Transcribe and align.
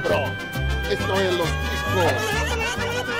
cabrón. 0.00 0.32
Esto 0.90 1.20
es 1.20 1.32
Los 1.34 1.48
Ticos. 1.48 3.18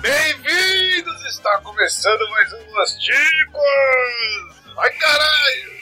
Bem-vindos! 0.00 1.24
Está 1.26 1.58
começando 1.62 2.28
mais 2.30 2.52
um 2.52 2.58
Los 2.74 2.96
Ticos! 2.98 3.62
Vai 4.74 4.90
caralho! 4.92 5.78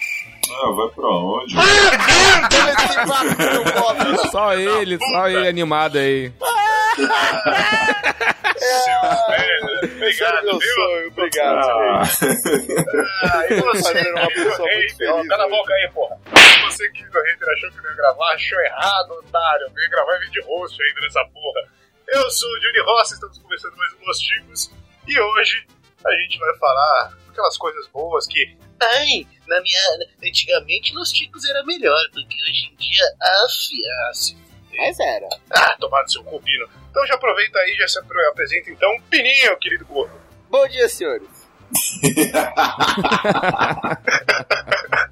Ah, 0.50 0.70
vai 0.73 0.88
pra 0.88 1.09
onde? 1.09 1.55
só 4.30 4.54
ele, 4.54 4.98
só 4.98 5.29
ele 5.29 5.48
animado 5.48 5.98
aí. 5.98 6.32
Seu 8.57 8.96
obrigado, 9.96 10.45
meu 10.45 10.59
viu? 10.59 10.75
sonho, 10.75 11.09
obrigado. 11.09 11.70
Ah, 11.70 12.02
Ah, 13.23 13.45
e 13.51 13.60
você, 13.60 13.82
Fazendo 13.93 14.16
uma 14.18 14.29
pessoa 14.29 14.68
muito 14.73 14.96
feliz, 14.96 15.29
tá 15.29 15.37
na 15.37 15.45
né? 15.45 15.51
boca 15.51 15.74
aí, 15.74 15.88
porra. 15.93 16.16
Você, 16.77 16.91
querido 16.91 17.19
hater, 17.23 17.48
achou 17.48 17.71
que 17.71 17.79
não 17.79 17.89
ia 17.89 17.97
gravar, 17.97 18.35
achou 18.35 18.61
errado, 18.61 19.11
otário. 19.12 19.73
Veio 19.73 19.89
gravar 19.89 20.15
em 20.19 20.27
vídeo 20.27 20.45
rosto 20.45 20.83
ainda 20.83 21.01
nessa 21.01 21.25
porra. 21.25 21.62
Eu 22.07 22.30
sou 22.30 22.51
o 22.51 22.61
Johnny 22.61 22.80
Rossi, 22.80 23.15
estamos 23.15 23.39
começando 23.39 23.75
mais 23.77 23.95
um 23.95 24.05
Los 24.05 24.19
Ticos. 24.19 24.71
E 25.09 25.19
hoje 25.19 25.66
a 26.05 26.12
gente 26.12 26.39
vai 26.39 26.55
falar 26.59 27.16
aquelas 27.30 27.57
coisas 27.57 27.89
boas 27.89 28.27
que 28.27 28.55
Ai, 28.79 29.27
na 29.49 29.59
minha. 29.62 29.80
Antigamente 30.23 30.93
Los 30.93 31.12
Ticos 31.12 31.49
era 31.49 31.65
melhor, 31.65 31.99
porque 32.12 32.37
hoje 32.43 32.71
em 32.71 32.77
dia. 32.77 33.07
Af, 33.23 33.55
ah, 34.11 34.13
se 34.13 34.37
Mas 34.77 35.01
era. 35.01 35.29
Ah, 35.52 35.74
tomar 35.80 36.02
no 36.02 36.11
seu 36.11 36.23
cu, 36.24 36.43
Pino. 36.43 36.69
Então 36.91 37.07
já 37.07 37.15
aproveita 37.15 37.59
aí, 37.59 37.74
já 37.77 37.88
se 37.88 37.99
apresenta 37.99 38.71
então 38.71 39.01
Pininho, 39.09 39.57
querido 39.57 39.87
gordo. 39.87 40.13
Bom 40.51 40.69
dia, 40.69 40.91
senhores. 40.91 41.49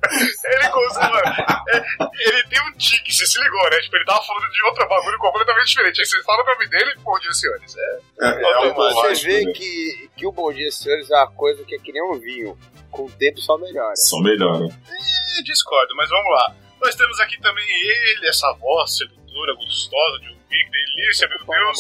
Ele 0.45 0.69
costuma. 0.71 1.21
é, 1.69 2.29
ele 2.29 2.45
tem 2.45 2.61
um 2.69 2.73
tique, 2.77 3.13
você 3.13 3.27
se 3.27 3.41
ligou, 3.43 3.71
né? 3.71 3.79
Tipo, 3.81 3.97
ele 3.97 4.05
tava 4.05 4.23
falando 4.25 4.51
de 4.51 4.63
outro 4.65 4.89
bagulho 4.89 5.19
completamente 5.19 5.67
diferente. 5.69 6.01
Aí 6.01 6.07
você 6.07 6.23
fala 6.23 6.43
o 6.43 6.47
nome 6.47 6.69
dele, 6.69 6.95
bom 7.03 7.19
dia, 7.19 7.33
senhores. 7.33 7.77
É, 7.77 7.99
é, 8.21 8.43
é 8.43 8.55
automático, 8.55 9.01
Você 9.01 9.27
vê 9.27 9.45
né? 9.45 9.53
que, 9.53 10.11
que 10.17 10.27
o 10.27 10.33
Bom 10.33 10.53
Dia, 10.53 10.71
senhores 10.71 11.11
é 11.11 11.17
uma 11.17 11.31
coisa 11.33 11.65
que 11.65 11.75
é 11.75 11.79
que 11.79 11.93
nem 11.93 12.03
um 12.03 12.19
vinho. 12.19 12.59
Com 12.91 13.07
o 13.07 13.11
tempo 13.11 13.41
só 13.41 13.59
melhora. 13.59 13.97
Só 13.97 14.21
melhora. 14.21 14.67
é, 14.67 15.43
discordo, 15.43 15.97
mas 15.97 16.09
vamos 16.09 16.31
lá. 16.31 16.55
Nós 16.81 16.95
temos 16.95 17.19
aqui 17.19 17.41
também 17.41 17.65
ele, 17.67 18.29
essa 18.29 18.53
voz 18.61 18.97
sedutora, 18.97 19.55
gostosa 19.55 20.19
de 20.21 20.29
ouvir, 20.29 20.45
que 20.49 20.71
delícia, 20.71 21.29
meu 21.29 21.39
Deus. 21.39 21.79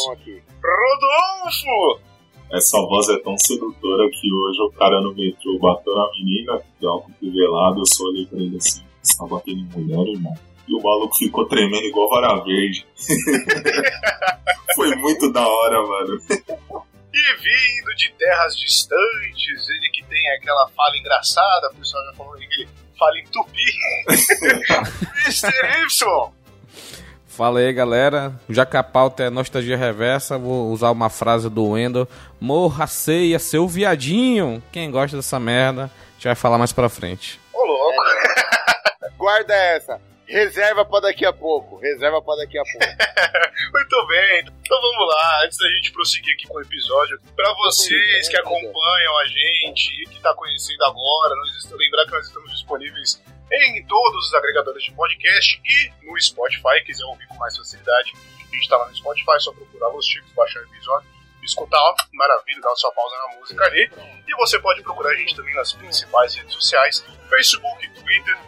Rodolfo! 0.64 2.13
Essa 2.52 2.78
voz 2.78 3.08
é 3.08 3.18
tão 3.18 3.36
sedutora 3.38 4.08
que 4.10 4.32
hoje 4.32 4.60
o 4.60 4.70
cara 4.72 5.00
no 5.00 5.14
metrô 5.14 5.58
bateu 5.58 5.94
na 5.94 6.10
menina, 6.12 6.60
de 6.80 6.86
álcool 6.86 7.12
velado, 7.22 7.80
eu 7.80 7.86
só 7.86 8.04
olhei 8.04 8.26
pra 8.26 8.38
ele 8.38 8.56
assim, 8.56 8.84
você 9.02 9.18
tá 9.18 9.26
batendo 9.26 9.58
em 9.58 9.64
mulher, 9.64 10.12
irmão? 10.12 10.34
E 10.66 10.74
o 10.74 10.82
maluco 10.82 11.16
ficou 11.16 11.46
tremendo 11.46 11.84
igual 11.84 12.08
vara 12.08 12.42
verde. 12.42 12.86
Foi 14.74 14.94
muito 14.96 15.30
da 15.30 15.46
hora, 15.46 15.82
mano. 15.82 16.20
E 17.12 17.36
vindo 17.36 17.94
de 17.96 18.12
terras 18.18 18.58
distantes, 18.58 19.68
ele 19.68 19.90
que 19.92 20.04
tem 20.04 20.30
aquela 20.36 20.68
fala 20.68 20.96
engraçada, 20.96 21.70
o 21.72 21.76
pessoal 21.76 22.02
já 22.06 22.12
falou 22.14 22.34
que 22.34 22.44
ele 22.44 22.68
fala 22.98 23.18
em 23.18 23.24
tupi. 23.26 23.62
Mr. 25.26 25.52
Y! 25.84 26.43
Fala 27.36 27.58
aí, 27.58 27.72
galera. 27.72 28.32
Já 28.48 28.64
que 28.64 28.76
a 28.76 28.82
pauta 28.82 29.24
é 29.24 29.30
nostalgia 29.30 29.76
reversa, 29.76 30.38
vou 30.38 30.70
usar 30.70 30.92
uma 30.92 31.10
frase 31.10 31.50
do 31.50 31.70
Wendel. 31.70 32.06
Morra 32.40 32.86
ceia, 32.86 33.40
seu 33.40 33.66
viadinho. 33.66 34.62
Quem 34.70 34.88
gosta 34.88 35.16
dessa 35.16 35.40
merda, 35.40 35.86
a 35.86 36.12
gente 36.14 36.26
vai 36.26 36.36
falar 36.36 36.58
mais 36.58 36.72
pra 36.72 36.88
frente. 36.88 37.40
Ô 37.52 37.64
louco! 37.64 38.04
Guarda 39.18 39.52
essa. 39.52 40.00
Reserva 40.28 40.84
pra 40.84 41.00
daqui 41.00 41.26
a 41.26 41.32
pouco. 41.32 41.76
Reserva 41.80 42.22
pra 42.22 42.36
daqui 42.36 42.56
a 42.56 42.62
pouco. 42.62 42.86
Muito 43.72 44.06
bem, 44.06 44.40
então 44.40 44.80
vamos 44.80 45.08
lá, 45.08 45.44
antes 45.44 45.58
da 45.58 45.68
gente 45.70 45.92
prosseguir 45.92 46.34
aqui 46.34 46.46
com 46.46 46.58
o 46.58 46.62
episódio, 46.62 47.20
pra 47.34 47.52
vocês 47.54 48.28
que 48.28 48.36
acompanham 48.36 49.18
a 49.18 49.26
gente 49.26 50.02
e 50.02 50.08
que 50.08 50.20
tá 50.20 50.32
conhecendo 50.34 50.84
agora, 50.84 51.34
nós 51.36 51.56
estamos, 51.56 51.78
lembrar 51.78 52.04
que 52.06 52.12
nós 52.12 52.26
estamos 52.26 52.50
disponíveis 52.52 53.22
em 53.54 53.86
todos 53.86 54.26
os 54.26 54.34
agregadores 54.34 54.82
de 54.84 54.92
podcast 54.92 55.60
e 55.64 56.06
no 56.06 56.20
Spotify, 56.20 56.82
quiser 56.84 57.04
ouvir 57.04 57.26
com 57.28 57.36
mais 57.36 57.56
facilidade, 57.56 58.12
a 58.40 58.54
gente 58.54 58.68
tá 58.68 58.76
lá 58.76 58.88
no 58.88 58.96
Spotify, 58.96 59.40
só 59.40 59.52
procurar 59.52 59.88
Los 59.88 60.06
Chicos, 60.06 60.32
baixar 60.32 60.60
o 60.60 60.64
episódio, 60.64 61.08
escutar, 61.42 61.78
ó, 61.78 61.94
maravilha, 62.12 62.60
dar 62.60 62.74
sua 62.76 62.90
pausa 62.92 63.16
na 63.16 63.36
música 63.38 63.64
ali, 63.64 63.90
e 64.26 64.34
você 64.36 64.58
pode 64.58 64.82
procurar 64.82 65.10
a 65.10 65.16
gente 65.16 65.36
também 65.36 65.54
nas 65.54 65.72
principais 65.72 66.34
redes 66.34 66.52
sociais, 66.54 67.04
Facebook, 67.28 67.88
Twitter, 67.90 68.38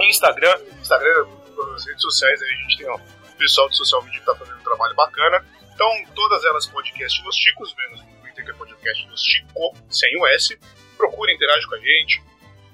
Instagram, 0.00 0.60
Instagram, 0.80 1.26
nas 1.70 1.86
redes 1.86 2.02
sociais, 2.02 2.42
aí 2.42 2.48
a 2.48 2.56
gente 2.62 2.78
tem 2.78 2.88
ó, 2.88 2.96
o 2.96 3.36
pessoal 3.36 3.68
do 3.68 3.74
social 3.74 4.02
media 4.02 4.20
que 4.20 4.26
tá 4.26 4.34
fazendo 4.34 4.58
um 4.58 4.64
trabalho 4.64 4.94
bacana. 4.94 5.44
Então, 5.74 5.88
todas 6.14 6.44
elas 6.44 6.66
podcast 6.66 7.22
Los 7.22 7.36
Chicos, 7.36 7.74
menos 7.74 8.00
no 8.02 8.20
Twitter 8.20 8.44
que 8.44 8.50
é 8.50 8.54
podcast 8.54 9.08
Los 9.08 9.22
Chico, 9.22 9.76
sem 9.90 10.16
o 10.20 10.26
S. 10.26 10.58
Procura, 10.96 11.32
interage 11.32 11.66
com 11.66 11.74
a 11.74 11.78
gente, 11.78 12.22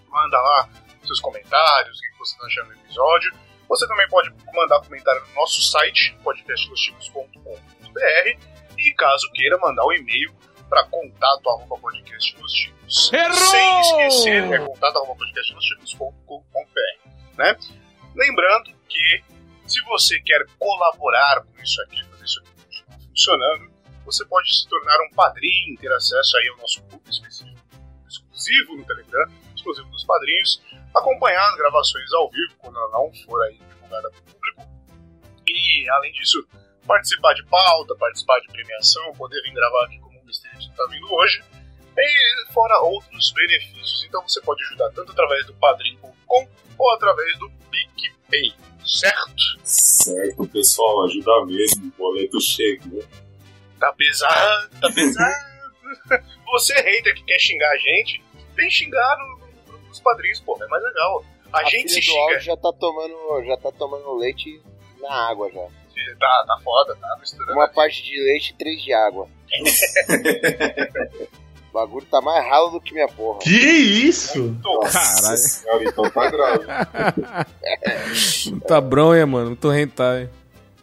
manda 0.09 0.41
lá 0.41 0.69
seus 1.09 1.21
comentários, 1.21 1.99
o 1.99 2.01
que 2.01 2.19
você 2.19 2.39
tá 2.39 2.47
achando 2.47 2.69
do 2.69 2.75
episódio. 2.75 3.37
Você 3.69 3.87
também 3.87 4.09
pode 4.09 4.33
mandar 4.55 4.81
comentário 4.81 5.23
no 5.29 5.35
nosso 5.35 5.61
site, 5.61 6.17
podcastlosticos.com.br 6.23 8.39
e 8.79 8.95
caso 8.95 9.31
queira 9.33 9.59
mandar 9.59 9.85
um 9.85 9.93
e-mail 9.93 10.35
para 10.69 10.85
contato 10.85 11.51
arroba 11.51 11.77
podcastlosticos. 11.79 13.13
Errou! 13.13 13.35
Sem 13.35 13.81
esquecer, 13.81 14.53
é 14.53 14.59
contato 14.59 14.97
arroba 14.97 15.17
podcastlosticos.com.br 15.17 17.09
né? 17.39 17.57
Lembrando 18.15 18.75
que 18.89 19.25
se 19.67 19.81
você 19.85 20.21
quer 20.21 20.45
colaborar 20.59 21.43
com 21.43 21.63
isso 21.63 21.81
aqui, 21.83 22.05
fazer 22.05 22.25
isso 22.25 22.41
aqui 22.41 22.51
continuar 22.65 23.01
funcionando, 23.01 23.71
você 24.05 24.25
pode 24.27 24.55
se 24.55 24.69
tornar 24.69 24.99
um 25.07 25.15
padrinho, 25.15 25.79
ter 25.79 25.93
acesso 25.93 26.37
aí 26.37 26.49
ao 26.49 26.57
nosso 26.59 26.83
grupo 26.83 27.09
específico, 27.09 27.61
exclusivo 28.09 28.77
no 28.77 28.85
Telegram, 28.85 29.31
exclusivo 29.55 29.89
dos 29.91 30.05
padrinhos, 30.05 30.61
acompanhar 30.94 31.49
as 31.50 31.56
gravações 31.56 32.12
ao 32.12 32.31
vivo 32.31 32.54
quando 32.59 32.76
ela 32.76 32.91
não 32.91 33.12
for 33.25 33.43
aí 33.44 33.59
divulgada 33.59 34.10
para 34.10 34.21
o 34.21 34.22
público. 34.25 34.62
E 35.47 35.91
além 35.91 36.12
disso, 36.12 36.47
participar 36.87 37.34
de 37.34 37.44
pauta, 37.47 37.94
participar 37.97 38.41
de 38.41 38.49
premiação, 38.49 39.12
poder 39.15 39.41
vir 39.43 39.53
gravar 39.53 39.84
aqui 39.84 39.98
como 40.00 40.19
o 40.19 40.22
Mr. 40.22 40.48
está 40.59 40.87
vindo 40.87 41.12
hoje, 41.12 41.43
e 41.97 42.53
fora 42.53 42.81
outros 42.81 43.32
benefícios. 43.32 44.04
Então 44.04 44.22
você 44.22 44.41
pode 44.43 44.62
ajudar 44.65 44.91
tanto 44.91 45.12
através 45.12 45.47
do 45.47 45.54
padrim.com 45.54 46.48
ou 46.78 46.91
através 46.93 47.38
do 47.38 47.50
PicPay, 47.71 48.54
certo? 48.87 49.43
Certo, 49.65 50.47
pessoal, 50.48 51.04
ajuda 51.04 51.47
mesmo. 51.47 51.88
O 51.88 51.98
boleto 51.98 52.41
chegou. 52.41 53.04
Tá 53.78 53.93
pesado, 53.93 54.71
tá 54.81 54.91
pesado. 54.93 55.48
Você, 56.53 56.75
hater 56.75 57.15
que 57.15 57.25
quer 57.25 57.38
xingar 57.38 57.71
a 57.71 57.77
gente, 57.77 58.22
que 58.54 58.71
xingar 58.71 59.16
no, 59.19 59.38
nos 59.98 60.00
padrinhos, 60.00 60.41
pô, 60.41 60.59
é 60.62 60.66
mais 60.69 60.82
legal. 60.82 61.25
A, 61.53 61.64
gente 61.64 61.92
se 61.92 62.03
xinga. 62.03 62.38
já 62.41 62.56
tá 62.56 62.72
tomando, 62.72 63.44
já 63.44 63.56
tá 63.56 63.72
tomando 63.72 64.14
leite 64.16 64.60
na 65.00 65.28
água 65.31 65.50
já. 65.50 65.66
Tá, 66.19 66.44
tá 66.47 66.59
foda, 66.62 66.94
tá 66.97 67.16
misturando. 67.19 67.53
Uma 67.54 67.69
parte 67.69 68.03
de 68.04 68.16
leite 68.22 68.50
e 68.50 68.54
três 68.54 68.82
de 68.82 68.92
água. 68.92 69.26
o 71.70 71.72
bagulho 71.72 72.06
tá 72.06 72.20
mais 72.20 72.44
ralo 72.47 72.70
do 72.70 72.81
que 72.81 72.92
minha 72.92 73.09
porra. 73.09 73.38
Que 73.41 73.50
isso? 73.50 74.56
Tô- 74.62 74.81
Caralho. 74.81 75.88
Então 75.88 76.10
tá 76.10 76.30
grave. 76.30 76.66
Muita 78.50 78.80
bronha, 78.80 79.26
mano. 79.26 79.47
Muito 79.48 79.72
hentai. 79.72 80.28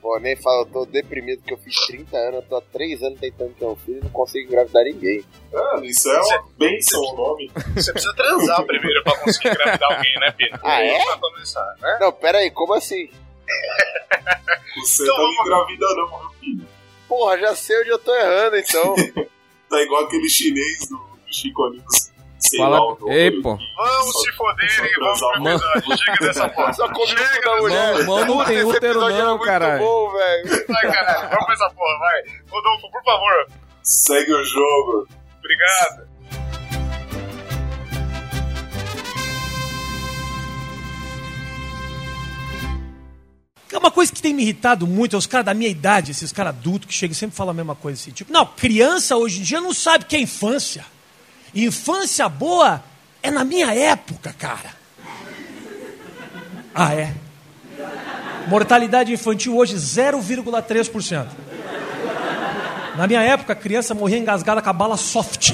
Pô, 0.05 0.19
nem 0.19 0.35
falo, 0.35 0.61
eu 0.61 0.65
tô 0.67 0.85
deprimido 0.85 1.41
que 1.41 1.51
eu 1.51 1.57
fiz 1.57 1.73
30 1.87 2.15
anos, 2.15 2.35
eu 2.35 2.41
tô 2.43 2.57
há 2.57 2.61
3 2.61 3.01
anos 3.01 3.19
tentando 3.19 3.55
ter 3.55 3.65
um 3.65 3.75
filho 3.75 3.97
e 3.97 4.03
não 4.03 4.11
consigo 4.11 4.45
engravidar 4.47 4.83
ninguém. 4.83 5.25
Ah, 5.51 5.79
isso 5.81 6.11
é 6.11 6.21
uma 6.21 6.47
benção 6.59 7.01
o 7.01 7.15
nome. 7.15 7.51
Você 7.73 7.91
precisa 7.91 8.13
transar 8.13 8.63
primeiro 8.67 9.03
pra 9.03 9.17
conseguir 9.17 9.47
engravidar 9.49 9.91
alguém, 9.91 10.19
né, 10.19 10.31
Pedro? 10.37 10.59
Ah, 10.63 10.79
é? 10.79 11.03
Pra 11.05 11.17
começar, 11.17 11.75
né? 11.81 11.97
Não, 11.99 12.11
pera 12.11 12.37
aí, 12.37 12.51
como 12.51 12.75
assim? 12.75 13.09
Você 14.75 15.01
Então 15.01 15.17
não 15.17 15.33
engravida 15.41 15.85
não, 15.95 16.19
meu 16.19 16.29
filho. 16.39 16.67
Porra, 17.07 17.39
já 17.39 17.55
sei 17.55 17.81
onde 17.81 17.89
eu 17.89 17.97
tô 17.97 18.15
errando 18.15 18.57
então. 18.57 18.95
Tá 19.67 19.81
igual 19.81 20.03
aquele 20.03 20.29
chinês 20.29 20.87
do, 20.87 20.97
do 20.97 21.33
Chico 21.33 21.63
Anísio. 21.63 22.13
Sei 22.49 22.59
Fala- 22.59 22.79
lá. 22.79 22.95
Ei, 23.13 23.31
pô. 23.41 23.57
Vamos 23.77 24.13
Só- 24.13 24.19
se 24.19 24.31
foder 24.33 24.71
só 24.71 24.85
e 24.85 24.95
vamos 24.99 25.19
transar, 25.19 25.77
episódio. 25.77 25.97
Chega 25.97 26.25
dessa 26.27 26.49
porra. 26.49 26.73
Só 26.73 26.87
comi 26.89 27.13
o 27.13 27.15
cu 27.15 27.23
Chega 27.33 27.41
da 27.49 27.55
mulher. 27.61 27.93
Mão- 28.05 28.05
mão 28.05 28.25
não 28.37 28.45
tem 28.45 28.63
útero 28.63 28.99
não, 29.09 29.29
muito 29.29 29.45
caralho. 29.45 29.79
bom, 29.83 30.11
velho. 30.11 30.65
Vai, 30.67 30.91
caralho. 30.91 31.29
Vamos 31.29 31.45
pra 31.45 31.53
essa 31.53 31.69
porra, 31.71 31.99
vai. 31.99 32.21
Rodolfo, 32.49 32.91
por 32.91 33.03
favor. 33.03 33.47
Segue 33.83 34.33
o 34.33 34.43
jogo. 34.43 35.07
Obrigado. 35.39 36.05
É 43.71 43.77
uma 43.77 43.91
coisa 43.91 44.11
que 44.11 44.21
tem 44.21 44.33
me 44.33 44.41
irritado 44.43 44.87
muito, 44.87 45.15
é 45.15 45.19
os 45.19 45.25
caras 45.25 45.45
da 45.47 45.53
minha 45.53 45.69
idade, 45.69 46.11
esses 46.11 46.31
caras 46.31 46.55
adultos 46.55 46.87
que 46.87 46.93
chegam 46.93 47.11
e 47.11 47.15
sempre 47.15 47.35
falam 47.35 47.51
a 47.51 47.53
mesma 47.53 47.75
coisa 47.75 47.99
assim. 47.99 48.11
Tipo, 48.11 48.31
não, 48.31 48.45
criança 48.45 49.17
hoje 49.17 49.39
em 49.39 49.43
dia 49.43 49.59
não 49.59 49.73
sabe 49.73 50.05
o 50.05 50.07
que 50.07 50.15
é 50.15 50.19
infância. 50.19 50.85
Infância 51.55 52.27
boa 52.27 52.83
é 53.23 53.31
na 53.31 53.45
minha 53.45 53.73
época, 53.73 54.35
cara. 54.37 54.75
Ah, 56.73 56.93
é? 56.93 57.13
Mortalidade 58.49 59.13
infantil 59.13 59.55
hoje 59.55 59.75
0,3%. 59.75 61.27
Na 62.97 63.07
minha 63.07 63.21
época, 63.21 63.53
a 63.53 63.55
criança 63.55 63.93
morria 63.93 64.17
engasgada 64.17 64.61
com 64.61 64.69
a 64.69 64.73
bala 64.73 64.97
soft. 64.97 65.51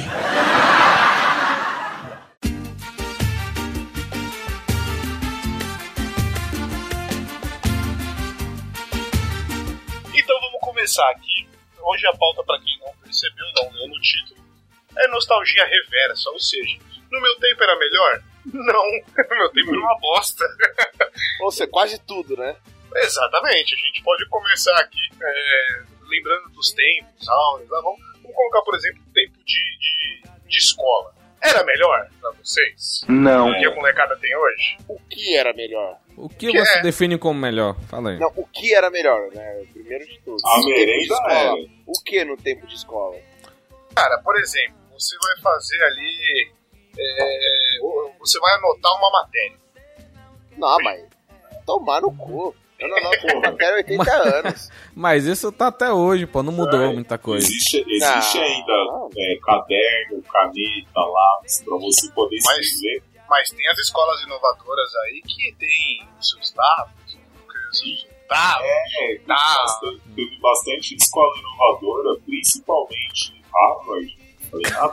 Então 10.13 10.39
vamos 10.41 10.59
começar 10.61 11.07
aqui. 11.11 11.47
Hoje 11.83 12.07
a 12.07 12.17
pauta, 12.17 12.43
pra 12.43 12.59
quem 12.59 12.79
não 12.79 12.91
percebeu, 13.03 13.45
não 13.55 13.71
leu 13.71 13.87
no 13.87 14.01
título, 14.01 14.41
é 14.97 15.07
nostalgia 15.09 15.65
reversa, 15.65 16.29
ou 16.29 16.39
seja, 16.39 16.77
no 17.11 17.21
meu 17.21 17.35
tempo 17.39 17.63
era 17.63 17.75
melhor? 17.77 18.21
Não, 18.45 18.83
no 18.83 19.35
meu 19.37 19.49
tempo 19.51 19.69
era 19.69 19.79
uma 19.79 19.99
bosta. 19.99 20.45
Ou 21.41 21.51
seja, 21.51 21.67
quase 21.69 21.99
tudo, 21.99 22.35
né? 22.37 22.55
Exatamente, 22.95 23.73
a 23.73 23.77
gente 23.77 24.03
pode 24.03 24.27
começar 24.27 24.75
aqui 24.79 24.99
é, 25.21 25.81
lembrando 26.09 26.49
dos 26.49 26.71
tempos, 26.71 27.27
aulas, 27.29 27.71
ah, 27.71 27.81
vamos, 27.81 27.99
vamos 28.21 28.35
colocar, 28.35 28.61
por 28.63 28.75
exemplo, 28.75 29.01
o 29.07 29.13
tempo 29.13 29.33
de, 29.45 29.77
de, 29.79 30.47
de 30.49 30.57
escola. 30.57 31.13
Era 31.43 31.63
melhor 31.63 32.07
pra 32.19 32.31
vocês? 32.33 33.01
Não. 33.07 33.49
O 33.49 33.57
que 33.59 33.65
a 33.65 33.73
molecada 33.73 34.15
tem 34.17 34.35
hoje? 34.35 34.77
O 34.87 34.99
que 35.09 35.35
era 35.35 35.51
melhor? 35.53 35.97
O 36.15 36.29
que 36.29 36.51
Que 36.51 36.59
você 36.59 36.79
é? 36.79 36.81
define 36.83 37.17
como 37.17 37.39
melhor? 37.39 37.75
Fala 37.89 38.11
aí. 38.11 38.19
Não, 38.19 38.31
o 38.35 38.45
que 38.45 38.75
era 38.75 38.91
melhor, 38.91 39.27
né? 39.33 39.65
Primeiro 39.73 40.05
de 40.05 40.19
tudo. 40.19 40.37
A 40.45 40.57
merenda 40.59 41.01
escola. 41.01 41.33
era. 41.33 41.53
O 41.87 41.93
que 42.05 42.23
no 42.25 42.37
tempo 42.37 42.67
de 42.67 42.75
escola? 42.75 43.17
Cara, 43.95 44.19
por 44.19 44.37
exemplo, 44.39 44.75
você 45.01 45.17
vai 45.17 45.37
fazer 45.41 45.83
ali. 45.83 46.51
é, 46.97 47.79
você 48.19 48.39
vai 48.39 48.53
anotar 48.55 48.91
uma 48.97 49.11
matéria. 49.11 49.57
Não, 50.57 50.77
mas 50.83 51.03
tomar 51.65 52.01
no 52.01 52.15
cu. 52.15 52.55
Eu 52.79 52.89
não 52.89 52.97
anoto 52.97 53.27
uma 53.27 53.41
matéria 53.51 53.73
há 53.73 53.77
80 53.91 54.11
anos. 54.37 54.69
Mas 54.95 55.25
isso 55.25 55.51
tá 55.51 55.67
até 55.67 55.91
hoje, 55.93 56.25
pô, 56.25 56.41
não 56.41 56.51
mudou 56.51 56.81
É, 56.81 56.91
muita 56.93 57.17
coisa. 57.17 57.45
Existe, 57.45 57.77
existe 57.87 58.37
Não. 58.37 58.43
ainda 58.43 59.09
é, 59.17 59.35
caderno, 59.43 60.21
caneta, 60.23 60.99
lápis, 60.99 61.61
pra 61.61 61.77
você 61.77 62.11
poder 62.11 62.39
Mas- 62.43 62.57
escrever. 62.65 63.03
Mas 63.29 63.49
tem 63.51 63.65
as 63.69 63.77
escolas 63.77 64.21
inovadoras 64.23 64.93
aí 65.05 65.21
que 65.21 65.55
tem 65.57 66.05
os 66.19 66.29
seus 66.29 66.51
dados, 66.51 67.17
dados. 68.27 68.65
É, 68.65 69.17
Tá. 69.27 69.55
bastante, 69.63 70.01
teve 70.15 70.37
bastante 70.41 70.95
escola 70.95 71.33
inovadora, 71.39 72.19
principalmente 72.25 73.41
Harvard, 73.53 74.17
ligado? 74.57 74.91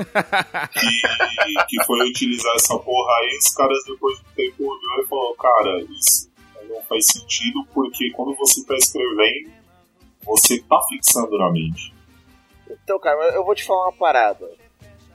que, 0.73 1.67
que 1.69 1.85
foi 1.85 2.09
utilizar 2.09 2.55
essa 2.55 2.79
porra 2.79 3.13
aí, 3.21 3.39
os 3.39 3.55
caras 3.55 3.79
depois 3.87 4.19
do 4.19 4.25
tempo 4.35 4.63
olhou 4.63 5.05
e 5.05 5.07
falou, 5.07 5.35
cara, 5.35 5.81
isso 5.83 6.29
não 6.69 6.83
faz 6.83 7.05
sentido 7.07 7.67
porque 7.73 8.11
quando 8.11 8.35
você 8.37 8.65
tá 8.65 8.75
escrevendo, 8.77 9.51
você 10.25 10.61
tá 10.63 10.81
fixando 10.89 11.39
na 11.39 11.51
mente. 11.51 11.95
Então, 12.69 12.99
cara, 12.99 13.35
eu 13.35 13.45
vou 13.45 13.55
te 13.55 13.65
falar 13.65 13.85
uma 13.85 13.97
parada. 13.97 14.51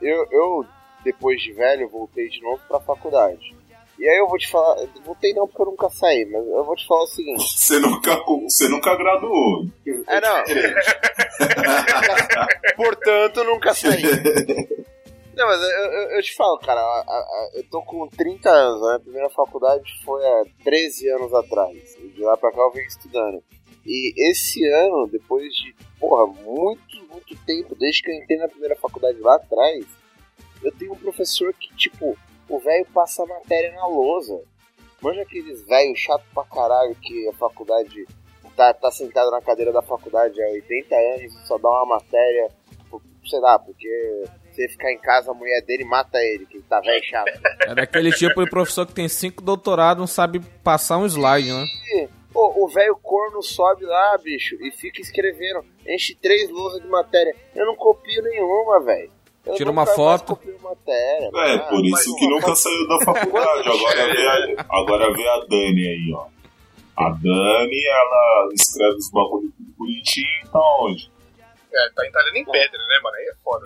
Eu, 0.01 0.27
eu 0.31 0.65
depois 1.03 1.41
de 1.41 1.51
velho, 1.51 1.89
voltei 1.89 2.29
de 2.29 2.41
novo 2.41 2.61
pra 2.67 2.79
faculdade. 2.79 3.55
E 3.99 4.09
aí 4.09 4.17
eu 4.17 4.27
vou 4.27 4.37
te 4.37 4.49
falar. 4.49 4.75
Voltei 5.05 5.33
não 5.33 5.47
porque 5.47 5.61
eu 5.61 5.65
nunca 5.67 5.89
saí, 5.89 6.25
mas 6.25 6.45
eu 6.47 6.63
vou 6.63 6.75
te 6.75 6.85
falar 6.87 7.03
o 7.03 7.07
seguinte. 7.07 7.43
Você 7.57 7.79
nunca, 7.79 8.15
você 8.43 8.67
nunca 8.67 8.95
graduou. 8.97 9.65
É, 10.07 10.21
não. 10.21 10.43
Portanto, 12.75 13.43
nunca 13.43 13.73
saí. 13.73 14.01
Não, 15.35 15.47
mas 15.47 15.59
eu, 15.63 15.67
eu, 15.69 16.09
eu 16.11 16.21
te 16.21 16.35
falo, 16.35 16.59
cara, 16.59 16.79
a- 16.79 17.03
a- 17.07 17.11
a- 17.11 17.49
eu 17.55 17.63
tô 17.67 17.81
com 17.81 18.07
30 18.07 18.51
anos, 18.51 18.87
né? 18.87 18.97
A 18.97 18.99
primeira 18.99 19.27
faculdade 19.31 19.91
foi 20.05 20.23
há 20.23 20.43
13 20.63 21.09
anos 21.09 21.33
atrás. 21.33 21.95
E 21.99 22.09
de 22.09 22.21
lá 22.21 22.37
pra 22.37 22.51
cá 22.51 22.61
eu 22.61 22.71
venho 22.71 22.85
estudando. 22.87 23.43
E 23.83 24.13
esse 24.29 24.63
ano, 24.67 25.07
depois 25.11 25.51
de, 25.55 25.73
porra, 25.99 26.27
muito, 26.27 27.03
muito 27.11 27.35
tempo, 27.47 27.73
desde 27.73 28.03
que 28.03 28.11
eu 28.11 28.15
entrei 28.15 28.37
na 28.37 28.47
primeira 28.47 28.75
faculdade 28.75 29.17
lá 29.21 29.37
atrás, 29.37 29.83
eu 30.63 30.71
tenho 30.73 30.93
um 30.93 30.97
professor 30.99 31.51
que, 31.55 31.73
tipo, 31.77 32.15
o 32.53 32.59
velho 32.59 32.85
passa 32.93 33.23
a 33.23 33.25
matéria 33.25 33.71
na 33.71 33.87
lousa. 33.87 34.39
Manja 35.01 35.21
aqueles 35.21 35.63
velhos 35.63 35.99
chato 35.99 36.23
pra 36.33 36.43
caralho 36.43 36.95
que 36.95 37.27
a 37.27 37.33
faculdade 37.33 38.05
tá, 38.55 38.73
tá 38.73 38.91
sentado 38.91 39.31
na 39.31 39.41
cadeira 39.41 39.71
da 39.71 39.81
faculdade 39.81 40.41
há 40.41 40.47
80 40.47 40.95
anos 40.95 41.35
e 41.35 41.47
só 41.47 41.57
dá 41.57 41.69
uma 41.69 41.97
matéria, 41.97 42.49
sei 43.25 43.39
lá, 43.39 43.57
porque 43.59 44.23
se 44.51 44.61
ele 44.61 44.69
ficar 44.69 44.91
em 44.91 44.99
casa, 44.99 45.31
a 45.31 45.33
mulher 45.33 45.61
dele 45.63 45.83
mata 45.83 46.19
ele, 46.19 46.45
que 46.45 46.57
ele 46.57 46.65
tá 46.69 46.79
velho 46.79 47.03
chato. 47.03 47.31
É 47.67 47.75
daquele 47.75 48.11
tipo 48.11 48.43
de 48.43 48.49
professor 48.49 48.85
que 48.85 48.93
tem 48.93 49.09
cinco 49.09 49.41
doutorados, 49.41 49.99
não 49.99 50.07
sabe 50.07 50.39
passar 50.63 50.97
um 50.97 51.05
slide, 51.05 51.51
né? 51.51 51.65
E, 51.95 52.09
o 52.35 52.67
velho 52.67 52.95
corno 53.01 53.41
sobe 53.41 53.85
lá, 53.85 54.17
bicho, 54.17 54.55
e 54.61 54.71
fica 54.71 55.01
escrevendo, 55.01 55.65
enche 55.87 56.15
três 56.15 56.49
lousas 56.49 56.81
de 56.81 56.87
matéria. 56.87 57.35
Eu 57.55 57.65
não 57.65 57.75
copio 57.75 58.23
nenhuma, 58.23 58.79
velho. 58.79 59.11
Eu 59.45 59.55
Tira 59.55 59.71
uma 59.71 59.85
foto. 59.85 60.39
matéria. 60.61 61.29
É, 61.33 61.55
Ah, 61.55 61.59
por 61.69 61.83
isso 61.85 61.91
mas, 62.11 62.19
que 62.19 62.27
nunca 62.27 62.55
saiu 62.55 62.87
da 62.87 62.99
faculdade. 63.05 63.69
Agora 63.69 64.13
vê, 64.13 64.27
a, 64.27 64.65
agora 64.69 65.13
vê 65.13 65.27
a 65.27 65.39
Dani 65.39 65.87
aí, 65.87 66.13
ó. 66.15 66.25
A 66.95 67.09
Dani, 67.09 67.85
ela 67.87 68.49
escreve 68.53 68.95
os 68.95 69.11
bagulho 69.11 69.51
tudo 69.57 69.73
bonitinho, 69.77 70.49
tá 70.51 70.59
onde? 70.81 71.11
É, 71.75 71.89
tá 71.95 72.07
entalhando 72.07 72.37
em 72.37 72.45
pedra, 72.45 72.77
né, 72.77 72.99
mano? 73.03 73.15
Aí 73.17 73.25
é 73.25 73.33
foda. 73.43 73.63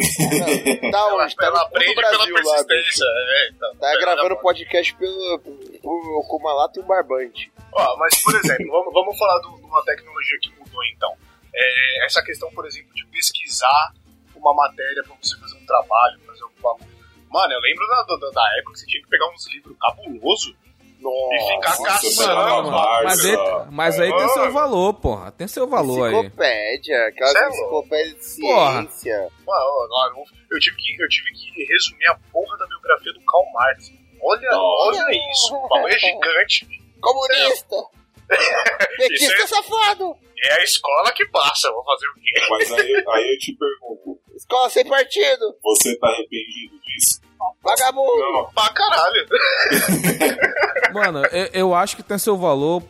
Tá 0.91 0.97
ela 0.97 1.23
onde? 1.23 1.35
Tá 1.35 1.45
ela 1.45 1.61
aprende 1.61 1.93
Brasil 1.95 2.33
pela 2.33 2.55
lá, 2.57 2.63
persistência. 2.63 3.05
é, 3.05 3.51
tá, 3.59 3.71
Tá 3.81 3.99
gravando 3.99 4.35
tá- 4.35 4.41
podcast 4.41 4.95
pelo, 4.95 5.39
pelo, 5.39 6.25
com 6.27 6.37
uma 6.37 6.53
lata 6.53 6.79
e 6.79 6.83
um 6.83 6.87
barbante. 6.87 7.51
Ó, 7.73 7.97
mas, 7.97 8.23
por 8.23 8.33
exemplo, 8.35 8.65
vamos, 8.71 8.93
vamos 8.93 9.17
falar 9.19 9.39
de 9.41 9.47
uma 9.47 9.83
tecnologia 9.83 10.37
que 10.41 10.49
mudou, 10.57 10.83
então. 10.95 11.13
É, 11.53 12.05
essa 12.05 12.23
questão, 12.23 12.49
por 12.51 12.65
exemplo, 12.65 12.93
de 12.95 13.05
pesquisar 13.07 13.93
uma 14.39 14.53
matéria 14.53 15.03
pra 15.03 15.15
você 15.21 15.37
fazer 15.39 15.55
um 15.57 15.65
trabalho, 15.65 16.19
fazer 16.25 16.43
algum 16.43 16.61
bagulho. 16.61 16.97
Mano, 17.29 17.53
eu 17.53 17.59
lembro 17.59 17.87
da, 17.87 18.03
da, 18.03 18.29
da 18.31 18.57
época 18.57 18.73
que 18.73 18.79
você 18.79 18.85
tinha 18.85 19.03
que 19.03 19.09
pegar 19.09 19.27
uns 19.29 19.47
livros 19.53 19.75
cabulosos 19.79 20.55
e 20.99 21.55
ficar 21.55 21.69
Nossa, 21.69 21.83
caçando. 21.83 22.71
Mas, 22.71 23.25
aí, 23.25 23.37
mas 23.71 23.99
aí 23.99 24.09
tem 24.09 24.29
seu 24.29 24.51
valor, 24.51 24.93
porra. 24.95 25.31
Tem 25.31 25.47
seu 25.47 25.67
valor 25.67 26.07
aí. 26.07 26.13
Enciclopédia, 26.15 27.07
aquelas 27.07 27.31
Cê 27.33 27.37
é 27.37 27.41
louco. 27.41 27.55
enciclopédias 27.57 28.35
de 28.35 28.41
Porra. 28.41 28.81
ciência. 28.89 29.29
Mano, 29.45 30.25
eu 30.51 30.59
tive, 30.59 30.75
que, 30.77 31.03
eu 31.03 31.07
tive 31.09 31.31
que 31.33 31.65
resumir 31.65 32.07
a 32.07 32.19
porra 32.31 32.57
da 32.57 32.65
biografia 32.65 33.13
do 33.13 33.21
Karl 33.21 33.51
Marx. 33.53 33.91
Olha, 34.21 34.49
Nossa. 34.49 35.03
olha 35.03 35.31
isso, 35.31 35.55
o 35.55 35.67
bagulho 35.67 35.93
é 35.93 35.99
gigante. 35.99 36.67
Comunista! 36.99 37.75
Petista 38.97 39.35
Isso 39.43 39.47
safado! 39.47 40.17
É 40.43 40.53
a 40.53 40.63
escola 40.63 41.11
que 41.13 41.25
passa, 41.27 41.71
vou 41.71 41.83
fazer 41.83 42.07
o 42.07 42.13
quê? 42.15 42.31
Mas 42.49 42.71
aí, 42.73 43.03
aí 43.07 43.33
eu 43.33 43.37
te 43.39 43.55
pergunto, 43.55 44.19
Escola 44.37 44.69
sem 44.69 44.85
partido! 44.85 45.55
você 45.63 45.97
tá 45.97 46.07
arrependido 46.07 46.79
disso? 46.85 47.21
Vagabundo! 47.63 48.19
Não. 48.19 48.49
Pra 48.53 48.69
caralho. 48.69 49.27
Mano, 50.93 51.25
eu, 51.31 51.45
eu 51.53 51.75
acho 51.75 51.95
que 51.95 52.03
tem 52.03 52.17
seu 52.17 52.37
valor 52.37 52.81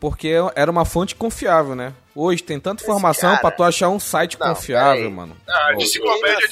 porque 0.00 0.32
era 0.54 0.70
uma 0.70 0.84
fonte 0.84 1.14
confiável, 1.14 1.74
né? 1.74 1.94
Hoje 2.14 2.42
tem 2.42 2.58
tanta 2.60 2.82
informação 2.82 3.30
cara- 3.30 3.40
pra 3.40 3.50
tu 3.50 3.62
achar 3.62 3.88
um 3.88 3.98
site 3.98 4.38
Não, 4.38 4.48
confiável, 4.48 5.10
mano. 5.10 5.36
Ah, 5.48 5.74
enciclopédia, 5.74 6.46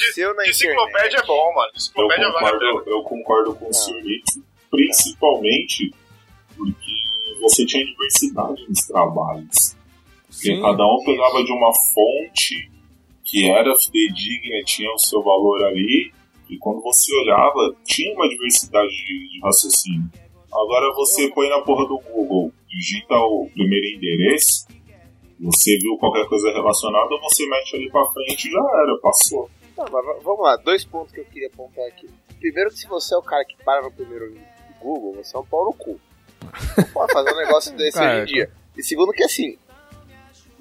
enciclopédia 0.49 1.19
é 1.19 1.27
bom, 1.27 1.55
mano. 1.55 1.69
Eu 1.73 1.77
enciclopédia 1.77 2.27
pena. 2.27 2.39
concordo, 2.39 2.91
eu 2.91 3.03
concordo 3.03 3.55
com 3.55 3.69
o 3.69 3.73
senhor 3.75 4.03
Nito, 4.03 4.43
principalmente 4.71 5.95
porque 6.57 6.93
você 7.41 7.67
tinha 7.67 7.85
diversidade 7.85 8.65
nos 8.69 8.87
trabalhos. 8.87 9.77
Porque 10.29 10.55
Sim. 10.57 10.63
cada 10.63 10.85
um 10.87 11.03
pegava 11.05 11.43
de 11.45 11.53
uma 11.53 11.71
fonte 11.95 12.71
que 13.25 13.49
era 13.49 13.75
fidedigna, 13.76 14.62
tinha 14.64 14.93
o 14.93 14.99
seu 14.99 15.23
valor 15.23 15.64
ali, 15.64 16.12
e 16.49 16.59
quando 16.59 16.83
você 16.83 17.14
olhava, 17.16 17.75
tinha 17.85 18.14
uma 18.14 18.28
diversidade 18.28 18.90
de, 18.90 19.28
de 19.31 19.40
raciocínio. 19.43 20.11
Agora 20.52 20.95
você 20.95 21.28
põe 21.31 21.49
na 21.49 21.61
porra 21.62 21.87
do 21.88 21.99
Google, 21.99 22.52
digita 22.69 23.16
o 23.16 23.49
primeiro 23.52 23.87
endereço, 23.87 24.66
você 25.40 25.76
viu 25.78 25.97
qualquer 25.99 26.26
coisa 26.28 26.50
relacionada, 26.52 27.09
você 27.23 27.47
mete 27.47 27.76
ali 27.76 27.90
pra 27.90 28.07
frente 28.12 28.49
e 28.49 28.52
já 28.52 28.59
era, 28.59 28.99
passou. 29.00 29.50
Não, 29.76 29.85
mas 29.90 30.23
vamos 30.23 30.43
lá, 30.43 30.57
dois 30.57 30.85
pontos 30.85 31.12
que 31.12 31.21
eu 31.21 31.25
queria 31.25 31.49
apontar 31.49 31.85
aqui. 31.87 32.09
Primeiro 32.38 32.71
que 32.71 32.76
se 32.76 32.87
você 32.87 33.14
é 33.14 33.19
o 33.19 33.23
cara 33.23 33.45
que 33.45 33.57
para 33.64 33.83
no 33.83 33.90
primeiro 33.90 34.26
link 34.28 34.38
do 34.38 34.78
Google, 34.81 35.14
você 35.14 35.37
é 35.37 35.40
um 35.40 35.45
pau 35.45 35.64
no 35.64 35.73
cu. 35.73 35.99
Não 36.76 36.85
pode 36.93 37.12
fazer 37.12 37.33
um 37.33 37.37
negócio 37.37 37.75
desse 37.76 37.99
Cara, 37.99 38.23
hoje 38.23 38.33
em 38.33 38.35
dia. 38.35 38.50
E 38.76 38.83
segundo 38.83 39.12
que 39.12 39.25
assim, 39.25 39.59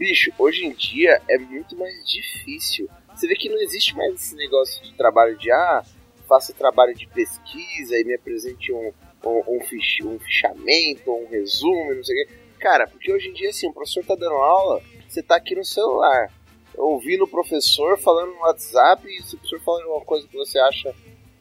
bicho, 0.03 0.33
hoje 0.37 0.65
em 0.65 0.73
dia 0.73 1.21
é 1.29 1.37
muito 1.37 1.77
mais 1.77 2.05
difícil. 2.05 2.89
Você 3.15 3.25
vê 3.25 3.35
que 3.35 3.47
não 3.47 3.57
existe 3.61 3.95
mais 3.95 4.13
esse 4.15 4.35
negócio 4.35 4.83
de 4.83 4.93
trabalho 4.95 5.37
de 5.37 5.49
ah, 5.49 5.81
faça 6.27 6.51
trabalho 6.51 6.93
de 6.93 7.07
pesquisa 7.07 7.97
e 7.97 8.03
me 8.03 8.13
apresente 8.13 8.73
um, 8.73 8.91
um, 9.23 9.43
um, 9.47 9.61
fich, 9.61 10.05
um 10.05 10.19
fichamento, 10.19 11.09
um 11.09 11.29
resumo, 11.29 11.95
não 11.95 12.03
sei 12.03 12.21
o 12.21 12.27
quê. 12.27 12.33
Cara, 12.59 12.85
porque 12.85 13.13
hoje 13.13 13.29
em 13.29 13.33
dia 13.33 13.49
assim, 13.49 13.69
o 13.69 13.73
professor 13.73 14.03
tá 14.03 14.15
dando 14.15 14.35
aula, 14.35 14.81
você 15.07 15.23
tá 15.23 15.37
aqui 15.37 15.55
no 15.55 15.63
celular 15.63 16.27
ouvindo 16.75 17.23
o 17.23 17.27
professor 17.27 17.97
falando 17.97 18.33
no 18.33 18.41
WhatsApp 18.41 19.07
e 19.07 19.23
se 19.23 19.35
o 19.35 19.37
professor 19.37 19.61
falando 19.61 19.87
uma 19.87 20.01
coisa 20.01 20.27
que 20.27 20.35
você 20.35 20.59
acha 20.59 20.93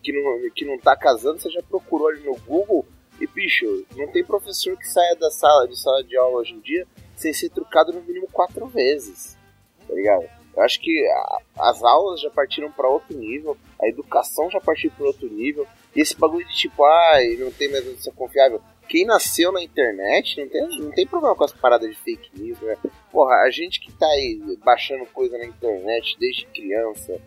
que 0.04 0.12
não, 0.12 0.50
que 0.50 0.64
não 0.64 0.78
tá 0.78 0.96
casando, 0.96 1.40
você 1.40 1.50
já 1.50 1.62
procurou 1.64 2.08
ali 2.08 2.20
no 2.20 2.36
Google 2.36 2.86
E, 3.20 3.26
bicho, 3.26 3.84
não 3.96 4.06
tem 4.06 4.24
professor 4.24 4.76
que 4.76 4.86
saia 4.86 5.16
da 5.16 5.32
sala 5.32 5.66
de 5.66 5.76
sala 5.80 6.04
de 6.04 6.16
aula 6.16 6.38
hoje 6.38 6.52
em 6.52 6.60
dia 6.60 6.86
sem 7.22 7.32
ser 7.32 7.50
trucado 7.50 7.92
no 7.92 8.02
mínimo 8.02 8.28
quatro 8.30 8.66
vezes. 8.66 9.38
Tá 9.86 9.94
ligado? 9.94 10.28
Eu 10.54 10.62
acho 10.62 10.80
que 10.80 11.06
a, 11.06 11.38
as 11.70 11.82
aulas 11.82 12.20
já 12.20 12.30
partiram 12.30 12.70
para 12.70 12.88
outro 12.88 13.16
nível, 13.16 13.56
a 13.80 13.88
educação 13.88 14.50
já 14.50 14.60
partiu 14.60 14.90
para 14.90 15.06
outro 15.06 15.28
nível. 15.28 15.66
E 15.94 16.00
esse 16.00 16.16
bagulho 16.18 16.46
de 16.46 16.54
tipo, 16.54 16.84
ai, 16.84 17.36
não 17.38 17.50
tem 17.50 17.70
mais 17.70 17.84
notícia 17.86 18.12
confiável. 18.12 18.60
Quem 18.88 19.06
nasceu 19.06 19.50
na 19.52 19.62
internet 19.62 20.38
não 20.38 20.48
tem, 20.48 20.80
não 20.80 20.90
tem 20.90 21.06
problema 21.06 21.34
com 21.34 21.44
as 21.44 21.52
paradas 21.52 21.88
de 21.88 21.96
fake 21.96 22.30
news, 22.34 22.60
né? 22.60 22.76
Porra, 23.10 23.36
a 23.36 23.50
gente 23.50 23.80
que 23.80 23.92
tá 23.92 24.06
aí 24.06 24.40
baixando 24.62 25.06
coisa 25.06 25.38
na 25.38 25.46
internet 25.46 26.16
desde 26.18 26.44
criança, 26.46 27.18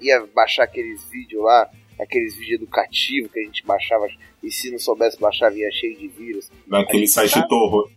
ia 0.00 0.24
baixar 0.26 0.64
aqueles 0.64 1.02
vídeos 1.04 1.42
lá, 1.42 1.68
aqueles 2.00 2.36
vídeos 2.36 2.62
educativos 2.62 3.30
que 3.30 3.40
a 3.40 3.42
gente 3.44 3.64
baixava 3.64 4.06
e 4.42 4.50
se 4.50 4.70
não 4.70 4.78
soubesse 4.78 5.18
baixar 5.20 5.50
vinha 5.50 5.70
cheio 5.70 5.96
de 5.96 6.08
vírus. 6.08 6.50
Naquele 6.66 7.06
site 7.06 7.30
sabe... 7.30 7.48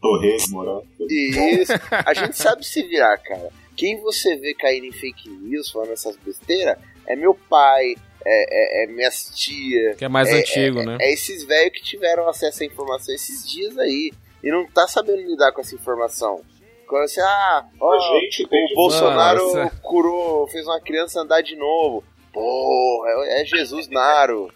Torresmo, 0.02 0.64
né? 0.64 0.82
Isso, 1.10 1.74
a 1.92 2.14
gente 2.14 2.38
sabe 2.38 2.66
se 2.66 2.84
virar, 2.84 3.18
cara. 3.18 3.50
Quem 3.76 4.00
você 4.00 4.36
vê 4.38 4.54
cair 4.54 4.84
em 4.84 4.92
fake 4.92 5.30
news 5.30 5.70
falando 5.70 5.92
essas 5.92 6.16
besteiras 6.18 6.78
é 7.08 7.16
meu 7.16 7.34
pai, 7.50 7.96
é, 8.26 8.84
é, 8.84 8.84
é 8.84 8.88
minhas 8.88 9.32
tia. 9.36 9.96
Que 9.96 10.06
é 10.06 10.10
mais 10.10 10.30
é, 10.30 10.40
antigo, 10.40 10.80
é, 10.80 10.86
né? 10.86 10.98
É 11.02 11.14
esses 11.14 11.44
velhos 11.44 11.74
que 11.74 11.84
tiveram 11.84 12.28
acesso 12.28 12.64
à 12.64 12.66
informação 12.66 13.14
esses 13.14 13.50
dias 13.50 13.78
aí. 13.78 14.12
E 14.44 14.52
não 14.52 14.66
tá 14.68 14.88
sabendo 14.88 15.22
lidar 15.22 15.52
com 15.52 15.62
essa 15.62 15.76
informação. 15.76 16.42
Quando 16.88 17.08
você, 17.08 17.20
ah, 17.20 17.66
ó, 17.82 17.96
o 17.96 18.76
Bolsonaro 18.76 19.40
Nossa. 19.40 19.80
curou, 19.82 20.48
fez 20.48 20.66
uma 20.68 20.80
criança 20.80 21.22
andar 21.22 21.42
de 21.42 21.56
novo. 21.56 22.04
Porra, 22.36 23.12
é 23.30 23.46
Jesus 23.46 23.88
Naro. 23.88 24.52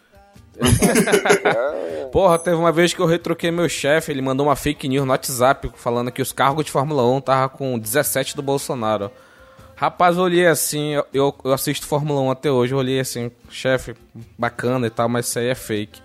Porra, 2.11 2.37
teve 2.37 2.57
uma 2.57 2.73
vez 2.73 2.93
que 2.93 2.99
eu 2.99 3.05
retroquei 3.05 3.51
meu 3.51 3.69
chefe, 3.69 4.11
ele 4.11 4.21
mandou 4.21 4.47
uma 4.47 4.55
fake 4.57 4.85
news 4.89 5.05
no 5.05 5.11
WhatsApp 5.13 5.71
falando 5.75 6.11
que 6.11 6.21
os 6.21 6.33
cargos 6.33 6.65
de 6.65 6.71
Fórmula 6.71 7.07
1 7.07 7.21
tava 7.21 7.47
com 7.47 7.79
17 7.79 8.35
do 8.35 8.41
Bolsonaro. 8.41 9.09
Rapaz, 9.77 10.17
eu 10.17 10.23
olhei 10.23 10.45
assim, 10.45 10.95
eu, 11.13 11.33
eu 11.41 11.53
assisto 11.53 11.87
Fórmula 11.87 12.19
1 12.19 12.31
até 12.31 12.51
hoje, 12.51 12.73
eu 12.73 12.77
olhei 12.77 12.99
assim, 12.99 13.31
chefe, 13.49 13.95
bacana 14.37 14.87
e 14.87 14.89
tal, 14.89 15.07
mas 15.07 15.27
isso 15.27 15.39
aí 15.39 15.47
é 15.47 15.55
fake. 15.55 16.01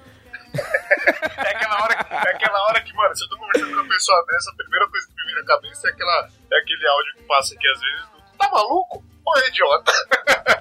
é, 0.54 1.50
aquela 1.50 1.82
hora, 1.82 1.94
é 2.08 2.30
aquela 2.30 2.68
hora 2.68 2.80
que, 2.84 2.94
mano, 2.94 3.16
se 3.16 3.24
eu 3.24 3.28
tô 3.30 3.36
conversando 3.36 3.74
com 3.74 3.80
uma 3.80 3.88
pessoa 3.88 4.24
dessa, 4.30 4.50
a 4.52 4.54
primeira 4.54 4.88
coisa 4.88 5.08
que 5.08 5.14
me 5.16 5.24
vem 5.24 5.34
na 5.34 5.44
cabeça 5.44 5.88
é, 5.88 5.90
aquela, 5.90 6.28
é 6.52 6.56
aquele 6.56 6.86
áudio 6.86 7.14
que 7.16 7.22
passa 7.24 7.54
aqui 7.56 7.66
às 7.66 7.80
vezes, 7.80 8.06
tá 8.38 8.48
maluco? 8.48 9.13
Ô, 9.26 9.48
idiota. 9.48 9.92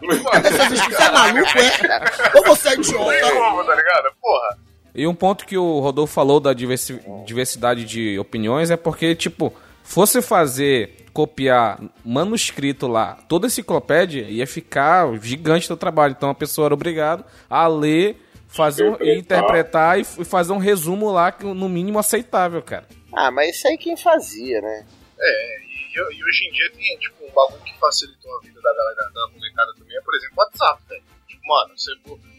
Você 0.04 1.04
é 1.04 1.12
maluco, 1.12 1.58
é? 1.58 2.38
Ou 2.38 2.44
você 2.46 2.70
é 2.70 2.74
idiota? 2.74 3.32
Como, 3.32 3.64
tá 3.64 3.76
ligado? 3.76 4.14
Porra. 4.22 4.58
E 4.96 5.08
um 5.08 5.16
ponto 5.16 5.46
que 5.46 5.58
o 5.58 5.80
Rodolfo 5.80 6.14
falou 6.14 6.40
da 6.40 6.54
diversi 6.54 7.00
diversidade 7.26 7.84
de 7.86 8.20
opiniões 8.20 8.70
é 8.70 8.78
porque, 8.78 9.16
tipo, 9.16 9.54
fosse 9.84 10.22
fazer 10.22 11.04
copiar 11.14 11.80
manuscrito 12.04 12.88
lá, 12.88 13.20
toda 13.28 13.46
a 13.46 13.48
enciclopédia, 13.48 14.24
ia 14.24 14.48
ficar 14.48 15.08
gigante 15.22 15.68
do 15.68 15.78
trabalho. 15.78 16.16
Então 16.18 16.30
a 16.30 16.36
pessoa 16.36 16.66
era 16.66 16.74
obrigada 16.74 17.24
a 17.50 17.68
ler, 17.68 18.22
fazer 18.48 18.88
interpretar. 18.88 19.08
Um, 19.08 19.18
interpretar 19.20 20.00
e 20.00 20.04
fazer 20.04 20.54
um 20.54 20.58
resumo 20.58 21.12
lá, 21.12 21.34
no 21.42 21.70
mínimo 21.70 22.00
aceitável, 22.00 22.62
cara. 22.62 22.86
Ah, 23.12 23.32
mas 23.32 23.56
isso 23.56 23.68
aí 23.68 23.78
quem 23.78 23.96
fazia, 23.96 24.62
né? 24.62 24.86
É, 25.20 25.58
e, 25.94 26.16
e, 26.16 26.26
hoje 26.26 26.48
em 26.48 26.52
dia 26.52 26.72
tem, 26.72 26.98
tipo, 26.98 27.26
um 27.26 27.32
bagulho 27.32 27.64
que 27.64 27.78
facilitou 27.80 28.36
a 28.36 28.42
vida 28.42 28.60
da 28.62 28.74
galera 28.74 29.12
da 29.14 29.28
molecada 29.28 29.74
também, 29.76 29.96
é, 29.96 30.02
por 30.02 30.16
exemplo, 30.16 30.36
o 30.38 30.40
WhatsApp, 30.42 30.84
velho. 30.90 31.04
Tipo, 31.28 31.48
mano, 31.48 31.78
você, 31.78 31.92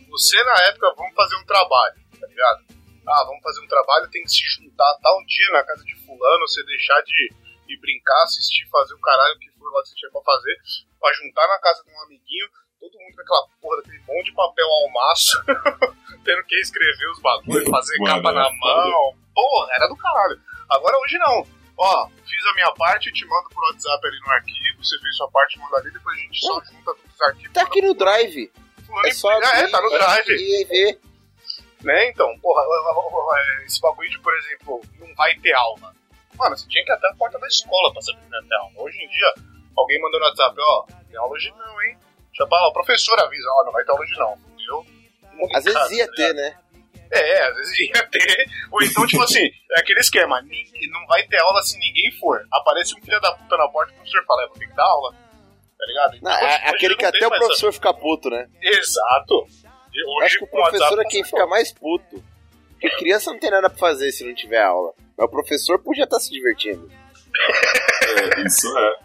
você 0.09 0.45
na 0.45 0.63
época, 0.69 0.95
vamos 0.97 1.15
fazer 1.15 1.37
um 1.37 1.45
trabalho, 1.47 1.95
tá 2.21 2.27
ligado? 2.27 2.65
Ah, 3.07 3.25
vamos 3.27 3.43
fazer 3.43 3.61
um 3.61 3.69
trabalho, 3.69 4.11
tem 4.11 4.23
que 4.23 4.31
se 4.31 4.43
juntar 4.57 4.99
tal 5.03 5.25
dia 5.27 5.51
na 5.53 5.63
casa 5.65 5.85
de 5.85 5.95
fulano, 6.07 6.49
você 6.49 6.65
deixar 6.65 7.01
de 7.03 7.35
ir 7.69 7.81
brincar, 7.81 8.23
assistir, 8.25 8.67
fazer 8.71 8.95
o 8.95 9.01
caralho 9.01 9.39
que 9.39 9.51
for 9.59 9.71
lá 9.73 9.83
que 9.83 9.89
você 9.89 9.95
tinha 9.95 10.11
pra 10.11 10.23
fazer, 10.23 10.57
pra 10.99 11.13
juntar 11.13 11.47
na 11.49 11.59
casa 11.59 11.85
de 11.85 11.91
um 11.91 12.03
amiguinho, 12.03 12.49
todo 12.81 12.99
mundo 12.99 13.15
com 13.15 13.23
aquela 13.23 13.47
porra 13.61 13.77
daquele 13.77 14.03
monte 14.07 14.27
de 14.27 14.35
papel 14.35 14.67
ao 14.67 14.91
maço, 14.91 15.45
tendo 16.25 16.45
que 16.45 16.57
escrever 16.57 17.11
os 17.11 17.21
bagulhos, 17.21 17.69
fazer 17.69 17.99
Mano, 17.99 18.15
capa 18.17 18.33
na 18.33 18.51
mão. 18.53 19.17
Porra, 19.35 19.69
era 19.75 19.89
do 19.89 19.97
caralho. 19.97 20.41
Agora 20.71 20.99
hoje 20.99 21.19
não 21.19 21.47
ó, 21.77 22.09
fiz 22.09 22.47
a 22.47 22.55
minha 22.55 22.73
parte, 22.73 23.13
te 23.13 23.27
mando 23.27 23.49
por 23.51 23.63
WhatsApp 23.65 24.07
ali 24.07 24.19
no 24.21 24.31
arquivo, 24.31 24.85
você 24.85 24.99
fez 25.01 25.17
sua 25.17 25.31
parte, 25.31 25.59
manda 25.59 25.77
ali, 25.79 25.91
depois 25.91 26.17
a 26.17 26.21
gente 26.21 26.41
só 26.41 26.55
junta 26.65 26.85
todos 26.85 27.15
os 27.15 27.21
arquivos. 27.23 27.53
Tá 27.53 27.63
aqui 27.63 27.83
no 27.83 27.95
Drive. 27.95 28.53
É, 29.07 29.11
só 29.13 29.29
ah, 29.31 29.59
é, 29.59 29.69
tá 29.69 29.81
no 29.81 29.91
Drive. 29.91 30.31
E 30.31 30.65
ver. 30.65 31.01
Né, 31.83 32.09
então, 32.09 32.27
porra, 32.41 32.63
esse 33.67 33.81
bagulho 33.81 34.09
de, 34.09 34.19
por 34.21 34.35
exemplo, 34.35 34.81
não 34.99 35.15
vai 35.15 35.35
ter 35.41 35.53
aula. 35.53 35.95
Mano, 36.37 36.57
você 36.57 36.67
tinha 36.69 36.85
que 36.85 36.91
ir 36.91 36.95
até 36.95 37.09
a 37.09 37.15
porta 37.15 37.39
da 37.39 37.47
escola 37.47 37.93
pra 37.93 38.03
saber 38.03 38.21
que 38.21 38.31
não 38.31 38.41
ia 38.41 38.49
ter 38.49 38.55
aula. 38.57 38.73
Hoje 38.77 38.99
em 38.99 39.09
dia, 39.09 39.35
alguém 39.77 40.01
mandou 40.01 40.21
no 40.21 40.27
WhatsApp, 40.27 40.57
ó, 40.59 40.87
tem 41.09 41.17
aula 41.17 41.33
hoje 41.33 41.53
não, 41.57 41.83
hein? 41.83 41.99
Já 42.33 42.47
fala, 42.47 42.69
o 42.69 42.73
professor 42.73 43.21
avisa, 43.21 43.49
ó, 43.49 43.65
não 43.65 43.73
vai 43.73 43.85
ter 43.85 43.91
aula 43.91 44.03
hoje 44.03 44.19
não, 44.19 44.39
entendeu? 44.49 44.87
Às 45.53 45.65
vezes 45.65 45.91
ia 45.91 46.11
ter, 46.13 46.35
né? 46.35 46.59
É, 47.15 47.47
às 47.47 47.55
vezes 47.57 47.79
ia 47.81 48.07
ter. 48.09 48.47
Ou 48.73 48.83
então, 48.83 49.07
tipo 49.07 49.23
assim, 49.23 49.45
é 49.73 49.81
aquele 49.81 50.01
esquema, 50.01 50.41
não 50.41 51.07
vai 51.07 51.23
ter 51.27 51.39
aula 51.39 51.63
se 51.63 51.79
ninguém 51.79 52.11
for. 52.19 52.45
Aparece 52.53 52.97
um 52.97 53.01
filho 53.01 53.21
da 53.21 53.33
puta 53.33 53.57
na 53.57 53.69
porta 53.69 53.93
e 53.93 53.95
o 53.95 53.97
professor 53.99 54.25
fala, 54.27 54.43
é, 54.43 54.47
vou 54.49 54.57
ter 54.57 54.67
que 54.67 54.75
dar 54.75 54.85
aula. 54.85 55.13
Tá 55.13 55.87
ligado? 55.87 56.17
Então, 56.17 56.33
não, 56.33 56.39
é, 56.39 56.69
aquele 56.69 56.97
que 56.97 57.05
até 57.05 57.27
o 57.27 57.31
professor 57.31 57.69
essa... 57.69 57.73
fica 57.73 57.95
puto, 57.95 58.31
né? 58.31 58.49
Exato. 58.61 59.47
Hoje, 60.07 60.25
Acho 60.25 60.39
que 60.39 60.45
o 60.45 60.49
professor 60.49 61.01
é 61.01 61.05
quem 61.05 61.23
fica 61.23 61.47
mais 61.47 61.73
puto. 61.73 62.23
Porque 62.71 62.91
criança 62.97 63.33
não 63.33 63.39
tem 63.39 63.51
nada 63.51 63.71
pra 63.71 63.79
fazer 63.79 64.11
se 64.11 64.25
não 64.25 64.35
tiver 64.35 64.63
aula. 64.63 64.93
Mas 65.17 65.27
o 65.27 65.31
professor 65.31 65.79
podia 65.79 66.05
estar 66.05 66.17
tá 66.17 66.21
se 66.21 66.31
divertindo. 66.31 66.91
é, 68.37 68.47
isso 68.47 68.67
é. 68.77 68.99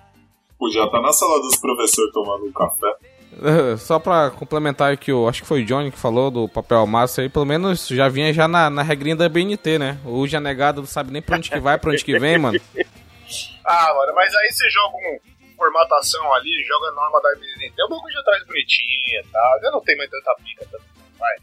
Podia 0.57 0.83
estar 0.83 0.97
tá 0.97 1.01
na 1.01 1.13
sala 1.13 1.39
dos 1.39 1.57
professores 1.57 2.11
tomando 2.11 2.45
um 2.45 2.51
café. 2.51 2.93
Só 3.79 4.00
pra 4.00 4.29
complementar 4.31 4.96
que 4.98 5.12
eu 5.12 5.27
acho 5.27 5.41
que 5.41 5.48
foi 5.48 5.62
o 5.62 5.65
Johnny 5.65 5.91
que 5.91 5.98
falou 5.98 6.29
do 6.29 6.48
papel 6.48 6.86
massa 6.86 7.22
aí, 7.22 7.29
pelo 7.29 7.46
menos 7.46 7.88
já 7.88 8.10
vinha 8.10 8.34
já 8.34 8.48
na, 8.48 8.69
na 8.69 8.81
regrinha 8.81 9.15
da 9.15 9.29
BNT, 9.29 9.79
né? 9.79 9.98
O 10.05 10.27
já 10.27 10.39
negado 10.39 10.81
não 10.81 10.88
sabe 10.88 11.12
nem 11.12 11.22
pra 11.22 11.38
onde 11.38 11.50
que 11.50 11.60
vai, 11.60 11.77
pra 11.77 11.91
onde 11.91 12.03
que 12.03 12.17
vem, 12.19 12.38
mano. 12.38 12.60
ah, 13.65 13.93
mano, 13.93 14.13
mas 14.13 14.34
aí 14.36 14.51
você 14.51 14.69
joga 14.69 14.96
um 14.98 15.19
formatação 15.55 16.34
ali, 16.34 16.63
joga 16.63 16.88
a 16.88 16.91
norma 16.91 17.22
da 17.22 17.29
BNT, 17.36 17.84
o 17.84 17.89
bagulho 17.89 18.13
já 18.13 18.24
traz 18.24 18.43
bonitinha 18.46 19.19
e 19.19 19.24
tá? 19.24 19.39
tal, 19.39 19.62
já 19.62 19.72
não 19.72 19.81
tem 19.81 19.98
mais 19.98 20.10
tanta 20.10 20.36
pica, 20.43 20.65
tanto 20.72 20.84
vai. 21.17 21.36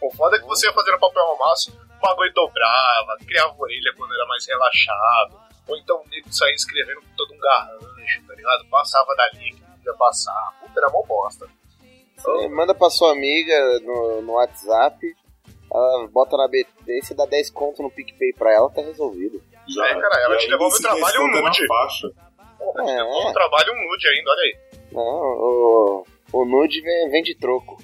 O 0.00 0.10
foda 0.12 0.36
é 0.36 0.38
que 0.38 0.46
você 0.46 0.66
ia 0.68 0.72
fazer 0.72 0.92
no 0.92 1.00
papel 1.00 1.36
massa, 1.38 1.72
o 1.72 2.00
bagulho 2.00 2.32
dobrava, 2.32 3.16
criava 3.26 3.54
orelha 3.58 3.92
quando 3.96 4.14
era 4.14 4.26
mais 4.26 4.46
relaxado, 4.46 5.40
ou 5.66 5.76
então 5.76 5.96
o 5.96 6.08
nego 6.08 6.32
saía 6.32 6.54
escrevendo 6.54 7.00
com 7.02 7.16
todo 7.16 7.34
um 7.34 7.38
garrancho, 7.38 8.22
tá 8.28 8.34
ligado? 8.34 8.64
Passava 8.70 9.14
dali, 9.16 9.56
ia 9.90 9.96
passar. 9.96 10.58
Puta, 10.60 10.80
era 10.80 10.90
mó 10.90 11.02
bosta. 11.06 11.46
Você 12.16 12.48
manda 12.48 12.74
pra 12.74 12.90
sua 12.90 13.12
amiga 13.12 13.80
no, 13.80 14.22
no 14.22 14.32
WhatsApp, 14.32 15.14
ela 15.72 16.08
bota 16.08 16.36
na 16.36 16.48
BT, 16.48 17.02
você 17.02 17.14
dá 17.14 17.24
10 17.26 17.50
conto 17.50 17.82
no 17.82 17.90
PicPay 17.90 18.32
pra 18.32 18.52
ela, 18.52 18.70
tá 18.70 18.82
resolvido. 18.82 19.40
Já 19.68 19.86
é, 19.86 20.00
cara, 20.00 20.24
ela 20.24 20.36
te 20.36 20.48
devolve 20.48 20.76
o 20.76 20.80
trabalho 20.82 21.22
um 21.22 21.28
nude. 21.28 21.66
Porra, 22.58 22.84
te 22.84 22.90
é. 22.90 22.96
devolve 22.96 23.28
o 23.28 23.32
trabalho 23.32 23.72
um 23.72 23.88
nude 23.88 24.08
ainda, 24.08 24.30
olha 24.30 24.42
aí. 24.42 24.58
Não, 24.90 25.02
o, 25.02 26.04
o 26.32 26.44
nude 26.44 26.80
vem, 26.80 27.10
vem 27.10 27.22
de 27.22 27.34
troco. 27.36 27.78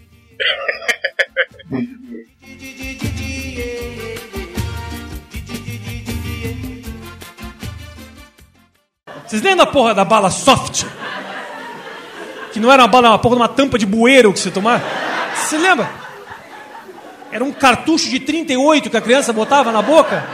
Vocês 9.26 9.42
lembram 9.42 9.64
da 9.64 9.72
porra 9.72 9.94
da 9.94 10.04
bala 10.04 10.30
soft? 10.30 10.84
Que 12.54 12.60
não 12.60 12.70
era 12.70 12.82
uma 12.82 12.88
bala, 12.88 13.08
uma 13.08 13.18
porra 13.18 13.34
de 13.34 13.42
uma 13.42 13.48
tampa 13.48 13.76
de 13.76 13.84
bueiro 13.84 14.32
que 14.32 14.38
você 14.38 14.48
tomava. 14.48 14.80
Você 15.34 15.58
lembra? 15.58 15.90
Era 17.32 17.42
um 17.42 17.50
cartucho 17.50 18.08
de 18.08 18.20
38 18.20 18.88
que 18.88 18.96
a 18.96 19.00
criança 19.00 19.32
botava 19.32 19.72
na 19.72 19.82
boca 19.82 20.24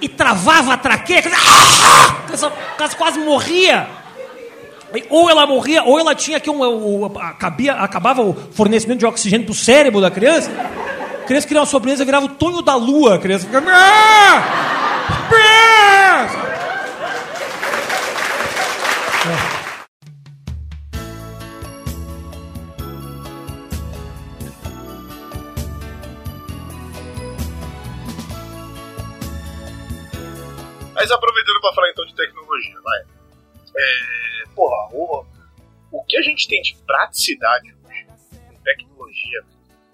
e 0.00 0.08
travava 0.08 0.74
a 0.74 0.76
traqueia. 0.76 1.20
A 1.20 2.22
criança 2.76 2.96
quase 2.96 3.20
morria. 3.20 3.88
Ou 5.08 5.30
ela 5.30 5.46
morria, 5.46 5.84
ou 5.84 5.96
ela 5.96 6.12
tinha 6.12 6.38
aqui 6.38 6.50
um. 6.50 6.60
um 6.60 7.04
acabia, 7.04 7.74
acabava 7.74 8.20
o 8.20 8.34
fornecimento 8.50 8.98
de 8.98 9.06
oxigênio 9.06 9.46
pro 9.46 9.54
cérebro 9.54 10.00
da 10.00 10.10
criança. 10.10 10.50
A 11.22 11.24
criança 11.24 11.46
queria 11.46 11.60
uma 11.60 11.66
sobremesa, 11.66 12.04
virava 12.04 12.26
o 12.26 12.30
Tonho 12.30 12.62
da 12.62 12.74
Lua. 12.74 13.14
A 13.14 13.18
criança 13.20 13.46
ficava. 13.46 13.64
Mas 30.98 31.10
aproveitando 31.12 31.60
para 31.60 31.74
falar 31.74 31.90
então 31.90 32.04
de 32.06 32.14
tecnologia, 32.14 32.80
vai. 32.82 33.00
É, 33.76 34.44
porra, 34.52 34.88
o, 34.92 35.24
o 35.92 36.04
que 36.04 36.16
a 36.16 36.22
gente 36.22 36.48
tem 36.48 36.60
de 36.60 36.76
praticidade 36.84 37.72
hoje 37.72 38.06
com 38.48 38.62
tecnologia, 38.62 39.44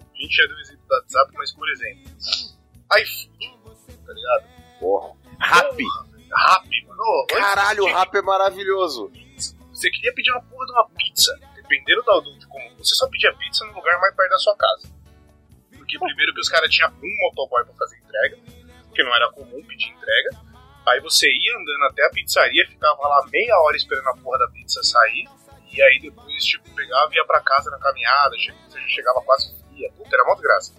a 0.01 0.17
gente 0.19 0.35
já 0.35 0.47
deu 0.47 0.55
o 0.55 0.59
exemplo 0.61 0.81
do 0.87 0.95
WhatsApp, 0.95 1.31
mas 1.35 1.53
por 1.53 1.69
exemplo, 1.69 2.11
iFood. 2.99 3.97
tá 4.05 4.13
ligado? 4.13 4.45
Porra. 4.79 5.13
Rap. 5.39 5.77
Rap, 5.77 6.87
mano. 6.87 7.25
Caralho, 7.29 7.83
o 7.83 7.87
rap 7.93 8.15
é 8.15 8.21
maravilhoso. 8.23 9.11
Você 9.71 9.91
queria 9.91 10.13
pedir 10.13 10.31
uma 10.31 10.41
porra 10.41 10.65
de 10.65 10.71
uma 10.71 10.89
pizza, 10.89 11.39
dependendo 11.53 12.01
da, 12.01 12.19
do, 12.19 12.39
de 12.39 12.47
como. 12.47 12.77
Você 12.77 12.95
só 12.95 13.07
pedia 13.09 13.31
pizza 13.35 13.63
no 13.65 13.73
lugar 13.73 13.99
mais 13.99 14.15
perto 14.15 14.31
da 14.31 14.39
sua 14.39 14.57
casa. 14.57 14.89
Porque 15.77 15.99
primeiro 15.99 16.33
que 16.33 16.39
os 16.39 16.49
caras 16.49 16.71
tinham 16.71 16.89
um 16.89 17.17
motoboy 17.21 17.63
pra 17.63 17.75
fazer 17.75 17.97
entrega, 17.99 18.37
que 18.95 19.03
não 19.03 19.13
era 19.13 19.31
comum 19.33 19.63
pedir 19.65 19.89
entrega. 19.89 20.54
Aí 20.87 20.99
você 21.01 21.27
ia 21.27 21.57
andando 21.57 21.83
até 21.89 22.05
a 22.05 22.09
pizzaria, 22.11 22.65
ficava 22.67 23.07
lá 23.07 23.25
meia 23.31 23.57
hora 23.59 23.75
esperando 23.75 24.07
a 24.09 24.17
porra 24.17 24.37
da 24.39 24.47
pizza 24.49 24.81
sair. 24.83 25.27
E 25.71 25.81
aí 25.81 25.99
depois, 26.01 26.43
tipo, 26.45 26.69
pegava 26.75 27.09
e 27.11 27.15
ia 27.17 27.25
pra 27.25 27.41
casa 27.41 27.69
na 27.71 27.77
caminhada, 27.79 28.31
você 28.69 28.79
já 28.81 28.87
chegava 28.87 29.21
quase 29.21 29.51
fria. 29.69 29.91
Puta, 29.97 30.15
era 30.15 30.23
mó 30.25 30.35
graça. 30.35 30.73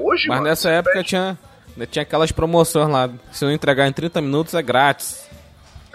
Hoje, 0.00 0.28
Mas 0.28 0.38
mano, 0.38 0.42
nessa 0.48 0.70
época 0.70 0.94
pede- 0.94 1.08
tinha, 1.08 1.38
tinha 1.90 2.02
aquelas 2.02 2.32
promoções 2.32 2.88
lá. 2.90 3.08
Se 3.32 3.44
não 3.44 3.52
entregar 3.52 3.86
em 3.86 3.92
30 3.92 4.20
minutos 4.20 4.54
é 4.54 4.60
grátis. 4.62 5.28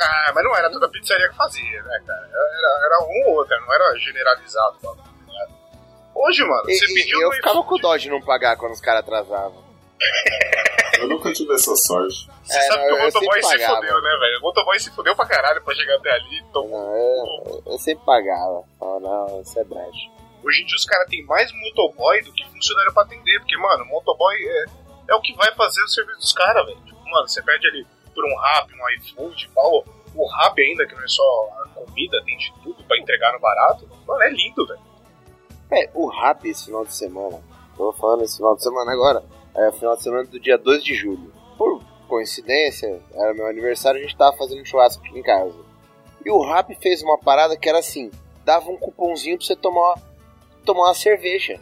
Ah, 0.02 0.32
mas 0.34 0.44
não 0.44 0.56
era 0.56 0.72
toda 0.72 0.88
pizzaria 0.90 1.28
que 1.30 1.36
fazia, 1.36 1.84
né, 1.84 2.02
cara? 2.08 2.30
Era, 2.32 2.86
era 2.86 3.00
um 3.04 3.28
ou 3.30 3.36
outro, 3.36 3.60
não 3.60 3.74
era 3.74 3.98
generalizado. 4.00 4.78
o 4.78 4.82
bagulho, 4.82 5.04
tá 5.04 5.32
ligado? 5.34 5.54
Hoje, 6.16 6.44
mano, 6.46 6.64
E, 6.70 6.74
você 6.78 6.86
e 6.86 6.94
pediu 6.94 7.22
eu 7.22 7.32
ficava 7.34 7.64
com 7.64 7.78
dó 7.78 7.98
de 7.98 8.10
não 8.10 8.22
pagar 8.22 8.56
quando 8.56 8.72
os 8.72 8.82
caras 8.82 9.02
atrasavam. 9.02 9.69
Eu 11.00 11.08
nunca 11.08 11.32
tive 11.32 11.54
essa 11.54 11.76
sorte. 11.76 12.30
Você 12.44 12.58
É, 12.58 12.62
sabe 12.64 12.78
não, 12.82 12.88
que 12.88 12.94
o 12.94 12.98
eu 12.98 13.04
motoboy 13.06 13.42
sempre 13.44 13.44
se 13.44 13.52
pagava. 13.64 13.76
fodeu, 13.76 14.02
né, 14.02 14.18
velho? 14.20 14.38
O 14.40 14.42
motoboy 14.42 14.80
se 14.80 14.92
fodeu 14.96 15.16
pra 15.16 15.26
caralho 15.26 15.62
pra 15.64 15.76
chegar 15.76 15.96
até 15.96 16.12
ali. 16.12 16.40
Então, 16.50 16.68
Não, 16.68 16.96
eu, 16.96 17.64
eu 17.66 17.78
sempre 17.80 18.04
pagava. 18.06 18.64
Falava, 18.80 19.00
não, 19.00 19.42
isso 19.42 19.60
é 19.60 19.64
brecha. 19.64 20.10
hoje 20.44 20.62
em 20.62 20.66
dia 20.66 20.76
os 20.76 20.86
caras 20.86 21.08
têm 21.10 21.24
mais 21.26 21.52
motoboy 21.54 22.22
do 22.24 22.34
que 22.34 22.46
funcionário 22.50 22.94
pra 22.94 23.04
atender. 23.04 23.40
Porque, 23.40 23.58
mano, 23.58 23.86
motoboy 23.86 24.36
é, 24.36 24.66
é 25.10 25.16
o 25.16 25.22
que 25.22 25.34
vai 25.36 25.54
fazer 25.56 25.82
o 25.84 25.88
serviço 25.88 26.20
dos 26.20 26.34
caras, 26.34 26.66
velho. 26.66 26.82
Tipo, 26.82 27.00
mano, 27.10 27.28
você 27.28 27.42
pede 27.42 27.68
ali 27.68 27.88
por 28.14 28.26
um 28.26 28.36
rap, 28.38 28.68
um 28.74 28.90
iFood 29.00 29.46
e 29.46 29.50
tal. 29.56 29.86
O 30.16 30.28
rap 30.28 30.60
ainda, 30.62 30.86
que 30.86 30.96
não 30.96 31.04
é 31.04 31.08
só 31.08 31.24
a 31.64 31.70
comida, 31.70 32.22
tem 32.26 32.38
de 32.38 32.52
tudo 32.64 32.84
pra 32.84 32.98
entregar 33.00 33.32
no 33.32 33.40
barato. 33.40 33.88
Mano, 34.08 34.22
é 34.24 34.30
lindo, 34.32 34.66
velho. 34.68 34.80
É, 35.72 35.90
o 35.94 36.08
rap 36.10 36.46
esse 36.50 36.66
final 36.66 36.84
de 36.84 36.94
semana. 36.94 37.40
Tô 37.78 37.94
falando 37.94 38.24
esse 38.24 38.38
final 38.38 38.56
de 38.56 38.64
semana 38.64 38.92
agora. 38.92 39.24
É 39.60 39.68
o 39.68 39.74
final 39.74 39.94
de 39.98 40.04
semana 40.04 40.24
do 40.24 40.40
dia 40.40 40.58
2 40.58 40.82
de 40.82 40.94
julho. 40.94 41.34
Por 41.58 41.84
coincidência, 42.08 43.02
era 43.14 43.34
meu 43.34 43.46
aniversário, 43.46 44.00
a 44.00 44.02
gente 44.02 44.16
tava 44.16 44.38
fazendo 44.38 44.62
um 44.62 44.66
churrasco 44.66 45.06
aqui 45.06 45.20
em 45.20 45.22
casa. 45.22 45.54
E 46.26 46.32
o 46.32 46.42
rap 46.42 46.74
fez 46.82 47.04
uma 47.04 47.18
parada 47.18 47.58
que 47.58 47.68
era 47.68 47.80
assim: 47.80 48.10
dava 48.46 48.72
um 48.72 48.78
cupomzinho 48.78 49.38
pra 49.38 49.46
você 49.46 49.58
tomar, 49.58 49.96
tomar 50.64 50.86
uma 50.86 50.94
cerveja. 50.94 51.60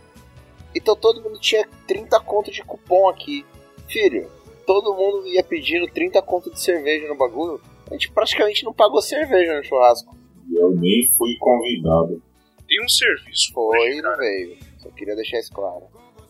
Então 0.76 0.96
todo 0.96 1.24
mundo 1.24 1.40
tinha 1.40 1.68
30 1.88 2.20
conto 2.20 2.52
de 2.52 2.64
cupom 2.64 3.10
aqui. 3.10 3.44
Filho, 3.88 4.30
todo 4.68 4.94
mundo 4.94 5.26
ia 5.26 5.44
pedindo 5.44 5.88
30 5.88 6.22
conto 6.22 6.52
de 6.52 6.60
cerveja 6.62 7.08
no 7.08 7.16
bagulho. 7.16 7.60
A 7.90 7.94
gente 7.94 8.12
praticamente 8.12 8.64
não 8.64 8.74
pagou 8.74 9.02
cerveja 9.02 9.58
no 9.58 9.64
churrasco. 9.64 10.16
E 10.52 10.56
eu 10.56 10.70
nem 10.70 11.10
fui 11.18 11.36
convidado. 11.40 12.22
Tem 12.68 12.84
um 12.84 12.90
serviço 12.90 13.52
Foi 13.54 13.90
e 13.90 14.02
cara. 14.02 14.12
não 14.12 14.18
veio. 14.18 14.58
Só 14.78 14.90
queria 14.92 15.16
deixar 15.16 15.40
isso 15.40 15.52
claro. 15.52 15.88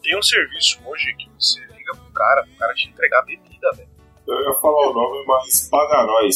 Tem 0.08 0.18
um 0.18 0.22
serviço 0.22 0.80
hoje 0.86 1.14
que 1.16 1.30
você 1.38 1.60
liga 1.76 1.94
pro 1.96 2.14
cara, 2.14 2.44
pro 2.44 2.56
cara 2.58 2.74
te 2.74 2.88
entregar 2.88 3.22
bebida, 3.24 3.72
velho. 3.76 3.90
Eu 4.26 4.36
ia 4.54 4.54
falar 4.60 4.90
o 4.90 4.94
nome, 4.94 5.26
mas 5.28 5.68
paga 5.70 6.04
nós. 6.06 6.36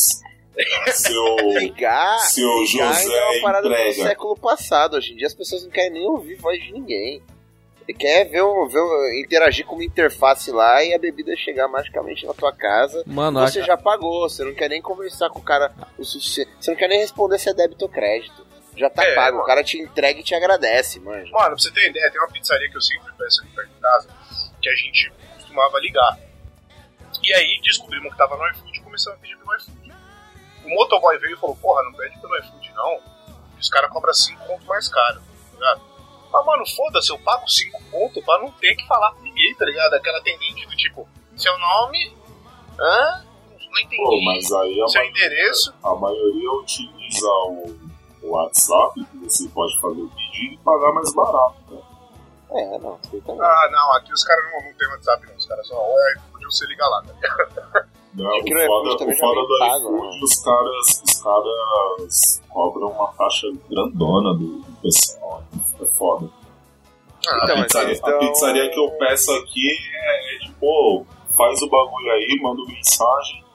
Seu, 0.93 1.35
Ligar, 1.59 2.19
seu 2.19 2.49
ligar 2.63 2.93
ainda 2.97 3.13
é 3.13 3.21
José 3.21 3.29
uma 3.37 3.41
parada 3.41 3.69
do 3.69 3.73
entrega. 3.73 4.03
século 4.03 4.35
passado. 4.35 4.97
Hoje 4.97 5.13
em 5.13 5.15
dia 5.15 5.27
as 5.27 5.33
pessoas 5.33 5.63
não 5.63 5.71
querem 5.71 5.91
nem 5.91 6.05
ouvir 6.05 6.35
voz 6.35 6.61
de 6.61 6.73
ninguém. 6.73 7.23
Ele 7.87 7.97
quer 7.97 8.25
ver, 8.25 8.43
um, 8.43 8.67
ver 8.67 8.81
um- 8.81 9.13
interagir 9.23 9.65
com 9.65 9.75
uma 9.75 9.83
interface 9.85 10.51
lá 10.51 10.83
e 10.83 10.93
a 10.93 10.99
bebida 10.99 11.33
chegar 11.37 11.69
magicamente 11.69 12.25
na 12.25 12.33
tua 12.33 12.51
casa. 12.53 13.01
Mano, 13.07 13.39
Você 13.39 13.61
a- 13.61 13.63
já 13.65 13.77
pagou, 13.77 14.29
você 14.29 14.43
não 14.43 14.53
quer 14.53 14.69
nem 14.69 14.81
conversar 14.81 15.29
com 15.29 15.39
o 15.39 15.43
cara 15.43 15.73
o 15.97 16.03
suficiente. 16.03 16.51
Você 16.59 16.71
não 16.71 16.77
quer 16.77 16.89
nem 16.89 16.99
responder 16.99 17.39
se 17.39 17.49
é 17.49 17.53
débito 17.53 17.85
ou 17.85 17.89
crédito. 17.89 18.45
Já 18.81 18.89
tá 18.89 19.03
É, 19.03 19.15
pago, 19.15 19.31
mano. 19.37 19.43
o 19.43 19.47
cara 19.47 19.63
te 19.63 19.77
entrega 19.77 20.19
e 20.19 20.23
te 20.23 20.33
agradece, 20.35 20.99
manja. 20.99 21.31
Mano, 21.31 21.47
pra 21.49 21.57
você 21.57 21.71
ter 21.71 21.89
ideia, 21.89 22.11
tem 22.11 22.19
uma 22.21 22.29
pizzaria 22.29 22.69
que 22.69 22.75
eu 22.77 22.81
sempre 22.81 23.13
peço 23.17 23.41
aqui 23.43 23.55
perto 23.55 23.69
de 23.69 23.79
casa, 23.79 24.09
que 24.61 24.69
a 24.69 24.75
gente 24.75 25.11
costumava 25.35 25.79
ligar. 25.79 26.17
E 27.23 27.33
aí 27.33 27.59
descobrimos 27.63 28.11
que 28.11 28.17
tava 28.17 28.35
no 28.35 28.47
iFood 28.49 28.77
e 28.79 28.81
começamos 28.81 29.19
a 29.19 29.21
pedir 29.21 29.37
pelo 29.37 29.55
iFood. 29.55 29.93
O 30.65 30.69
motoboy 30.69 31.17
veio 31.19 31.35
e 31.35 31.39
falou, 31.39 31.55
porra, 31.57 31.83
não 31.83 31.93
pede 31.93 32.19
pelo 32.19 32.35
iFood 32.39 32.71
não. 32.73 32.99
E 33.57 33.59
os 33.59 33.69
caras 33.69 33.91
cobram 33.91 34.13
5 34.13 34.45
pontos 34.47 34.65
mais 34.65 34.87
caro, 34.87 35.19
tá 35.21 35.53
ligado? 35.53 35.81
Mas, 36.33 36.45
mano, 36.45 36.65
foda-se, 36.65 37.11
eu 37.11 37.19
pago 37.19 37.47
5 37.47 37.83
pontos 37.91 38.23
pra 38.23 38.39
não 38.39 38.51
ter 38.53 38.75
que 38.75 38.87
falar 38.87 39.11
com 39.13 39.21
ninguém, 39.21 39.53
tá 39.55 39.65
ligado? 39.65 39.93
Aquela 39.93 40.17
atendente 40.19 40.65
do 40.65 40.75
tipo, 40.75 41.07
seu 41.35 41.57
nome? 41.59 42.15
Hã? 42.79 43.25
Não 43.69 43.79
entendi. 43.79 43.97
Pô, 44.03 44.21
mas 44.23 44.51
aí 44.51 44.81
a, 44.81 44.87
Seu 44.87 45.01
ma- 45.01 45.07
endereço? 45.07 45.73
a 45.83 45.95
maioria 45.95 46.51
utiliza 46.53 47.27
o, 47.27 47.79
o 48.23 48.31
WhatsApp, 48.31 49.03
que 49.05 49.17
você 49.17 49.47
pode 49.49 49.79
fazer 49.81 50.01
o 50.01 50.09
pedido 50.09 50.53
e 50.53 50.57
pagar 50.63 50.93
mais 50.93 51.13
barato. 51.13 51.55
né? 51.71 51.81
É, 52.53 52.79
não. 52.79 52.99
Ah, 53.41 53.69
não, 53.71 53.93
aqui 53.95 54.11
os 54.13 54.23
caras 54.23 54.43
não, 54.51 54.61
não 54.69 54.73
tem 54.77 54.87
WhatsApp 54.89 55.25
não. 55.27 55.35
Os 55.35 55.45
caras 55.45 55.67
só, 55.67 55.75
ou 55.75 55.95
é 55.99 56.13
iFood 56.17 56.45
ou 56.45 56.51
você 56.51 56.65
liga 56.67 56.85
lá, 56.87 57.01
tá 57.03 57.13
ligado? 57.13 57.55
Né? 57.73 57.87
É 58.11 58.41
que 58.43 58.53
no 58.53 58.59
o 58.61 58.67
foda, 58.67 58.89
o 58.89 58.91
já 59.13 59.17
foda 59.19 59.41
do 59.41 59.57
pago, 59.59 59.95
iFood, 59.95 60.15
né? 60.15 60.19
os 60.21 60.43
caras, 60.43 61.03
os 61.07 61.21
caras 61.23 62.41
cobram 62.49 62.87
uma 62.89 63.07
taxa 63.13 63.47
grandona 63.69 64.33
do, 64.33 64.59
do 64.59 64.81
pessoal. 64.81 65.41
É 65.79 65.85
foda. 65.85 66.29
Ah, 67.25 67.39
Então, 67.43 67.57
a, 67.57 67.63
pizzaria, 67.63 67.93
então- 67.95 68.09
a 68.15 68.19
pizzaria 68.19 68.69
que 68.69 68.79
eu 68.79 68.91
peço 68.99 69.31
aqui 69.31 69.65
é, 69.93 70.35
é 70.35 70.39
tipo, 70.39 70.59
pô, 70.59 71.05
faz 71.37 71.61
o 71.61 71.69
bagulho 71.69 72.11
aí, 72.11 72.37
manda 72.41 72.61
mensagem, 72.65 73.45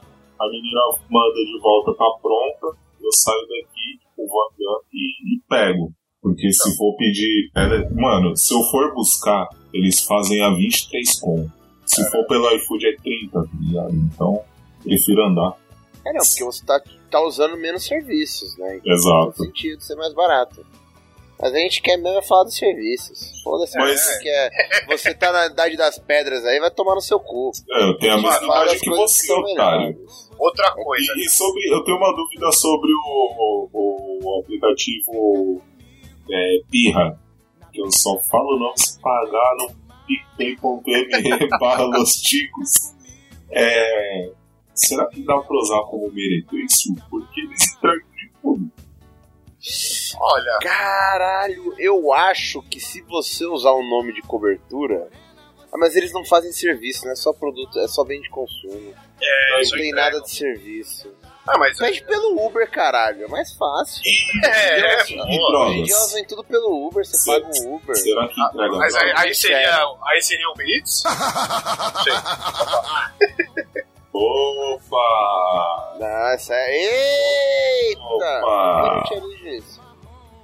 a 0.40 0.46
menina 0.48 0.80
manda 1.10 1.34
de 1.34 1.60
volta, 1.60 1.92
tá 1.92 2.06
pronta, 2.22 2.78
eu 2.98 3.12
saio 3.12 3.42
daqui, 3.42 4.00
tipo, 4.16 4.26
vou 4.28 4.42
andando 4.44 4.84
e, 4.92 5.34
e 5.36 5.40
pego. 5.48 5.92
Porque 6.22 6.50
se 6.52 6.76
for 6.76 6.96
pedir. 6.96 7.50
ela- 7.54 7.88
mano, 7.92 8.36
se 8.36 8.52
eu 8.52 8.60
for 8.70 8.92
buscar, 8.94 9.48
eles 9.72 10.02
fazem 10.02 10.42
a 10.42 10.50
23 10.50 11.20
com. 11.20 11.48
Se 11.84 12.10
for 12.10 12.26
pelo 12.26 12.50
iFood 12.56 12.84
é 12.88 12.96
30, 12.96 13.42
tá 13.42 13.48
ligado? 13.60 13.94
Então, 13.94 14.42
prefiro 14.82 15.24
andar. 15.24 15.56
É 16.04 16.12
não, 16.12 16.24
porque 16.24 16.42
você 16.44 16.64
tá, 16.64 16.80
tá 17.10 17.20
usando 17.20 17.56
menos 17.56 17.84
serviços, 17.86 18.56
né? 18.58 18.76
Então 18.78 18.92
Exato. 18.92 19.32
Faz 19.36 19.36
sentido 19.48 19.80
ser 19.80 19.94
mais 19.96 20.12
barato. 20.14 20.66
Mas 21.40 21.52
a 21.52 21.58
gente 21.58 21.82
quer 21.82 21.96
mesmo 21.98 22.18
é 22.18 22.22
falar 22.22 22.44
dos 22.44 22.56
serviços. 22.56 23.40
Foda-se, 23.44 23.76
Mas- 23.78 24.00
você 24.00 24.22
quer. 24.22 24.50
Você 24.88 25.14
tá 25.14 25.30
na 25.30 25.46
idade 25.46 25.76
das 25.76 25.98
pedras 25.98 26.44
aí, 26.44 26.58
vai 26.58 26.70
tomar 26.70 26.94
no 26.94 27.00
seu 27.00 27.20
cu. 27.20 27.50
É, 27.70 27.82
eu 27.84 27.98
tenho 27.98 28.14
a 28.14 28.16
mesma 28.16 28.36
idade 28.64 28.80
que 28.80 28.90
você, 28.90 29.32
otário. 29.32 29.54
melhores. 29.54 30.25
Outra 30.38 30.72
coisa, 30.72 31.12
E, 31.16 31.24
e 31.24 31.30
sobre, 31.30 31.72
eu 31.72 31.82
tenho 31.84 31.96
uma 31.96 32.14
dúvida 32.14 32.50
sobre 32.52 32.90
o, 32.92 33.68
o, 33.72 34.20
o 34.22 34.40
aplicativo 34.40 35.62
é, 36.30 36.58
Pirra, 36.70 37.18
que 37.72 37.80
eu 37.80 37.90
só 37.90 38.18
falo 38.30 38.58
não 38.58 38.76
se 38.76 39.00
pagar 39.00 39.56
no 39.58 39.86
picpay.me 40.06 41.48
barra 41.58 41.84
Los 41.84 42.12
Ticos. 42.14 42.94
É, 43.50 44.30
será 44.74 45.06
que 45.06 45.22
dá 45.24 45.38
pra 45.38 45.56
usar 45.56 45.80
como 45.82 46.10
meretriz? 46.12 46.84
Porque 47.08 47.40
eles 47.40 47.74
entregam 47.74 48.08
de 48.14 48.30
tudo. 48.42 48.72
olha, 50.20 50.58
Caralho, 50.60 51.74
eu 51.78 52.12
acho 52.12 52.62
que 52.62 52.80
se 52.80 53.02
você 53.02 53.46
usar 53.46 53.72
o 53.72 53.82
nome 53.82 54.12
de 54.12 54.22
cobertura. 54.22 55.08
Ah, 55.76 55.78
mas 55.78 55.94
eles 55.94 56.10
não 56.10 56.24
fazem 56.24 56.50
serviço, 56.52 57.04
não 57.04 57.12
é 57.12 57.16
só 57.16 57.34
produto, 57.34 57.78
é 57.78 57.86
só 57.86 58.02
bem 58.02 58.18
de 58.22 58.30
consumo. 58.30 58.94
é, 59.20 59.50
Não 59.52 59.58
tem 59.70 59.88
entrega. 59.90 59.94
nada 59.94 60.20
de 60.22 60.30
serviço. 60.30 61.12
Ah, 61.46 61.58
mas 61.58 61.76
Pede 61.78 62.02
pelo 62.04 62.44
Uber, 62.46 62.68
caralho, 62.70 63.24
é 63.24 63.28
mais 63.28 63.52
fácil. 63.54 64.00
é, 64.42 64.80
é. 64.80 65.02
Hoje 65.04 65.14
em 65.14 65.82
dia 65.84 65.94
elas 65.94 66.12
vêm 66.14 66.24
tudo 66.24 66.42
pelo 66.42 66.86
Uber, 66.88 67.04
você 67.04 67.18
Cê- 67.18 67.30
paga 67.30 67.46
um 67.62 67.74
Uber. 67.76 67.94
Será 67.94 68.26
que 68.26 68.40
entrega 68.40 68.74
Mas 68.76 68.94
aí, 68.96 69.12
aí 69.16 69.34
seria, 69.34 69.84
aí 70.06 70.22
seria 70.22 70.48
o 70.48 70.52
Uber 70.52 70.66
Eats? 70.66 71.02
Opa! 74.12 75.96
É. 76.00 76.76
Eita! 77.90 78.00
Opa! 78.00 79.04
Eu. 79.44 79.62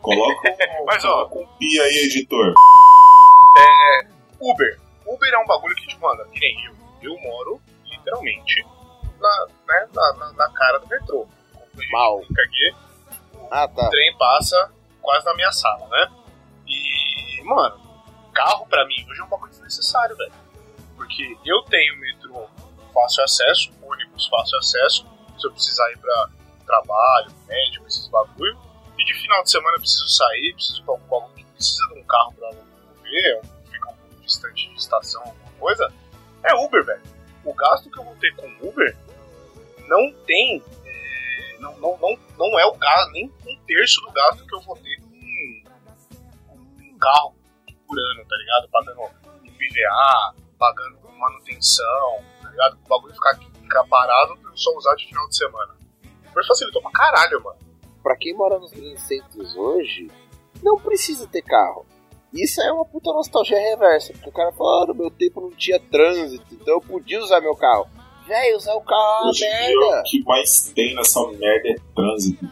Coloca 0.03 0.51
um, 0.81 0.85
Mas, 0.85 1.05
ó. 1.05 1.25
um 1.33 1.47
pi 1.59 1.81
aí, 1.81 1.97
editor. 2.05 2.53
Uber. 4.41 4.81
Uber 5.23 5.35
é 5.35 5.39
um 5.39 5.47
bagulho 5.47 5.77
que, 5.77 5.87
tipo, 5.87 6.03
mano, 6.03 6.25
que 6.31 6.41
nem 6.41 6.65
eu. 6.67 6.73
Eu 7.03 7.19
moro, 7.21 7.61
literalmente, 7.85 8.65
na, 9.21 9.47
né, 9.67 9.89
na, 9.93 10.13
na, 10.15 10.33
na 10.33 10.51
cara 10.53 10.79
do 10.79 10.87
metrô. 10.89 11.27
Mal. 11.91 12.19
brinca 12.21 12.43
aqui, 12.43 12.75
Ah, 13.51 13.67
tá. 13.67 13.87
o 13.87 13.91
trem 13.91 14.17
passa 14.19 14.73
quase 15.01 15.25
na 15.25 15.35
minha 15.35 15.51
sala, 15.51 15.89
né? 15.89 16.07
E, 16.67 17.43
mano, 17.45 17.81
carro 18.35 18.67
pra 18.67 18.87
mim 18.87 19.05
hoje 19.09 19.21
é 19.21 19.25
um 19.25 19.29
bagulho 19.29 19.51
desnecessário, 19.51 20.17
velho. 20.17 20.33
Porque 20.97 21.37
eu 21.45 21.63
tenho 21.63 21.97
metrô 21.99 22.47
fácil 22.93 23.25
acesso, 23.25 23.73
ônibus 23.83 24.27
fácil 24.29 24.59
acesso, 24.59 25.07
se 25.39 25.47
eu 25.47 25.53
precisar 25.53 25.91
ir 25.93 25.99
pra 25.99 26.29
trabalho, 26.67 27.33
médico, 27.49 27.87
esses 27.87 28.07
bagulho. 28.09 28.57
E 28.99 29.05
de 29.05 29.15
final 29.15 29.43
de 29.43 29.51
semana 29.51 29.77
eu 29.77 29.81
preciso 29.81 30.09
sair, 30.09 30.53
preciso 30.55 30.85
pra 30.85 30.95
algum 30.95 31.29
que 31.35 31.45
precisa 31.47 31.87
de 31.89 31.99
um 32.01 32.05
carro 32.05 32.33
pra 32.35 32.49
mover, 32.53 33.41
distante 34.33 34.69
de 34.69 34.79
estação, 34.79 35.23
alguma 35.23 35.53
coisa. 35.59 35.93
É 36.43 36.55
Uber, 36.55 36.85
velho. 36.85 37.03
o 37.45 37.55
gasto 37.55 37.91
que 37.91 37.99
eu 37.99 38.05
vou 38.05 38.17
ter 38.17 38.35
com 38.37 38.69
Uber 38.69 38.97
não 39.87 40.13
tem. 40.25 40.63
é, 40.87 41.59
não, 41.59 41.79
não, 41.79 41.99
não, 41.99 42.19
não 42.39 42.59
é 42.59 42.67
o 42.67 42.75
gasto, 42.75 43.11
nem 43.13 43.33
um 43.47 43.57
terço 43.67 44.01
do 44.01 44.13
gasto 44.13 44.47
que 44.47 44.55
eu 44.55 44.61
vou 44.61 44.77
ter 44.77 45.01
com, 45.01 46.55
um 46.81 46.99
carro 46.99 47.35
por 47.87 47.99
ano, 47.99 48.25
tá 48.29 48.37
ligado? 48.37 48.69
Pagando 48.71 49.01
IPVA, 49.45 50.35
pagando 50.59 50.99
manutenção, 51.19 52.25
tá 52.43 52.49
ligado? 52.49 52.79
O 52.85 52.89
bagulho 52.89 53.15
ficar, 53.15 53.39
ficar 53.39 53.85
parado 53.85 54.37
pra 54.39 54.51
eu 54.51 54.57
só 54.57 54.71
usar 54.77 54.95
de 54.97 55.07
final 55.07 55.29
de 55.29 55.37
semana. 55.37 55.77
Uber 56.31 56.47
facilitou 56.47 56.83
pra 56.83 56.91
caralho, 56.91 57.43
mano. 57.43 57.59
Pra 58.03 58.17
quem 58.17 58.35
mora 58.35 58.59
nos 58.59 58.73
grandes 58.73 59.03
centros 59.03 59.55
hoje, 59.55 60.11
não 60.61 60.77
precisa 60.77 61.29
ter 61.29 61.43
carro. 61.43 61.87
Isso 62.35 62.61
é 62.63 62.73
uma 62.73 62.85
puta 62.85 63.13
nostalgia 63.13 63.59
reversa, 63.59 64.13
porque 64.15 64.29
o 64.31 64.33
cara 64.33 64.53
fala, 64.53 64.85
ah, 64.85 64.87
no 64.87 64.95
meu 64.95 65.11
tempo 65.11 65.41
não 65.41 65.51
tinha 65.51 65.79
trânsito, 65.79 66.47
então 66.53 66.75
eu 66.75 66.81
podia 66.81 67.21
usar 67.21 67.41
meu 67.41 67.55
carro. 67.55 67.87
Véi, 68.27 68.55
usar 68.55 68.75
o 68.75 68.81
carro 68.81 69.01
é 69.03 69.21
uma 69.23 69.31
Hoje 69.31 69.39
dia, 69.41 69.51
merda. 69.51 70.01
o 70.01 70.03
que 70.05 70.23
mais 70.25 70.73
tem 70.75 70.95
nessa 70.95 71.21
merda 71.33 71.69
é 71.69 71.75
trânsito. 71.95 72.47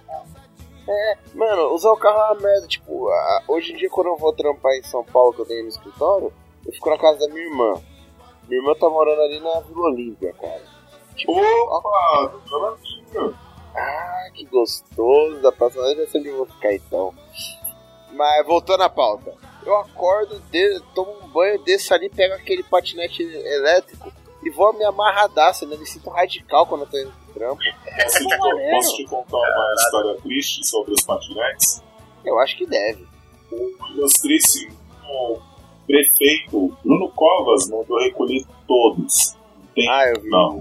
É, 0.88 1.16
mano, 1.35 1.73
usar 1.73 1.93
o 1.93 1.97
carro 1.97 2.19
é 2.19 2.33
uma 2.33 2.40
merda. 2.43 2.66
Tipo, 2.66 3.09
a- 3.09 3.43
hoje 3.49 3.73
em 3.73 3.77
dia, 3.77 3.88
quando 3.88 4.09
eu 4.09 4.16
vou 4.16 4.33
trampar 4.33 4.73
em 4.75 4.83
São 4.83 5.05
Paulo, 5.05 5.33
que 5.33 5.40
eu 5.43 5.47
tenho 5.47 5.62
no 5.62 5.69
escritório, 5.69 6.33
eu 6.66 6.73
fico 6.73 6.90
na 6.90 6.99
casa 6.99 7.21
da 7.21 7.29
minha 7.33 7.47
irmã. 7.47 7.81
Minha 8.49 8.61
irmã 8.61 8.75
tá 8.75 8.88
morando 8.90 9.23
ali 9.23 9.38
na 9.40 9.61
Vila 9.61 9.83
Olímpia, 9.87 10.33
cara. 10.35 10.61
Tipo, 11.14 11.33
Opa, 11.33 12.33
Linda. 13.14 13.35
ah, 13.77 14.31
que 14.35 14.45
gostoso. 14.47 15.40
Da 15.40 15.53
próxima 15.53 15.85
vez 15.85 15.99
eu 16.01 16.09
sei 16.09 16.21
onde 16.21 16.31
eu 16.31 16.37
vou 16.38 16.47
ficar 16.47 16.75
então. 16.75 17.14
Mas 18.12 18.45
voltando 18.45 18.83
à 18.83 18.88
pauta. 18.88 19.33
Eu 19.64 19.77
acordo, 19.77 20.40
de, 20.51 20.81
tomo 20.94 21.12
um 21.23 21.29
banho, 21.29 21.62
desço 21.62 21.92
ali, 21.94 22.09
pego 22.09 22.35
aquele 22.35 22.62
patinete 22.62 23.23
elétrico 23.23 24.12
e 24.42 24.51
vou 24.51 24.73
me 24.73 24.85
amarradaço, 24.85 25.66
né? 25.66 25.77
Me 25.77 25.87
sinto 25.87 26.09
radical 26.11 26.66
quando 26.66 26.83
eu 26.83 26.87
tô 26.88 26.99
indo 26.99 27.12
pro 27.12 27.35
trampo. 27.35 27.62
Posso 28.03 28.18
te, 28.18 28.70
posso 28.70 28.96
te 28.96 29.05
contar 29.05 29.37
uma 29.37 29.75
história 29.75 30.16
triste 30.23 30.66
sobre 30.66 30.92
os 30.94 31.03
patinetes? 31.03 31.83
Eu 32.25 32.38
acho 32.38 32.57
que 32.57 32.66
deve. 32.66 33.07
O 33.53 33.73
ilustríssimo 33.94 34.81
prefeito 35.87 36.77
Bruno 36.85 37.11
Covas 37.11 37.68
mandou 37.68 37.99
recolher 37.99 38.44
todos. 38.66 39.37
Tem 39.75 39.88
Ah, 39.88 40.09
eu 40.09 40.20
vi 40.20 40.31
não. 40.31 40.61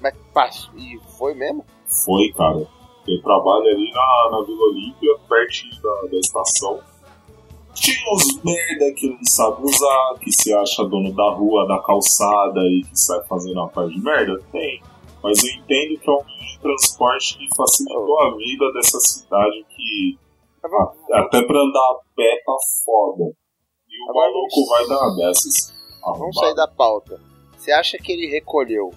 Mas 0.00 0.14
passou. 0.32 0.72
E 0.78 0.98
foi 1.18 1.34
mesmo? 1.34 1.64
Foi, 2.04 2.32
cara. 2.32 2.66
Eu 3.06 3.22
trabalho 3.22 3.66
ali 3.66 3.90
na, 3.92 4.28
na 4.30 4.42
Vila 4.44 4.64
Olímpia, 4.64 5.16
pertinho 5.28 5.82
da, 5.82 6.08
da 6.10 6.18
estação. 6.18 6.80
Tinha 7.74 8.12
uns 8.12 8.42
merda 8.42 8.92
que 8.94 9.08
não 9.08 9.24
sabe 9.24 9.62
usar, 9.62 10.14
que 10.20 10.32
se 10.32 10.52
acha 10.52 10.84
dono 10.84 11.12
da 11.14 11.30
rua, 11.32 11.66
da 11.66 11.78
calçada 11.82 12.60
e 12.60 12.82
que 12.84 12.98
sai 12.98 13.22
fazendo 13.24 13.54
uma 13.60 13.68
parte 13.68 13.94
de 13.94 14.02
merda? 14.02 14.38
Tem. 14.52 14.82
Mas 15.22 15.42
eu 15.44 15.50
entendo 15.50 16.00
que 16.00 16.10
é 16.10 16.12
um 16.12 16.24
meio 16.24 16.46
de 16.52 16.58
transporte 16.60 17.38
que 17.38 17.48
facilitou 17.56 18.20
a 18.20 18.36
vida 18.36 18.72
dessa 18.72 18.98
cidade 19.00 19.64
que 19.76 20.18
vamos- 20.62 20.96
até 21.12 21.42
pra 21.42 21.60
andar 21.60 21.78
a 21.80 21.94
pé 22.16 22.42
tá 22.44 22.52
foda. 22.84 23.24
E 23.88 24.06
o 24.06 24.10
Agora 24.10 24.30
maluco 24.32 24.48
vamos- 24.54 24.68
vai 24.68 24.88
dar 24.88 25.06
uma 25.08 25.16
dessas. 25.16 25.72
Vamos 26.02 26.20
arrombado. 26.20 26.34
sair 26.46 26.54
da 26.54 26.68
pauta. 26.68 27.20
Você 27.56 27.72
acha 27.72 27.98
que 27.98 28.12
ele 28.12 28.26
recolheu 28.26 28.90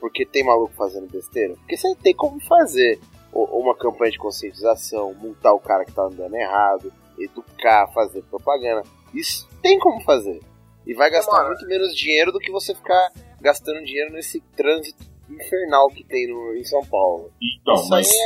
porque 0.00 0.24
tem 0.26 0.44
maluco 0.44 0.72
fazendo 0.74 1.10
besteira? 1.10 1.54
Porque 1.56 1.76
você 1.76 1.94
tem 1.96 2.14
como 2.14 2.40
fazer 2.40 2.98
uma 3.32 3.74
campanha 3.74 4.10
de 4.10 4.18
conscientização, 4.18 5.12
multar 5.14 5.52
o 5.54 5.58
cara 5.60 5.84
que 5.84 5.92
tá 5.92 6.04
andando 6.04 6.34
errado, 6.34 6.90
educar, 7.18 7.86
fazer 7.92 8.22
propaganda. 8.24 8.82
Isso 9.14 9.48
tem 9.62 9.78
como 9.78 10.00
fazer. 10.02 10.40
E 10.86 10.94
vai 10.94 11.10
gastar 11.10 11.32
Mano. 11.32 11.48
muito 11.48 11.66
menos 11.66 11.94
dinheiro 11.96 12.30
do 12.30 12.38
que 12.38 12.50
você 12.50 12.74
ficar 12.74 13.12
gastando 13.40 13.84
dinheiro 13.84 14.12
nesse 14.12 14.40
trânsito 14.56 15.04
infernal 15.28 15.88
que 15.88 16.04
tem 16.04 16.28
no, 16.28 16.54
em 16.54 16.64
São 16.64 16.84
Paulo. 16.86 17.32
Então, 17.42 17.74
Isso 17.74 17.88
mas 17.90 18.08
aí 18.08 18.16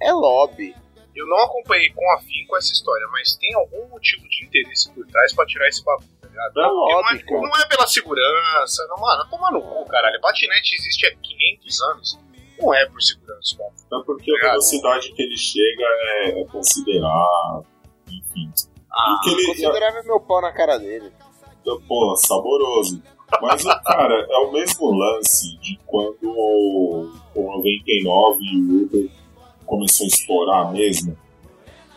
é, 0.00 0.08
é 0.08 0.12
lobby. 0.12 0.74
Eu 1.16 1.26
não 1.28 1.38
acompanhei 1.44 1.88
com 1.90 2.10
afinco 2.12 2.56
essa 2.56 2.72
história, 2.72 3.06
mas 3.12 3.36
tem 3.36 3.54
algum 3.54 3.88
motivo 3.88 4.28
de 4.28 4.44
interesse 4.44 4.90
por 4.92 5.06
trás 5.06 5.32
pra 5.32 5.46
tirar 5.46 5.68
esse 5.68 5.82
bagulho, 5.84 6.08
tá 6.20 6.28
ligado? 6.28 6.50
É 6.50 6.52
Porque 6.52 6.60
não, 6.60 6.74
lobby, 6.74 7.14
é, 7.14 7.22
cara. 7.22 7.40
não 7.40 7.56
é 7.62 7.68
pela 7.68 7.86
segurança, 7.86 8.86
não, 8.88 8.96
mano, 8.96 9.30
toma 9.30 9.50
no 9.52 9.62
cu, 9.62 9.84
caralho. 9.86 10.20
Patinete 10.20 10.74
existe 10.74 11.06
há 11.06 11.14
500 11.16 11.80
anos. 11.82 12.18
Não 12.60 12.74
é 12.74 12.86
por 12.86 13.00
segurança, 13.00 13.56
mano. 13.58 14.02
é 14.02 14.04
porque 14.04 14.30
a 14.30 14.34
Obrigado. 14.34 14.50
velocidade 14.52 15.12
que 15.12 15.22
ele 15.22 15.36
chega 15.36 15.84
é, 15.84 16.40
é 16.40 16.44
considerar. 16.46 17.62
Enfim. 18.18 18.52
Ah, 18.92 19.20
ele, 19.26 19.46
Considerável 19.46 20.04
meu 20.04 20.20
pau 20.20 20.40
na 20.40 20.52
cara 20.52 20.78
dele. 20.78 21.10
Pô, 21.88 22.14
saboroso. 22.16 23.02
Mas, 23.40 23.64
cara, 23.64 24.26
é 24.30 24.36
o 24.38 24.52
mesmo 24.52 24.90
lance 24.92 25.58
de 25.58 25.78
quando 25.86 26.16
o, 26.22 27.10
o 27.34 27.42
99 27.56 28.38
e 28.42 28.60
o 28.60 28.82
Uber 28.82 29.10
começou 29.66 30.04
a 30.04 30.08
explorar 30.08 30.72
mesmo. 30.72 31.16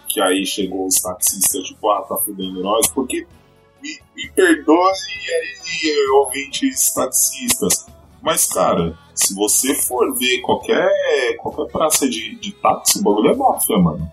Que 0.08 0.22
aí 0.22 0.46
chegou 0.46 0.88
os 0.88 0.96
taxistas, 0.96 1.68
tipo, 1.68 1.90
ah, 1.90 2.02
tá 2.04 2.18
fudendo 2.18 2.62
nós. 2.64 2.88
Porque, 2.88 3.28
me, 3.82 4.00
me 4.16 4.30
perdoe 4.32 4.76
aí, 4.76 6.10
ouvintes 6.14 6.94
taxistas. 6.94 7.86
Mas, 8.22 8.48
cara, 8.48 8.98
se 9.14 9.36
você 9.36 9.76
for 9.76 10.18
ver 10.18 10.42
qualquer, 10.42 10.90
qualquer 11.38 11.72
praça 11.72 12.10
de, 12.10 12.36
de 12.36 12.52
táxi, 12.54 13.00
o 13.00 13.04
bagulho 13.04 13.32
é 13.32 13.36
máfia, 13.36 13.78
mano. 13.78 14.12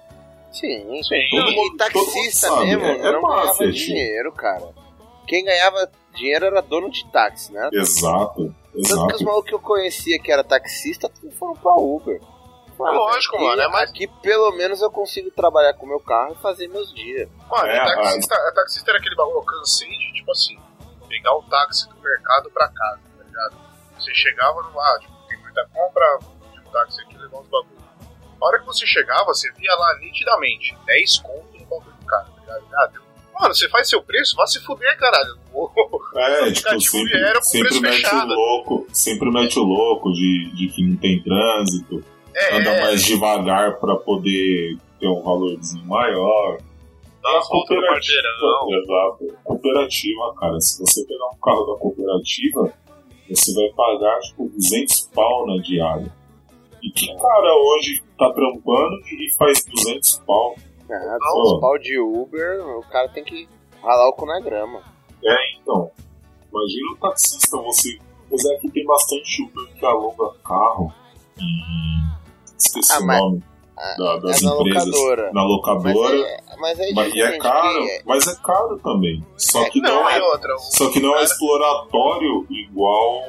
Sim, 0.54 1.02
Sim. 1.02 1.14
E, 1.16 1.30
Todo 1.30 1.44
todo 1.46 1.54
mundo 1.54 1.76
taxista 1.76 2.48
sabe, 2.48 2.66
mesmo 2.66 2.84
é- 2.84 2.98
é 3.08 3.12
não 3.12 3.22
máfia, 3.22 3.40
ganhava 3.42 3.58
tio. 3.58 3.72
dinheiro, 3.72 4.32
cara. 4.32 4.68
Quem 5.26 5.44
ganhava 5.44 5.90
dinheiro 6.14 6.46
era 6.46 6.60
dono 6.62 6.90
de 6.90 7.04
táxi, 7.10 7.52
né? 7.52 7.68
Exato, 7.72 8.44
Tanto 8.44 8.54
que 8.72 8.78
os 8.80 8.90
exato. 8.90 9.24
malucos 9.24 9.48
que 9.48 9.54
eu 9.54 9.60
conhecia 9.60 10.18
que 10.20 10.30
era 10.30 10.44
taxista, 10.44 11.08
tudo 11.08 11.32
foram 11.36 11.54
pra 11.56 11.74
Uber. 11.74 12.20
lógico, 12.78 13.36
aqui, 13.36 13.44
mano, 13.44 13.62
é 13.62 13.68
mais- 13.68 13.90
Aqui 13.90 14.06
pelo 14.20 14.50
menos 14.52 14.82
eu 14.82 14.90
consigo 14.90 15.30
trabalhar 15.30 15.74
com 15.74 15.86
o 15.86 15.88
meu 15.88 16.00
carro 16.00 16.34
e 16.38 16.42
fazer 16.42 16.68
meus 16.68 16.92
dias. 16.94 17.28
Mano, 17.48 17.66
É, 17.68 17.84
taxista, 17.84 18.52
taxista 18.54 18.90
era 18.90 18.98
aquele 18.98 19.14
bagulho, 19.16 19.36
eu 19.38 19.42
cansei 19.42 19.88
de, 19.88 20.12
tipo 20.14 20.30
assim, 20.32 20.58
pegar 21.08 21.34
o 21.36 21.42
táxi 21.44 21.88
do 21.88 21.96
mercado 22.02 22.50
pra 22.50 22.68
casa, 22.68 23.00
tá 23.18 23.24
ligado? 23.24 23.54
Você 23.98 24.12
chegava 24.14 24.60
no 24.62 24.80
ah, 24.80 24.98
tipo, 25.00 25.12
tem 25.28 25.38
muita 25.38 25.66
compra 25.72 26.18
de 26.52 26.60
um 26.60 26.70
táxi 26.72 27.00
aqui 27.02 27.16
levar 27.16 27.38
uns 27.38 27.48
bagulho. 27.48 27.84
A 28.44 28.48
hora 28.48 28.59
que 28.61 28.66
você 28.66 28.85
chegava, 28.87 29.24
você 29.26 29.50
via 29.52 29.74
lá 29.74 29.98
nitidamente 30.00 30.76
10 30.87 31.18
conto 31.20 31.46
no 31.59 31.64
bagulho 31.64 31.96
do 31.98 32.07
cara, 32.07 32.24
tá 32.24 32.40
ligado? 32.40 32.64
Ah, 32.74 32.87
deu- 32.92 33.02
Mano, 33.40 33.54
você 33.54 33.68
faz 33.70 33.88
seu 33.88 34.02
preço, 34.02 34.37
vai 34.37 34.46
se 34.46 34.61
fuder, 34.62 34.96
caralho. 34.98 35.38
É, 36.16 36.50
tipo, 36.52 36.80
sempre, 36.80 37.12
vieram 37.18 37.40
com 37.40 37.46
sempre 37.46 37.68
preço 37.68 37.80
mete 37.83 37.94
fechado. 37.96 38.33
o 38.33 38.35
louco, 38.35 38.87
sempre 38.92 39.30
mete 39.30 39.59
o 39.59 39.62
louco 39.62 40.12
de, 40.12 40.50
de 40.54 40.68
que 40.68 40.83
não 40.85 40.96
tem 40.98 41.22
trânsito, 41.22 42.04
É, 42.35 42.57
anda 42.57 42.70
é, 42.70 42.80
mais 42.83 43.02
devagar 43.04 43.78
pra 43.80 43.96
poder 43.96 44.76
ter 45.00 45.09
um 45.09 45.22
valorzinho 45.22 45.85
maior. 45.87 46.59
dá 47.22 47.30
no 47.33 47.40
quarteirão. 47.40 48.68
exato. 48.83 49.38
Cooperativa, 49.42 50.35
cara, 50.38 50.61
se 50.61 50.78
você 50.80 51.04
pegar 51.07 51.26
um 51.26 51.38
carro 51.42 51.64
da 51.72 51.80
cooperativa, 51.80 52.72
você 53.28 53.54
vai 53.54 53.68
pagar 53.70 54.20
tipo 54.20 54.48
200 54.50 55.11
pau 55.14 55.46
na 55.46 55.61
diária. 55.62 56.12
E 56.83 56.90
que 56.90 57.07
cara 57.16 57.57
hoje 57.57 58.03
tá 58.18 58.33
trampando 58.33 58.96
e 59.07 59.35
faz 59.37 59.64
200 59.64 60.22
pau? 60.27 60.55
Ah, 60.90 61.18
Não. 61.20 61.42
os 61.42 61.61
pau 61.61 61.79
de 61.79 61.98
Uber, 61.98 62.61
o 62.79 62.83
cara 62.90 63.09
tem 63.09 63.24
que 63.24 63.48
ralar 63.83 64.09
o 64.09 64.12
cu 64.12 64.27
na 64.27 64.38
grama. 64.40 64.81
É, 65.24 65.57
então. 65.61 65.90
Imagina 66.53 66.92
o 66.92 66.96
taxista, 66.96 67.57
você. 67.59 67.98
Mas 68.31 68.44
é 68.44 68.57
que 68.59 68.70
tem 68.70 68.85
bastante 68.85 69.42
Uber 69.42 69.66
que 69.79 69.85
aluga 69.87 70.31
carro 70.44 70.92
e. 71.38 71.44
Esqueci 72.57 72.92
Ah, 72.92 73.00
o 73.00 73.07
mas- 73.07 73.18
nome 73.20 73.42
da- 73.98 74.16
das 74.18 74.42
é 74.42 74.46
na 74.46 74.55
empresas. 74.55 74.87
locadora. 74.87 75.22
Na 75.33 75.40
Mas 75.42 75.48
locadora. 75.50 76.16
é, 76.20 76.40
mas 76.59 76.79
é 76.79 76.92
Mas, 76.92 77.16
é 77.16 77.38
caro, 77.38 77.85
é- 77.85 78.03
mas 78.07 78.27
é 78.29 78.35
caro 78.37 78.79
também. 78.79 79.24
Só 79.37 79.62
É, 79.62 79.70
que 79.70 79.81
não, 79.81 79.94
Não, 80.03 80.09
é, 80.09 80.18
e 80.18 80.22
outra. 80.22 80.57
só 80.59 80.90
que 80.90 81.00
não 81.00 81.16
é 81.16 81.24
exploratório 81.24 82.46
igual 82.50 83.24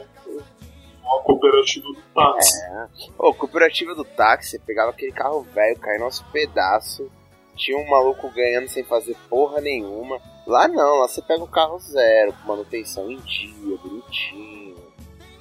igual 1.05 1.19
a 1.19 1.23
cooperativa 1.23 1.87
do 1.87 2.01
táxi. 2.13 2.63
É. 2.63 2.87
Ô, 3.17 3.33
cooperativa 3.33 3.95
do 3.95 4.03
táxi, 4.03 4.51
você 4.51 4.59
pegava 4.59 4.89
aquele 4.91 5.11
carro 5.11 5.41
velho, 5.53 5.79
caindo 5.79 6.03
aos 6.03 6.21
pedaços. 6.23 7.07
Tinha 7.55 7.77
um 7.77 7.87
maluco 7.87 8.29
ganhando 8.31 8.67
sem 8.67 8.83
fazer 8.83 9.15
porra 9.29 9.61
nenhuma. 9.61 10.19
Lá 10.45 10.67
não, 10.67 10.99
lá 10.99 11.07
você 11.07 11.21
pega 11.21 11.43
um 11.43 11.47
carro 11.47 11.79
zero, 11.79 12.33
com 12.33 12.47
manutenção 12.47 13.09
em 13.09 13.17
dia, 13.17 13.77
bonitinho. 13.77 14.75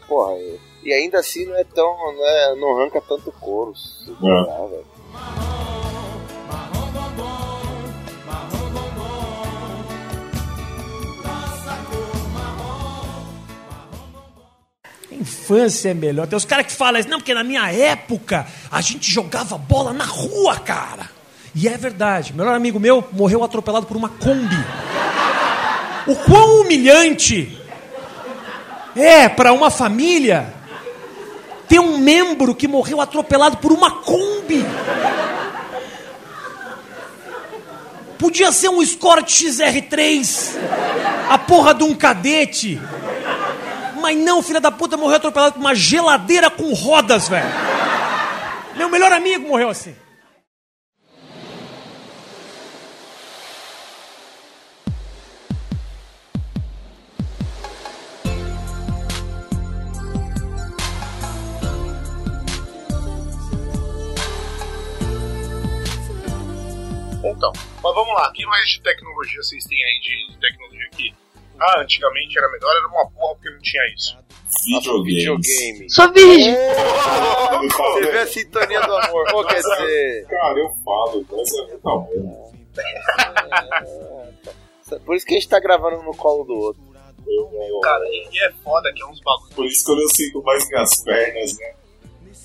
Porra, 0.06 0.34
e, 0.82 0.92
ainda 0.92 1.18
assim 1.18 1.46
não 1.46 1.56
é 1.56 1.64
tão. 1.64 1.96
Não, 1.96 2.24
é, 2.24 2.54
não 2.56 2.78
arranca 2.78 3.00
tanto 3.00 3.32
couro. 3.32 3.74
se 3.74 4.10
É. 4.10 4.14
bobear, 4.14 4.84
Infância 15.24 15.88
é 15.88 15.94
melhor. 15.94 16.26
Tem 16.26 16.36
os 16.36 16.44
caras 16.44 16.66
que 16.66 16.72
falam 16.72 17.00
isso, 17.00 17.08
não, 17.08 17.18
porque 17.18 17.32
na 17.32 17.42
minha 17.42 17.72
época 17.72 18.46
a 18.70 18.80
gente 18.82 19.10
jogava 19.10 19.56
bola 19.56 19.92
na 19.92 20.04
rua, 20.04 20.56
cara. 20.56 21.08
E 21.54 21.66
é 21.66 21.78
verdade. 21.78 22.34
Melhor 22.34 22.54
amigo 22.54 22.78
meu 22.78 23.02
morreu 23.10 23.42
atropelado 23.42 23.86
por 23.86 23.96
uma 23.96 24.10
Kombi. 24.10 24.64
O 26.06 26.14
quão 26.16 26.60
humilhante 26.60 27.58
É, 28.94 29.28
para 29.28 29.52
uma 29.52 29.70
família 29.70 30.52
ter 31.66 31.80
um 31.80 31.96
membro 31.96 32.54
que 32.54 32.68
morreu 32.68 33.00
atropelado 33.00 33.56
por 33.56 33.72
uma 33.72 33.90
Kombi. 33.90 34.64
Podia 38.18 38.52
ser 38.52 38.68
um 38.68 38.80
Escort 38.82 39.26
XR3, 39.28 40.56
a 41.28 41.38
porra 41.38 41.74
de 41.74 41.82
um 41.82 41.94
cadete. 41.94 42.80
Mas 44.04 44.18
não, 44.18 44.42
filha 44.42 44.60
da 44.60 44.70
puta, 44.70 44.98
morreu 44.98 45.16
atropelado 45.16 45.54
por 45.54 45.60
uma 45.60 45.74
geladeira 45.74 46.50
com 46.50 46.74
rodas, 46.74 47.26
velho. 47.26 47.48
Meu 48.76 48.90
melhor 48.90 49.10
amigo 49.10 49.48
morreu 49.48 49.70
assim. 49.70 49.96
Então, 67.24 67.52
mas 67.82 67.94
vamos 67.94 68.14
lá, 68.14 68.30
que 68.34 68.44
mais 68.44 68.68
de 68.68 68.82
tecnologia 68.82 69.42
vocês 69.42 69.64
têm 69.64 69.82
aí 69.82 69.98
de 69.98 70.38
tecnologia 70.38 70.86
aqui? 70.92 71.23
Ah, 71.60 71.80
antigamente 71.80 72.36
era 72.38 72.50
melhor, 72.50 72.76
era 72.76 72.88
uma 72.88 73.10
porra 73.10 73.34
porque 73.36 73.50
não 73.50 73.60
tinha 73.60 73.82
isso. 73.94 74.16
Videogames. 74.66 75.14
Videogame. 75.14 75.90
Sou 75.90 76.12
virgem. 76.12 76.54
Você 76.54 78.10
vê 78.12 78.18
a 78.18 78.26
sintonia 78.26 78.80
do 78.80 78.94
amor. 78.96 79.24
Pô, 79.30 79.44
quer 79.44 79.56
dizer. 79.60 80.26
Cara, 80.28 80.58
eu 80.58 80.70
falo, 80.84 81.24
mas 81.30 81.52
é 81.54 81.76
tá 81.76 81.90
bom. 81.90 82.52
Por 85.04 85.16
isso 85.16 85.26
que 85.26 85.34
a 85.34 85.38
gente 85.38 85.48
tá 85.48 85.58
gravando 85.60 86.02
no 86.02 86.14
colo 86.14 86.44
do 86.44 86.54
outro. 86.54 86.82
Eu- 87.26 87.50
eu- 87.68 87.80
Cara, 87.80 88.04
e 88.06 88.28
é 88.44 88.52
foda 88.62 88.92
que 88.92 89.02
é 89.02 89.06
uns 89.06 89.20
bagulho. 89.20 89.54
Por 89.54 89.64
isso 89.66 89.84
que 89.84 89.90
eu 89.92 89.96
não 89.96 90.08
sinto 90.08 90.42
mais 90.42 90.68
minhas 90.68 91.02
pernas, 91.02 91.58
né? 91.58 91.74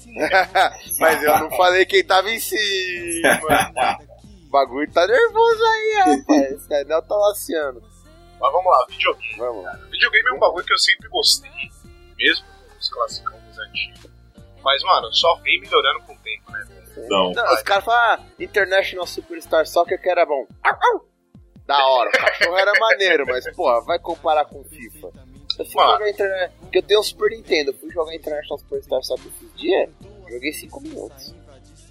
Mas 1.00 1.22
eu 1.24 1.38
não 1.40 1.50
falei 1.52 1.86
quem 1.86 2.04
tava 2.04 2.30
em 2.32 2.40
cima. 2.40 2.60
O 4.50 4.52
bagulho 4.52 4.92
tá 4.92 5.06
nervoso 5.06 5.64
aí, 5.64 5.94
rapaz. 6.18 6.52
Esse 6.54 6.74
anel 6.74 7.04
tá 7.04 7.16
laciando. 7.16 7.84
Mas 8.40 8.52
vamos 8.52 8.72
lá, 8.72 8.86
videogame. 8.90 9.36
Vamos 9.38 9.64
lá. 9.64 9.74
Videogame 9.92 10.30
é 10.30 10.34
um 10.34 10.40
bagulho 10.40 10.66
que 10.66 10.74
eu 10.74 10.78
sempre 10.78 11.10
gostei, 11.10 11.72
mesmo 12.18 12.46
os 12.80 12.90
classicão 12.90 13.40
dos 13.48 13.60
antigos. 13.60 14.10
Mas, 14.64 14.84
mano, 14.84 15.12
só 15.14 15.36
vem 15.36 15.60
melhorando 15.62 16.02
com 16.02 16.14
o 16.14 16.18
tempo, 16.20 16.52
né? 16.52 16.68
Não. 17.10 17.32
Não, 17.32 17.54
os 17.54 17.62
caras 17.62 17.86
falam, 17.86 18.02
ah, 18.02 18.20
International 18.40 19.08
Superstar 19.08 19.66
Soccer 19.66 20.02
que 20.02 20.10
era 20.10 20.26
bom. 20.26 20.46
Au, 20.64 20.74
au. 20.74 21.10
Da 21.66 21.86
hora, 21.86 22.10
o 22.10 22.12
cachorro 22.14 22.58
era 22.58 22.74
maneiro, 22.80 23.26
mas, 23.28 23.50
porra, 23.56 23.82
vai 23.82 24.00
comparar 24.00 24.46
com 24.46 24.64
FIFA. 24.64 25.12
Eu 25.60 25.66
fui 25.66 25.76
Mano. 25.76 25.92
jogar 25.92 26.10
Internet. 26.10 26.54
Porque 26.60 26.78
eu 26.78 26.84
tenho 26.84 27.00
um 27.00 27.04
Super 27.04 27.30
Nintendo, 27.30 27.72
eu 27.72 27.78
fui 27.78 27.92
jogar 27.92 28.16
International 28.16 28.58
Superstar 28.58 29.04
Soccer 29.04 29.28
esses 29.28 29.56
dias, 29.56 29.90
joguei 30.30 30.52
5 30.54 30.82
minutos. 30.82 31.36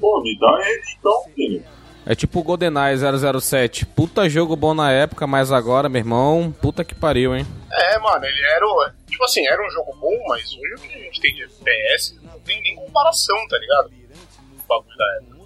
Pô, 0.00 0.20
me 0.22 0.38
dá 0.38 0.60
ele 0.68 0.82
então, 0.98 1.24
filho. 1.34 1.64
É 2.10 2.14
tipo 2.14 2.40
o 2.40 2.42
GoldenEye 2.42 2.96
007. 2.96 3.84
Puta 3.84 4.28
jogo 4.30 4.56
bom 4.56 4.72
na 4.72 4.90
época, 4.90 5.26
mas 5.26 5.52
agora, 5.52 5.90
meu 5.90 5.98
irmão, 6.00 6.50
puta 6.62 6.82
que 6.82 6.94
pariu, 6.94 7.36
hein? 7.36 7.46
É, 7.70 7.98
mano, 7.98 8.24
ele 8.24 8.40
era. 8.46 8.66
o- 8.66 8.90
Tipo 9.06 9.24
assim, 9.24 9.46
era 9.46 9.60
um 9.66 9.70
jogo 9.70 9.94
bom, 10.00 10.16
mas 10.28 10.42
hoje 10.52 10.74
o 10.76 10.80
que 10.88 10.94
a 10.94 10.98
gente 11.00 11.20
tem 11.20 11.34
de 11.34 11.42
FPS 11.42 12.18
não 12.22 12.38
tem 12.40 12.62
nem 12.62 12.76
comparação, 12.76 13.36
tá 13.48 13.58
ligado? 13.58 13.86
O 13.88 14.66
bagulho 14.66 14.96
da 14.96 15.16
época. 15.16 15.38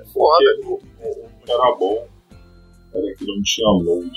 É 0.00 0.04
foda. 0.12 0.44
Porque 0.60 0.66
o, 0.66 1.06
o, 1.06 1.26
o 1.26 1.30
era 1.46 1.76
bom 1.76 2.08
era 2.94 3.14
que 3.16 3.24
não 3.26 3.42
tinha 3.44 3.68
load. 3.68 4.10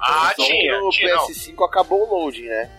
Ah, 0.00 0.32
tinha, 0.36 0.80
No 0.80 0.90
tinha, 0.90 1.14
não. 1.16 1.26
PS5 1.26 1.64
acabou 1.66 2.02
o 2.02 2.14
loading, 2.24 2.46
né? 2.46 2.70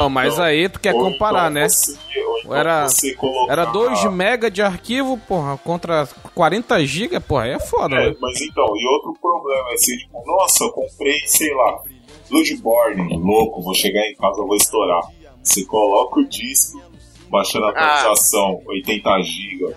Não, 0.00 0.08
mas 0.10 0.34
então- 0.34 0.44
aí 0.44 0.68
tu 0.68 0.80
quer 0.80 0.92
comparar, 0.94 1.50
então 1.50 1.62
né? 1.62 1.68
Você, 1.68 1.98
ou 2.24 2.38
então 2.38 2.54
Era- 2.56 2.86
colocar... 3.18 3.52
Era 3.52 3.64
2 3.66 4.04
mega 4.12 4.50
de 4.50 4.62
arquivo, 4.62 5.18
porra, 5.18 5.58
contra 5.58 6.08
40 6.34 6.84
GB, 6.86 7.20
porra, 7.20 7.44
aí 7.44 7.50
é 7.52 7.58
foda, 7.60 7.94
É, 7.96 8.10
né? 8.10 8.16
mas 8.20 8.40
então, 8.40 8.64
e 8.76 8.86
outro 8.86 9.14
problema 9.20 9.70
é 9.72 9.76
ser 9.76 9.96
tipo, 9.98 10.22
nossa, 10.26 10.64
eu 10.64 10.70
comprei, 10.72 11.18
sei 11.26 11.52
lá, 11.54 11.82
Bloodborne, 12.30 13.16
louco, 13.18 13.62
vou 13.62 13.74
chegar 13.74 14.00
em 14.08 14.14
casa, 14.16 14.36
vou 14.42 14.56
estourar. 14.56 15.02
Você 15.42 15.64
coloca 15.64 16.20
o 16.20 16.28
disco, 16.28 16.82
baixando 17.30 17.66
a 17.66 17.70
Ah. 17.70 17.98
atualização, 18.00 18.60
80 18.66 19.22
GB, 19.22 19.74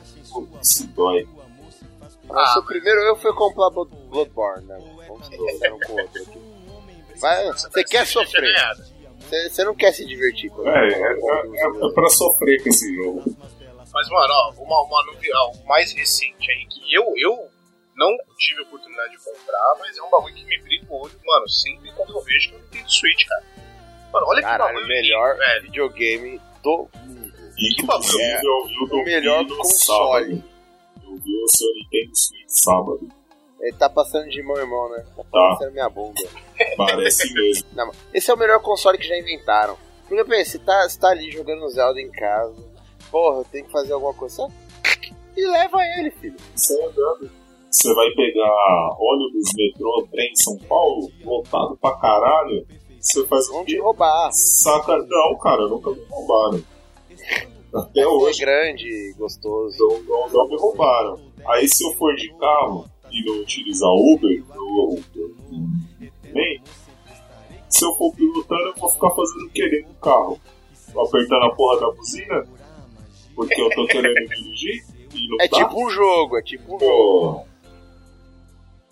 isso 0.62 0.88
dói. 0.95 1.27
Nossa, 2.27 2.59
o 2.59 2.65
primeiro 2.65 2.99
eu 3.01 3.15
fui 3.17 3.33
comprar 3.33 3.69
Blood- 3.69 3.91
Bloodborne, 4.09 4.65
né? 4.65 4.77
Vamos 5.07 5.29
trocar 5.29 5.73
um 5.73 5.79
com 5.79 5.93
o 5.93 6.01
outro 6.01 6.21
aqui. 6.21 6.39
Vai, 7.19 7.47
você 7.51 7.83
quer 7.83 8.05
sofrer, 8.05 8.41
ganhado. 8.41 8.83
Você 9.50 9.63
não 9.63 9.76
quer 9.76 9.92
se 9.94 10.06
divertir. 10.06 10.50
quando- 10.52 10.68
É, 10.70 10.88
é, 10.88 10.92
é, 10.92 11.88
é 11.89 11.94
pra 11.94 12.10
sofrer 12.10 12.62
com 12.63 12.70
esse 12.70 12.94
jogo. 12.96 13.24
Mas, 13.94 14.08
mano, 14.10 14.34
ó, 14.34 14.54
uma, 14.58 14.82
uma 14.84 15.06
novidade, 15.08 15.60
o 15.63 15.68
mais 15.68 15.92
recente 15.94 16.52
aí, 16.52 16.65
que 16.68 16.94
eu, 16.94 17.04
eu 17.18 17.50
não 17.96 18.15
tive 18.38 18.62
a 18.62 18.63
oportunidade 18.63 19.12
de 19.12 19.18
comprar, 19.18 19.76
mas 19.80 19.98
é 19.98 20.02
um 20.04 20.10
bagulho 20.10 20.34
que 20.36 20.46
me 20.46 20.58
brilha 20.62 20.86
o 20.89 21.02
olho, 21.04 21.13
mano, 21.26 21.50
sempre 21.50 21.92
quando 21.94 22.15
eu 22.15 22.22
vejo 22.22 22.50
que 22.50 22.56
eu 22.56 22.60
Nintendo 22.60 22.92
Switch, 22.92 23.26
cara. 23.28 23.44
Mano, 24.13 24.26
olha 24.28 24.38
que 24.42 24.48
Caralho, 24.48 24.74
bagulho 24.74 24.88
melhor 24.88 25.30
lindo, 25.34 25.39
velho. 25.39 25.62
videogame 25.63 26.42
do 26.63 26.89
mundo. 27.06 27.34
Inclusive, 27.60 28.24
É, 28.24 28.39
eu 28.39 29.00
o 29.02 29.04
melhor 29.04 29.46
console. 29.48 30.36
sábado. 30.36 30.44
Eu 31.04 31.15
vi 31.18 31.36
o 31.44 31.48
seu 31.48 31.68
Nintendo 31.74 32.15
Switch 32.15 32.48
sábado. 32.48 33.10
Ele 33.60 33.78
tá 33.78 33.89
passando 33.89 34.30
de 34.30 34.42
mão 34.44 34.58
em 34.62 34.65
mão, 34.70 34.89
né? 34.92 35.04
Tá 35.18 35.24
Tá. 35.24 35.30
parecendo 35.32 35.72
minha 35.74 35.89
bunda. 35.89 36.22
Parece 36.78 37.34
mesmo. 37.34 37.65
Não, 37.74 37.91
esse 38.13 38.30
é 38.30 38.34
o 38.34 38.38
melhor 38.38 38.60
console 38.62 38.98
que 38.98 39.08
já 39.08 39.17
inventaram. 39.17 39.78
Porque 40.08 40.24
pensa, 40.26 40.52
você 40.52 40.60
tá, 40.60 40.89
você 40.89 41.00
tá 41.00 41.10
ali 41.10 41.32
jogando 41.32 41.69
Zelda 41.69 42.00
em 42.02 42.10
casa. 42.12 42.56
Porra, 43.12 43.43
tem 43.52 43.63
que 43.63 43.72
fazer 43.72 43.93
alguma 43.93 44.13
coisa. 44.13 44.48
E 45.38 45.45
leva 45.48 45.78
ele, 46.00 46.12
filho. 46.12 46.36
Você 46.56 46.74
andando. 46.84 47.30
Você 47.72 47.93
vai 47.93 48.10
pegar 48.12 48.98
ônibus, 49.00 49.52
metrô, 49.56 50.08
trem 50.12 50.32
em 50.32 50.36
São 50.36 50.58
Paulo, 50.67 51.08
lotado 51.24 51.78
pra 51.78 51.95
caralho. 51.98 52.65
Você 53.00 53.26
faz 53.28 53.48
o 53.50 53.54
Vão 53.54 53.65
te 53.65 53.76
quê? 53.76 53.80
roubar. 53.82 54.30
Saca. 54.34 54.98
Não, 54.98 55.38
cara, 55.38 55.67
nunca 55.67 55.91
me 55.91 56.04
roubaram. 56.10 56.63
Até 57.74 58.02
É 58.02 58.08
hoje 58.08 58.39
grande, 58.39 59.13
gostoso. 59.17 59.78
não, 59.80 60.02
não, 60.04 60.30
não 60.30 60.48
me 60.48 60.58
roubaram. 60.58 61.19
Aí 61.48 61.67
se 61.67 61.86
eu 61.86 61.93
for 61.93 62.13
de 62.15 62.28
carro 62.39 62.86
e 63.12 63.24
não 63.26 63.41
utilizar 63.41 63.89
Uber, 63.91 64.43
eu, 64.56 65.00
eu, 65.15 65.36
nem. 66.34 66.62
Se 67.70 67.86
eu 67.86 67.94
for 67.96 68.13
pilotando, 68.15 68.62
eu 68.70 68.76
vou 68.76 68.89
ficar 68.89 69.10
fazendo 69.12 69.46
o 69.46 69.50
quê 69.52 69.70
dentro 69.70 69.89
do 69.89 70.00
carro? 70.00 70.42
Apertando 70.89 71.44
a 71.46 71.56
porra 71.56 71.80
da 71.82 71.92
buzina? 71.92 72.48
Porque 73.36 73.62
eu 73.62 73.70
tô 73.70 73.86
querendo 73.88 74.28
dirigir? 74.28 74.84
E 75.13 75.28
não 75.30 75.38
É 75.42 75.48
tá? 75.48 75.58
tipo 75.58 75.86
um 75.86 75.89
jogo, 75.89 76.38
é 76.38 76.42
tipo 76.42 76.76
um 76.76 76.80
jogo. 76.80 77.46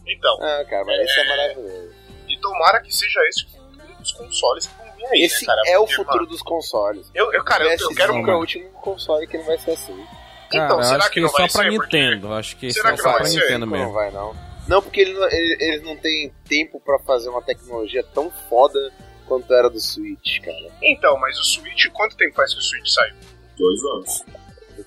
Então, 0.07 0.37
Ah, 0.41 0.63
cara, 0.69 0.85
mas 0.85 0.99
esse 1.01 1.19
é 1.19 1.27
maravilhoso. 1.27 1.93
e 2.29 2.39
tomara 2.39 2.81
que 2.81 2.93
seja 2.95 3.19
esse 3.27 3.45
o 3.45 3.49
futuro 3.49 3.95
dos 3.99 4.11
consoles 4.13 4.67
que 4.67 4.77
vão 4.77 4.95
vir 4.95 5.05
aí, 5.07 5.21
Esse 5.23 5.41
né, 5.41 5.47
cara? 5.47 5.61
é 5.67 5.77
o 5.77 5.81
Porque, 5.81 5.95
futuro 5.95 6.17
mano, 6.19 6.29
dos 6.29 6.41
consoles. 6.41 7.11
eu, 7.13 7.33
eu, 7.33 7.43
cara, 7.43 7.63
eu, 7.65 7.71
eu 7.71 7.77
PS5 7.77 7.95
quero... 7.95 8.13
é 8.31 8.35
o 8.35 8.39
último 8.39 8.69
console 8.81 9.27
que 9.27 9.37
não 9.37 9.45
vai 9.45 9.57
ser 9.57 9.71
assim. 9.71 10.05
Então, 10.47 10.67
Cara, 10.67 10.73
eu 10.79 10.83
será 10.83 10.97
acho 10.99 11.07
que 11.09 11.13
que 11.15 11.19
não 11.21 11.27
só 11.29 11.37
vai 11.39 11.49
pra 11.49 11.63
ser? 11.63 11.71
Porque- 11.75 11.97
Nintendo. 11.97 12.33
Acho 12.33 12.55
que 12.55 12.71
Será 12.71 12.89
só, 12.91 12.95
que 12.95 13.01
só 13.01 13.07
não 13.09 13.13
pra 13.15 13.23
vai 13.23 13.31
ser? 13.31 13.39
Nintendo 13.41 13.65
Não 13.65 13.77
mesmo. 13.77 13.91
vai, 13.93 14.11
não. 14.11 14.46
Não, 14.67 14.81
porque 14.81 15.01
ele 15.01 15.13
não- 15.13 15.29
ele- 15.29 15.57
eles 15.61 15.81
não 15.83 15.95
têm 15.95 16.31
tempo 16.47 16.79
pra 16.79 16.99
fazer 16.99 17.29
uma 17.29 17.41
tecnologia 17.41 18.03
tão 18.13 18.29
foda 18.49 18.91
quanto 19.27 19.53
era 19.53 19.69
do 19.69 19.79
Switch, 19.79 20.39
cara. 20.41 20.71
Então, 20.81 21.17
mas 21.19 21.37
o 21.39 21.43
Switch, 21.43 21.87
quanto 21.93 22.15
tempo 22.17 22.35
faz 22.35 22.53
que 22.53 22.59
o 22.59 22.63
Switch 22.63 22.87
saiu? 22.89 23.15
dois 23.57 23.83
anos. 23.85 24.23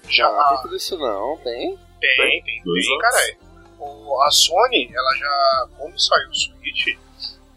Já 0.08 0.30
Não, 0.30 0.48
tem 0.48 0.62
tudo 0.62 0.76
isso 0.76 0.96
não, 0.98 1.36
tem. 1.38 1.76
tem, 2.00 2.42
tem, 2.44 2.62
Dois 2.64 2.84
tem, 2.86 2.94
anos. 2.94 3.02
caralho. 3.02 3.36
O- 3.80 4.22
A 4.22 4.30
Sony, 4.30 4.90
ela 4.94 5.16
já, 5.16 5.68
quando 5.78 5.98
saiu 5.98 6.28
o 6.28 6.34
Switch, 6.34 6.86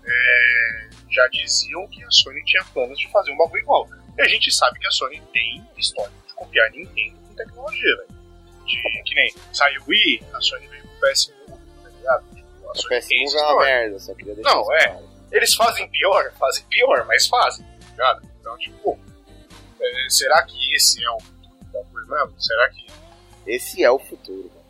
é, 0.05 0.89
já 1.11 1.27
diziam 1.27 1.87
que 1.87 2.03
a 2.03 2.09
Sony 2.11 2.43
tinha 2.45 2.63
planos 2.73 2.97
de 2.97 3.09
fazer 3.11 3.31
um 3.31 3.37
bagulho 3.37 3.61
igual. 3.61 3.87
E 4.17 4.21
a 4.21 4.27
gente 4.27 4.51
sabe 4.51 4.79
que 4.79 4.87
a 4.87 4.91
Sony 4.91 5.21
tem 5.33 5.63
história 5.77 6.11
de 6.27 6.33
copiar 6.33 6.69
Nintendo 6.71 7.17
com 7.27 7.35
tecnologia, 7.35 7.95
velho. 7.97 8.23
De 8.65 9.03
que 9.03 9.15
nem 9.15 9.33
saiu 9.51 9.81
o 9.81 9.85
Wii, 9.89 10.23
a 10.33 10.41
Sony 10.41 10.67
veio 10.67 10.83
com 10.83 10.87
o 10.89 10.99
PS1, 11.01 11.33
ligado? 12.73 12.93
A 12.93 12.97
O 12.97 13.01
Sony 13.01 13.01
tem 13.07 13.23
PS1 13.23 13.27
essa 13.27 13.37
é 13.37 13.41
uma 13.53 13.63
merda, 13.63 13.99
só 13.99 14.13
queria 14.13 14.35
deixar 14.35 14.53
Não, 14.55 14.73
é. 14.73 14.87
claro. 14.87 15.13
Eles 15.31 15.53
fazem 15.55 15.89
pior, 15.89 16.31
fazem 16.39 16.63
pior, 16.69 17.05
mas 17.07 17.27
fazem, 17.27 17.65
tá 17.65 17.87
ligado? 17.91 18.21
Então, 18.39 18.57
tipo, 18.57 18.99
é, 19.81 20.09
será 20.09 20.43
que 20.43 20.75
esse 20.75 21.03
é 21.03 21.09
o 21.09 21.19
futuro 21.19 21.57
da 21.73 21.83
coisa 21.91 22.07
mesmo? 22.25 22.41
Será 22.41 22.69
que. 22.69 22.85
Esse 23.47 23.83
é 23.83 23.91
o 23.91 23.99
futuro, 23.99 24.49
mano. 24.53 24.63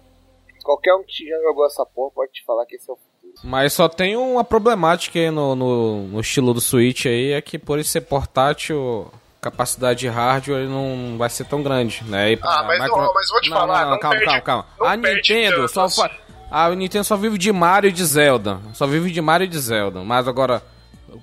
Qualquer 0.63 0.93
um 0.95 1.03
que 1.03 1.27
já 1.27 1.37
jogou 1.41 1.65
essa 1.65 1.85
porra 1.85 2.11
pode 2.11 2.31
te 2.31 2.43
falar 2.45 2.65
que 2.65 2.75
esse 2.75 2.89
é 2.89 2.93
o 2.93 2.95
futuro. 2.95 3.33
Mas 3.43 3.73
só 3.73 3.89
tem 3.89 4.15
uma 4.15 4.43
problemática 4.45 5.19
aí 5.19 5.29
no, 5.29 5.53
no, 5.55 6.03
no 6.07 6.19
estilo 6.21 6.53
do 6.53 6.61
Switch 6.61 7.05
aí, 7.05 7.33
é 7.33 7.41
que 7.41 7.59
por 7.59 7.75
ele 7.77 7.83
ser 7.83 8.01
portátil, 8.01 9.11
capacidade 9.41 9.99
de 9.99 10.07
hardware 10.07 10.61
ele 10.61 10.69
não 10.69 11.17
vai 11.17 11.29
ser 11.29 11.45
tão 11.45 11.61
grande, 11.61 12.01
né? 12.05 12.31
E 12.33 12.39
Ah, 12.41 12.63
mas, 12.63 12.79
micro- 12.81 12.97
ó, 12.97 13.13
mas 13.13 13.29
vou 13.29 13.41
te 13.41 13.49
não, 13.49 13.57
falar, 13.57 13.79
não, 13.79 13.83
não, 13.85 13.91
não 13.91 13.99
calma, 13.99 14.15
perde- 14.17 14.25
calma, 14.41 14.41
calma. 14.41 14.67
não 14.79 14.87
A 14.87 14.95
Nintendo 14.95 15.55
tanto 15.57 15.73
só 15.73 15.83
assim. 15.83 16.01
fa... 16.01 16.11
A 16.53 16.69
Nintendo 16.75 17.03
só 17.03 17.17
vive 17.17 17.35
de 17.39 17.51
Mario 17.51 17.89
e 17.89 17.91
de 17.91 18.05
Zelda. 18.05 18.59
Só 18.73 18.85
vive 18.85 19.09
de 19.09 19.19
Mario 19.19 19.45
e 19.45 19.47
de 19.47 19.57
Zelda. 19.57 20.03
Mas 20.03 20.27
agora, 20.27 20.61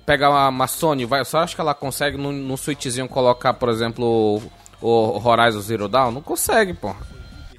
pegar 0.05 0.29
uma, 0.29 0.49
uma 0.49 0.67
Sony, 0.67 1.05
vai, 1.05 1.23
só 1.23 1.39
acho 1.39 1.55
que 1.55 1.61
ela 1.61 1.73
consegue 1.73 2.17
no, 2.17 2.33
no 2.33 2.57
switchzinho 2.57 3.07
colocar, 3.07 3.53
por 3.53 3.69
exemplo, 3.69 4.41
o, 4.81 4.85
o 4.85 5.25
Horizon 5.25 5.61
Zero 5.61 5.87
Dawn? 5.87 6.11
Não 6.11 6.21
consegue, 6.21 6.73
pô. 6.73 6.93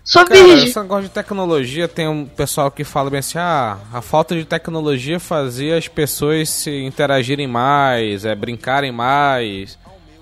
Só 0.05 0.23
Cara, 0.23 0.45
virgem. 0.45 0.69
esse 0.69 0.79
negócio 0.79 1.05
de 1.05 1.09
tecnologia, 1.15 1.89
tem 1.89 2.07
um 2.07 2.27
pessoal 2.27 2.71
que 2.71 2.85
fala 2.85 3.09
bem 3.09 3.21
assim, 3.21 3.39
ah, 3.39 3.79
a 3.91 4.03
falta 4.03 4.35
de 4.35 4.45
tecnologia 4.45 5.19
fazia 5.19 5.79
as 5.79 5.89
pessoas 5.89 6.51
se 6.51 6.85
interagirem 6.85 7.47
mais, 7.47 8.27
é, 8.27 8.35
brincarem 8.35 8.93
mais. 8.93 9.79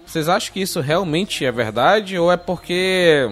Vocês 0.07 0.29
acham 0.29 0.53
que 0.53 0.61
isso 0.61 0.81
realmente 0.81 1.45
é 1.45 1.51
verdade 1.51 2.17
ou 2.17 2.31
é 2.31 2.37
porque 2.37 3.29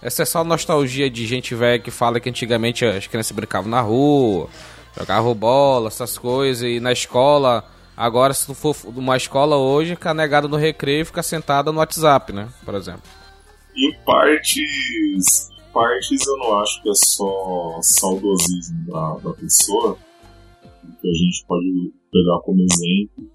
essa 0.00 0.22
é 0.22 0.24
só 0.24 0.44
nostalgia 0.44 1.10
de 1.10 1.26
gente 1.26 1.54
velha 1.54 1.78
que 1.78 1.90
fala 1.90 2.20
que 2.20 2.28
antigamente 2.28 2.84
as 2.84 3.06
crianças 3.06 3.32
brincavam 3.32 3.70
na 3.70 3.80
rua, 3.80 4.48
jogavam 4.96 5.34
bola, 5.34 5.88
essas 5.88 6.16
coisas, 6.16 6.62
e 6.62 6.80
na 6.80 6.92
escola, 6.92 7.64
agora 7.96 8.32
se 8.32 8.46
tu 8.46 8.54
for 8.54 8.76
numa 8.94 9.16
escola 9.16 9.56
hoje, 9.56 9.96
fica 9.96 10.14
negada 10.14 10.46
no 10.46 10.56
recreio 10.56 11.02
e 11.02 11.04
fica 11.04 11.22
sentada 11.22 11.72
no 11.72 11.78
WhatsApp, 11.78 12.32
né, 12.32 12.48
por 12.64 12.74
exemplo. 12.74 13.02
Em 13.76 13.92
partes, 14.04 15.50
partes 15.72 16.26
eu 16.26 16.36
não 16.38 16.58
acho 16.60 16.82
que 16.82 16.88
é 16.88 16.94
só 16.94 17.78
saudosismo 17.82 18.86
da, 18.86 19.16
da 19.18 19.34
pessoa, 19.34 19.98
que 21.00 21.08
a 21.08 21.12
gente 21.12 21.44
pode 21.46 21.92
pegar 22.10 22.40
como 22.44 22.60
exemplo. 22.60 23.30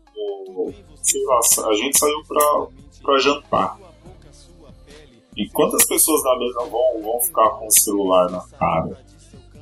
sei 1.01 1.23
lá, 1.25 1.39
a 1.69 1.73
gente 1.75 1.97
saiu 1.97 2.23
pra, 2.27 2.67
pra 3.03 3.19
jantar. 3.19 3.82
E 5.35 5.49
quantas 5.49 5.85
pessoas 5.85 6.23
na 6.23 6.37
mesa 6.37 6.59
vão, 6.69 7.01
vão 7.01 7.19
ficar 7.21 7.49
com 7.51 7.67
o 7.67 7.71
celular 7.71 8.29
na 8.29 8.41
cara? 8.57 8.97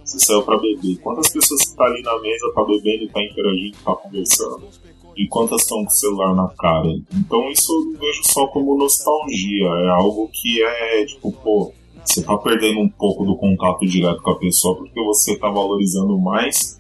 Você 0.04 0.20
saiu 0.20 0.44
pra 0.44 0.58
beber. 0.58 0.98
Quantas 1.00 1.30
pessoas 1.30 1.62
que 1.62 1.76
tá 1.76 1.86
ali 1.86 2.02
na 2.02 2.20
mesa, 2.20 2.52
tá 2.54 2.64
bebendo, 2.66 3.08
tá 3.12 3.24
interagindo, 3.24 3.78
tá 3.84 3.96
conversando? 3.96 4.68
E 5.16 5.28
quantas 5.28 5.62
estão 5.62 5.84
com 5.84 5.90
o 5.90 5.92
celular 5.92 6.36
na 6.36 6.50
cara? 6.50 6.88
Então 7.14 7.50
isso 7.50 7.72
eu 7.72 8.00
vejo 8.00 8.22
só 8.26 8.48
como 8.48 8.78
nostalgia. 8.78 9.68
É 9.68 9.90
algo 9.90 10.30
que 10.34 10.64
é 10.64 11.06
tipo, 11.06 11.32
pô, 11.32 11.74
você 12.04 12.24
tá 12.24 12.38
perdendo 12.38 12.80
um 12.80 12.90
pouco 12.90 13.26
do 13.26 13.38
contato 13.38 13.86
direto 13.86 14.22
com 14.22 14.32
a 14.32 14.40
pessoa 14.40 14.78
porque 14.78 15.02
você 15.04 15.38
tá 15.38 15.50
valorizando 15.50 16.18
mais 16.18 16.80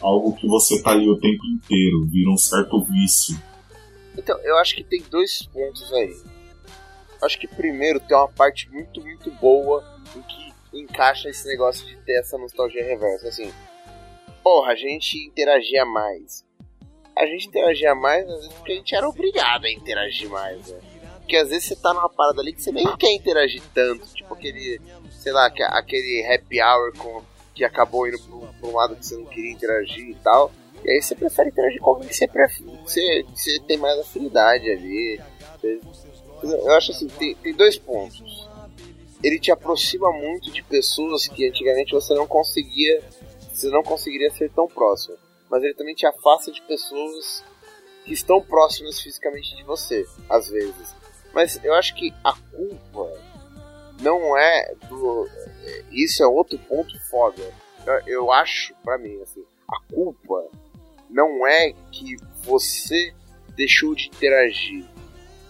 algo 0.00 0.32
que 0.34 0.46
você 0.46 0.80
tá 0.82 0.90
ali 0.90 1.08
o 1.08 1.18
tempo 1.18 1.44
inteiro. 1.46 2.06
Vira 2.06 2.30
um 2.30 2.36
certo 2.36 2.82
vício. 2.84 3.36
Então, 4.16 4.36
eu 4.42 4.56
acho 4.58 4.74
que 4.74 4.84
tem 4.84 5.02
dois 5.10 5.48
pontos 5.52 5.92
aí. 5.92 6.14
Acho 7.22 7.38
que 7.38 7.46
primeiro 7.48 7.98
tem 8.00 8.16
uma 8.16 8.28
parte 8.28 8.68
muito, 8.70 9.00
muito 9.00 9.30
boa 9.32 9.84
em 10.16 10.22
que 10.22 10.78
encaixa 10.80 11.28
esse 11.28 11.46
negócio 11.48 11.86
de 11.86 11.96
ter 12.02 12.20
essa 12.20 12.36
nostalgia 12.38 12.84
reversa. 12.84 13.28
Assim, 13.28 13.52
porra, 14.42 14.72
a 14.72 14.76
gente 14.76 15.18
interagia 15.26 15.84
mais. 15.84 16.44
A 17.16 17.26
gente 17.26 17.48
interagia 17.48 17.94
mais, 17.94 18.28
às 18.28 18.36
vezes, 18.40 18.52
porque 18.54 18.72
a 18.72 18.76
gente 18.76 18.94
era 18.94 19.08
obrigado 19.08 19.64
a 19.64 19.70
interagir 19.70 20.28
mais, 20.30 20.68
né? 20.68 20.78
Porque 21.18 21.36
às 21.36 21.48
vezes 21.50 21.64
você 21.68 21.76
tá 21.76 21.92
numa 21.92 22.08
parada 22.08 22.40
ali 22.40 22.52
que 22.54 22.62
você 22.62 22.70
nem 22.72 22.96
quer 22.96 23.12
interagir 23.12 23.60
tanto. 23.74 24.06
Tipo 24.14 24.32
aquele, 24.34 24.80
sei 25.10 25.32
lá, 25.32 25.50
que- 25.50 25.62
aquele 25.62 26.24
happy 26.32 26.62
hour 26.62 26.92
com, 26.96 27.22
que 27.54 27.64
acabou 27.64 28.06
indo 28.08 28.18
pro 28.20 28.68
um 28.68 28.72
lado 28.74 28.94
que 28.96 29.04
você 29.04 29.16
não 29.16 29.26
queria 29.26 29.52
interagir 29.52 30.08
e 30.10 30.14
tal. 30.14 30.50
E 30.84 30.90
aí 30.90 31.02
você 31.02 31.14
prefere 31.16 31.48
interagir 31.50 31.80
com 31.80 31.90
alguém 31.90 32.08
que 32.08 32.14
você, 32.14 32.28
prefere, 32.28 32.70
você, 32.84 33.26
você 33.34 33.58
tem 33.66 33.76
mais 33.76 33.98
afinidade 33.98 34.70
ali. 34.70 35.20
Você- 35.60 35.80
eu 36.42 36.72
acho 36.72 36.92
assim, 36.92 37.08
tem, 37.08 37.34
tem 37.36 37.54
dois 37.54 37.78
pontos. 37.78 38.48
Ele 39.22 39.38
te 39.38 39.50
aproxima 39.50 40.12
muito 40.12 40.50
de 40.50 40.62
pessoas 40.62 41.26
que 41.26 41.48
antigamente 41.48 41.92
você 41.92 42.14
não 42.14 42.26
conseguia, 42.26 43.02
você 43.52 43.68
não 43.68 43.82
conseguiria 43.82 44.30
ser 44.30 44.50
tão 44.50 44.68
próximo. 44.68 45.16
Mas 45.50 45.62
ele 45.64 45.74
também 45.74 45.94
te 45.94 46.06
afasta 46.06 46.52
de 46.52 46.62
pessoas 46.62 47.42
que 48.04 48.12
estão 48.12 48.40
próximas 48.40 49.00
fisicamente 49.00 49.56
de 49.56 49.62
você, 49.64 50.06
às 50.28 50.48
vezes. 50.48 50.94
Mas 51.32 51.62
eu 51.64 51.74
acho 51.74 51.94
que 51.94 52.12
a 52.24 52.32
culpa 52.32 53.20
não 54.00 54.36
é 54.36 54.74
do. 54.88 55.28
Isso 55.90 56.22
é 56.22 56.26
outro 56.26 56.58
ponto 56.58 56.98
foda. 57.08 57.42
Eu, 57.86 58.00
eu 58.06 58.32
acho, 58.32 58.74
pra 58.84 58.98
mim, 58.98 59.20
assim, 59.22 59.44
a 59.68 59.80
culpa 59.92 60.48
não 61.10 61.46
é 61.46 61.72
que 61.90 62.16
você 62.44 63.12
deixou 63.56 63.94
de 63.94 64.08
interagir. 64.08 64.84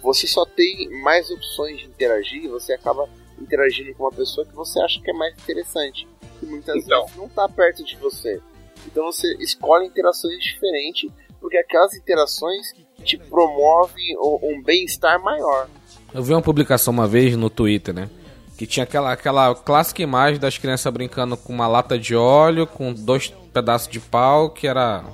Você 0.02 0.26
só 0.26 0.44
tem 0.44 0.88
mais 1.02 1.30
opções 1.30 1.78
de 1.80 1.86
interagir 1.86 2.44
e 2.44 2.48
você 2.48 2.72
acaba 2.72 3.08
interagindo 3.40 3.94
com 3.94 4.04
uma 4.04 4.12
pessoa 4.12 4.46
que 4.46 4.54
você 4.54 4.80
acha 4.80 5.00
que 5.00 5.10
é 5.10 5.14
mais 5.14 5.34
interessante. 5.38 6.06
E 6.42 6.46
muitas 6.46 6.84
Então. 6.84 7.02
vezes 7.02 7.16
não 7.16 7.28
tá 7.28 7.48
perto 7.48 7.84
de 7.84 7.96
você. 7.96 8.40
Então 8.86 9.04
você 9.06 9.34
escolhe 9.40 9.86
interações 9.86 10.42
diferentes, 10.42 11.10
porque 11.40 11.56
aquelas 11.56 11.94
interações 11.94 12.72
te 13.04 13.16
promovem 13.16 14.16
um 14.42 14.62
bem-estar 14.62 15.22
maior. 15.22 15.68
Eu 16.14 16.22
vi 16.22 16.32
uma 16.32 16.42
publicação 16.42 16.92
uma 16.92 17.06
vez 17.06 17.36
no 17.36 17.50
Twitter, 17.50 17.94
né? 17.94 18.08
Que 18.56 18.66
tinha 18.66 18.82
aquela, 18.84 19.12
aquela 19.12 19.54
clássica 19.54 20.02
imagem 20.02 20.40
das 20.40 20.58
crianças 20.58 20.92
brincando 20.92 21.36
com 21.36 21.52
uma 21.52 21.68
lata 21.68 21.96
de 21.98 22.16
óleo, 22.16 22.66
com 22.66 22.92
dois 22.92 23.28
pedaços 23.52 23.88
de 23.88 24.00
pau, 24.00 24.50
que 24.50 24.66
era. 24.66 25.04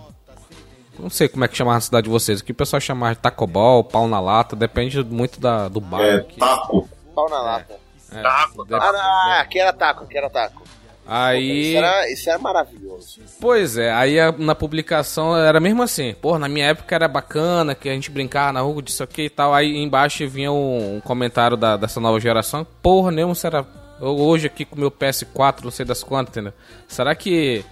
Não 0.98 1.11
sei 1.11 1.28
como 1.28 1.44
é 1.44 1.48
que 1.48 1.57
chamava 1.57 1.76
na 1.76 1.80
cidade 1.80 2.04
de 2.04 2.11
vocês. 2.11 2.40
O 2.40 2.44
que 2.44 2.52
o 2.52 2.54
pessoal 2.54 2.80
chamava 2.80 3.14
de 3.14 3.20
tacobol, 3.20 3.83
pau 3.85 4.07
na 4.09 4.20
lata, 4.20 4.54
depende 4.54 5.02
muito 5.04 5.40
da, 5.40 5.68
do 5.68 5.80
bairro. 5.80 6.18
É 6.18 6.20
aqui. 6.20 6.38
taco. 6.40 6.88
Pau 7.14 7.28
na 7.28 7.40
lata. 7.40 7.74
É, 8.12 8.22
Taco, 8.22 8.64
de- 8.64 8.74
Ah, 8.74 8.92
não, 8.92 9.00
ah, 9.00 9.40
aqui 9.40 9.59
era 9.59 9.72
taco, 9.72 10.04
aqui 10.04 10.16
era 10.16 10.30
taco. 10.30 10.62
Aí. 11.07 11.68
Isso 11.70 11.76
era, 11.78 12.11
isso 12.12 12.30
era 12.30 12.38
maravilhoso. 12.38 13.20
Pois 13.40 13.76
é, 13.76 13.92
aí 13.92 14.18
a- 14.18 14.33
na 14.33 14.54
publicação 14.54 15.37
era 15.37 15.61
mesmo 15.61 15.83
assim. 15.83 16.14
Pô, 16.14 16.38
na 16.38 16.48
minha 16.48 16.66
época 16.66 16.94
era 16.94 17.07
bacana, 17.09 17.74
que 17.74 17.88
a 17.88 17.92
gente 17.92 18.11
brincava 18.11 18.52
na 18.52 18.61
rua 18.61 18.80
disso 18.83 19.02
aqui 19.02 19.22
e 19.22 19.30
tal. 19.30 19.52
Aí 19.52 19.76
embaixo 19.76 20.26
vinha 20.28 20.50
um, 20.50 20.96
um 20.96 21.00
comentário 21.00 21.57
da, 21.57 21.76
dessa 21.76 22.00
nova 22.00 22.18
geração. 22.20 22.66
Porra, 22.80 23.11
mesmo 23.11 23.35
será. 23.35 23.64
Eu 24.00 24.16
hoje 24.18 24.46
aqui 24.46 24.64
com 24.64 24.76
meu 24.76 24.90
PS4, 24.90 25.64
não 25.64 25.70
sei 25.70 25.85
das 25.85 26.02
quantas, 26.02 26.33
entendeu? 26.33 26.52
Será 26.88 27.14
que. 27.14 27.64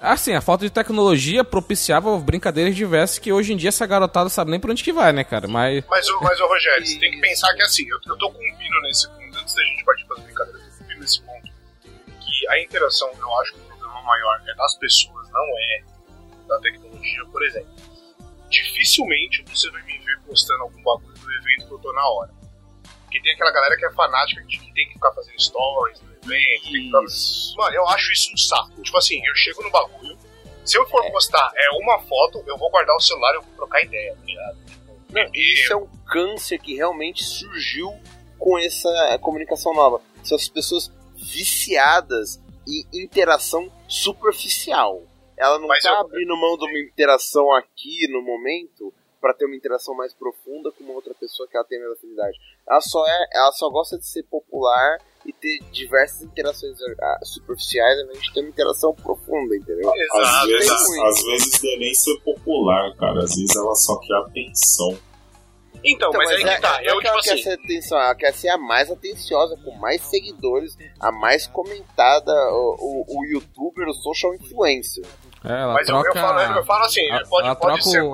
Assim, 0.00 0.32
a 0.32 0.40
falta 0.40 0.64
de 0.64 0.70
tecnologia 0.70 1.42
propiciava 1.42 2.16
brincadeiras 2.18 2.76
diversas 2.76 3.18
que 3.18 3.32
hoje 3.32 3.52
em 3.52 3.56
dia 3.56 3.70
essa 3.70 3.84
garotada 3.84 4.28
sabe 4.28 4.52
nem 4.52 4.60
por 4.60 4.70
onde 4.70 4.84
que 4.84 4.92
vai, 4.92 5.12
né, 5.12 5.24
cara? 5.24 5.48
Mas. 5.48 5.84
Mas, 5.88 6.06
mas 6.22 6.40
ô 6.40 6.46
Rogério, 6.46 6.86
você 6.86 6.98
tem 6.98 7.10
que 7.10 7.20
pensar 7.20 7.52
que 7.54 7.62
assim, 7.62 7.84
eu, 7.88 7.98
eu 8.06 8.16
tô 8.16 8.30
com 8.30 8.38
um 8.38 8.56
pino 8.56 8.80
nesse 8.82 9.08
ponto, 9.08 9.38
antes 9.38 9.54
da 9.54 9.64
gente 9.64 9.84
partir 9.84 10.06
para 10.06 10.16
as 10.18 10.22
brincadeiras, 10.22 10.62
eu 10.62 10.68
tô 10.70 10.78
com 10.78 10.84
um 10.84 10.86
pino 10.86 11.00
nesse 11.00 11.22
ponto, 11.22 11.50
que 12.20 12.48
a 12.48 12.62
interação, 12.62 13.10
eu 13.18 13.38
acho 13.40 13.54
que 13.54 13.58
o 13.58 13.64
problema 13.64 14.02
maior 14.02 14.40
é 14.46 14.54
das 14.54 14.76
pessoas, 14.76 15.28
não 15.30 15.58
é 15.58 15.82
da 16.46 16.58
tecnologia, 16.60 17.24
por 17.32 17.42
exemplo. 17.42 17.70
Dificilmente 18.48 19.44
você 19.48 19.68
vai 19.70 19.82
me 19.82 19.98
ver 19.98 20.20
postando 20.20 20.62
algum 20.62 20.82
bagulho 20.82 21.18
do 21.18 21.32
evento 21.32 21.66
que 21.66 21.74
eu 21.74 21.78
tô 21.78 21.92
na 21.92 22.08
hora. 22.08 22.30
Porque 23.02 23.20
tem 23.20 23.32
aquela 23.32 23.50
galera 23.50 23.76
que 23.76 23.84
é 23.84 23.92
fanática 23.92 24.42
de 24.44 24.58
que 24.58 24.72
tem 24.72 24.86
que 24.86 24.94
ficar 24.94 25.12
fazendo 25.12 25.40
stories 25.40 26.00
no 26.00 26.12
evento, 26.12 26.62
tem 26.62 26.72
que 26.72 26.86
ficar... 26.86 27.00
Mano, 27.58 27.74
eu 27.74 27.86
acho 27.88 28.12
isso 28.12 28.32
um 28.32 28.36
saco. 28.36 28.80
Tipo 28.82 28.96
assim, 28.96 29.20
eu 29.26 29.34
chego 29.34 29.62
no 29.62 29.70
bagulho, 29.70 30.16
se 30.64 30.78
eu 30.78 30.86
for 30.88 31.04
postar 31.10 31.50
é 31.56 31.70
uma 31.82 31.98
foto, 32.00 32.42
eu 32.46 32.56
vou 32.56 32.70
guardar 32.70 32.94
o 32.96 33.00
celular 33.00 33.32
e 33.32 33.36
eu 33.36 33.42
vou 33.42 33.54
trocar 33.56 33.82
ideia, 33.82 34.14
tá 34.14 34.24
ligado? 34.24 34.56
Tipo, 34.66 35.12
Não, 35.12 35.30
isso 35.34 35.72
é 35.72 35.76
um 35.76 35.88
câncer 36.06 36.58
que 36.60 36.74
realmente 36.76 37.24
surgiu 37.24 37.92
com 38.38 38.56
essa 38.58 39.18
comunicação 39.20 39.74
nova. 39.74 40.00
São 40.22 40.36
as 40.36 40.48
pessoas 40.48 40.90
viciadas 41.16 42.40
em 42.66 42.86
interação 43.02 43.70
superficial. 43.88 45.02
Ela 45.36 45.58
não 45.58 45.68
Mas 45.68 45.82
tá 45.82 45.90
eu- 45.90 45.96
abrindo 46.00 46.36
mão 46.36 46.56
de 46.56 46.64
uma 46.66 46.78
interação 46.78 47.52
aqui 47.54 48.06
no 48.08 48.20
momento 48.22 48.92
para 49.20 49.34
ter 49.34 49.46
uma 49.46 49.56
interação 49.56 49.94
mais 49.96 50.12
profunda 50.14 50.70
com 50.70 50.84
uma 50.84 50.92
outra 50.94 51.14
pessoa 51.14 51.48
que 51.48 51.56
ela 51.56 51.64
tem 51.66 51.78
mais 51.80 51.92
afinidade. 51.92 52.38
Ela 52.68 52.80
só 52.80 53.06
é, 53.06 53.26
ela 53.34 53.52
só 53.52 53.70
gosta 53.70 53.98
de 53.98 54.06
ser 54.06 54.22
popular 54.24 54.98
e 55.24 55.32
ter 55.32 55.58
diversas 55.72 56.22
interações 56.22 56.76
ah, 57.00 57.18
superficiais 57.22 58.00
invés 58.00 58.22
de 58.22 58.32
ter 58.32 58.40
uma 58.40 58.48
interação 58.48 58.94
profunda, 58.94 59.56
entendeu? 59.56 59.90
Às 59.90 60.46
vezes, 60.46 60.70
às 60.70 61.24
vezes 61.24 61.62
não 61.62 61.70
é 61.70 61.76
nem 61.76 61.94
ser 61.94 62.20
popular, 62.20 62.96
cara. 62.96 63.18
Às 63.24 63.34
vezes 63.34 63.56
ela 63.56 63.74
só 63.74 63.98
quer 63.98 64.14
atenção. 64.14 64.98
Então, 65.84 66.10
mas, 66.12 66.28
aí 66.30 66.42
é, 66.42 66.56
que 66.56 66.60
tá. 66.60 66.82
é 66.82 66.90
Eu, 66.90 66.98
que 66.98 67.06
ela 67.06 67.18
tipo 67.18 67.24
quer 67.24 67.34
assim, 67.34 67.42
ser 67.42 67.52
atenção, 67.52 67.98
ela 67.98 68.14
quer 68.14 68.32
ser 68.32 68.48
a 68.48 68.58
mais 68.58 68.90
atenciosa, 68.90 69.56
com 69.64 69.70
mais 69.76 70.02
seguidores, 70.02 70.76
a 70.98 71.12
mais 71.12 71.46
comentada, 71.46 72.32
o, 72.52 73.04
o, 73.06 73.18
o 73.18 73.26
youtuber, 73.26 73.86
o 73.88 73.94
social 73.94 74.34
influencer. 74.34 75.04
É, 75.44 75.52
ela 75.52 75.74
mas 75.74 75.88
eu, 75.88 75.94
troca. 75.94 76.08
eu, 76.08 76.22
falo, 76.22 76.40
eu 76.40 76.64
falo 76.64 76.84
assim, 76.84 77.08
ela, 77.08 77.24
pode, 77.26 77.46
ela 77.46 77.56
pode 77.56 77.80
troca 77.80 77.90
ser. 77.90 78.02
o, 78.02 78.12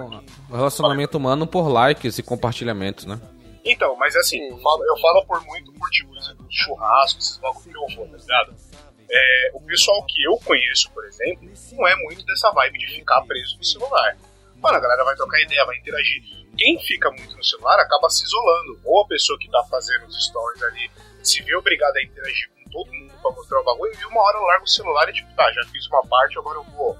o 0.50 0.57
relacionamento 0.57 1.16
humano 1.16 1.46
por 1.46 1.68
likes 1.68 2.18
e 2.18 2.22
compartilhamentos, 2.22 3.07
né? 3.07 3.18
Então, 3.64 3.96
mas 3.96 4.14
assim, 4.14 4.38
eu 4.48 4.58
falo, 4.58 4.84
eu 4.84 4.96
falo 4.98 5.24
por 5.26 5.40
muito 5.46 5.72
por 5.72 5.88
tipo, 5.90 6.12
churrasco, 6.50 7.18
esses 7.18 7.38
bagulho 7.38 7.62
que 7.62 7.76
eu 7.76 7.96
vou, 7.96 8.08
tá 8.08 8.16
ligado? 8.16 8.54
É, 9.10 9.50
o 9.54 9.60
pessoal 9.60 10.04
que 10.06 10.22
eu 10.24 10.36
conheço, 10.44 10.90
por 10.92 11.04
exemplo, 11.06 11.50
não 11.72 11.86
é 11.86 11.96
muito 11.96 12.24
dessa 12.26 12.50
vibe 12.50 12.78
de 12.78 12.86
ficar 12.88 13.22
preso 13.22 13.56
no 13.56 13.64
celular. 13.64 14.16
Mano, 14.56 14.76
a 14.76 14.80
galera 14.80 15.04
vai 15.04 15.14
trocar 15.14 15.40
ideia, 15.40 15.64
vai 15.64 15.76
interagir. 15.76 16.22
Quem 16.56 16.78
fica 16.80 17.10
muito 17.10 17.36
no 17.36 17.44
celular 17.44 17.78
acaba 17.80 18.08
se 18.08 18.24
isolando. 18.24 18.80
Ou 18.84 19.02
a 19.02 19.06
pessoa 19.06 19.38
que 19.38 19.50
tá 19.50 19.62
fazendo 19.70 20.06
os 20.06 20.26
stories 20.26 20.62
ali 20.62 20.90
se 21.22 21.42
vê 21.42 21.54
obrigada 21.56 21.98
a 21.98 22.02
interagir 22.02 22.50
com 22.50 22.70
todo 22.70 22.92
mundo 22.92 23.12
pra 23.20 23.30
mostrar 23.30 23.60
o 23.60 23.64
bagulho, 23.64 23.92
e 23.98 24.04
uma 24.04 24.20
hora 24.20 24.36
eu 24.36 24.42
largo 24.42 24.64
o 24.64 24.68
celular 24.68 25.08
e 25.08 25.12
tipo, 25.12 25.34
tá, 25.34 25.50
já 25.52 25.62
fiz 25.70 25.86
uma 25.86 26.02
parte, 26.06 26.38
agora 26.38 26.58
eu 26.58 26.64
vou 26.64 26.96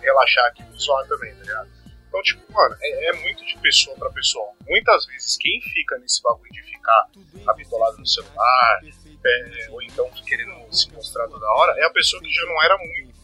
relaxar 0.00 0.46
aqui 0.46 0.62
visual 0.64 1.06
também, 1.06 1.34
tá 1.34 1.42
ligado? 1.42 1.77
Então, 2.08 2.22
tipo, 2.22 2.52
mano, 2.52 2.74
é, 2.80 3.10
é 3.10 3.12
muito 3.20 3.44
de 3.44 3.56
pessoa 3.58 3.94
pra 3.96 4.10
pessoa. 4.10 4.50
Muitas 4.66 5.06
vezes, 5.06 5.36
quem 5.36 5.60
fica 5.60 5.98
nesse 5.98 6.22
bagulho 6.22 6.50
de 6.50 6.62
ficar 6.62 7.06
habitolado 7.46 7.98
no 7.98 8.06
celular, 8.06 8.80
é, 9.24 9.68
ou 9.70 9.82
então 9.82 10.08
querendo 10.26 10.72
se 10.72 10.90
mostrar 10.92 11.28
toda 11.28 11.46
hora, 11.46 11.78
é 11.78 11.84
a 11.84 11.90
pessoa 11.90 12.22
que 12.22 12.30
já 12.30 12.44
não 12.46 12.62
era 12.62 12.78
muito 12.78 13.14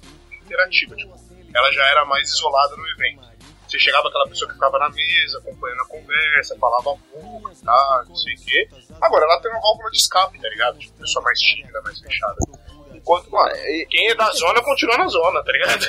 interativa. 0.42 0.94
Tipo, 0.96 1.14
ela 1.54 1.72
já 1.72 1.86
era 1.86 2.04
mais 2.04 2.28
isolada 2.28 2.76
no 2.76 2.86
evento. 2.88 3.34
Você 3.66 3.78
chegava 3.78 4.08
aquela 4.08 4.28
pessoa 4.28 4.48
que 4.48 4.54
ficava 4.54 4.78
na 4.78 4.90
mesa, 4.90 5.38
acompanhando 5.38 5.80
a 5.80 5.86
conversa, 5.86 6.56
falava 6.58 6.96
pouco 7.10 7.50
e 7.50 7.64
tal, 7.64 8.04
não 8.04 8.16
sei 8.16 8.34
o 8.34 8.40
quê. 8.44 8.68
Agora 9.00 9.24
ela 9.24 9.40
tem 9.40 9.50
uma 9.50 9.60
válvula 9.60 9.90
de 9.90 9.96
escape, 9.96 10.40
tá 10.40 10.48
ligado? 10.48 10.78
Tipo, 10.78 10.98
pessoa 10.98 11.24
mais 11.24 11.38
tímida, 11.40 11.80
mais 11.82 11.98
fechada. 12.00 12.36
Enquanto, 13.04 13.30
mano, 13.30 13.54
quem 13.90 14.08
é 14.08 14.14
da 14.14 14.30
zona 14.32 14.62
continua 14.62 14.96
na 14.96 15.06
zona, 15.08 15.44
tá 15.44 15.52
ligado? 15.52 15.84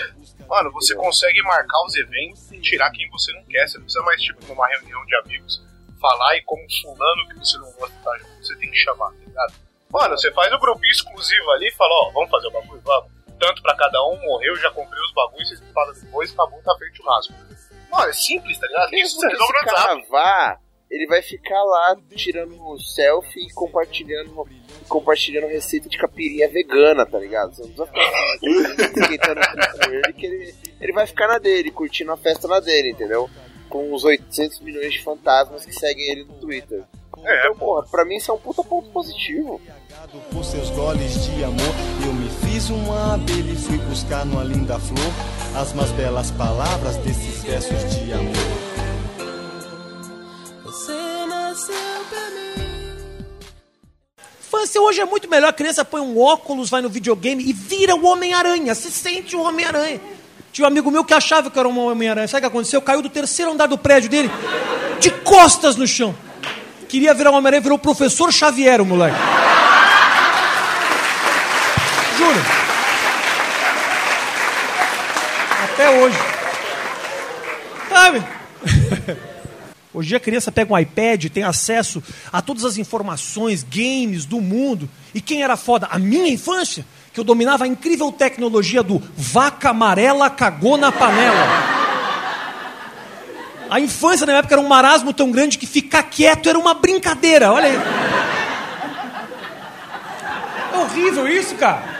Mano, 0.49 0.69
você 0.73 0.93
consegue 0.95 1.41
marcar 1.43 1.81
os 1.85 1.95
eventos 1.95 2.51
e 2.51 2.59
tirar 2.59 2.91
quem 2.91 3.09
você 3.09 3.31
não 3.31 3.43
quer. 3.45 3.65
Você 3.65 3.77
não 3.77 3.85
precisa 3.85 4.03
mais, 4.03 4.21
tipo, 4.21 4.45
numa 4.47 4.67
reunião 4.67 5.05
de 5.05 5.15
amigos, 5.15 5.63
falar 6.01 6.35
e 6.35 6.41
como 6.43 6.61
fulano 6.81 7.27
que 7.29 7.39
você 7.39 7.57
não 7.57 7.71
gosta 7.71 7.95
tá 8.03 8.17
junto, 8.17 8.45
você 8.45 8.55
tem 8.57 8.69
que 8.69 8.77
chamar, 8.77 9.11
tá 9.11 9.25
ligado? 9.25 9.53
Mano, 9.89 10.17
você 10.17 10.29
faz 10.33 10.51
o 10.51 10.59
grupinho 10.59 10.91
exclusivo 10.91 11.51
ali 11.51 11.69
e 11.69 11.71
fala, 11.71 11.93
ó, 11.93 12.11
vamos 12.11 12.29
fazer 12.29 12.47
o 12.47 12.51
bagulho, 12.51 12.81
vamos. 12.83 13.11
Tanto 13.39 13.61
pra 13.61 13.75
cada 13.77 14.03
um, 14.07 14.17
morreu, 14.21 14.55
já 14.57 14.69
comprei 14.71 15.01
os 15.01 15.13
bagulhos, 15.13 15.47
vocês 15.47 15.63
falam 15.73 15.93
depois, 15.93 16.33
acabou, 16.33 16.61
tá 16.63 16.75
feito 16.77 16.93
o 16.93 16.97
churrasco. 16.97 17.33
Mano, 17.89 18.09
é 18.09 18.13
simples, 18.13 18.59
tá 18.59 18.67
ligado? 18.67 18.93
Isso 18.93 19.19
resolve 19.21 19.53
no 19.53 19.71
WhatsApp. 19.71 20.64
Ele 20.89 21.07
vai 21.07 21.21
ficar 21.21 21.61
lá 21.63 21.97
tirando 22.15 22.79
selfie 22.79 23.47
e 23.47 23.53
compartilhando, 23.53 24.47
compartilhando 24.87 25.47
receita 25.47 25.89
de 25.89 25.97
capirinha 25.97 26.47
vegana, 26.49 27.05
tá 27.05 27.17
ligado? 27.19 27.55
Você 27.55 27.63
não 27.63 27.69
precisa 27.69 27.87
ficar 27.87 29.01
esquentando 29.01 29.41
tudo 29.41 29.79
com 29.79 29.93
ele, 29.93 30.13
que 30.13 30.25
ele, 30.25 30.55
ele 30.79 30.93
vai 30.93 31.07
ficar 31.07 31.27
na 31.27 31.39
dele, 31.39 31.71
curtindo 31.71 32.11
a 32.11 32.17
festa 32.17 32.47
na 32.47 32.59
dele, 32.59 32.91
entendeu? 32.91 33.29
Com 33.67 33.93
os 33.93 34.03
800 34.03 34.59
milhões 34.61 34.93
de 34.93 35.03
fantasmas 35.03 35.65
que 35.65 35.73
seguem 35.73 36.11
ele 36.11 36.23
no 36.23 36.33
Twitter. 36.35 36.83
É, 37.23 37.39
Então, 37.39 37.57
porra, 37.57 37.83
pra 37.89 38.05
mim 38.05 38.17
isso 38.17 38.29
é 38.29 38.33
um 38.33 38.37
puta 38.37 38.63
ponto 38.63 38.89
positivo. 38.89 39.55
Obrigado 39.55 40.21
por 40.31 40.45
seus 40.45 40.69
goles 40.69 41.25
de 41.25 41.43
amor. 41.43 41.73
Eu 42.05 42.13
me 42.13 42.29
fiz 42.29 42.69
uma 42.69 43.15
abelha 43.15 43.51
e 43.51 43.55
fui 43.55 43.77
buscar 43.79 44.25
numa 44.25 44.43
linda 44.43 44.79
flor 44.79 45.59
as 45.59 45.73
mais 45.73 45.91
belas 45.91 46.29
palavras 46.31 46.97
desses 46.97 47.43
versos 47.43 47.95
de 47.95 48.13
amor. 48.13 48.64
Infância 54.41 54.81
hoje 54.81 54.99
é 54.99 55.05
muito 55.05 55.29
melhor. 55.29 55.49
A 55.49 55.53
criança 55.53 55.85
põe 55.85 56.01
um 56.01 56.19
óculos, 56.19 56.69
vai 56.69 56.81
no 56.81 56.89
videogame 56.89 57.43
e 57.47 57.53
vira 57.53 57.95
o 57.95 58.05
Homem-Aranha. 58.05 58.75
Se 58.75 58.91
sente 58.91 59.35
o 59.35 59.41
Homem-Aranha. 59.41 60.01
Tinha 60.51 60.65
um 60.65 60.67
amigo 60.67 60.91
meu 60.91 61.03
que 61.03 61.13
achava 61.13 61.49
que 61.49 61.57
era 61.57 61.67
um 61.67 61.79
Homem-Aranha. 61.79 62.27
Sabe 62.27 62.39
o 62.39 62.41
que 62.41 62.47
aconteceu? 62.47 62.81
Caiu 62.81 63.01
do 63.01 63.09
terceiro 63.09 63.51
andar 63.51 63.67
do 63.67 63.77
prédio 63.77 64.09
dele, 64.09 64.29
de 64.99 65.11
costas 65.11 65.75
no 65.75 65.87
chão. 65.87 66.15
Queria 66.89 67.13
virar 67.13 67.31
um 67.31 67.35
Homem-Aranha, 67.35 67.61
virou 67.61 67.77
o 67.77 67.81
professor 67.81 68.31
Xavier, 68.31 68.81
o 68.81 68.85
moleque. 68.85 69.17
Juro. 72.17 72.39
Até 75.63 75.89
hoje. 75.89 76.17
Sabe? 77.89 78.34
Hoje 79.95 80.13
a 80.13 80.19
criança 80.19 80.51
pega 80.51 80.73
um 80.73 80.77
iPad, 80.77 81.27
tem 81.29 81.43
acesso 81.43 82.03
a 82.29 82.41
todas 82.41 82.65
as 82.65 82.77
informações, 82.77 83.63
games 83.63 84.25
do 84.25 84.41
mundo. 84.41 84.89
E 85.13 85.21
quem 85.21 85.41
era 85.41 85.55
foda? 85.55 85.87
A 85.89 85.97
minha 85.97 86.27
infância, 86.27 86.85
que 87.13 87.19
eu 87.19 87.23
dominava 87.23 87.63
a 87.63 87.67
incrível 87.67 88.11
tecnologia 88.11 88.83
do 88.83 89.01
vaca 89.15 89.69
amarela 89.69 90.29
cagou 90.29 90.75
na 90.75 90.91
panela. 90.91 91.47
A 93.69 93.79
infância 93.79 94.25
na 94.25 94.33
minha 94.33 94.39
época 94.39 94.55
era 94.55 94.61
um 94.61 94.67
marasmo 94.67 95.13
tão 95.13 95.31
grande 95.31 95.57
que 95.57 95.65
ficar 95.65 96.03
quieto 96.03 96.49
era 96.49 96.59
uma 96.59 96.73
brincadeira, 96.73 97.53
olha 97.53 97.67
aí. 97.67 97.79
É 100.73 100.77
horrível 100.77 101.25
isso, 101.25 101.55
cara. 101.55 101.94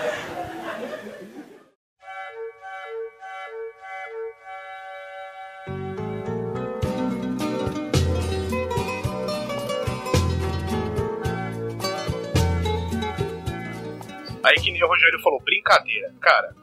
Aí 14.45 14.55
que 14.61 14.71
nem 14.71 14.83
o 14.83 14.87
Rogério 14.87 15.19
falou, 15.21 15.41
brincadeira. 15.41 16.13
Cara, 16.21 16.55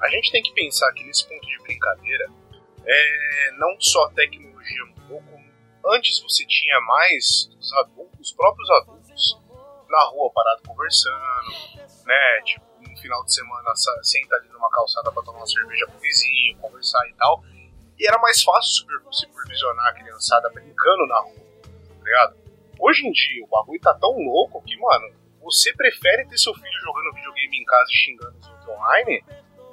a 0.00 0.08
gente 0.08 0.32
tem 0.32 0.42
que 0.42 0.54
pensar 0.54 0.90
que 0.92 1.04
nesse 1.04 1.28
ponto 1.28 1.46
de 1.46 1.58
brincadeira, 1.62 2.30
é, 2.86 3.50
não 3.58 3.78
só 3.78 4.04
a 4.04 4.12
tecnologia 4.12 4.84
mudou, 4.86 5.20
como 5.22 5.50
antes 5.94 6.18
você 6.20 6.46
tinha 6.46 6.80
mais 6.80 7.50
os 7.58 7.72
adultos, 7.74 8.30
os 8.30 8.32
próprios 8.32 8.70
adultos, 8.70 9.38
na 9.88 10.02
rua 10.04 10.30
parado 10.32 10.62
conversando, 10.66 11.50
né? 12.06 12.42
Tipo, 12.44 12.64
no 12.80 12.96
final 12.96 13.22
de 13.24 13.34
semana 13.34 13.74
senta 14.02 14.36
ali 14.36 14.48
numa 14.48 14.70
calçada 14.70 15.12
pra 15.12 15.22
tomar 15.22 15.38
uma 15.38 15.46
cerveja 15.46 15.86
com 15.88 15.98
o 15.98 16.00
vizinho, 16.00 16.56
conversar 16.58 17.06
e 17.08 17.14
tal. 17.14 17.44
E 17.98 18.06
era 18.06 18.18
mais 18.18 18.42
fácil 18.42 18.70
super- 18.70 19.02
supervisionar 19.10 19.88
a 19.88 19.92
criançada 19.92 20.48
brincando 20.50 21.06
na 21.06 21.20
rua, 21.20 21.34
tá 21.62 22.04
ligado? 22.04 22.36
Hoje 22.78 23.06
em 23.06 23.12
dia, 23.12 23.44
o 23.44 23.48
bagulho 23.48 23.80
tá 23.80 23.92
tão 23.94 24.10
louco 24.16 24.62
que, 24.62 24.74
mano, 24.78 25.19
você 25.42 25.72
prefere 25.74 26.26
ter 26.26 26.38
seu 26.38 26.52
filho 26.54 26.80
jogando 26.84 27.14
videogame 27.14 27.58
em 27.58 27.64
casa 27.64 27.90
e 27.90 27.96
xingando 27.96 28.36
os 28.40 28.48
outros 28.48 28.68
online 28.68 29.24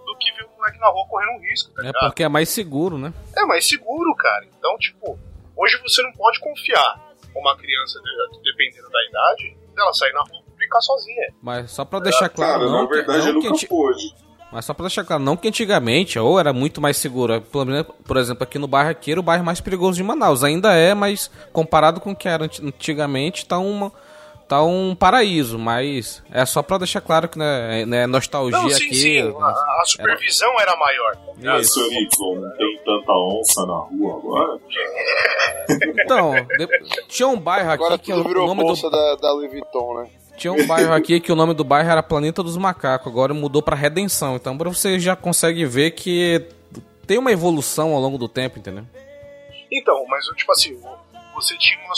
do 0.06 0.18
que 0.18 0.32
ver 0.34 0.46
o 0.46 0.58
moleque 0.58 0.80
na 0.80 0.88
rua 0.88 1.06
correndo 1.10 1.38
um 1.38 1.42
risco, 1.42 1.70
tá 1.72 1.82
É 1.82 1.86
ligado? 1.88 2.06
porque 2.10 2.24
é 2.24 2.30
mais 2.30 2.50
seguro, 2.50 2.98
né? 2.98 3.14
É 3.36 3.46
mais 3.46 3.68
seguro, 3.68 4.16
cara. 4.16 4.46
Então, 4.46 4.78
tipo, 4.78 5.20
hoje 5.56 5.78
você 5.82 6.02
não 6.02 6.12
pode 6.14 6.40
confiar 6.40 7.06
uma 7.36 7.56
criança, 7.58 8.00
de- 8.02 8.42
dependendo 8.44 8.90
da 8.90 9.04
idade, 9.10 9.58
dela 9.76 9.94
sair 9.94 10.14
na 10.14 10.22
rua 10.22 10.42
e 10.48 10.56
brincar 10.58 10.82
sozinha. 10.82 11.34
Mas 11.42 11.70
só 11.72 11.84
pra 11.86 12.00
deixar 12.00 12.30
claro, 12.30 12.60
Cara, 12.62 12.72
não, 12.72 12.84
na 12.84 12.90
verdade 12.90 13.22
que, 13.24 13.30
eu 13.30 13.34
não 13.34 13.42
que 13.42 13.48
nunca 13.48 13.58
anti- 13.58 13.68
pôde. 13.68 14.28
Mas 14.50 14.64
só 14.64 14.74
pra 14.74 14.84
deixar 14.86 15.04
claro, 15.04 15.22
não 15.22 15.36
que 15.36 15.50
antigamente, 15.50 16.18
ou 16.18 16.40
era 16.40 16.54
muito 16.54 16.80
mais 16.80 16.96
seguro. 16.96 17.42
Pelo 17.42 17.66
menos, 17.66 17.86
Por 18.06 18.16
exemplo, 18.16 18.44
aqui 18.44 18.58
no 18.58 18.66
bairro 18.66 18.90
aqui 18.90 19.12
era 19.12 19.20
o 19.20 19.24
bairro 19.24 19.44
mais 19.44 19.60
perigoso 19.60 19.98
de 19.98 20.04
Manaus. 20.04 20.42
Ainda 20.42 20.74
é, 20.74 20.94
mas 20.94 21.30
comparado 21.52 22.00
com 22.00 22.12
o 22.12 22.16
que 22.16 22.30
era 22.30 22.46
anti- 22.46 22.66
antigamente, 22.66 23.46
tá 23.46 23.58
uma. 23.60 23.92
Tá 24.48 24.64
um 24.64 24.96
paraíso, 24.96 25.60
mas 25.60 26.24
é 26.32 26.46
só 26.46 26.64
pra 26.64 26.78
deixar 26.78 27.02
claro 27.02 27.28
que 27.28 27.38
né, 27.38 27.86
né, 27.86 28.08
nostalgia 28.08 28.58
Não, 28.58 28.70
sim, 28.70 28.86
aqui. 28.86 28.96
sim. 28.96 29.20
A, 29.42 29.46
a 29.50 29.84
supervisão 29.86 30.58
era 30.62 30.74
maior. 30.78 31.18
Ah, 31.46 31.62
senhor 31.62 31.92
Y, 31.92 32.36
não 32.40 32.50
tem 32.56 32.80
tanta 32.86 33.12
onça 33.12 33.66
na 33.66 33.76
rua 33.76 34.18
agora? 34.18 34.60
Então, 36.04 36.32
de- 36.58 37.06
tinha 37.10 37.28
um 37.28 37.38
bairro 37.38 37.70
aqui 37.72 37.84
Agora 37.84 37.98
que 38.00 38.14
o 38.14 38.16
tudo 38.18 38.28
virou 38.30 38.48
nome 38.48 38.62
bolsa 38.64 38.90
do, 38.90 38.96
da, 38.96 39.16
da 39.16 39.32
Louis 39.34 39.52
Vuitton, 39.52 40.02
né? 40.02 40.10
tinha 40.38 40.54
um 40.54 40.66
bairro 40.68 40.94
aqui 40.94 41.20
que 41.20 41.32
o 41.32 41.36
nome 41.36 41.54
do 41.54 41.64
bairro 41.64 41.90
era 41.90 42.02
Planeta 42.04 42.42
dos 42.44 42.56
Macacos, 42.58 43.08
agora 43.12 43.34
mudou 43.34 43.62
pra 43.62 43.76
Redenção. 43.76 44.36
Então 44.36 44.58
você 44.58 44.98
já 45.00 45.16
consegue 45.16 45.66
ver 45.66 45.92
que 45.92 46.46
tem 47.06 47.18
uma 47.18 47.32
evolução 47.32 47.94
ao 47.94 48.00
longo 48.00 48.18
do 48.18 48.30
tempo, 48.30 48.60
entendeu? 48.60 48.86
Então, 49.72 50.06
mas 50.08 50.26
tipo 50.38 50.52
assim, 50.54 50.80
você 51.36 51.58
tinha 51.58 51.80
uma 51.86 51.96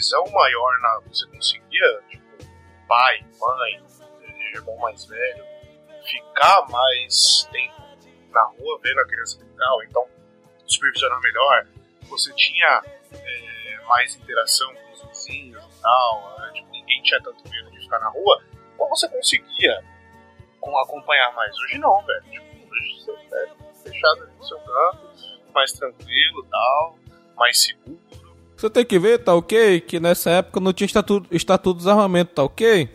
supervisão 0.00 0.24
maior 0.32 0.80
na. 0.80 1.00
Você 1.08 1.26
conseguia, 1.26 2.02
tipo, 2.08 2.24
pai, 2.88 3.20
mãe, 3.40 3.82
irmão 4.54 4.76
mais 4.78 5.04
velho, 5.04 5.44
ficar 6.04 6.66
mais 6.68 7.48
tempo 7.52 7.80
na 8.30 8.42
rua 8.44 8.80
vendo 8.82 9.00
a 9.00 9.06
criança 9.06 9.38
brincar, 9.38 9.70
então 9.88 10.06
supervisionar 10.66 11.20
melhor. 11.20 11.66
Você 12.08 12.32
tinha 12.34 12.82
é, 13.12 13.80
mais 13.86 14.16
interação 14.16 14.74
com 14.74 14.92
os 14.92 15.02
vizinhos 15.02 15.62
e 15.62 15.82
tal, 15.82 16.36
né? 16.38 16.50
tipo, 16.54 16.70
ninguém 16.70 17.02
tinha 17.02 17.20
tanto 17.22 17.48
medo 17.48 17.70
de 17.70 17.80
ficar 17.80 17.98
na 18.00 18.08
rua, 18.08 18.42
ou 18.78 18.88
você 18.88 19.08
conseguia 19.08 19.84
com- 20.60 20.76
acompanhar 20.78 21.32
mais. 21.34 21.56
Hoje 21.58 21.78
não, 21.78 22.02
velho. 22.04 22.22
Tipo, 22.30 22.70
hoje 22.72 23.04
você 23.04 23.12
é 23.12 23.82
fechado 23.90 24.26
no 24.36 24.44
seu 24.44 24.58
canto, 24.60 25.08
mais 25.54 25.72
tranquilo 25.72 26.46
tal, 26.50 26.98
mais 27.36 27.62
seguro. 27.62 28.00
Você 28.60 28.68
tem 28.68 28.84
que 28.84 28.98
ver, 28.98 29.20
tá 29.20 29.34
ok? 29.34 29.80
Que 29.80 29.98
nessa 29.98 30.28
época 30.32 30.60
não 30.60 30.70
tinha 30.70 30.84
estatuto, 30.84 31.34
estatuto 31.34 31.78
de 31.78 31.78
desarmamento, 31.78 32.34
tá 32.34 32.44
ok? 32.44 32.90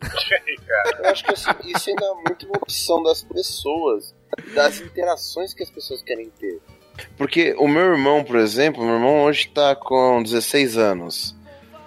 Eu 1.00 1.10
acho 1.10 1.22
que 1.22 1.34
isso 1.70 1.90
ainda 1.90 2.06
é 2.06 2.14
muito 2.26 2.46
uma 2.46 2.56
opção 2.56 3.02
das 3.02 3.22
pessoas, 3.22 4.14
das 4.54 4.80
interações 4.80 5.52
que 5.52 5.62
as 5.62 5.68
pessoas 5.68 6.02
querem 6.02 6.30
ter. 6.40 6.62
Porque 7.14 7.54
o 7.58 7.68
meu 7.68 7.82
irmão, 7.82 8.24
por 8.24 8.36
exemplo, 8.36 8.82
meu 8.82 8.94
irmão 8.94 9.24
hoje 9.24 9.48
tá 9.48 9.76
com 9.76 10.22
16 10.22 10.78
anos. 10.78 11.36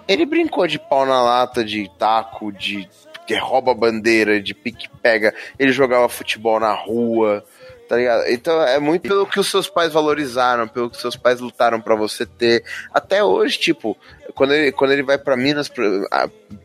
Ele 0.06 0.24
brincou 0.24 0.64
de 0.68 0.78
pau 0.78 1.04
na 1.04 1.20
lata, 1.20 1.64
de 1.64 1.90
taco, 1.98 2.52
de 2.52 2.88
que 3.26 3.34
rouba 3.34 3.74
bandeira, 3.74 4.40
de 4.40 4.54
pique-pega. 4.54 5.34
Ele 5.58 5.72
jogava 5.72 6.08
futebol 6.08 6.60
na 6.60 6.72
rua, 6.72 7.44
tá 7.88 7.96
ligado? 7.96 8.26
Então 8.28 8.60
é 8.62 8.78
muito 8.78 9.02
pelo 9.08 9.26
que 9.26 9.40
os 9.40 9.50
seus 9.50 9.68
pais 9.68 9.92
valorizaram, 9.92 10.68
pelo 10.68 10.90
que 10.90 10.96
os 10.96 11.00
seus 11.00 11.16
pais 11.16 11.40
lutaram 11.40 11.80
pra 11.80 11.94
você 11.94 12.26
ter. 12.26 12.62
Até 12.92 13.24
hoje, 13.24 13.58
tipo, 13.58 13.96
quando 14.34 14.52
ele, 14.54 14.72
quando 14.72 14.92
ele 14.92 15.02
vai 15.02 15.16
pra 15.18 15.36
Minas, 15.36 15.68
pr- 15.68 16.04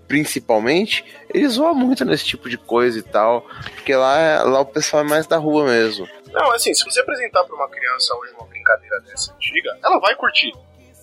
principalmente, 0.08 1.04
ele 1.34 1.48
zoa 1.48 1.74
muito 1.74 2.06
nesse 2.06 2.26
tipo 2.26 2.50
de 2.50 2.58
coisa 2.58 3.00
e 3.00 3.02
tal. 3.02 3.46
Porque 3.76 3.96
lá, 3.96 4.44
lá 4.44 4.60
o 4.60 4.66
pessoal 4.66 5.04
é 5.04 5.08
mais 5.08 5.26
da 5.26 5.38
rua 5.38 5.66
mesmo. 5.66 6.08
Não, 6.32 6.52
assim, 6.52 6.74
se 6.74 6.84
você 6.84 7.00
apresentar 7.02 7.44
pra 7.44 7.56
uma 7.56 7.70
criança 7.70 8.16
hoje 8.16 8.34
uma 8.38 8.48
brincadeira 8.48 9.00
dessa 9.02 9.34
antiga, 9.34 9.78
ela 9.84 10.00
vai 10.00 10.16
curtir. 10.16 10.52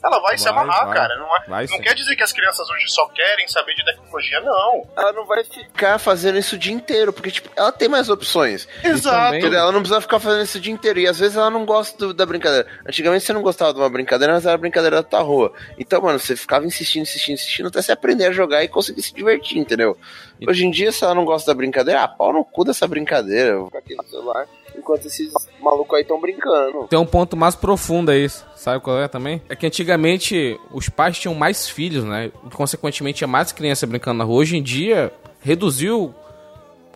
Ela 0.03 0.19
vai, 0.21 0.39
se 0.39 0.45
Vai, 0.45 0.53
amarrar, 0.53 0.87
vai. 0.87 0.97
cara. 0.97 1.17
Não, 1.17 1.37
é- 1.37 1.45
Vai 1.47 1.67
não 1.67 1.81
quer 1.81 1.95
dizer 1.95 2.17
que 2.17 2.23
as 2.23 2.33
crianças 2.33 2.69
hoje 2.71 2.87
só 2.89 3.07
querem 3.09 3.47
saber 3.49 3.75
de 3.75 3.85
tecnologia, 3.85 4.41
não. 4.41 4.87
Ela 4.97 5.13
não 5.13 5.27
vai 5.27 5.45
ficar 5.45 5.99
fazendo 5.99 6.39
isso 6.39 6.57
o 6.57 6.59
dia 6.59 6.73
inteiro, 6.73 7.13
porque, 7.13 7.31
tipo, 7.31 7.51
ela 7.55 7.71
tem 7.71 7.89
mais 7.89 8.09
opções. 8.09 8.67
Exato. 8.83 9.33
também-? 9.35 9.55
Ela 9.55 9.73
não 9.73 9.81
precisa 9.81 10.01
ficar 10.01 10.19
fazendo 10.19 10.43
isso 10.45 10.59
o 10.59 10.61
dia 10.61 10.73
inteiro. 10.73 10.99
E 11.01 11.07
às 11.07 11.19
vezes 11.19 11.37
ela 11.37 11.51
não 11.51 11.67
gosta 11.67 11.97
do- 11.99 12.15
da 12.15 12.25
brincadeira. 12.25 12.67
Antigamente 12.87 13.25
você 13.25 13.33
não 13.33 13.43
gostava 13.43 13.73
de 13.75 13.79
uma 13.81 13.91
brincadeira, 13.91 14.33
mas 14.33 14.47
era 14.47 14.55
a 14.55 14.59
brincadeira 14.59 14.97
da 14.97 15.03
tua 15.03 15.21
rua. 15.21 15.53
Então, 15.79 16.01
mano, 16.01 16.19
você 16.19 16.35
ficava 16.37 16.65
insistindo, 16.65 17.03
insistindo, 17.03 17.35
insistindo 17.35 17.69
até 17.69 17.83
você 17.83 17.93
aprender 17.93 18.27
a 18.27 18.33
jogar 18.33 18.65
e 18.65 18.69
conseguir 18.69 19.03
se 19.03 19.13
divertir, 19.15 19.59
entendeu? 19.59 19.97
Hoje 20.49 20.65
em 20.65 20.71
dia, 20.71 20.91
se 20.93 21.05
ela 21.05 21.15
não 21.15 21.25
gosta 21.27 21.51
da 21.51 21.55
brincadeira, 21.57 22.03
ah, 22.03 22.09
pau 22.09 22.33
no 22.33 22.43
cu 22.45 22.65
dessa 22.65 22.89
brincadeira. 22.89 23.51
Eu 23.51 23.59
vou 23.61 23.67
ficar 23.67 23.79
aqui 23.81 23.95
no 23.95 24.05
celular 24.09 24.47
enquanto 24.81 25.07
esses 25.07 25.33
malucos 25.61 25.95
aí 25.97 26.03
estão 26.03 26.21
brincando. 26.21 26.87
Tem 26.89 26.99
um 26.99 27.07
ponto 27.07 27.37
mais 27.37 27.55
profundo 27.55 28.11
aí, 28.11 28.29
sabe 28.57 28.81
qual 28.83 28.99
é 28.99 29.09
também? 29.09 29.41
É 29.49 29.55
que 29.55 29.67
antigamente 29.67 30.59
os 30.73 30.89
pais 30.89 31.19
tinham 31.19 31.35
mais 31.35 31.69
filhos, 31.69 32.05
né? 32.05 32.27
E, 32.27 32.51
consequentemente 32.55 33.19
tinha 33.19 33.29
mais 33.29 33.53
criança 33.53 33.87
brincando 33.87 34.19
na 34.19 34.25
rua. 34.25 34.41
Hoje 34.41 34.57
em 34.57 34.63
dia 34.63 35.13
reduziu, 35.41 36.15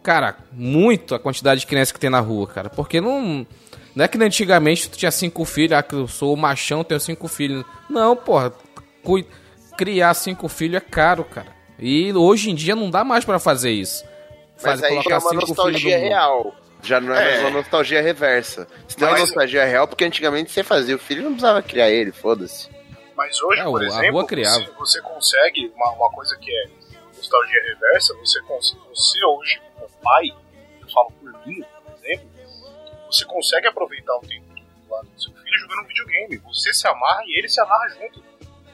cara, 0.02 0.36
muito 0.52 1.14
a 1.14 1.18
quantidade 1.18 1.60
de 1.60 1.66
crianças 1.66 1.92
que 1.92 2.00
tem 2.00 2.10
na 2.10 2.20
rua, 2.20 2.46
cara. 2.46 2.68
Porque 2.68 3.00
não. 3.00 3.46
Não 3.94 4.04
é 4.04 4.08
que 4.08 4.20
antigamente 4.20 4.90
tu 4.90 4.98
tinha 4.98 5.10
cinco 5.12 5.44
filhos, 5.44 5.78
ah, 5.78 5.82
que 5.82 5.94
eu 5.94 6.08
sou 6.08 6.34
o 6.34 6.36
machão, 6.36 6.82
tenho 6.82 6.98
cinco 6.98 7.28
filhos. 7.28 7.64
Não, 7.88 8.16
porra. 8.16 8.52
Criar 9.76 10.14
cinco 10.14 10.48
filhos 10.48 10.78
é 10.78 10.80
caro, 10.80 11.22
cara. 11.24 11.54
E 11.78 12.12
hoje 12.12 12.50
em 12.50 12.54
dia 12.54 12.74
não 12.74 12.90
dá 12.90 13.04
mais 13.04 13.24
pra 13.24 13.38
fazer 13.38 13.70
isso. 13.70 14.04
Mas 14.62 14.82
aí 14.82 15.00
já 15.02 15.16
é 15.16 15.18
uma 15.18 15.32
nostalgia 15.32 15.98
real. 15.98 16.54
Já 16.84 17.00
não 17.00 17.14
é, 17.14 17.24
mais 17.24 17.36
É. 17.36 17.40
uma 17.40 17.50
nostalgia 17.50 18.00
reversa. 18.02 18.68
Se 18.88 19.00
não 19.00 19.08
é 19.08 19.18
nostalgia 19.18 19.64
real, 19.64 19.88
porque 19.88 20.04
antigamente 20.04 20.50
você 20.50 20.62
fazia 20.62 20.94
o 20.94 20.98
filho 20.98 21.22
não 21.22 21.30
precisava 21.32 21.62
criar 21.62 21.90
ele, 21.90 22.12
foda-se. 22.12 22.68
Mas 23.16 23.40
hoje, 23.42 23.60
É, 23.60 23.64
por 23.64 23.80
a 23.82 23.86
exemplo, 23.86 24.12
você, 24.22 24.64
você 24.72 25.00
consegue 25.02 25.72
uma, 25.74 25.90
uma 25.92 26.10
coisa 26.10 26.36
que 26.36 26.50
é 26.50 26.64
nostalgia 27.16 27.62
reversa, 27.62 28.14
você 28.16 28.40
consegue, 28.42 28.80
você 28.88 29.24
hoje, 29.24 29.62
como 29.74 29.88
pai, 30.02 30.30
eu 30.80 30.88
falo 30.90 31.10
por 31.12 31.32
mim, 31.46 31.62
por 31.84 31.94
exemplo, 31.94 32.28
você 33.06 33.24
consegue 33.24 33.68
aproveitar 33.68 34.16
o 34.16 34.20
tempo 34.20 34.44
do 34.52 34.90
lado 34.92 35.08
do 35.08 35.22
seu 35.22 35.32
filho 35.32 35.58
jogando 35.58 35.86
videogame. 35.86 36.36
Você 36.38 36.72
se 36.74 36.86
amarra 36.88 37.22
e 37.26 37.38
ele 37.38 37.48
se 37.48 37.60
amarra 37.60 37.88
junto. 37.90 38.22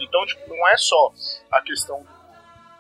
Então, 0.01 0.25
tipo, 0.27 0.49
não 0.49 0.69
é 0.69 0.77
só 0.79 1.13
a 1.53 1.61
questão 1.61 2.03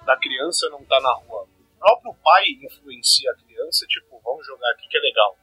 da 0.06 0.16
criança 0.16 0.68
não 0.70 0.80
estar 0.80 1.00
na 1.00 1.12
rua. 1.12 1.46
O 1.76 1.78
próprio 1.78 2.14
pai 2.24 2.44
influencia 2.62 3.30
a 3.30 3.34
criança, 3.44 3.84
tipo, 3.86 4.09
vamos 4.24 4.46
jogar 4.46 4.70
aqui 4.70 4.88
que 4.88 4.96
é 4.96 5.00
legal. 5.00 5.38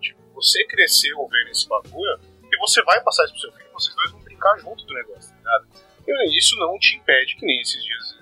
Tipo, 0.00 0.20
você 0.34 0.64
cresceu 0.66 1.16
vendo 1.28 1.50
esse 1.50 1.68
bagulho 1.68 2.20
e 2.50 2.58
você 2.58 2.82
vai 2.82 3.00
passar 3.02 3.24
isso 3.24 3.32
pro 3.34 3.42
seu 3.42 3.52
filho, 3.52 3.70
vocês 3.72 3.94
dois 3.96 4.10
vão 4.12 4.20
brincar 4.22 4.56
junto 4.58 4.84
do 4.84 4.94
negócio, 4.94 5.30
tá 5.30 5.36
ligado? 5.36 5.86
E 6.08 6.38
isso 6.38 6.56
não 6.58 6.78
te 6.78 6.96
impede, 6.96 7.34
que 7.36 7.44
nem 7.44 7.60
esses 7.60 7.82
dias 7.82 8.16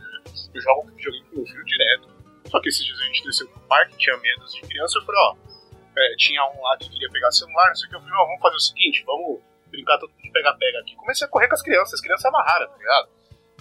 eu 0.54 0.60
jogo 0.60 0.86
videogame 0.90 1.28
com 1.28 1.36
meu 1.36 1.46
filho 1.46 1.64
direto. 1.64 2.08
Só 2.50 2.60
que 2.60 2.68
esses 2.68 2.84
dias 2.84 3.00
a 3.00 3.04
gente 3.04 3.24
desceu 3.24 3.48
pro 3.48 3.60
parque, 3.62 3.96
tinha 3.96 4.16
medos 4.16 4.54
de 4.54 4.60
criança, 4.62 4.98
eu 4.98 5.04
falei, 5.04 5.20
ó, 5.20 5.36
é, 5.96 6.16
tinha 6.16 6.44
um 6.44 6.62
lá 6.62 6.76
que 6.76 6.88
queria 6.88 7.10
pegar 7.10 7.30
celular, 7.30 7.68
não 7.68 7.74
sei 7.74 7.86
o 7.86 7.90
que, 7.90 7.96
eu 7.96 8.00
falei, 8.00 8.14
ó, 8.14 8.26
vamos 8.26 8.40
fazer 8.40 8.56
o 8.56 8.60
seguinte, 8.60 9.04
vamos 9.04 9.40
brincar 9.70 9.98
todo 9.98 10.10
mundo 10.10 10.22
de 10.22 10.30
pega-pega 10.30 10.78
aqui. 10.80 10.96
Comecei 10.96 11.26
a 11.26 11.30
correr 11.30 11.48
com 11.48 11.54
as 11.54 11.62
crianças, 11.62 11.94
as 11.94 12.00
crianças 12.00 12.24
amarraram, 12.26 12.68
tá 12.68 12.76
ligado? 12.76 13.08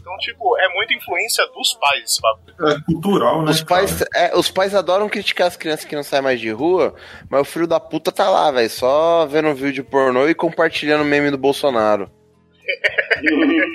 Então, 0.03 0.17
tipo, 0.17 0.57
é 0.57 0.67
muita 0.73 0.93
influência 0.93 1.47
dos 1.47 1.75
pais 1.75 2.03
esse 2.03 2.19
bagulho. 2.21 2.75
É 2.75 2.81
cultural, 2.81 3.41
né? 3.41 3.51
Os 3.51 3.63
pais, 3.63 4.03
é, 4.13 4.35
os 4.37 4.51
pais 4.51 4.75
adoram 4.75 5.07
criticar 5.07 5.47
as 5.47 5.55
crianças 5.55 5.85
que 5.85 5.95
não 5.95 6.03
saem 6.03 6.21
mais 6.21 6.41
de 6.41 6.51
rua, 6.51 6.93
mas 7.29 7.39
o 7.39 7.45
filho 7.45 7.65
da 7.65 7.79
puta 7.79 8.11
tá 8.11 8.29
lá, 8.29 8.51
velho, 8.51 8.69
só 8.69 9.25
vendo 9.25 9.47
um 9.47 9.55
vídeo 9.55 9.81
pornô 9.85 10.27
e 10.27 10.35
compartilhando 10.35 11.05
meme 11.05 11.31
do 11.31 11.37
Bolsonaro. 11.37 12.11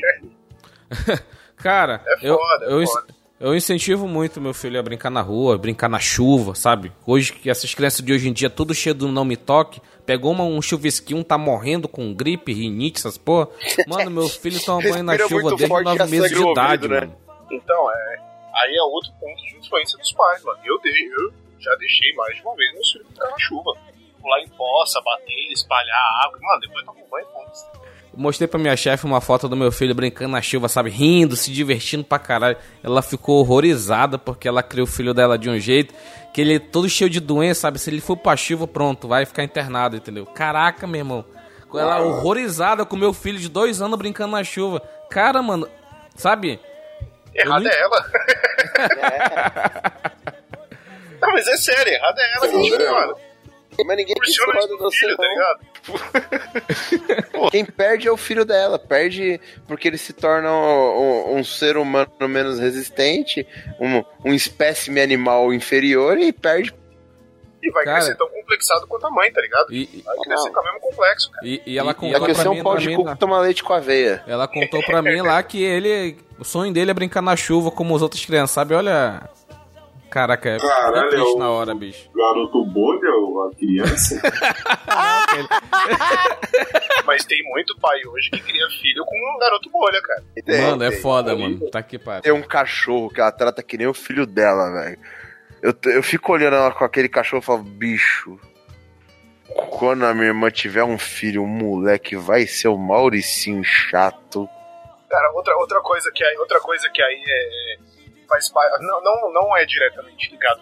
Cara, 1.56 2.02
É 2.06 2.28
eu, 2.28 2.36
foda, 2.36 2.64
é 2.66 2.72
eu, 2.72 2.86
foda. 2.86 3.14
Eu 3.40 3.54
incentivo 3.54 4.08
muito 4.08 4.40
meu 4.40 4.52
filho 4.52 4.80
a 4.80 4.82
brincar 4.82 5.10
na 5.10 5.20
rua, 5.20 5.56
brincar 5.56 5.88
na 5.88 6.00
chuva, 6.00 6.54
sabe? 6.54 6.92
Hoje, 7.06 7.32
que 7.32 7.48
essas 7.48 7.72
crianças 7.72 8.04
de 8.04 8.12
hoje 8.12 8.28
em 8.28 8.32
dia, 8.32 8.50
tudo 8.50 8.74
cheio 8.74 8.94
do 8.94 9.08
não 9.08 9.24
me 9.24 9.36
toque, 9.36 9.80
pegou 10.04 10.32
uma, 10.32 10.44
um 10.44 10.60
chuvisquinho, 10.60 11.22
tá 11.22 11.38
morrendo 11.38 11.86
com 11.88 12.12
gripe, 12.12 12.52
rinite, 12.52 12.98
essas 12.98 13.16
porra. 13.16 13.48
Mano, 13.86 14.10
meu 14.10 14.28
filho 14.28 14.60
toma 14.64 14.82
banho 14.82 15.04
na 15.04 15.16
chuva 15.16 15.50
desde 15.50 15.68
forte 15.68 15.82
e 15.82 15.98
9 15.98 16.10
meses 16.10 16.30
de 16.30 16.42
idade, 16.42 16.84
ouvido, 16.84 16.88
né? 16.88 17.00
mano. 17.00 17.16
Então, 17.50 17.90
é. 17.92 18.28
Aí 18.54 18.74
é 18.74 18.82
outro 18.82 19.12
ponto 19.20 19.36
de 19.36 19.56
influência 19.56 19.96
dos 19.98 20.12
pais, 20.12 20.42
mano. 20.42 20.58
Eu, 20.64 20.80
dei, 20.80 20.92
eu 20.92 21.32
já 21.60 21.74
deixei 21.76 22.12
mais 22.14 22.34
de 22.36 22.42
uma 22.42 22.56
vez 22.56 22.72
meus 22.72 22.90
filhos 22.90 23.06
ficar 23.08 23.30
na 23.30 23.38
chuva. 23.38 23.72
Pular 24.20 24.40
em 24.40 24.48
poça, 24.48 25.00
bater, 25.02 25.52
espalhar 25.52 26.24
água. 26.24 26.38
Mano, 26.42 26.60
depois 26.60 26.84
toma 26.84 26.98
um 26.98 27.08
banho 27.08 27.26
e. 27.26 27.78
Mostrei 28.18 28.48
pra 28.48 28.58
minha 28.58 28.76
chefe 28.76 29.06
uma 29.06 29.20
foto 29.20 29.48
do 29.48 29.54
meu 29.56 29.70
filho 29.70 29.94
brincando 29.94 30.32
na 30.32 30.42
chuva, 30.42 30.68
sabe? 30.68 30.90
Rindo, 30.90 31.36
se 31.36 31.52
divertindo 31.52 32.02
pra 32.02 32.18
caralho. 32.18 32.56
Ela 32.82 33.00
ficou 33.00 33.38
horrorizada 33.38 34.18
porque 34.18 34.48
ela 34.48 34.60
criou 34.62 34.86
o 34.88 34.90
filho 34.90 35.14
dela 35.14 35.38
de 35.38 35.48
um 35.48 35.56
jeito 35.58 35.94
que 36.34 36.40
ele 36.40 36.56
é 36.56 36.58
todo 36.58 36.88
cheio 36.88 37.08
de 37.08 37.20
doença, 37.20 37.60
sabe? 37.62 37.78
Se 37.78 37.88
ele 37.90 38.00
for 38.00 38.16
pra 38.16 38.36
chuva, 38.36 38.66
pronto, 38.66 39.06
vai 39.06 39.24
ficar 39.24 39.44
internado, 39.44 39.96
entendeu? 39.96 40.26
Caraca, 40.26 40.84
meu 40.86 40.98
irmão. 40.98 41.24
Ela 41.72 42.00
horrorizada 42.00 42.84
com 42.84 42.96
meu 42.96 43.12
filho 43.12 43.38
de 43.38 43.48
dois 43.48 43.80
anos 43.80 43.96
brincando 43.98 44.32
na 44.32 44.42
chuva. 44.42 44.80
Cara, 45.10 45.40
mano, 45.40 45.68
sabe? 46.16 46.58
Errada 47.34 47.60
nem- 47.60 47.72
é 47.72 47.80
ela. 47.80 48.04
Não, 51.20 51.32
mas 51.32 51.46
é 51.48 51.56
sério, 51.56 51.92
errada 51.92 52.20
é 52.20 52.34
ela, 52.36 52.48
gente, 52.48 52.78
mano. 52.84 53.16
Mas 53.86 53.96
ninguém 53.96 54.14
discorda 54.22 54.66
pro 54.66 54.76
do 54.76 54.90
filho, 54.90 55.08
seu, 55.08 55.16
tá 55.16 55.28
ligado? 55.28 55.60
Quem 57.50 57.64
perde 57.64 58.08
é 58.08 58.12
o 58.12 58.16
filho 58.16 58.44
dela. 58.44 58.78
Perde 58.78 59.40
porque 59.66 59.88
ele 59.88 59.98
se 59.98 60.12
torna 60.12 60.50
um, 60.52 61.32
um- 61.32 61.36
um 61.38 61.44
ser 61.44 61.76
humano 61.76 62.10
menos 62.28 62.58
resistente, 62.58 63.46
um, 63.80 64.02
um 64.24 64.34
espécime 64.34 65.00
animal 65.00 65.52
inferior 65.54 66.18
e 66.18 66.32
perde. 66.32 66.74
E 67.62 67.70
vai 67.72 67.84
Cara. 67.84 67.96
crescer 67.98 68.16
tão 68.16 68.28
complexado 68.28 68.86
quanto 68.86 69.06
a 69.06 69.10
mãe, 69.10 69.32
tá 69.32 69.40
ligado? 69.40 69.66
E, 69.72 69.82
e, 69.92 70.02
Vai 70.02 70.16
crescer 70.18 70.50
com 70.50 70.60
o 70.60 70.64
mesmo 70.64 70.80
complexo, 70.80 71.30
cara. 71.32 71.46
e- 71.46 71.62
e 71.66 71.76
ela 71.78 71.92
contou 71.92 72.20
crescer 72.24 72.42
pra 72.42 72.50
um 72.50 72.54
mim, 72.54 72.62
pau 72.62 72.72
pra 72.74 72.80
de 72.80 72.94
cu 72.96 73.04
que 73.04 73.16
toma 73.16 73.40
leite 73.40 73.64
com 73.64 73.72
aveia. 73.72 74.22
Ela 74.28 74.46
contou 74.46 74.80
pra 74.84 75.02
mim 75.02 75.20
lá 75.20 75.42
que 75.42 75.60
ele. 75.62 76.16
O 76.38 76.44
sonho 76.44 76.72
dele 76.72 76.92
é 76.92 76.94
brincar 76.94 77.20
na 77.20 77.34
chuva 77.34 77.70
como 77.72 77.96
as 77.96 78.02
outras 78.02 78.24
crianças, 78.24 78.52
sabe? 78.54 78.74
Olha. 78.74 79.28
Caraca, 80.18 80.48
é 80.48 80.58
Caralho, 80.58 81.10
triste 81.10 81.28
eu- 81.32 81.38
na 81.38 81.48
hora, 81.50 81.74
bicho. 81.76 82.10
Garoto 82.12 82.64
bolha, 82.66 83.08
a 83.46 83.54
criança. 83.56 84.20
Mas 87.06 87.24
tem 87.24 87.40
muito 87.44 87.78
pai 87.78 88.00
hoje 88.04 88.28
que 88.30 88.40
cria 88.40 88.66
filho 88.80 89.04
com 89.04 89.16
um 89.16 89.38
garoto 89.38 89.70
bolha, 89.70 90.02
cara. 90.02 90.24
Mano, 90.70 90.82
é 90.82 90.90
tem. 90.90 91.00
foda, 91.00 91.36
mano. 91.36 91.70
Tá 91.70 91.80
que 91.82 91.96
pariu. 91.98 92.22
Tem 92.22 92.32
um 92.32 92.42
cachorro 92.42 93.08
que 93.10 93.20
ela 93.20 93.30
trata 93.30 93.62
que 93.62 93.78
nem 93.78 93.86
o 93.86 93.94
filho 93.94 94.26
dela, 94.26 94.72
velho. 94.72 94.98
Eu, 95.62 95.72
eu 95.92 96.02
fico 96.02 96.32
olhando 96.32 96.56
ela 96.56 96.72
com 96.72 96.84
aquele 96.84 97.08
cachorro 97.08 97.42
e 97.42 97.46
falo, 97.46 97.62
bicho. 97.62 98.38
Quando 99.70 100.04
a 100.04 100.12
minha 100.12 100.26
irmã 100.26 100.50
tiver 100.50 100.82
um 100.84 100.98
filho, 100.98 101.42
um 101.42 101.46
moleque, 101.46 102.16
vai 102.16 102.44
ser 102.46 102.68
o 102.68 102.76
Mauricinho 102.76 103.62
chato. 103.64 104.46
Cara, 105.08 105.30
outra, 105.32 105.56
outra 105.56 105.80
coisa 105.80 106.10
que 106.12 106.22
aí, 106.24 106.36
outra 106.38 106.60
coisa 106.60 106.90
que 106.92 107.00
aí 107.00 107.22
é, 107.26 107.74
é- 107.74 107.78
faz 108.28 108.48
parte. 108.50 108.84
Não, 108.84 109.02
não, 109.02 109.32
não 109.32 109.56
é 109.56 109.64
diretamente 109.64 110.30
ligado 110.30 110.60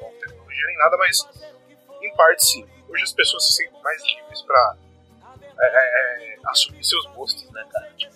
envolve 0.00 0.18
tecnologia 0.18 0.66
nem 0.66 0.76
nada, 0.76 0.96
mas 0.98 1.28
em 2.02 2.14
parte 2.14 2.44
sim. 2.44 2.66
Hoje 2.88 3.04
as 3.04 3.12
pessoas 3.12 3.46
se 3.46 3.52
sentem 3.52 3.80
mais 3.82 4.02
livres 4.04 4.42
pra 4.42 4.76
é, 5.60 5.66
é, 5.66 6.34
é, 6.34 6.38
assumir 6.46 6.82
seus 6.84 7.06
gostos, 7.14 7.48
né, 7.52 7.64
cara? 7.70 7.92
Tipo, 7.96 8.14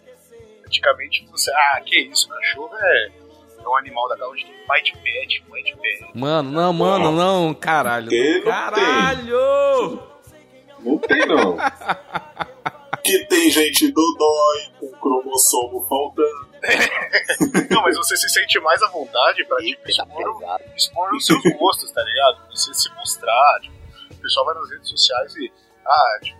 antigamente 0.66 1.26
você, 1.30 1.50
ah, 1.52 1.80
que 1.84 1.98
isso, 2.00 2.28
cachorro 2.28 2.74
é, 2.76 3.10
é 3.62 3.68
um 3.68 3.76
animal 3.76 4.08
da 4.08 4.26
hoje 4.26 4.44
tem 4.44 4.66
pai 4.66 4.82
de 4.82 4.92
pet, 4.96 5.44
mãe 5.48 5.62
de 5.62 5.76
pet. 5.76 6.10
Mano, 6.14 6.50
não, 6.50 6.72
mano, 6.72 7.12
não, 7.12 7.54
caralho. 7.54 8.08
Que 8.08 8.38
não 8.38 8.44
Caralho! 8.44 10.02
Não 10.80 10.98
tem, 10.98 11.26
não. 11.26 11.56
que 13.02 13.24
tem 13.26 13.50
gente 13.50 13.92
do 13.92 14.16
dói 14.18 14.72
com 14.80 14.98
cromossomo 14.98 15.86
faltando. 15.88 16.53
Não, 17.70 17.82
mas 17.82 17.96
você 17.96 18.16
se 18.16 18.28
sente 18.28 18.58
mais 18.60 18.82
à 18.82 18.88
vontade 18.88 19.44
pra 19.44 19.56
tipo, 19.58 19.88
expor, 19.88 20.28
o- 20.28 20.76
expor 20.76 21.14
os 21.14 21.26
seus 21.26 21.42
gostos, 21.58 21.90
tá 21.92 22.02
ligado? 22.02 22.48
Você 22.50 22.72
se 22.74 22.88
mostrar, 22.94 23.58
tipo, 23.60 23.74
o 24.12 24.16
pessoal 24.16 24.46
vai 24.46 24.54
nas 24.54 24.70
redes 24.70 24.88
sociais 24.88 25.34
e, 25.36 25.52
ah, 25.86 26.18
tipo, 26.22 26.38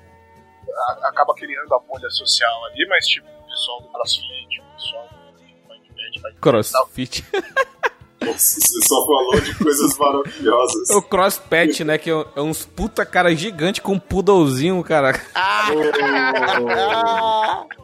a- 0.88 1.08
acaba 1.08 1.34
criando 1.34 1.72
a 1.74 1.78
bolha 1.80 2.08
social 2.10 2.64
ali, 2.66 2.86
mas 2.88 3.06
tipo, 3.06 3.26
o 3.28 3.46
pessoal 3.46 3.80
do 3.82 3.88
crossfit, 3.88 4.60
o 4.60 4.74
pessoal 4.76 5.08
do 5.08 5.68
Mindbet, 5.68 6.20
vai 6.20 6.32
Crossfit. 6.40 7.24
Nossa, 8.24 8.60
você 8.60 8.86
só 8.86 9.06
falou 9.06 9.40
de 9.40 9.54
coisas 9.54 9.96
maravilhosas. 9.96 10.90
O 10.90 11.02
crosspet, 11.02 11.84
né? 11.84 11.98
Que 11.98 12.10
é 12.10 12.24
é 12.36 12.40
uns 12.40 12.64
puta 12.64 13.04
cara 13.06 13.34
gigante 13.34 13.80
com 13.80 13.92
um 13.92 13.98
poodlezinho, 13.98 14.82
cara. 14.82 15.12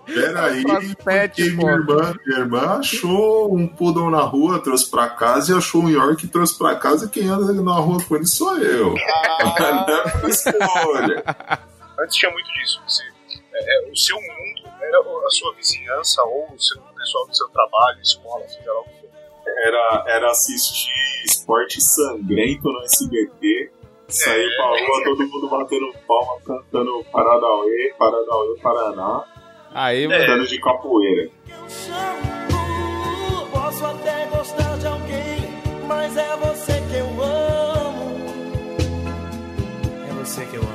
Peraí, 0.07 0.64
Crossfit, 0.64 0.97
porque 0.97 1.51
minha 1.51 1.72
irmã, 1.72 2.14
minha 2.26 2.41
irmã 2.41 2.78
achou 2.78 3.55
um 3.55 3.66
poodle 3.66 4.11
na 4.11 4.22
rua, 4.22 4.61
trouxe 4.61 4.91
pra 4.91 5.09
casa, 5.09 5.53
e 5.53 5.57
achou 5.57 5.82
um 5.82 5.88
York 5.88 6.24
e 6.24 6.28
trouxe 6.28 6.59
pra 6.59 6.74
casa, 6.74 7.07
e 7.07 7.09
quem 7.09 7.28
anda 7.28 7.53
na 7.53 7.74
rua 7.74 8.03
com 8.03 8.16
ele 8.16 8.26
sou 8.26 8.59
eu. 8.59 8.95
Não 9.41 10.24
é 10.24 10.28
escolha. 10.28 11.24
Antes 12.01 12.16
tinha 12.16 12.32
muito 12.32 12.51
disso. 12.53 12.82
Você, 12.86 13.05
é, 13.55 13.88
é, 13.88 13.91
o 13.91 13.97
seu 13.97 14.16
mundo 14.16 14.70
era 14.80 14.99
a 14.99 15.30
sua 15.30 15.55
vizinhança 15.55 16.22
ou 16.24 16.55
o, 16.55 16.61
seu, 16.61 16.80
o 16.80 16.95
pessoal 16.95 17.26
do 17.26 17.36
seu 17.36 17.49
trabalho, 17.49 18.01
escola, 18.03 18.49
seja 18.49 18.72
lá 18.72 18.80
o 18.80 18.84
que. 18.84 18.99
Era, 19.66 20.05
era 20.09 20.30
assistir 20.30 20.90
esporte 21.24 21.80
sangrento 21.82 22.70
no 22.70 22.82
SBT, 22.84 23.70
sair 24.09 24.46
É. 24.46 24.57
pra 24.57 24.66
rua, 24.66 25.05
todo 25.05 25.28
mundo 25.28 25.48
batendo 25.48 25.92
palma, 26.07 26.40
cantando 26.44 27.05
Paranauê, 27.12 27.94
Paranauê, 27.98 28.59
Paraná, 28.62 29.24
Aí, 29.72 30.05
É. 30.05 30.09
mano. 30.09 30.22
andando 30.24 30.46
de 30.48 30.61
capoeira. 30.61 31.30
Posso 33.53 33.86
até 33.86 34.26
gostar 34.26 34.76
de 34.78 34.86
alguém, 34.86 35.48
mas 35.86 36.16
é 36.16 36.36
você 36.36 36.72
que 36.90 36.96
eu 36.96 37.07
amo. 37.22 38.11
É 40.09 40.12
você 40.24 40.44
que 40.46 40.57
eu 40.57 40.62
amo. 40.62 40.69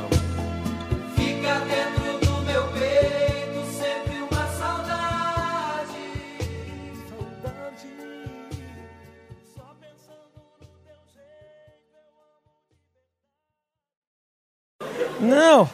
Não. 15.25 15.69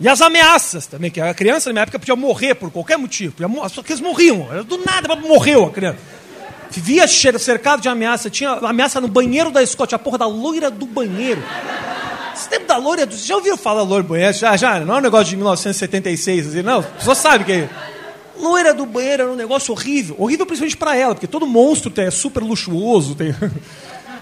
E 0.00 0.08
as 0.08 0.20
ameaças 0.20 0.86
também, 0.86 1.10
que 1.10 1.20
a 1.20 1.34
criança 1.34 1.68
na 1.68 1.72
minha 1.72 1.82
época 1.82 1.98
podia 1.98 2.14
morrer 2.14 2.54
por 2.54 2.70
qualquer 2.70 2.96
motivo. 2.96 3.34
Que 3.34 3.92
eles 3.92 4.00
morriam. 4.00 4.46
Do 4.64 4.78
nada, 4.84 5.14
morreu 5.16 5.66
a 5.66 5.70
criança. 5.70 5.98
Cheiro- 7.08 7.38
cercado 7.38 7.80
de 7.82 7.88
ameaça. 7.88 8.30
Tinha 8.30 8.50
ameaça 8.50 9.00
no 9.00 9.08
banheiro 9.08 9.50
da. 9.50 9.64
Tinha 9.66 9.96
a 9.96 9.98
porra 9.98 10.18
da 10.18 10.26
loira 10.26 10.70
do 10.70 10.86
banheiro. 10.86 11.42
Você 12.34 12.50
lembra 12.50 12.68
da 12.68 12.76
loira 12.76 13.04
do... 13.04 13.16
Já 13.16 13.34
ouviu 13.34 13.56
falar 13.56 13.82
loira 13.82 14.04
do 14.04 14.08
banheiro? 14.10 14.32
Já, 14.32 14.56
já. 14.56 14.78
Não 14.78 14.94
é 14.94 14.98
um 14.98 15.00
negócio 15.00 15.26
de 15.26 15.36
1976, 15.36 16.46
assim, 16.46 16.62
não. 16.62 16.84
Só 17.00 17.12
sabe 17.12 17.42
que 17.44 17.52
é. 17.52 17.68
Loira 18.38 18.72
do 18.72 18.86
banheiro 18.86 19.24
era 19.24 19.32
um 19.32 19.34
negócio 19.34 19.72
horrível. 19.74 20.14
Horrível 20.16 20.46
principalmente 20.46 20.76
pra 20.76 20.94
ela, 20.94 21.14
porque 21.16 21.26
todo 21.26 21.44
monstro 21.44 21.90
tem- 21.90 22.04
é 22.06 22.10
super 22.12 22.42
luxuoso. 22.44 23.14
Tem... 23.16 23.34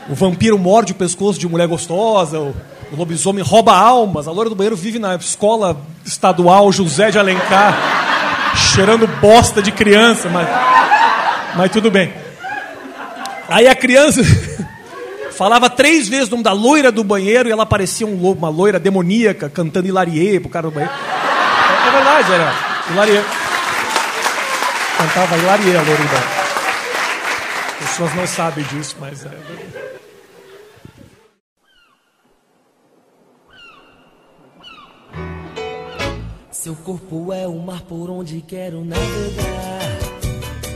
O 0.08 0.14
vampiro 0.14 0.56
morde 0.56 0.92
o 0.92 0.94
pescoço 0.94 1.36
de 1.36 1.48
mulher 1.48 1.66
gostosa, 1.66 2.38
o, 2.38 2.54
o 2.92 2.96
lobisomem 2.96 3.42
rouba 3.42 3.72
almas, 3.72 4.28
a 4.28 4.30
loira 4.30 4.48
do 4.48 4.56
banheiro 4.56 4.76
vive 4.76 4.98
na 4.98 5.16
escola 5.16 5.76
estadual 6.04 6.70
José 6.70 7.10
de 7.10 7.18
Alencar, 7.18 7.74
cheirando 8.74 9.06
bosta 9.06 9.60
de 9.60 9.72
criança, 9.72 10.28
mas, 10.28 10.48
mas 11.56 11.70
tudo 11.70 11.90
bem. 11.90 12.12
Aí 13.48 13.66
a 13.68 13.74
criança 13.74 14.22
falava 15.32 15.68
três 15.68 16.08
vezes 16.08 16.28
o 16.28 16.32
nome 16.32 16.44
da 16.44 16.52
loira 16.52 16.92
do 16.92 17.02
banheiro 17.02 17.48
e 17.48 17.52
ela 17.52 17.66
parecia 17.66 18.06
um 18.06 18.20
lobo, 18.20 18.38
uma 18.38 18.48
loira 18.48 18.78
demoníaca 18.78 19.48
cantando 19.48 19.88
Hilarie 19.88 20.40
pro 20.40 20.48
cara 20.48 20.68
do 20.68 20.74
banheiro. 20.74 20.94
É, 20.94 21.88
é 21.88 21.90
verdade, 21.90 22.32
era 22.32 22.54
Hilarie. 22.90 23.24
Cantava 24.98 25.36
Hilarie 25.36 25.76
a 25.76 25.82
loira 25.82 26.02
do 26.02 26.08
banheiro. 26.08 26.36
As 27.80 27.90
pessoas 27.90 28.14
não 28.14 28.26
sabem 28.26 28.64
disso, 28.64 28.96
mas 29.00 29.24
é 29.24 29.28
verdade. 29.28 29.95
Seu 36.66 36.74
corpo 36.74 37.32
é 37.32 37.46
o 37.46 37.56
mar 37.60 37.82
por 37.82 38.10
onde 38.10 38.40
quero 38.40 38.84
navegar. 38.84 39.88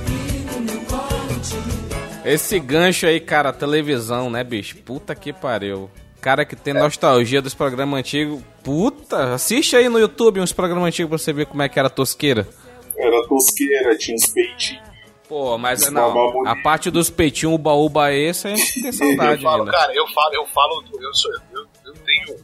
E 0.06 0.54
no 0.54 0.60
meu 0.60 0.80
colo 0.82 1.40
te 1.42 2.28
Esse 2.28 2.60
gancho 2.60 3.06
aí, 3.06 3.18
cara, 3.18 3.52
televisão, 3.52 4.30
né, 4.30 4.44
bicho? 4.44 4.76
Puta 4.84 5.16
que 5.16 5.32
pariu. 5.32 5.90
Cara 6.20 6.44
que 6.44 6.54
tem 6.54 6.72
nostalgia 6.72 7.42
dos 7.42 7.54
programas 7.54 7.98
antigos. 7.98 8.40
Puta, 8.62 9.34
assiste 9.34 9.74
aí 9.74 9.88
no 9.88 9.98
YouTube 9.98 10.38
uns 10.38 10.52
programas 10.52 10.86
antigos 10.86 11.08
pra 11.08 11.18
você 11.18 11.32
ver 11.32 11.46
como 11.46 11.60
é 11.60 11.68
que 11.68 11.76
era 11.76 11.88
a 11.88 11.90
tosqueira. 11.90 12.46
Era 12.96 13.26
tosqueira, 13.26 13.98
tinha 13.98 14.14
uns 14.14 14.28
peitinhos. 14.28 14.84
Pô, 15.28 15.58
mas 15.58 15.90
não, 15.90 16.08
é 16.10 16.32
bonita. 16.32 16.50
a 16.52 16.62
parte 16.62 16.88
dos 16.88 17.10
peitinhos, 17.10 17.56
uba-uba 17.56 18.12
esse, 18.12 18.46
a 18.46 18.54
gente 18.54 18.80
tem 18.80 18.92
saudade 18.92 19.42
Eu 19.42 19.50
falo, 19.50 19.62
ainda. 19.64 19.72
cara, 19.72 19.92
eu 19.92 20.06
falo, 20.06 20.34
eu 20.34 20.46
falo, 20.46 20.84
eu 21.00 21.14
sou, 21.14 21.32
eu, 21.52 21.66
eu 21.84 21.94
tenho 21.94 22.36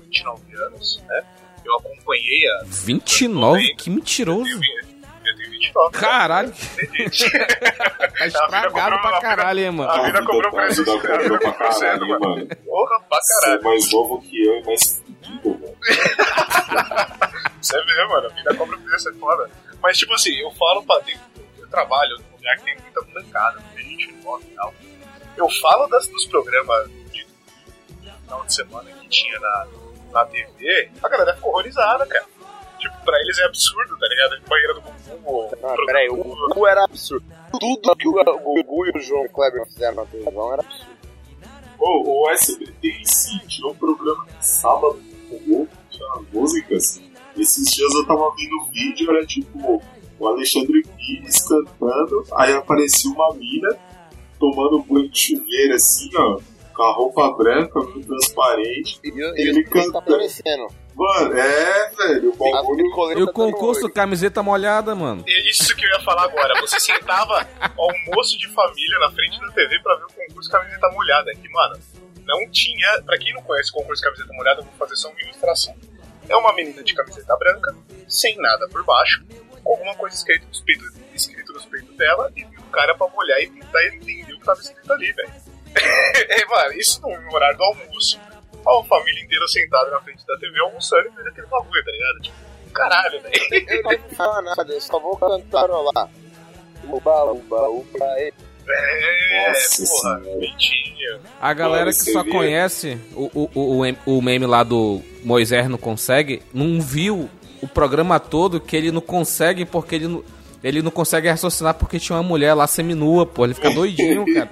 29 0.00 0.42
anos, 0.56 1.00
né? 1.06 1.22
Eu 1.66 1.76
acompanhei 1.78 2.48
a. 2.48 2.64
29? 2.64 3.74
Que 3.76 3.90
mentiroso. 3.90 4.48
Eu, 4.48 4.56
eu 5.24 5.36
tenho 5.36 5.50
29. 5.50 5.98
Caralho. 5.98 6.52
Tá 8.18 8.26
estragado 8.26 8.98
pra 9.00 9.20
caralho, 9.20 9.60
hein, 9.60 9.70
mano. 9.70 9.90
A 9.90 10.02
vida 10.06 10.24
cobrou 10.24 10.50
tá- 10.52 10.58
a 10.62 10.64
preço. 10.66 10.84
vida 10.84 10.98
pra 11.38 11.52
caralho, 11.52 12.04
hein, 12.04 12.18
mano. 12.20 12.46
Porra, 12.64 13.00
pra 13.08 13.18
Você 13.20 13.32
é 13.36 13.40
caralho. 13.40 13.64
mais 13.64 13.92
novo 13.92 14.22
que 14.22 14.44
eu 14.46 14.56
e 14.60 14.64
mais 14.64 15.02
fudido, 15.04 15.58
velho. 15.58 15.76
Você 17.60 17.84
vê, 17.84 18.06
mano, 18.06 18.26
a 18.26 18.30
vida 18.30 18.54
cobra 18.54 18.78
preço, 18.78 19.08
é 19.08 19.12
foda. 19.14 19.50
Mas, 19.82 19.98
tipo 19.98 20.12
assim, 20.14 20.34
eu 20.40 20.50
falo 20.52 20.82
pra. 20.84 21.00
Eu, 21.08 21.18
eu 21.58 21.68
trabalho 21.68 22.16
num 22.18 22.36
lugar 22.36 22.56
que 22.58 22.64
tem 22.64 22.76
muita 22.80 23.02
molecada, 23.02 23.60
muita 23.60 23.82
gente 23.82 24.12
nova 24.24 24.42
e 24.44 24.54
tal. 24.54 24.74
Eu 25.36 25.48
falo 25.60 25.86
das, 25.88 26.06
dos 26.08 26.26
programas 26.26 26.88
de 27.12 27.26
final 28.22 28.44
de 28.46 28.54
semana 28.54 28.90
que 28.92 29.08
tinha 29.08 29.38
na, 29.40 29.66
na 30.12 30.24
TV, 30.24 30.90
a 31.02 31.08
galera 31.08 31.34
ficou 31.34 31.52
horrorizada, 31.52 32.06
cara. 32.06 32.26
Tipo, 32.78 32.94
pra 33.04 33.18
eles 33.20 33.38
é 33.38 33.44
absurdo, 33.44 33.98
tá 33.98 34.06
ligado? 34.08 34.42
Banheira 34.48 34.74
do 34.74 34.80
Gugu, 34.82 35.20
ou 35.24 35.50
Ah, 35.62 35.74
peraí, 35.86 36.08
o 36.08 36.16
Gugu 36.16 36.66
era 36.66 36.84
absurdo. 36.84 37.24
Tudo 37.58 37.96
que 37.96 38.08
o 38.08 38.12
o 38.12 38.62
Gugu 38.62 38.86
e 38.86 38.98
o 38.98 39.00
João 39.00 39.26
Kleber 39.28 39.66
fizeram 39.66 39.96
na 39.96 40.06
televisão 40.06 40.52
era 40.52 40.62
absurdo. 40.62 40.96
Ô, 41.78 42.24
o 42.24 42.30
SBT 42.30 42.88
em 42.88 43.04
si 43.04 43.38
tinha 43.46 43.68
um 43.68 43.74
programa 43.74 44.26
de 44.26 44.46
sábado 44.46 45.02
com 45.28 45.36
o 45.36 45.68
tinha 45.90 46.06
músicas. 46.32 47.00
Esses 47.36 47.70
dias 47.74 47.94
eu 47.94 48.06
tava 48.06 48.34
vendo 48.36 48.62
um 48.62 48.72
vídeo, 48.72 49.10
era 49.10 49.26
tipo 49.26 49.82
o 50.18 50.26
Alexandre 50.28 50.82
Pires 50.96 51.46
cantando, 51.46 52.24
aí 52.34 52.54
aparecia 52.54 53.10
uma 53.10 53.34
mina 53.34 53.76
tomando 54.38 54.82
banho 54.82 55.08
de 55.10 55.18
chuveiro 55.18 55.74
assim, 55.74 56.10
ó, 56.16 56.40
com 56.76 56.82
a 56.82 56.92
roupa 56.92 57.32
branca, 57.32 57.80
transparente. 58.06 59.00
E, 59.02 59.08
e 59.08 59.48
Ele 59.48 59.64
Chris 59.64 59.90
tá. 59.90 60.02
Mano, 60.94 61.38
é, 61.38 61.90
velho, 61.90 62.32
o 62.32 62.36
bagulho. 62.36 63.18
E 63.18 63.32
concurso 63.32 63.88
camiseta 63.90 64.42
molhada, 64.42 64.94
mano. 64.94 65.24
É 65.26 65.50
isso 65.50 65.74
que 65.76 65.84
eu 65.84 65.90
ia 65.90 66.00
falar 66.00 66.24
agora. 66.24 66.60
Você 66.60 66.78
sentava 66.80 67.46
almoço 67.76 68.38
de 68.38 68.48
família 68.48 68.98
na 69.00 69.10
frente 69.10 69.40
da 69.40 69.50
TV 69.52 69.78
pra 69.80 69.96
ver 69.96 70.04
o 70.04 70.12
concurso 70.12 70.50
camiseta 70.50 70.88
molhada. 70.92 71.32
Que, 71.34 71.48
mano, 71.50 71.78
não 72.24 72.50
tinha. 72.50 73.02
Pra 73.04 73.18
quem 73.18 73.34
não 73.34 73.42
conhece 73.42 73.70
o 73.70 73.74
concurso 73.74 74.02
camiseta 74.02 74.32
molhada, 74.32 74.60
eu 74.60 74.64
vou 74.64 74.74
fazer 74.78 74.96
só 74.96 75.10
uma 75.10 75.20
ilustração. 75.20 75.74
É 76.28 76.36
uma 76.36 76.54
menina 76.54 76.82
de 76.82 76.94
camiseta 76.94 77.36
branca, 77.36 77.74
sem 78.08 78.36
nada 78.38 78.68
por 78.68 78.84
baixo, 78.84 79.22
com 79.62 79.72
alguma 79.72 79.94
coisa 79.94 80.16
escrita 80.16 80.44
nos 80.46 80.60
peitos, 80.60 80.92
escrito 81.14 81.52
nos 81.52 81.64
peitos 81.66 81.94
dela, 81.96 82.32
e 82.34 82.42
o 82.42 82.62
cara 82.72 82.96
pra 82.96 83.06
molhar 83.08 83.38
e 83.40 83.48
tentar 83.48 83.86
entender 83.86 84.32
o 84.32 84.40
que 84.40 84.44
tava 84.44 84.60
escrito 84.60 84.92
ali, 84.92 85.12
velho. 85.12 85.45
é, 86.28 86.44
mano, 86.46 86.72
isso 86.74 87.00
no 87.00 87.34
horário 87.34 87.56
do 87.56 87.64
almoço. 87.64 88.20
A 88.66 88.84
família 88.84 89.22
inteira 89.22 89.46
sentada 89.46 89.90
na 89.90 90.00
frente 90.00 90.26
da 90.26 90.36
TV 90.38 90.58
almoçando 90.60 91.06
e 91.06 91.10
vendo 91.10 91.28
aquele 91.28 91.46
bagulho, 91.46 91.84
tá 91.84 91.90
ligado? 91.92 92.22
Tipo, 92.22 92.36
caralho, 92.72 93.22
velho. 93.22 93.66
Eu 93.68 93.82
não 93.82 93.90
vou 93.90 94.10
falar 94.16 94.42
nada, 94.42 94.72
eu 94.72 94.80
só 94.80 94.98
vou 94.98 95.16
cantarolar. 95.16 96.10
Uba, 96.84 97.24
uba, 97.32 97.68
uba, 97.68 98.20
e. 98.20 98.32
É, 98.68 99.48
Nossa 99.48 99.84
porra, 99.86 100.18
mentinha. 100.38 101.20
A 101.40 101.52
galera 101.52 101.90
que 101.90 102.12
só 102.12 102.24
conhece 102.24 102.98
o, 103.14 103.30
o, 103.32 103.50
o, 103.54 104.16
o 104.16 104.22
meme 104.22 104.44
lá 104.44 104.64
do 104.64 105.00
Moisés 105.22 105.68
não 105.68 105.78
consegue, 105.78 106.42
não 106.52 106.80
viu 106.80 107.30
o 107.62 107.68
programa 107.68 108.18
todo 108.18 108.60
que 108.60 108.76
ele 108.76 108.90
não 108.90 109.00
consegue 109.00 109.64
porque 109.64 109.94
ele 109.94 110.08
não, 110.08 110.24
ele 110.62 110.82
não 110.82 110.90
consegue 110.90 111.28
raciocinar 111.28 111.74
porque 111.74 112.00
tinha 112.00 112.16
uma 112.16 112.22
mulher 112.22 112.54
lá 112.54 112.66
seminua, 112.66 113.24
pô. 113.24 113.44
Ele 113.44 113.54
fica 113.54 113.70
doidinho, 113.70 114.24
cara. 114.34 114.50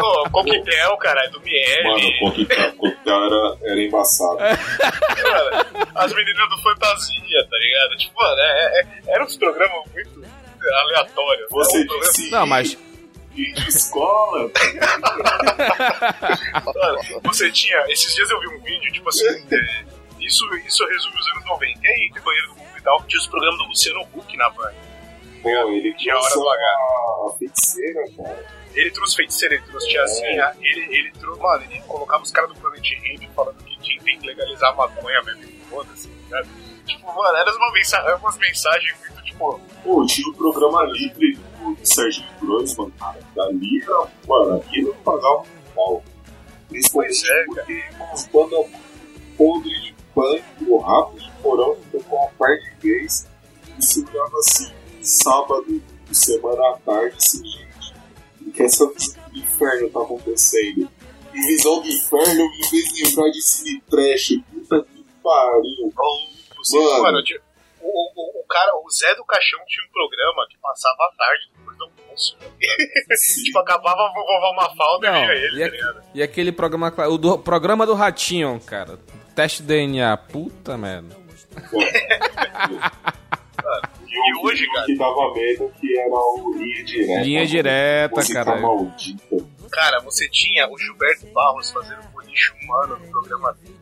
Ô, 0.00 0.30
coquetel, 0.30 0.96
cara, 0.98 1.28
do 1.30 1.40
Miele. 1.40 1.82
Mano, 1.84 2.08
o 2.08 2.18
coquetel, 2.20 2.68
o 2.70 2.76
coquetel 2.76 3.24
era, 3.24 3.56
era 3.62 3.80
embaçado. 3.82 4.38
Mano, 4.38 5.86
as 5.94 6.12
meninas 6.12 6.48
do 6.50 6.58
Fantasia, 6.62 7.46
tá 7.50 7.56
ligado? 7.58 7.96
Tipo, 7.98 8.20
mano, 8.22 8.40
é, 8.40 8.80
é, 8.80 8.86
eram 9.14 9.24
uns 9.26 9.36
programas 9.36 9.82
muito 9.92 10.24
aleatórios. 10.84 11.48
Você 11.50 11.76
Era 11.76 11.82
um 11.84 11.86
programa- 11.86 12.12
disse 12.12 12.30
Não, 12.30 12.46
mas 12.46 12.78
de 13.34 13.68
escola. 13.68 14.50
Mano, 16.64 16.98
você 17.22 17.50
tinha. 17.50 17.82
Esses 17.88 18.14
dias 18.14 18.30
eu 18.30 18.40
vi 18.40 18.48
um 18.48 18.60
vídeo, 18.62 18.92
tipo 18.92 19.08
assim. 19.08 19.26
é, 19.26 19.84
isso, 20.20 20.44
isso 20.66 20.86
resume 20.86 21.16
os 21.18 21.28
anos 21.32 21.44
90. 21.46 21.80
E 21.82 21.86
aí, 21.88 22.06
entre 22.10 22.20
banheiro 22.22 22.48
do 22.48 22.54
Google 22.54 22.78
e 22.78 22.80
tal, 22.82 23.02
tinha 23.04 23.20
os 23.20 23.26
programas 23.26 23.58
do 23.58 23.64
Luciano 23.66 24.06
Huck 24.14 24.36
na 24.36 24.50
Band. 24.50 24.72
Pô, 25.42 25.48
ele 25.70 25.92
Tinha 25.94 26.16
hora 26.16 26.34
do 26.34 26.48
H. 26.48 26.62
a, 26.64 27.26
a 27.28 27.32
feiticeira, 27.38 28.02
cara. 28.16 28.62
Ele 28.74 28.90
trouxe 28.90 29.16
feiticeira, 29.16 29.54
ele 29.56 29.64
trouxe 29.64 29.88
tiazinha, 29.88 30.52
ele, 30.60 30.96
ele 30.96 31.12
trouxe. 31.12 31.40
Mano, 31.42 31.64
ele 31.64 31.80
colocava 31.82 32.22
os 32.22 32.30
caras 32.30 32.50
do 32.50 32.56
Planet 32.56 32.86
Ramp 32.92 33.30
falando 33.34 33.64
que 33.64 33.78
tinha 33.80 33.98
que 34.18 34.26
legalizar 34.26 34.70
a 34.70 34.74
maconha 34.74 35.22
mesmo. 35.22 35.42
Foda-se, 35.68 36.08
tá 36.08 36.14
ligado? 36.40 36.48
Tipo, 36.86 37.06
mano, 37.14 37.36
eram 37.36 37.56
umas 37.56 37.72
mensagens, 37.72 38.20
umas 38.20 38.38
mensagens 38.38 38.98
muito, 39.00 39.22
tipo. 39.24 39.60
Pô, 39.84 40.06
tinha 40.06 40.28
o 40.28 40.34
programa 40.34 40.84
livre 40.84 41.34
do 41.60 41.76
Serginho 41.82 42.28
Groisman, 42.40 42.90
cara. 42.98 43.18
Dali, 43.34 43.82
era- 43.82 44.08
mano, 44.26 44.56
aqui 44.56 44.82
não 44.82 44.94
pagava 44.96 45.40
um 45.42 45.74
pau. 45.74 46.04
Pois 46.92 47.22
é, 47.24 47.44
porque 47.46 47.84
umas 47.98 48.26
bandas 48.28 48.66
podres 49.36 49.82
de 49.82 49.94
pânico, 50.14 50.46
o 50.68 50.78
rato 50.78 51.18
de 51.18 51.30
porão 51.42 51.76
tocou 51.90 52.18
uma 52.18 52.28
parte 52.38 52.64
de 52.80 52.88
vez 52.88 53.26
e 53.78 53.84
se 53.84 54.00
olhava 54.04 54.38
assim, 54.38 54.72
sábado, 55.02 55.82
semana 56.12 56.68
à 56.70 56.78
tarde, 56.78 57.16
assim, 57.16 57.44
gente, 57.44 57.94
o 58.46 58.50
que 58.52 58.62
essa 58.62 58.86
visão 58.92 59.22
do 59.30 59.38
inferno 59.38 59.90
tá 59.90 60.00
acontecendo? 60.00 60.88
E 61.34 61.40
visão 61.46 61.80
do 61.80 61.88
inferno 61.88 62.44
me 62.50 62.68
fez 62.68 62.92
lembrar 63.10 63.30
de 63.30 63.42
cine 63.42 63.82
trash, 63.90 64.34
puta 64.52 64.84
que 64.84 65.04
pariu. 65.22 65.92
Mano. 65.94 67.02
mano, 67.02 67.22
tinha- 67.24 67.40
o, 67.80 67.86
o, 67.88 68.40
o 68.40 68.44
cara, 68.46 68.72
o 68.76 68.90
Zé 68.90 69.14
do 69.16 69.24
Caixão 69.24 69.58
tinha 69.66 69.86
um 69.88 69.92
programa 69.92 70.46
que 70.48 70.56
passava 70.58 70.96
à 71.10 71.16
tarde 71.16 71.50
depois 71.56 71.76
do 71.78 71.84
almoço. 71.84 72.36
tipo, 73.44 73.58
acabava 73.58 74.12
vovó 74.14 74.52
Mafalda 74.54 75.08
e 75.08 75.10
Não, 75.10 75.20
via 75.26 75.34
ele, 75.34 75.64
e, 75.64 75.78
tá 75.80 76.02
e 76.14 76.22
aquele 76.22 76.52
programa, 76.52 76.92
o 77.08 77.18
do, 77.18 77.38
programa 77.38 77.84
do 77.86 77.94
Ratinho, 77.94 78.60
cara. 78.60 78.98
Teste 79.34 79.62
DNA, 79.62 80.16
puta 80.16 80.76
merda. 80.76 81.16
E 84.14 84.46
hoje, 84.46 84.66
cara, 84.72 84.86
que 84.86 84.96
dava 84.96 85.32
medo 85.34 85.72
que 85.80 85.98
era 85.98 86.14
o 86.14 86.54
linha 86.56 86.84
direta. 86.84 87.22
Linha 87.22 87.38
mano. 87.40 87.50
direta, 87.50 88.14
Música 88.16 88.44
cara. 88.44 88.60
maldita. 88.60 89.36
cara, 89.70 90.00
você 90.00 90.28
tinha 90.28 90.68
o 90.70 90.78
Gilberto 90.78 91.26
Barros 91.28 91.70
fazendo 91.70 92.02
boliche 92.10 92.52
humano 92.62 92.98
no 92.98 93.08
programa 93.08 93.54
dele. 93.54 93.76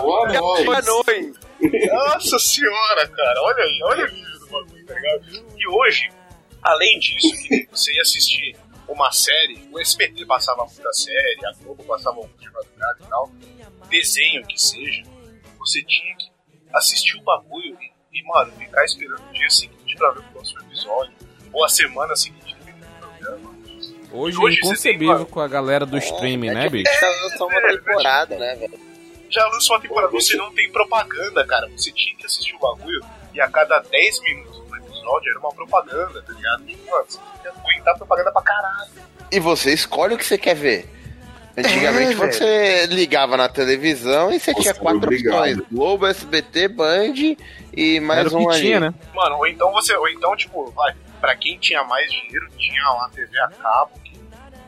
Boa 0.00 0.26
noite. 0.32 0.64
Boa 0.64 0.82
noite. 0.82 1.34
Nossa 1.92 2.38
senhora, 2.38 3.08
cara, 3.08 3.42
olha 3.42 3.64
aí, 3.64 3.80
olha 3.84 4.04
o 4.04 4.12
nível 4.12 4.38
do 4.38 4.46
bagulho, 4.48 4.86
tá 4.86 4.94
ligado? 4.94 5.46
E 5.56 5.68
hoje, 5.68 6.10
além 6.62 6.98
disso, 6.98 7.34
que 7.48 7.66
você 7.70 7.92
ia 7.94 8.02
assistir 8.02 8.56
uma 8.86 9.10
série, 9.12 9.66
o 9.72 9.80
SBT 9.80 10.26
passava 10.26 10.64
muita 10.66 10.92
série, 10.92 11.46
a 11.46 11.52
Globo 11.62 11.82
passava 11.84 12.20
um 12.20 12.28
de 12.38 12.50
madrugada 12.52 12.98
e 13.00 13.06
tal, 13.06 13.30
desenho 13.88 14.46
que 14.46 14.58
seja, 14.60 15.02
você 15.58 15.82
tinha 15.84 16.14
que 16.16 16.26
assistir 16.74 17.16
o 17.16 17.22
bagulho 17.22 17.78
e, 17.80 17.93
e, 18.14 18.22
mano, 18.22 18.52
ficar 18.52 18.84
esperando 18.84 19.22
o 19.28 19.32
dia 19.32 19.50
seguinte 19.50 19.96
pra 19.96 20.10
ver 20.12 20.20
o 20.20 20.22
próximo 20.24 20.60
episódio, 20.60 21.12
ou 21.52 21.64
a 21.64 21.68
semana 21.68 22.14
seguinte 22.14 22.54
pra 22.54 22.72
ver 22.72 22.74
o 22.74 23.08
programa. 23.08 23.54
Hoje, 24.12 24.38
Hoje 24.38 24.58
é 24.58 24.60
você 24.60 24.66
inconcebível 24.66 25.24
tem, 25.24 25.26
com 25.26 25.40
a 25.40 25.48
galera 25.48 25.84
do 25.84 25.98
streaming, 25.98 26.48
É 26.48 26.54
né, 26.54 26.62
que 26.64 26.70
bicho? 26.70 27.00
Já 27.00 27.08
lançou 27.08 27.48
uma 27.48 27.60
temporada, 27.60 28.38
né, 28.38 28.54
velho? 28.54 28.80
Já 29.28 29.44
lançou 29.48 29.74
uma 29.74 29.82
temporada, 29.82 30.12
você 30.12 30.36
não 30.36 30.54
tem 30.54 30.70
propaganda, 30.70 31.44
cara. 31.44 31.68
Você 31.70 31.90
tinha 31.90 32.14
que 32.16 32.24
assistir 32.24 32.54
o 32.54 32.58
bagulho 32.60 33.04
e 33.32 33.40
a 33.40 33.48
cada 33.48 33.80
10 33.80 34.22
minutos 34.22 34.68
do 34.68 34.76
episódio 34.76 35.30
era 35.30 35.38
uma 35.40 35.52
propaganda, 35.52 36.22
tá 36.22 36.32
ligado? 36.32 36.64
Tipo, 36.64 36.88
mano, 36.88 37.04
você 37.08 37.18
tinha 37.18 37.52
que 37.52 37.58
aguentar 37.58 37.96
propaganda 37.96 38.30
pra 38.30 38.42
caralho. 38.42 38.90
E 39.32 39.40
você 39.40 39.72
escolhe 39.72 40.14
o 40.14 40.18
que 40.18 40.24
você 40.24 40.38
quer 40.38 40.54
ver. 40.54 40.88
Antigamente 41.56 42.12
É, 42.12 42.16
você 42.16 42.86
ligava 42.86 43.36
na 43.36 43.48
televisão 43.48 44.32
e 44.32 44.40
você 44.40 44.52
tinha 44.54 44.74
quatro 44.74 45.08
opções: 45.08 45.58
Globo, 45.70 46.06
SBT, 46.06 46.68
Band 46.68 47.36
e 47.76 48.00
mais 48.00 48.26
Era 48.26 48.36
um 48.36 48.46
que 48.46 48.54
ali. 48.54 48.60
tinha, 48.62 48.80
né? 48.80 48.94
Mano, 49.14 49.36
ou 49.36 49.46
então 49.46 49.72
você, 49.72 49.94
ou 49.94 50.08
então, 50.08 50.34
tipo, 50.36 50.70
vai, 50.72 50.92
pra 51.20 51.36
quem 51.36 51.56
tinha 51.58 51.82
mais 51.84 52.10
dinheiro, 52.10 52.48
tinha 52.58 52.82
lá 52.90 53.08
TV 53.14 53.38
a 53.38 53.48
cabo, 53.48 53.90
que 54.04 54.12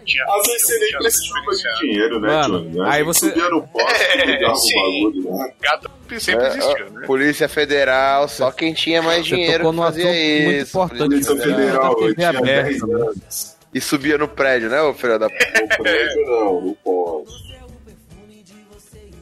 tinha 0.04 0.24
Às 0.24 0.46
vezes 0.46 0.62
você 0.62 0.78
nem 0.78 0.88
tinha 0.88 0.98
precisava 1.00 1.50
de 1.50 1.78
dinheiro, 1.80 2.20
né, 2.20 2.28
Mano, 2.28 2.70
Johnny? 2.70 2.80
A 2.80 2.92
aí 2.92 3.02
você- 3.02 3.26
o 3.34 4.54
sim. 4.56 4.74
bagulho 5.02 5.36
lá. 5.36 5.48
Gato 5.60 5.90
sempre 6.20 6.44
É, 6.44 6.48
existiu, 6.50 6.90
né? 6.92 7.06
Polícia 7.06 7.48
Federal, 7.48 8.28
só 8.28 8.52
quem 8.52 8.72
tinha 8.72 9.02
mais 9.02 9.26
Você 9.26 9.34
dinheiro 9.34 9.64
fazia 9.74 10.08
assunto 10.08 10.42
muito 10.44 10.62
isso. 10.62 10.68
importante. 10.78 10.98
Polícia 11.00 11.30
Polícia 11.34 11.56
Federal, 11.56 12.00
eu 12.00 12.14
tinha 12.14 12.28
aberta, 12.28 12.62
10 12.62 12.82
né? 12.82 12.94
anos. 12.94 13.55
E 13.76 13.80
subia 13.82 14.16
no 14.16 14.26
prédio, 14.26 14.70
né, 14.70 14.80
ô 14.80 14.94
filho 14.94 15.18
da 15.18 15.28
p. 15.28 15.36
No 15.60 15.68
prédio 15.68 16.26
não, 16.26 16.60
no 16.62 16.74
poste. 16.76 17.60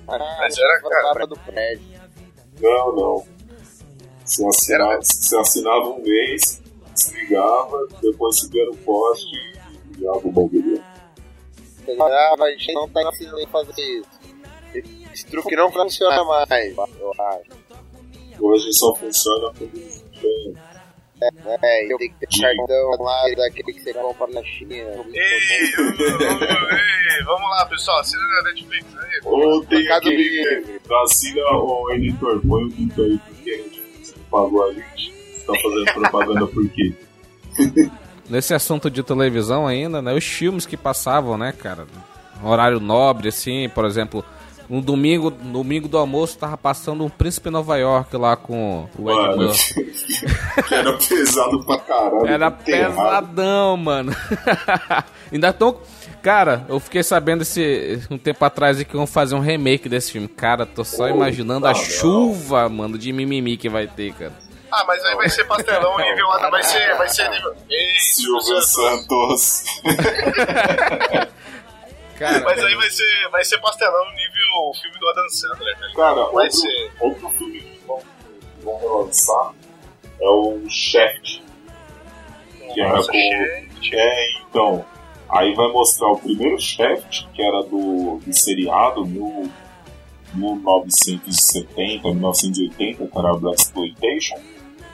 Mas 0.06 0.56
era, 0.56 0.80
cara, 0.80 1.26
do 1.26 1.36
prédio. 1.40 1.84
Não, 2.62 2.94
não. 2.94 3.26
Você 4.24 4.46
assinava, 4.46 5.00
você 5.02 5.36
assinava 5.36 5.88
um 5.88 6.00
mês, 6.00 6.62
desligava, 6.94 7.88
depois 8.00 8.38
subia 8.38 8.64
no 8.66 8.76
poste 8.76 9.26
e 9.34 9.96
ligava 9.96 10.20
o 10.22 10.30
bagulho. 10.30 10.84
Ah, 11.88 12.36
mas 12.38 12.48
a 12.48 12.50
gente 12.52 12.74
não 12.74 12.88
tá 12.88 13.02
ensinando 13.02 13.42
a 13.42 13.48
fazer 13.48 13.82
isso. 13.82 14.08
Esse 15.12 15.26
truque 15.26 15.56
não 15.56 15.72
funciona 15.72 16.22
mais, 16.22 16.76
eu 17.00 17.12
acho. 17.18 17.50
Hoje 18.38 18.72
só 18.72 18.94
funciona 18.94 19.52
quando 19.58 19.72
tem 19.72 20.54
É, 21.22 21.92
eu 21.92 21.96
tenho 21.96 22.12
que 22.12 22.26
ter 22.26 22.40
cartão 22.40 22.90
lá 23.00 23.22
daquele 23.36 23.72
que 23.72 23.80
você 23.80 23.94
compra 23.94 24.26
na 24.28 24.42
China. 24.42 24.74
Ei, 24.74 25.70
vamos 27.24 27.50
lá, 27.50 27.66
pessoal, 27.66 28.00
assina 28.00 28.22
na 28.22 28.42
Netflix 28.50 28.86
aí. 28.98 29.20
Ou 29.24 29.64
tem 29.64 29.90
aquele 29.92 30.16
Livre. 30.16 30.80
assina 31.04 31.42
o 31.52 31.90
editor, 31.92 32.40
põe 32.46 32.64
o 32.64 32.68
link 32.68 33.00
aí 33.00 33.18
porque 33.18 33.50
a 33.50 33.56
gente 33.56 33.84
pagou 34.30 34.68
a 34.68 34.72
gente. 34.72 35.14
Tá 35.46 35.52
fazendo 35.62 35.84
propaganda 35.94 36.46
por 36.46 36.68
quê? 36.70 36.92
Nesse 38.28 38.54
assunto 38.54 38.90
de 38.90 39.02
televisão 39.02 39.66
ainda, 39.66 40.00
né? 40.00 40.14
Os 40.14 40.24
filmes 40.24 40.64
que 40.64 40.76
passavam, 40.76 41.36
né, 41.36 41.52
cara? 41.52 41.86
Horário 42.42 42.80
nobre, 42.80 43.28
assim, 43.28 43.68
por 43.68 43.84
exemplo. 43.84 44.24
Um 44.68 44.80
domingo, 44.80 45.30
domingo 45.30 45.88
do 45.88 45.98
almoço, 45.98 46.38
tava 46.38 46.56
passando 46.56 47.04
um 47.04 47.08
Príncipe 47.10 47.50
Nova 47.50 47.76
York 47.76 48.16
lá 48.16 48.34
com 48.34 48.88
o 48.98 49.10
Ed 49.10 49.36
Mano, 49.36 49.52
era 50.72 50.92
pesado 50.96 51.64
pra 51.66 51.78
caralho. 51.78 52.26
Era 52.26 52.48
muito 52.50 52.68
errado. 52.68 52.94
pesadão, 52.94 53.76
mano. 53.76 54.16
Ainda 55.30 55.52
tão. 55.52 55.78
Cara, 56.22 56.64
eu 56.70 56.80
fiquei 56.80 57.02
sabendo 57.02 57.42
esse 57.42 58.00
um 58.10 58.16
tempo 58.16 58.42
atrás 58.42 58.82
que 58.82 58.96
iam 58.96 59.06
fazer 59.06 59.34
um 59.34 59.40
remake 59.40 59.86
desse 59.90 60.10
filme. 60.12 60.26
Cara, 60.28 60.64
tô 60.64 60.82
só 60.82 61.04
Oh, 61.04 61.08
imaginando 61.08 61.66
a 61.66 61.72
não. 61.72 61.74
chuva, 61.74 62.66
mano, 62.70 62.96
de 62.96 63.12
mimimi 63.12 63.58
que 63.58 63.68
vai 63.68 63.86
ter, 63.86 64.14
cara. 64.14 64.32
Ah, 64.72 64.82
mas 64.88 65.04
aí 65.04 65.14
vai 65.14 65.28
ser 65.28 65.44
pastelão 65.44 65.96
nível 65.98 66.26
lá, 66.28 66.48
vai 66.50 66.62
ser, 66.62 66.96
vai 66.96 67.08
ser 67.08 67.28
nível. 67.30 67.52
Ei, 67.70 67.86
Silvio 67.98 68.62
Santos. 68.62 69.64
Cara, 72.24 72.40
Mas 72.42 72.64
aí 72.64 72.74
vai 72.74 72.90
ser, 72.90 73.28
vai 73.30 73.44
ser 73.44 73.58
pastelão 73.58 74.10
nível 74.12 74.80
filme 74.80 74.98
do 74.98 75.08
Adam 75.08 75.28
Sandler, 75.28 75.74
ligado? 75.74 75.94
Cara, 75.94 76.24
vai 76.30 76.44
outro, 76.46 76.52
ser. 76.52 76.92
outro 77.00 77.28
filme 77.30 77.60
que 77.60 77.86
vão, 77.86 77.98
que 77.98 78.64
vão 78.64 78.78
relançar 78.78 79.52
é 80.20 80.28
o 80.28 80.62
Shaft. 80.70 81.42
Que 82.72 82.80
era 82.80 82.96
Nossa, 82.96 83.12
com. 83.12 83.18
gente. 83.18 83.94
É, 83.94 84.38
então. 84.40 84.84
Aí 85.28 85.54
vai 85.54 85.68
mostrar 85.68 86.08
o 86.08 86.18
primeiro 86.18 86.58
Shaft, 86.58 87.26
que 87.34 87.42
era 87.42 87.62
do, 87.64 88.20
do 88.24 88.32
seriado, 88.32 89.04
mil, 89.04 89.50
1970, 90.34 92.08
1980, 92.08 93.06
que 93.06 93.18
era 93.18 93.30
a 93.30 93.36
Black 93.36 93.60
Exploitation. 93.60 94.36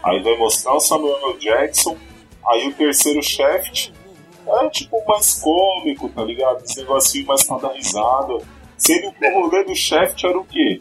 Aí 0.03 0.21
vai 0.21 0.37
mostrar 0.37 0.75
o 0.75 0.81
Samuel 0.81 1.17
L. 1.31 1.39
Jackson. 1.39 1.97
Aí 2.49 2.67
o 2.67 2.73
terceiro 2.73 3.23
Shaft 3.23 3.93
é 4.59 4.71
tipo 4.71 5.03
mais 5.07 5.41
cômico, 5.41 6.09
tá 6.09 6.23
ligado? 6.25 6.63
Esse 6.65 6.81
negocinho 6.81 7.27
mais 7.27 7.43
pra 7.45 7.59
dar 7.59 7.73
risada. 7.73 8.39
Sendo 8.77 9.13
que 9.13 9.27
o 9.27 9.41
rolê 9.41 9.65
do 9.65 9.75
Shaft 9.75 10.25
era 10.25 10.39
o 10.39 10.45
quê? 10.45 10.81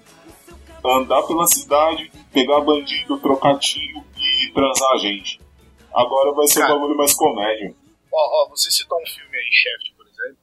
Andar 0.85 1.21
pela 1.23 1.45
cidade, 1.45 2.11
pegar 2.31 2.61
bandido, 2.61 3.19
trocar 3.19 3.57
tiro 3.59 4.03
e 4.17 4.51
transar 4.53 4.91
a 4.93 4.97
gente. 4.97 5.39
Agora 5.93 6.31
vai 6.33 6.47
ser 6.47 6.59
um 6.59 6.61
Cara. 6.61 6.73
bagulho 6.75 6.97
mais 6.97 7.13
comédia. 7.13 7.75
Ó, 8.11 8.45
ó, 8.45 8.49
você 8.49 8.71
citou 8.71 8.97
um 9.01 9.05
filme 9.05 9.37
aí, 9.37 9.49
Shaft, 9.51 9.95
por 9.95 10.07
exemplo, 10.07 10.37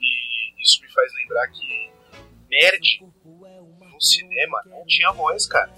e 0.00 0.62
isso 0.62 0.82
me 0.82 0.88
faz 0.92 1.12
lembrar 1.14 1.46
que 1.48 1.90
nerd 2.50 3.06
no 3.80 4.00
cinema 4.00 4.62
não 4.66 4.84
tinha 4.86 5.12
voz, 5.12 5.46
cara. 5.46 5.72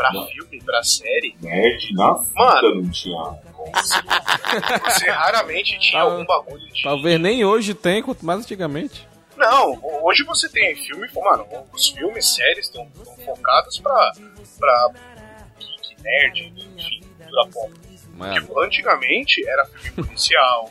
Pra 0.00 0.12
Não. 0.14 0.26
filme, 0.28 0.62
pra 0.62 0.82
série, 0.82 1.36
Nerd 1.42 1.92
na 1.94 2.18
Mano. 2.34 2.76
não 2.82 2.90
tinha. 2.90 3.18
você, 3.74 3.98
você 4.82 5.10
raramente 5.10 5.78
tinha 5.78 6.00
Tal- 6.00 6.12
algum 6.12 6.24
bagulho 6.24 6.66
de. 6.72 6.82
Talvez 6.82 7.20
nem 7.20 7.44
hoje 7.44 7.74
tem, 7.74 8.02
quanto 8.02 8.24
mais 8.24 8.40
antigamente. 8.40 9.06
Não, 9.36 9.78
hoje 10.02 10.24
você 10.24 10.48
tem 10.48 10.74
filme, 10.76 11.06
mano, 11.14 11.46
os 11.72 11.88
filmes, 11.90 12.34
séries 12.34 12.64
estão 12.66 12.88
focados 13.24 13.78
pra, 13.80 14.12
pra 14.58 14.88
geek, 15.58 16.02
nerd, 16.02 16.54
enfim, 16.76 17.00
cultura 17.18 17.46
pop. 17.52 17.72
Tipo, 18.34 18.60
antigamente 18.60 19.46
era 19.46 19.66
filme 19.66 20.02
policial, 20.08 20.70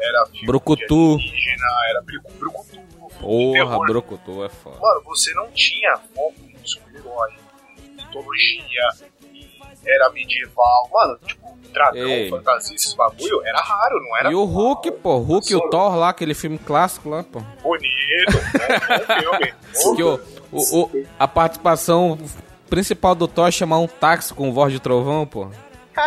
era 0.00 0.26
filme 0.26 0.46
Brucutu. 0.46 0.86
de 1.18 1.24
alienígena, 1.24 1.66
era 1.90 2.02
brucutu, 2.02 2.80
porra. 3.20 3.78
Brocotou 3.86 4.44
é 4.44 4.48
foda. 4.48 4.78
Mano, 4.80 5.02
você 5.04 5.32
não 5.34 5.48
tinha 5.50 5.96
foco 6.14 6.34
em 6.40 6.56
super-herói, 6.64 7.32
mitologia, 8.08 8.88
em 9.32 9.48
era 9.86 10.10
medieval. 10.10 10.90
Mano, 10.92 11.18
tipo, 11.26 11.56
dragão, 11.72 12.08
Ei. 12.08 12.28
fantasia, 12.30 12.74
esses 12.74 12.92
bagulho, 12.94 13.42
era 13.46 13.60
raro, 13.60 14.00
não 14.02 14.16
era 14.18 14.30
E 14.30 14.34
o 14.34 14.44
Hulk, 14.44 14.90
pô, 14.92 15.18
Hulk 15.18 15.52
e 15.52 15.56
o 15.56 15.68
Thor 15.70 15.94
lá, 15.96 16.08
aquele 16.10 16.34
filme 16.34 16.58
clássico 16.58 17.08
lá, 17.08 17.22
pô. 17.22 17.40
bonito, 17.62 18.32
bom, 18.32 18.38
bom 18.98 19.20
filme. 19.20 19.54
O, 20.50 20.56
o, 20.56 20.82
o- 20.84 21.06
a 21.18 21.28
participação 21.28 22.18
principal 22.70 23.14
do 23.14 23.28
Thor 23.28 23.48
é 23.48 23.50
chamar 23.50 23.78
um 23.80 23.86
táxi 23.86 24.32
com 24.32 24.50
voz 24.52 24.72
de 24.72 24.80
trovão, 24.80 25.26
pô. 25.26 25.48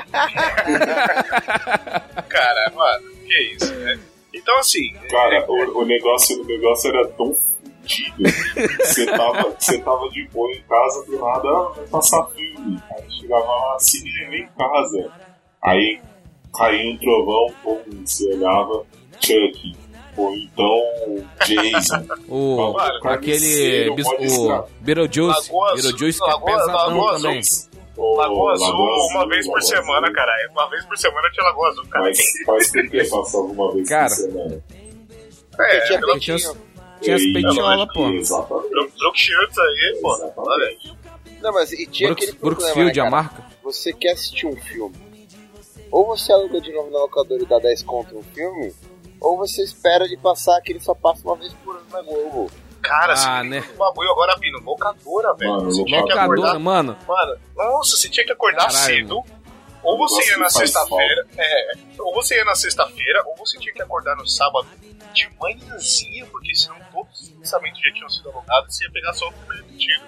Cara, 2.28 2.72
mano, 2.76 3.10
que 3.28 3.39
isso, 3.56 3.74
né? 3.76 3.99
Então, 4.34 4.58
assim, 4.60 4.93
Cara, 5.10 5.45
o, 5.47 5.82
o 5.82 5.86
negócio, 5.86 6.41
o 6.41 6.45
negócio 6.45 6.89
era 6.89 7.08
tão 7.10 7.36
fudido. 7.82 8.24
Você 8.84 9.06
tava, 9.06 9.56
você 9.58 9.78
tava 9.80 10.10
de 10.10 10.28
boa 10.30 10.52
em 10.52 10.62
casa, 10.64 11.06
do 11.06 11.18
nada 11.20 11.48
ah, 11.50 11.72
vai 11.76 11.88
passar 11.88 12.26
filme. 12.28 12.80
Aí 12.92 13.12
chegava 13.20 13.46
lá, 13.46 13.80
cinema 13.80 14.36
em 14.36 14.48
casa. 14.58 15.12
Aí 15.64 16.02
caía 16.58 16.92
um 16.92 16.98
trovão, 16.98 17.48
pô, 17.64 17.80
você 18.06 18.34
olhava, 18.34 18.84
Chuck. 19.20 19.76
Ou 20.18 20.36
então 20.36 20.82
Jason. 21.48 22.06
O, 22.28 22.76
aquele. 23.04 23.92
bis- 23.96 24.08
o. 24.08 24.64
Beetlejuice. 24.82 25.50
Lagoa 25.52 25.72
Azul- 25.72 25.82
Beetlejuice 25.84 26.20
que 26.20 26.30
é 26.30 26.40
pesadão 26.40 26.74
Lagoa 26.74 27.16
também. 27.16 27.40
Azul. 27.40 27.72
Lagoa 28.18 28.54
Azul, 28.54 28.68
Lagoa 28.68 29.08
uma 29.12 29.28
vez 29.28 29.46
por 29.46 29.54
Lagoa 29.54 29.62
semana, 29.62 30.02
Azul. 30.08 30.14
caralho. 30.16 30.52
Uma 30.52 30.70
vez 30.70 30.86
por 30.86 30.98
semana 30.98 31.30
tinha 31.32 31.46
Lagoa 31.46 31.70
Azul, 31.70 31.86
cara. 31.88 32.06
Mas 32.06 32.20
faz 32.46 32.72
por 32.72 32.90
que 32.90 33.04
passava 33.06 33.44
uma 33.44 33.74
vez 33.74 33.88
Cara. 33.90 34.08
por 34.10 34.16
semana? 34.16 34.64
É, 35.60 35.80
tinha 35.82 36.00
Tinha, 36.20 36.54
tinha 37.02 37.16
as 37.16 37.22
peitiolas, 37.24 37.88
pô. 37.93 38.10
Exatamente. 38.10 38.97
Brook 38.97 39.20
Shields 39.20 39.58
aí, 39.58 39.99
pô. 40.02 40.16
Exatamente. 40.16 40.38
Olha. 40.49 40.78
Não, 41.41 41.54
mas 41.54 41.72
e 41.72 41.88
tinha 41.88 42.10
Brooks, 42.10 42.24
aquele 42.28 42.38
problema, 42.39 42.60
Brooksfield, 42.74 42.99
né, 43.02 43.08
a 43.08 43.10
marca. 43.10 43.45
Você 43.64 43.93
quer 43.93 44.12
assistir 44.12 44.45
um 44.45 44.56
filme, 44.56 44.95
ou 45.91 46.06
você 46.06 46.32
aluga 46.32 46.62
de 46.62 46.72
novo 46.72 46.91
na 46.91 46.99
locadora 46.99 47.41
e 47.41 47.45
dá 47.45 47.58
10 47.60 47.84
conto 47.84 48.14
no 48.16 48.24
filme, 48.24 48.74
ou 49.20 49.38
você 49.38 49.64
espera 49.64 50.06
ele 50.06 50.18
passar 50.18 50.60
que 50.62 50.72
ele 50.72 50.80
só 50.80 50.93
passa 50.93 51.22
uma 51.24 51.36
vez 51.36 51.52
por 51.64 51.76
ano 51.76 51.86
na 51.91 52.02
Globo. 52.02 52.52
Cara, 52.82 53.14
Ah, 53.14 53.16
você 53.43 53.43
né? 53.49 53.62
tem 53.62 53.72
um 53.74 53.78
bagulho 53.78 54.10
agora, 54.12 54.36
Bino. 54.38 54.60
Locadora, 54.60 55.34
velho. 55.36 55.52
Mano, 55.52 55.66
Você 55.72 55.84
tinha 55.84 56.04
que 56.04 56.10
Locadora, 56.10 56.41
acordar. 56.41 56.60
mano. 56.60 56.97
Mano, 57.08 57.38
nossa, 57.56 57.95
você 57.95 58.10
tinha 58.10 58.26
que 58.26 58.32
acordar 58.32 58.68
Caralho, 58.68 58.86
cedo. 58.86 59.24
Ou 59.84 59.97
você 59.97 60.30
ia 60.32 60.38
na 60.38 60.49
sexta-feira. 60.49 61.28
É, 61.38 61.72
ou 61.99 62.14
você 62.14 62.36
ia 62.38 62.45
na 62.45 62.56
sexta-feira, 62.56 63.24
ou 63.28 63.36
você 63.38 63.58
tinha 63.60 63.74
que 63.74 63.82
acordar 63.82 64.16
no 64.16 64.28
sábado 64.28 64.68
de 65.14 65.30
manhãzinha, 65.39 66.26
porque 66.28 66.55
senão 66.55 66.78
todos 66.91 67.22
os 67.22 67.38
lançamentos 67.38 67.82
já 67.82 67.93
tinham 67.93 68.09
sido 68.09 68.30
alugados 68.30 68.74
e 68.74 68.78
você 68.78 68.86
ia 68.86 68.91
pegar 68.91 69.14
só 69.14 69.30
o 69.30 69.32
filme 69.32 69.55
repetido. 69.55 70.03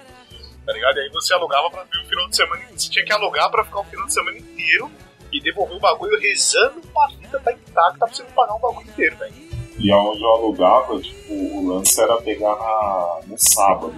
Tá 0.66 0.72
ligado? 0.72 0.96
E 0.96 1.00
aí 1.00 1.10
você 1.10 1.34
alugava 1.34 1.70
pra 1.70 1.82
ver 1.84 1.98
o 1.98 2.06
final 2.06 2.28
de 2.28 2.36
semana. 2.36 2.64
Você 2.74 2.90
tinha 2.90 3.04
que 3.04 3.12
alugar 3.12 3.50
pra 3.50 3.64
ficar 3.64 3.80
o 3.80 3.84
final 3.84 4.06
de 4.06 4.14
semana 4.14 4.38
inteiro 4.38 4.90
e 5.30 5.40
devolver 5.40 5.76
o 5.76 5.80
bagulho 5.80 6.18
rezando 6.18 6.80
pra 6.80 7.08
fita 7.10 7.40
tá 7.40 7.52
intacta 7.52 7.98
pra 7.98 8.08
você 8.08 8.22
não 8.22 8.30
pagar 8.30 8.54
o 8.54 8.58
bagulho 8.60 8.88
inteiro, 8.88 9.16
velho. 9.16 9.34
E 9.78 9.90
aonde 9.90 10.22
eu 10.22 10.28
alugava, 10.28 11.00
tipo, 11.00 11.34
o 11.34 11.68
lance 11.68 12.00
era 12.00 12.16
pegar 12.22 12.56
na, 12.56 13.20
no 13.26 13.36
sábado. 13.36 13.94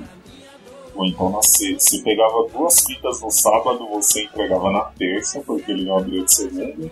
Ou 0.95 1.05
então 1.05 1.31
na 1.31 1.43
sexta. 1.43 1.91
Você 1.91 2.03
pegava 2.03 2.49
duas 2.49 2.81
fitas 2.85 3.21
no 3.21 3.31
sábado, 3.31 3.87
você 3.89 4.25
entregava 4.25 4.71
na 4.73 4.85
terça, 4.99 5.41
porque 5.43 5.71
ele 5.71 5.85
não 5.85 5.99
abriu 5.99 6.25
de 6.25 6.35
segunda. 6.35 6.91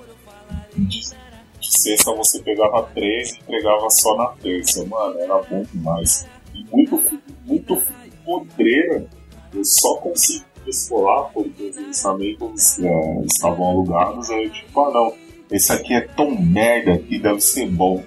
De, 1.64 1.80
sexta 1.80 2.12
você 2.12 2.42
pegava 2.42 2.82
três 2.94 3.32
e 3.32 3.38
entregava 3.38 3.88
só 3.90 4.16
na 4.16 4.26
terça. 4.42 4.84
Mano, 4.84 5.18
era 5.18 5.38
bom 5.42 5.62
demais. 5.72 6.26
E 6.54 6.64
muito, 6.64 7.02
muito 7.44 7.82
podreira. 8.24 9.06
Eu 9.52 9.64
só 9.64 9.96
consegui 9.96 10.44
escolar 10.66 11.30
porque 11.32 11.70
os 11.70 11.76
lançamentos 11.76 12.78
é, 12.80 13.24
estavam 13.24 13.70
alugados. 13.70 14.30
Aí 14.30 14.44
eu 14.44 14.50
tipo, 14.50 14.80
ah 14.80 14.90
não, 14.90 15.16
esse 15.50 15.72
aqui 15.72 15.94
é 15.94 16.02
tão 16.02 16.30
merda 16.30 16.98
que 16.98 17.18
deve 17.18 17.40
ser 17.40 17.66
bom. 17.66 18.04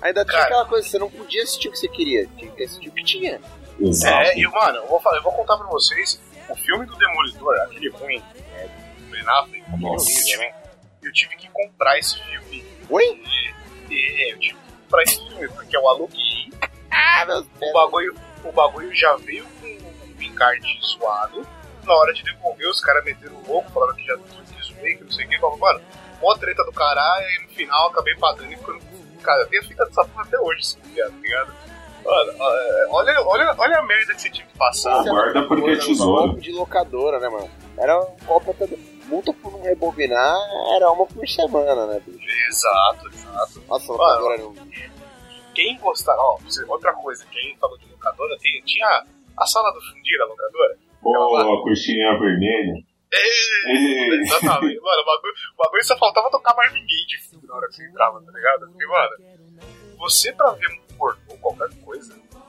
Ainda 0.00 0.24
tinha 0.24 0.36
Cara. 0.36 0.44
aquela 0.44 0.66
coisa, 0.66 0.86
você 0.86 0.98
não 0.98 1.10
podia 1.10 1.42
assistir 1.42 1.68
o 1.68 1.72
que 1.72 1.78
você 1.78 1.88
queria, 1.88 2.26
tinha 2.36 2.50
que 2.50 2.62
assistir 2.62 2.88
o 2.88 2.92
que 2.92 3.04
tinha. 3.04 3.40
Exato. 3.80 4.14
É, 4.14 4.38
e 4.38 4.46
mano, 4.46 4.78
eu 4.78 4.86
vou, 4.86 5.00
falar, 5.00 5.16
eu 5.16 5.22
vou 5.22 5.32
contar 5.32 5.56
pra 5.56 5.66
vocês, 5.66 6.20
o 6.48 6.54
filme 6.54 6.86
do 6.86 6.94
Demolidor, 6.96 7.54
aquele 7.62 7.88
ruim, 7.88 8.22
é, 8.54 8.68
do 8.98 9.10
Ben 9.10 9.22
Affleck, 9.26 9.62
aquele 9.62 9.82
Nossa. 9.82 10.10
horrível, 10.10 10.38
né? 10.40 10.54
Eu 11.02 11.12
tive 11.12 11.36
que 11.36 11.48
comprar 11.48 11.98
esse 11.98 12.18
filme. 12.22 12.64
Oi? 12.90 13.22
E, 13.90 14.32
eu 14.32 14.38
tive 14.38 14.54
que 14.54 14.60
comprar 14.82 15.02
esse 15.02 15.16
filme, 15.28 15.48
porque 15.48 15.76
eu 15.76 15.88
aluguei. 15.88 16.50
Ah, 16.90 17.24
meu 17.26 17.38
O 17.38 17.42
Deus. 17.58 17.72
bagulho, 17.72 18.14
o 18.44 18.52
bagulho 18.52 18.94
já 18.94 19.14
veio 19.16 19.44
com 19.60 19.66
um 19.66 20.22
encarte 20.22 20.78
zoado. 20.82 21.46
Na 21.84 21.94
hora 21.94 22.12
de 22.14 22.22
devolver, 22.22 22.68
os 22.68 22.80
caras 22.80 23.04
meteram 23.04 23.34
o 23.36 23.46
louco, 23.46 23.70
falaram 23.72 23.94
que 23.94 24.04
já 24.06 24.16
que 24.16 24.62
zoei, 24.74 24.96
que 24.96 25.04
não 25.04 25.10
sei 25.10 25.26
o 25.26 25.28
que. 25.28 25.38
Falaram, 25.38 25.58
mano, 25.58 25.80
mó 26.22 26.34
treta 26.36 26.64
do 26.64 26.72
caralho, 26.72 27.26
e 27.28 27.42
no 27.42 27.48
final 27.50 27.84
eu 27.84 27.90
acabei 27.90 28.14
pagando 28.16 28.52
e 28.52 28.56
ficando. 28.56 28.80
Cara, 29.22 29.46
tem 29.46 29.58
a 29.58 29.62
fita 29.62 29.84
dessa 29.86 30.04
porra 30.04 30.22
até 30.22 30.38
hoje, 30.38 30.76
filme, 30.82 30.96
tá 30.96 31.08
ligado? 31.20 31.54
Mano, 32.04 32.32
é, 32.38 32.86
olha, 32.90 33.20
olha, 33.22 33.54
olha 33.56 33.78
a 33.78 33.82
merda 33.82 34.14
que 34.14 34.20
você 34.22 34.30
tinha 34.30 34.46
que 34.46 34.56
passar. 34.58 35.02
Guarda 35.04 35.42
porque 35.48 35.62
é 35.62 35.66
Coisa, 35.66 35.86
tesouro. 35.86 36.38
de 36.40 36.52
locadora, 36.52 37.18
né, 37.18 37.28
mano? 37.28 37.50
Era 37.78 38.00
um 38.00 38.50
até... 38.50 38.94
Multa 39.06 39.34
por 39.34 39.52
não 39.52 39.60
rebobinar 39.62 40.34
era 40.76 40.90
uma 40.90 41.06
por 41.06 41.28
semana, 41.28 41.86
né, 41.86 42.00
bicho? 42.06 42.26
Exato, 42.48 43.06
exato. 43.08 43.62
Nossa, 43.68 43.92
a 43.92 43.96
locadora 43.96 44.34
era 44.34 44.48
um 44.48 44.52
bicho. 44.52 44.90
Quem 45.54 45.78
gostar, 45.78 46.16
ó, 46.16 46.38
outra 46.68 46.92
coisa, 46.94 47.26
quem 47.30 47.54
falou 47.58 47.76
de 47.76 47.86
locadora, 47.90 48.36
tem, 48.40 48.62
tinha 48.62 49.04
a 49.36 49.46
sala 49.46 49.70
do 49.72 49.80
fundir 49.82 50.18
da 50.18 50.24
locadora. 50.24 50.78
Pô, 51.02 51.36
a 51.36 51.62
coxinha 51.62 52.18
vermelha. 52.18 52.82
É, 53.12 54.14
exatamente. 54.14 54.80
Mano, 54.80 55.02
o 55.02 55.06
bagulho, 55.06 55.34
o 55.54 55.62
bagulho 55.62 55.84
só 55.84 55.96
faltava 55.98 56.30
tocar 56.30 56.56
Marvin 56.56 56.80
Gaye 56.80 57.06
de 57.06 57.18
fundo 57.28 57.46
na 57.46 57.56
hora 57.56 57.68
que 57.68 57.74
você 57.74 57.86
entrava, 57.86 58.22
tá 58.22 58.32
ligado? 58.32 58.66
Porque, 58.70 58.86
mano, 58.86 59.10
você 59.98 60.32
pra 60.32 60.50
ver 60.52 60.68
um 60.68 60.96
pornô 60.96 61.20
ou 61.28 61.38
qualquer 61.38 61.68
coisa, 61.68 61.83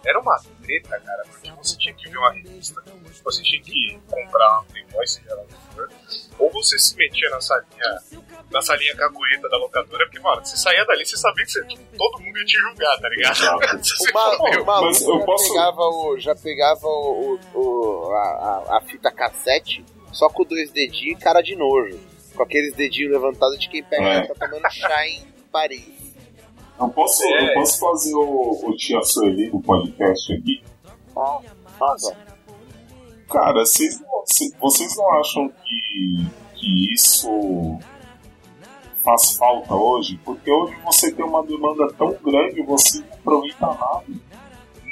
era 0.06 0.20
uma 0.20 0.38
treta, 0.62 1.00
cara, 1.00 1.24
porque 1.30 1.52
você 1.52 1.78
tinha 1.78 1.94
que 1.96 2.10
ver 2.10 2.18
uma 2.18 2.32
revista, 2.34 2.82
você 3.24 3.42
tinha 3.44 3.62
que 3.62 4.00
comprar 4.10 4.50
uma 4.60 4.64
Playboy, 4.66 5.08
seja 5.08 5.34
lá 5.36 5.42
o 5.44 5.48
que 5.48 5.56
for, 5.76 5.90
ou 6.40 6.52
você 6.52 6.78
se 6.78 6.96
metia 6.96 7.30
na 7.30 7.42
salinha, 7.42 8.00
na 8.52 8.62
salinha 8.62 8.96
cagueta 8.96 9.50
da 9.50 9.58
locadora, 9.58 10.06
porque, 10.06 10.20
mano, 10.20 10.46
você 10.46 10.56
saía 10.58 10.86
dali, 10.86 11.06
você 11.06 11.18
sabia 11.18 11.44
que 11.46 11.52
você, 11.52 11.66
tipo, 11.66 11.84
todo 11.98 12.22
mundo 12.22 12.38
ia 12.38 12.46
te 12.46 12.58
julgar, 12.58 12.98
tá 13.00 13.10
ligado? 13.10 13.36
O, 14.62 14.66
maluco 14.66 14.66
mas 14.66 15.02
eu 15.02 15.20
já, 15.20 15.26
posso- 15.26 15.54
pegava 15.54 15.82
o, 15.82 16.20
já 16.20 16.36
pegava 16.36 16.88
o, 16.88 17.40
o- 17.54 17.60
o- 17.60 18.12
a, 18.14 18.66
a- 18.70 18.78
a 18.78 18.82
fita 18.82 19.12
cassete 19.12 19.84
só 20.12 20.30
com 20.30 20.44
dois 20.44 20.72
dedinhos 20.72 21.20
e 21.20 21.24
cara 21.24 21.42
de 21.42 21.56
nojo. 21.56 22.00
Com 22.36 22.44
aqueles 22.44 22.74
dedinhos 22.76 23.12
levantados 23.14 23.58
de 23.60 23.70
quem 23.70 23.82
pega 23.84 24.04
É. 24.04 24.28
tá 24.28 24.34
tomando 24.48 24.70
chá 24.72 25.08
em 25.08 25.26
Paris. 25.52 25.95
Eu 26.80 26.90
posso, 26.90 27.24
É. 27.26 27.50
eu 27.50 27.54
posso 27.54 27.80
fazer 27.80 28.14
o, 28.16 28.70
o 28.70 28.76
Tia 28.76 29.02
Sueli 29.02 29.50
do 29.50 29.60
podcast 29.62 30.34
aqui? 30.34 30.62
Nossa, 31.80 32.16
Cara, 33.30 33.66
vocês 33.66 34.00
não, 34.02 34.24
cê- 34.26 34.52
vocês 34.60 34.96
não 34.96 35.20
acham 35.20 35.50
que, 35.64 36.26
que 36.56 36.94
isso 36.94 37.80
faz 39.04 39.36
falta 39.36 39.74
hoje? 39.74 40.20
Porque 40.24 40.52
hoje 40.52 40.76
você 40.86 41.12
tem 41.12 41.26
uma 41.26 41.44
demanda 41.44 41.92
tão 41.94 42.14
grande 42.24 42.60
e 42.62 42.64
você 42.64 43.00
não 43.00 43.14
aproveita 43.14 43.66
nada. 43.66 44.04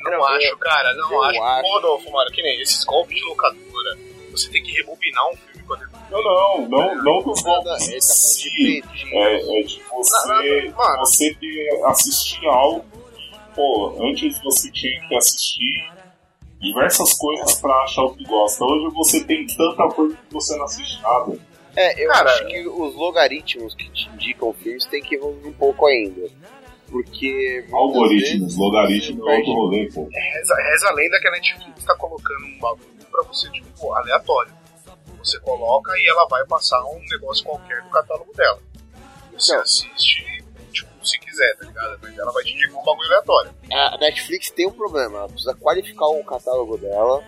Não 0.05 0.11
Eu- 0.13 0.25
acho, 0.25 0.57
cara, 0.57 0.93
não 0.95 1.11
eu 1.13 1.23
acho. 1.23 1.41
acho. 1.43 1.61
Pô, 1.61 1.73
Rodolfo, 1.75 2.11
mano, 2.11 2.31
que 2.31 2.41
nem 2.41 2.59
esses 2.61 2.83
golpes 2.83 3.15
de 3.15 3.23
locadora. 3.25 3.97
Você 4.31 4.49
tem 4.49 4.63
que 4.63 4.71
rebobinar 4.71 5.27
um 5.29 5.35
filme 5.37 5.52
Não, 6.13 6.21
não, 6.21 6.69
não, 6.69 6.95
não 6.95 7.03
golpes 7.03 7.43
ele 7.87 7.97
em 7.97 8.01
si. 8.01 8.83
É, 9.13 9.59
é 9.59 9.63
de 9.63 9.81
você, 9.91 10.27
Não, 10.27 10.71
não, 10.71 10.77
mano. 10.77 10.99
você 10.99 11.33
ter, 11.35 11.83
assistir 11.85 12.45
algo 12.45 12.85
que, 13.15 13.31
pô, 13.55 13.95
antes 14.09 14.39
você 14.43 14.71
tinha 14.71 15.07
que 15.07 15.15
assistir 15.15 15.91
diversas 16.61 17.13
coisas 17.15 17.55
pra 17.59 17.73
achar 17.83 18.03
o 18.03 18.13
que 18.15 18.23
gosta. 18.25 18.63
Hoje 18.63 18.95
você 18.95 19.23
tem 19.23 19.45
tanta 19.47 19.87
coisa 19.89 20.15
que 20.15 20.33
você 20.33 20.55
não 20.55 20.65
assiste 20.65 21.01
nada. 21.01 21.37
É, 21.75 22.03
eu 22.03 22.07
Cara, 22.09 22.29
acho 22.29 22.45
que 22.45 22.67
os 22.67 22.95
logaritmos 22.95 23.73
que 23.73 23.89
te 23.89 24.07
indicam 24.09 24.53
filmes 24.53 24.85
tem 24.85 25.01
que 25.01 25.15
evoluir 25.15 25.47
um 25.47 25.53
pouco 25.53 25.87
ainda. 25.87 26.29
Porque. 26.89 27.65
Algoritmos, 27.71 28.39
vezes 28.41 28.57
logaritmo 28.57 29.29
é 29.29 29.35
outro 29.37 29.53
rolê, 29.53 29.89
pô. 29.91 30.07
Reza, 30.11 30.55
reza 30.55 30.89
a 30.89 30.93
lenda 30.93 31.19
que 31.19 31.27
a 31.27 31.31
Netflix 31.31 31.83
tá 31.83 31.95
colocando 31.95 32.45
um 32.45 32.59
bagulho 32.59 33.07
pra 33.11 33.23
você, 33.23 33.49
tipo, 33.49 33.93
aleatório. 33.93 34.53
Você 35.23 35.39
coloca 35.39 35.91
e 35.97 36.09
ela 36.09 36.27
vai 36.27 36.45
passar 36.45 36.83
um 36.85 36.99
negócio 37.09 37.45
qualquer 37.45 37.81
no 37.83 37.89
catálogo 37.89 38.33
dela. 38.35 38.59
Você 39.31 39.55
assiste, 39.55 40.43
tipo, 40.71 40.89
se 41.05 41.17
quiser, 41.19 41.55
tá 41.57 41.65
ligado? 41.65 41.99
Mas 42.01 42.17
ela 42.17 42.31
vai 42.31 42.43
te 42.43 42.53
indicar 42.53 42.81
um 42.81 42.83
bagulho 42.83 43.07
aleatório. 43.07 43.55
A 43.71 43.97
Netflix 43.97 44.51
tem 44.51 44.67
um 44.67 44.73
problema, 44.73 45.19
ela 45.19 45.29
precisa 45.29 45.55
qualificar 45.55 46.07
o 46.07 46.23
catálogo 46.23 46.77
dela 46.77 47.23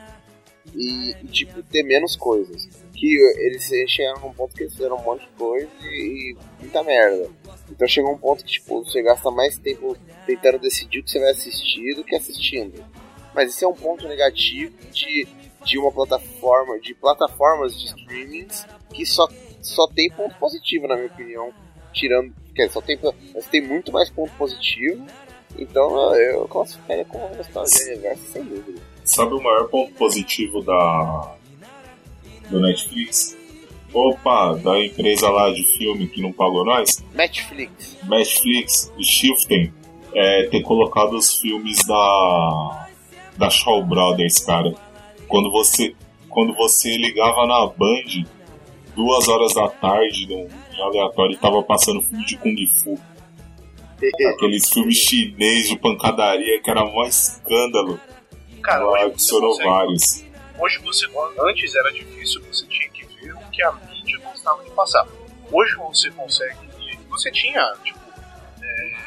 e, 0.73 1.11
e, 1.23 1.27
tipo, 1.27 1.63
ter 1.63 1.83
menos 1.83 2.15
coisas. 2.15 2.67
Que 2.93 3.15
eles 3.37 3.63
chegaram 3.89 4.21
num 4.21 4.33
ponto 4.33 4.55
que 4.55 4.63
eles 4.63 4.73
fizeram 4.73 4.97
um 4.97 5.03
monte 5.03 5.21
de 5.21 5.31
coisa 5.37 5.69
e, 5.81 6.31
e 6.31 6.37
muita 6.59 6.83
merda. 6.83 7.29
Então 7.69 7.87
chegou 7.87 8.13
um 8.13 8.17
ponto 8.17 8.43
que, 8.43 8.51
tipo, 8.51 8.83
você 8.83 9.01
gasta 9.01 9.31
mais 9.31 9.57
tempo 9.57 9.97
tentando 10.25 10.59
decidir 10.59 10.99
o 10.99 11.03
que 11.03 11.11
você 11.11 11.19
vai 11.19 11.31
assistir 11.31 11.95
do 11.95 12.03
que 12.03 12.15
assistindo. 12.15 12.83
Mas 13.33 13.49
esse 13.49 13.65
é 13.65 13.67
um 13.67 13.73
ponto 13.73 14.07
negativo 14.07 14.73
de, 14.91 15.27
de 15.65 15.77
uma 15.77 15.91
plataforma, 15.91 16.79
de 16.79 16.93
plataformas 16.93 17.77
de 17.77 17.87
streamings 17.87 18.65
que 18.93 19.05
só, 19.05 19.27
só 19.61 19.87
tem 19.87 20.09
ponto 20.11 20.35
positivo, 20.35 20.87
na 20.87 20.95
minha 20.95 21.07
opinião. 21.07 21.51
Tirando, 21.91 22.33
quer 22.53 22.67
dizer, 22.67 22.73
só 22.73 22.81
tem, 22.81 22.99
mas 23.33 23.47
tem 23.47 23.61
muito 23.61 23.91
mais 23.91 24.09
ponto 24.09 24.31
positivo 24.37 25.05
então 25.57 26.13
eu 26.15 26.47
classificaria 26.47 27.05
como 27.05 27.25
uma 27.25 27.35
nostalgia 27.37 27.85
reversa 27.95 28.33
sem 28.33 28.43
dúvida. 28.43 28.81
Sabe 29.03 29.33
o 29.33 29.41
maior 29.41 29.67
ponto 29.69 29.93
positivo 29.93 30.61
da 30.61 31.35
do 32.49 32.59
Netflix? 32.59 33.35
Opa, 33.93 34.55
da 34.55 34.83
empresa 34.83 35.29
lá 35.29 35.49
de 35.51 35.63
filme 35.77 36.07
que 36.07 36.21
não 36.21 36.31
pagou 36.33 36.65
nós, 36.65 37.03
Netflix. 37.13 37.97
Netflix, 38.03 38.91
Shifting, 39.01 39.71
é, 40.13 40.47
ter 40.47 40.61
colocado 40.61 41.13
os 41.13 41.35
filmes 41.39 41.77
da 41.87 42.87
da 43.37 43.49
Shaw 43.49 43.83
Brothers, 43.83 44.39
cara. 44.39 44.73
Quando 45.27 45.51
você, 45.51 45.95
quando 46.29 46.53
você 46.55 46.95
ligava 46.97 47.45
na 47.45 47.65
Band, 47.67 48.25
duas 48.95 49.27
horas 49.27 49.53
da 49.53 49.67
tarde, 49.69 50.27
no, 50.27 50.47
em 50.75 50.81
aleatório, 50.81 51.37
tava 51.37 51.61
passando 51.63 52.01
filme 52.01 52.25
de 52.25 52.37
Kung 52.37 52.55
Fu. 52.83 52.99
Aqueles 54.35 54.69
filmes 54.69 54.97
chinês 54.97 55.69
de 55.69 55.77
pancadaria 55.79 56.61
que 56.61 56.69
era 56.69 56.83
mó 56.85 57.05
escândalo. 57.05 57.99
Cara, 58.61 58.83
Lá 58.83 58.91
hoje 58.91 59.01
você 59.03 59.05
adicionou 59.13 59.57
vários. 59.57 60.25
Hoje 60.59 60.79
você. 60.83 61.05
Antes 61.39 61.75
era 61.75 61.91
difícil, 61.91 62.41
você 62.43 62.65
tinha 62.67 62.89
que 62.89 63.05
ver 63.05 63.33
o 63.33 63.39
que 63.51 63.63
a 63.63 63.71
mídia 63.71 64.19
gostava 64.19 64.63
de 64.63 64.69
passar. 64.71 65.07
Hoje 65.51 65.75
você 65.77 66.11
consegue. 66.11 66.57
e 66.79 66.97
Você 67.09 67.31
tinha, 67.31 67.73
tipo. 67.83 67.99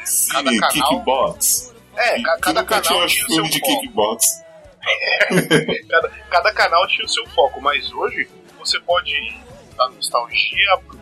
Sim, 0.05 0.31
cada 0.31 0.51
canal- 0.51 0.69
kickbox. 0.71 1.73
É, 1.95 2.21
cada 2.21 2.61
nunca 2.61 2.81
canal 2.81 2.81
tinha 2.81 3.05
o 3.05 3.09
seu 3.09 3.25
filme 3.27 3.49
de 3.49 3.59
foco. 3.59 3.81
kickbox. 3.81 4.43
Cada, 5.89 6.09
cada 6.29 6.53
canal 6.53 6.87
tinha 6.87 7.05
o 7.05 7.09
seu 7.09 7.25
foco, 7.27 7.61
mas 7.61 7.91
hoje 7.91 8.27
você 8.57 8.79
pode 8.81 9.11
ir 9.11 9.37
da 9.75 9.89
nostalgia 9.89 10.77
pro 10.87 10.99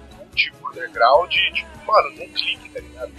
pro 0.61 0.69
underground, 0.69 1.33
e, 1.33 1.51
tipo, 1.53 1.69
mano, 1.85 2.09
num 2.11 2.29
clique, 2.29 2.69
tá 2.69 2.79
ligado? 2.79 3.11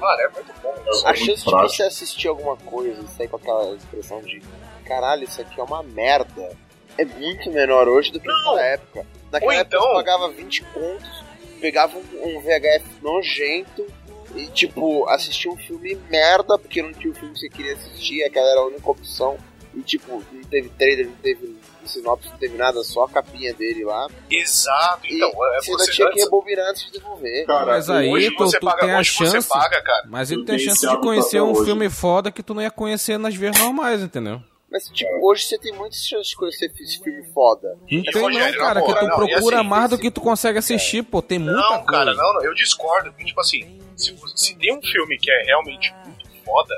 Mano, 0.00 0.20
é 0.22 0.28
muito 0.30 0.52
bom. 0.62 0.74
isso. 0.90 1.06
A 1.06 1.14
chance 1.14 1.44
de 1.44 1.50
você 1.50 1.82
assistir 1.82 2.28
alguma 2.28 2.56
coisa 2.56 3.02
e 3.02 3.08
sair 3.08 3.28
com 3.28 3.36
aquela 3.36 3.74
expressão 3.76 4.22
de 4.22 4.42
caralho, 4.86 5.24
isso 5.24 5.40
aqui 5.42 5.60
é 5.60 5.62
uma 5.62 5.82
merda, 5.82 6.56
é 6.96 7.04
muito 7.04 7.50
menor 7.50 7.88
hoje 7.88 8.10
do 8.10 8.18
que 8.18 8.26
naquela 8.26 8.62
época. 8.64 9.06
Naquela 9.30 9.52
Ou 9.52 9.58
época 9.58 9.76
então- 9.76 9.88
você 9.88 9.94
pagava 9.96 10.28
20 10.30 10.62
contos, 10.64 11.24
pegava 11.60 11.98
um, 11.98 12.36
um 12.38 12.40
VHF 12.40 12.86
nojento 13.02 13.86
e, 14.34 14.46
tipo, 14.46 15.06
assistia 15.10 15.50
um 15.50 15.56
filme 15.58 15.94
merda, 16.08 16.58
porque 16.58 16.80
não 16.82 16.92
tinha 16.94 17.12
o 17.12 17.14
filme 17.14 17.34
que 17.34 17.40
você 17.40 17.48
queria 17.50 17.74
assistir, 17.74 18.24
aquela 18.24 18.50
era 18.50 18.60
a 18.60 18.66
única 18.66 18.90
opção. 18.90 19.36
E, 19.74 19.80
tipo, 19.82 20.22
não 20.32 20.42
teve 20.44 20.68
trailer, 20.70 21.06
não 21.06 21.14
teve 21.16 21.56
sinopse, 21.84 22.28
não 22.28 22.36
teve 22.38 22.56
nada, 22.56 22.82
só 22.84 23.04
a 23.04 23.08
capinha 23.08 23.52
dele 23.54 23.84
lá. 23.84 24.06
Exato, 24.30 25.06
E 25.06 25.16
então, 25.16 25.28
é 25.30 25.32
você 25.60 25.70
ainda 25.70 25.84
você 25.84 25.92
tinha 25.92 26.10
que 26.10 26.20
rebobinar 26.20 26.70
antes 26.70 26.84
de 26.86 26.92
devolver. 26.92 27.46
Cara, 27.46 27.66
Mas 27.66 27.90
aí 27.90 28.08
hoje 28.10 28.30
tu, 28.30 28.38
você 28.38 28.58
tu 28.60 28.66
paga, 28.66 28.80
tem 28.80 28.90
a 28.94 28.98
hoje 28.98 29.10
chance. 29.10 29.42
você 29.42 29.48
paga, 29.48 29.82
cara. 29.82 30.04
Mas 30.08 30.30
ele 30.30 30.44
tem 30.44 30.54
a 30.56 30.58
chance 30.58 30.86
de 30.86 30.96
conhecer 31.00 31.40
um 31.40 31.52
hoje. 31.52 31.64
filme 31.64 31.90
foda 31.90 32.30
que 32.30 32.42
tu 32.42 32.54
não 32.54 32.62
ia 32.62 32.70
conhecer 32.70 33.18
nas 33.18 33.34
vias 33.34 33.58
normais, 33.58 34.00
entendeu? 34.02 34.40
Mas, 34.70 34.88
tipo, 34.88 35.10
hoje 35.28 35.44
você 35.44 35.58
tem 35.58 35.70
muitas 35.74 35.98
chances 35.98 36.28
de 36.28 36.36
conhecer 36.36 36.72
esse 36.80 36.98
filme 37.02 37.22
foda. 37.34 37.76
Não 37.90 38.02
tem 38.02 38.22
não, 38.22 38.52
cara, 38.58 38.80
que 38.80 38.94
tu 38.94 39.04
não, 39.06 39.12
e 39.26 39.28
procura 39.34 39.58
assim, 39.60 39.68
mais 39.68 39.88
do 39.90 39.94
esse- 39.96 40.02
que 40.02 40.10
tu 40.10 40.20
consegue 40.22 40.58
assistir, 40.58 41.02
pô. 41.02 41.20
Tem 41.20 41.38
muita 41.38 41.60
Não, 41.60 41.68
coisa. 41.68 41.84
cara, 41.84 42.14
não, 42.14 42.32
não, 42.34 42.42
eu 42.42 42.54
discordo. 42.54 43.10
porque, 43.10 43.24
Tipo 43.26 43.40
assim, 43.42 43.78
se, 43.96 44.16
se 44.34 44.54
tem 44.56 44.74
um 44.74 44.80
filme 44.80 45.18
que 45.18 45.30
é 45.30 45.42
realmente 45.44 45.92
muito 46.06 46.24
foda, 46.42 46.74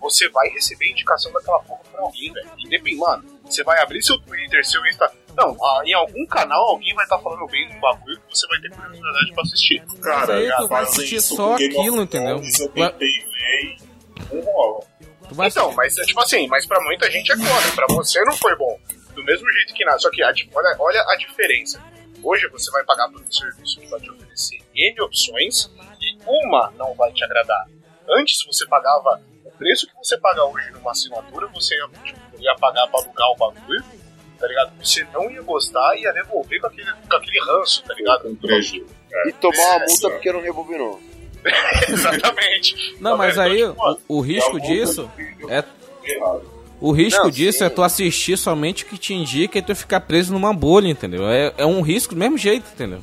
você 0.00 0.28
vai 0.30 0.48
receber 0.48 0.90
indicação 0.90 1.30
daquela 1.32 1.60
porra 1.60 1.80
pra 1.92 2.00
alguém, 2.00 2.32
velho. 2.32 2.50
Independente, 2.58 2.96
mano, 2.96 3.24
você 3.44 3.62
vai 3.62 3.80
abrir 3.82 4.02
seu 4.02 4.18
Twitter, 4.20 4.64
seu 4.66 4.84
Insta. 4.86 5.12
Não, 5.36 5.56
em 5.84 5.92
algum 5.94 6.26
canal 6.26 6.60
alguém 6.70 6.94
vai 6.94 7.04
estar 7.04 7.18
falando 7.18 7.46
bem 7.46 7.68
do 7.68 7.78
bagulho 7.80 8.20
que 8.20 8.36
você 8.36 8.46
vai 8.48 8.60
ter 8.60 8.70
curiosidade 8.70 9.32
pra 9.32 9.42
assistir. 9.42 9.84
Cara, 10.02 10.34
aí 10.34 10.50
tu 10.56 10.68
vai 10.68 10.82
assistir 10.82 11.16
isso 11.16 11.36
só 11.36 11.54
aquilo, 11.54 12.02
entendeu? 12.02 12.36
Eu 12.38 12.70
Vai- 12.74 12.90
tentei 12.92 13.08
ver 13.20 13.76
e 14.32 14.34
não 14.34 14.40
rola. 14.42 14.80
Então, 15.46 15.72
mas 15.74 15.96
é 15.96 16.02
tipo 16.04 16.20
assim, 16.20 16.48
mas 16.48 16.66
pra 16.66 16.82
muita 16.82 17.08
gente 17.10 17.30
é 17.30 17.36
foda, 17.36 17.72
pra 17.76 17.86
você 17.94 18.20
não 18.24 18.32
foi 18.36 18.56
bom. 18.56 18.76
Do 19.14 19.24
mesmo 19.24 19.48
jeito 19.52 19.74
que 19.74 19.84
nada. 19.84 19.98
Só 19.98 20.10
que 20.10 20.22
olha, 20.24 20.76
olha 20.78 21.04
a 21.08 21.16
diferença. 21.16 21.80
Hoje 22.22 22.48
você 22.48 22.70
vai 22.72 22.82
pagar 22.84 23.08
por 23.08 23.20
um 23.22 23.30
serviço 23.30 23.80
que 23.80 23.86
vai 23.86 24.00
te 24.00 24.10
oferecer 24.10 24.58
N 24.74 25.00
opções 25.02 25.70
e 26.00 26.18
uma 26.26 26.70
não 26.76 26.94
vai 26.94 27.12
te 27.12 27.24
agradar. 27.24 27.66
Antes 28.10 28.44
você 28.44 28.66
pagava 28.66 29.22
preço 29.60 29.86
que 29.86 29.92
você 29.94 30.16
paga 30.18 30.42
hoje 30.46 30.70
numa 30.72 30.90
assinatura, 30.90 31.46
você 31.48 31.74
ia, 31.76 31.86
tipo, 32.02 32.18
ia 32.38 32.54
pagar 32.56 32.86
pra 32.88 33.00
alugar 33.00 33.28
o 33.28 33.36
bagulho, 33.36 33.84
tá 34.38 34.46
ligado? 34.48 34.72
Você 34.82 35.06
não 35.12 35.30
ia 35.30 35.42
gostar 35.42 35.96
e 35.96 36.02
ia 36.02 36.12
devolver 36.14 36.60
com 36.62 36.66
aquele, 36.68 36.90
com 36.90 37.14
aquele 37.16 37.40
ranço, 37.44 37.82
tá 37.84 37.92
ligado? 37.94 38.22
Com 38.22 38.34
prejuízo. 38.36 38.86
E 39.26 39.32
tomar 39.34 39.56
uma 39.58 39.74
É, 39.74 39.78
multa 39.80 39.92
sim. 39.94 40.10
porque 40.10 40.32
não 40.32 40.40
rebobinou. 40.40 41.00
Exatamente. 41.88 42.96
Não, 43.00 43.16
mas 43.16 43.38
aí 43.38 43.62
o, 43.64 43.76
o 44.08 44.20
risco 44.20 44.56
algum 44.56 44.66
disso 44.66 45.10
é. 45.48 45.64
O 46.80 46.92
risco 46.92 47.24
Não, 47.24 47.30
disso 47.30 47.58
sim. 47.58 47.64
é 47.64 47.68
tu 47.68 47.82
assistir 47.82 48.38
somente 48.38 48.84
o 48.84 48.86
que 48.86 48.96
te 48.96 49.12
indica 49.12 49.58
e 49.58 49.62
tu 49.62 49.74
ficar 49.76 50.00
preso 50.00 50.32
numa 50.32 50.52
bolha, 50.54 50.88
entendeu? 50.88 51.28
É, 51.28 51.52
é 51.58 51.66
um 51.66 51.82
risco 51.82 52.14
do 52.14 52.18
mesmo 52.18 52.38
jeito, 52.38 52.64
entendeu? 52.72 53.00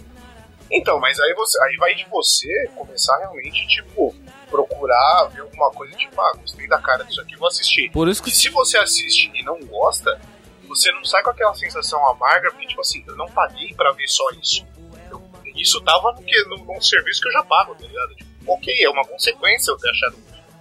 Então, 0.72 1.00
mas 1.00 1.20
aí 1.20 1.34
você 1.36 1.64
aí 1.64 1.78
vai 1.78 1.94
de 1.94 2.06
você 2.10 2.70
começar 2.76 3.16
realmente, 3.20 3.68
tipo, 3.68 4.16
procurar 4.50 5.30
ver 5.34 5.42
alguma 5.42 5.70
coisa, 5.72 5.96
tipo, 5.96 6.20
ah, 6.22 6.34
gostei 6.40 6.68
da 6.68 6.80
cara 6.80 7.04
disso 7.04 7.22
aqui, 7.22 7.36
vou 7.36 7.48
assistir. 7.48 7.92
Por 7.92 8.08
isso 8.08 8.22
que 8.22 8.30
E 8.30 8.34
se 8.34 8.50
você 8.50 8.78
assiste 8.78 9.32
e 9.34 9.44
não 9.44 9.60
gosta, 9.62 10.20
você 10.68 10.92
não 10.92 11.04
sai 11.06 11.22
com 11.24 11.30
aquela 11.30 11.54
sensação 11.56 12.06
amarga, 12.10 12.50
porque, 12.52 12.68
tipo 12.68 12.82
assim, 12.82 13.04
eu 13.08 13.16
não 13.16 13.28
paguei 13.28 13.74
pra 13.74 13.92
ver 13.94 14.08
só 14.08 14.24
isso. 14.42 14.66
Eu- 15.10 15.22
isso 15.56 15.82
tava 15.82 16.12
no 16.14 16.22
que, 16.24 16.44
num, 16.46 16.64
num 16.66 16.82
serviço 16.82 17.22
que 17.22 17.28
eu 17.30 17.34
já 17.34 17.44
pago, 17.44 17.74
tá 17.76 17.86
ligado? 17.86 18.16
Tipo, 18.16 18.54
ok, 18.54 18.74
é 18.84 18.90
uma 18.90 19.06
consequência 19.06 19.72
eu 19.72 19.78
ter 19.78 19.90
achado. 19.90 20.16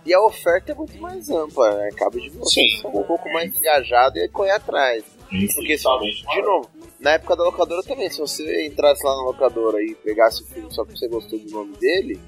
E 0.04 0.14
a 0.14 0.20
oferta 0.24 0.70
é 0.70 0.74
muito 0.74 0.96
mais 0.98 1.28
ampla, 1.28 1.74
né? 1.74 1.90
Cabe 1.96 2.20
de 2.20 2.30
você 2.30 2.60
Sim. 2.60 2.80
ser 2.80 2.86
um 2.86 3.02
pouco 3.02 3.28
mais 3.32 3.52
engajado 3.56 4.18
e 4.18 4.28
correr 4.28 4.52
atrás. 4.52 5.02
Porque, 5.28 5.48
se, 5.48 5.60
Infinitamente 5.60 6.24
de 6.28 6.42
novo, 6.42 6.70
na 7.00 7.10
época 7.14 7.34
da 7.34 7.42
locadora 7.42 7.82
também, 7.82 8.08
se 8.08 8.20
você 8.20 8.66
entrasse 8.66 9.04
lá 9.04 9.16
na 9.16 9.22
locadora 9.24 9.82
e 9.82 9.92
pegasse 9.96 10.44
o 10.44 10.46
filme 10.46 10.72
só 10.72 10.84
porque 10.84 10.96
você 11.00 11.08
gostou 11.08 11.36
do 11.40 11.50
nome 11.50 11.76
dele, 11.78 12.20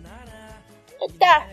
tá. 1.19 1.49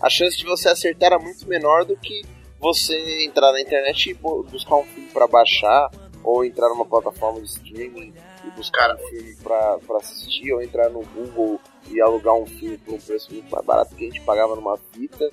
A 0.00 0.08
chance 0.10 0.36
de 0.36 0.44
você 0.44 0.68
acertar 0.68 1.08
era 1.12 1.18
muito 1.18 1.46
menor 1.48 1.84
do 1.84 1.96
que 1.96 2.22
você 2.58 3.24
entrar 3.24 3.52
na 3.52 3.60
internet 3.60 4.10
e 4.10 4.14
bu- 4.14 4.42
buscar 4.44 4.76
um 4.76 4.84
filme 4.84 5.08
pra 5.10 5.26
baixar, 5.26 5.90
ou 6.22 6.44
entrar 6.44 6.68
numa 6.70 6.86
plataforma 6.86 7.40
de 7.40 7.46
streaming 7.46 8.14
e 8.44 8.50
buscar 8.52 8.94
um 8.94 8.98
filme 9.08 9.36
pra, 9.36 9.78
pra 9.86 9.98
assistir, 9.98 10.52
ou 10.52 10.62
entrar 10.62 10.88
no 10.88 11.02
Google 11.04 11.60
e 11.88 12.00
alugar 12.00 12.34
um 12.34 12.46
filme 12.46 12.78
por 12.78 12.94
um 12.94 12.98
preço 12.98 13.32
muito 13.32 13.50
mais 13.50 13.64
barato 13.66 13.94
que 13.94 14.04
a 14.04 14.06
gente 14.10 14.20
pagava 14.22 14.54
numa 14.56 14.78
fita. 14.92 15.30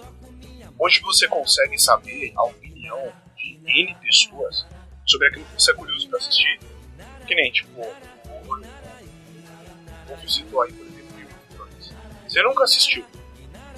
Hoje 0.78 1.00
você 1.02 1.28
consegue 1.28 1.78
saber 1.80 2.34
a 2.36 2.44
opinião 2.44 3.12
de 3.38 3.60
N 3.66 3.96
pessoas 4.02 4.66
sobre 5.06 5.28
aquilo 5.28 5.46
que 5.46 5.62
você 5.62 5.72
é 5.72 5.76
curioso 5.76 6.10
pra 6.10 6.18
assistir. 6.20 6.60
Que 7.28 7.36
nem, 7.36 7.52
tipo, 7.52 7.80
o 7.80 7.84
o- 8.52 10.24
o 10.24 10.30
citou 10.30 10.62
aí, 10.62 10.74
por 10.74 10.86
exemplo, 10.86 11.28
Thrones. 11.52 11.94
Você 12.28 12.42
nunca 12.44 12.64
assistiu. 12.64 13.06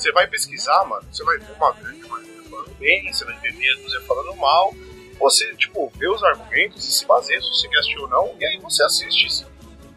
Você 0.04 0.12
vai 0.12 0.28
pesquisar, 0.28 0.84
mano, 0.84 1.08
você 1.10 1.24
vai 1.24 1.38
ver 1.38 1.54
uma 1.54 1.72
grande 1.72 2.06
maioria 2.10 2.44
falando 2.50 2.76
bem, 2.78 3.14
você 3.14 3.24
vai 3.24 3.40
ver 3.40 3.54
dúzia 3.78 4.02
falando 4.02 4.36
mal. 4.36 4.74
Você, 5.18 5.56
tipo, 5.56 5.90
vê 5.96 6.10
os 6.10 6.22
argumentos 6.22 6.86
e 6.86 6.92
se 6.92 7.06
baseia 7.06 7.42
se 7.42 7.48
você 7.48 7.70
quer 7.70 7.80
assistir 7.80 8.00
ou 8.00 8.10
não, 8.10 8.36
e 8.38 8.46
aí 8.46 8.60
você 8.60 8.84
assiste. 8.84 9.46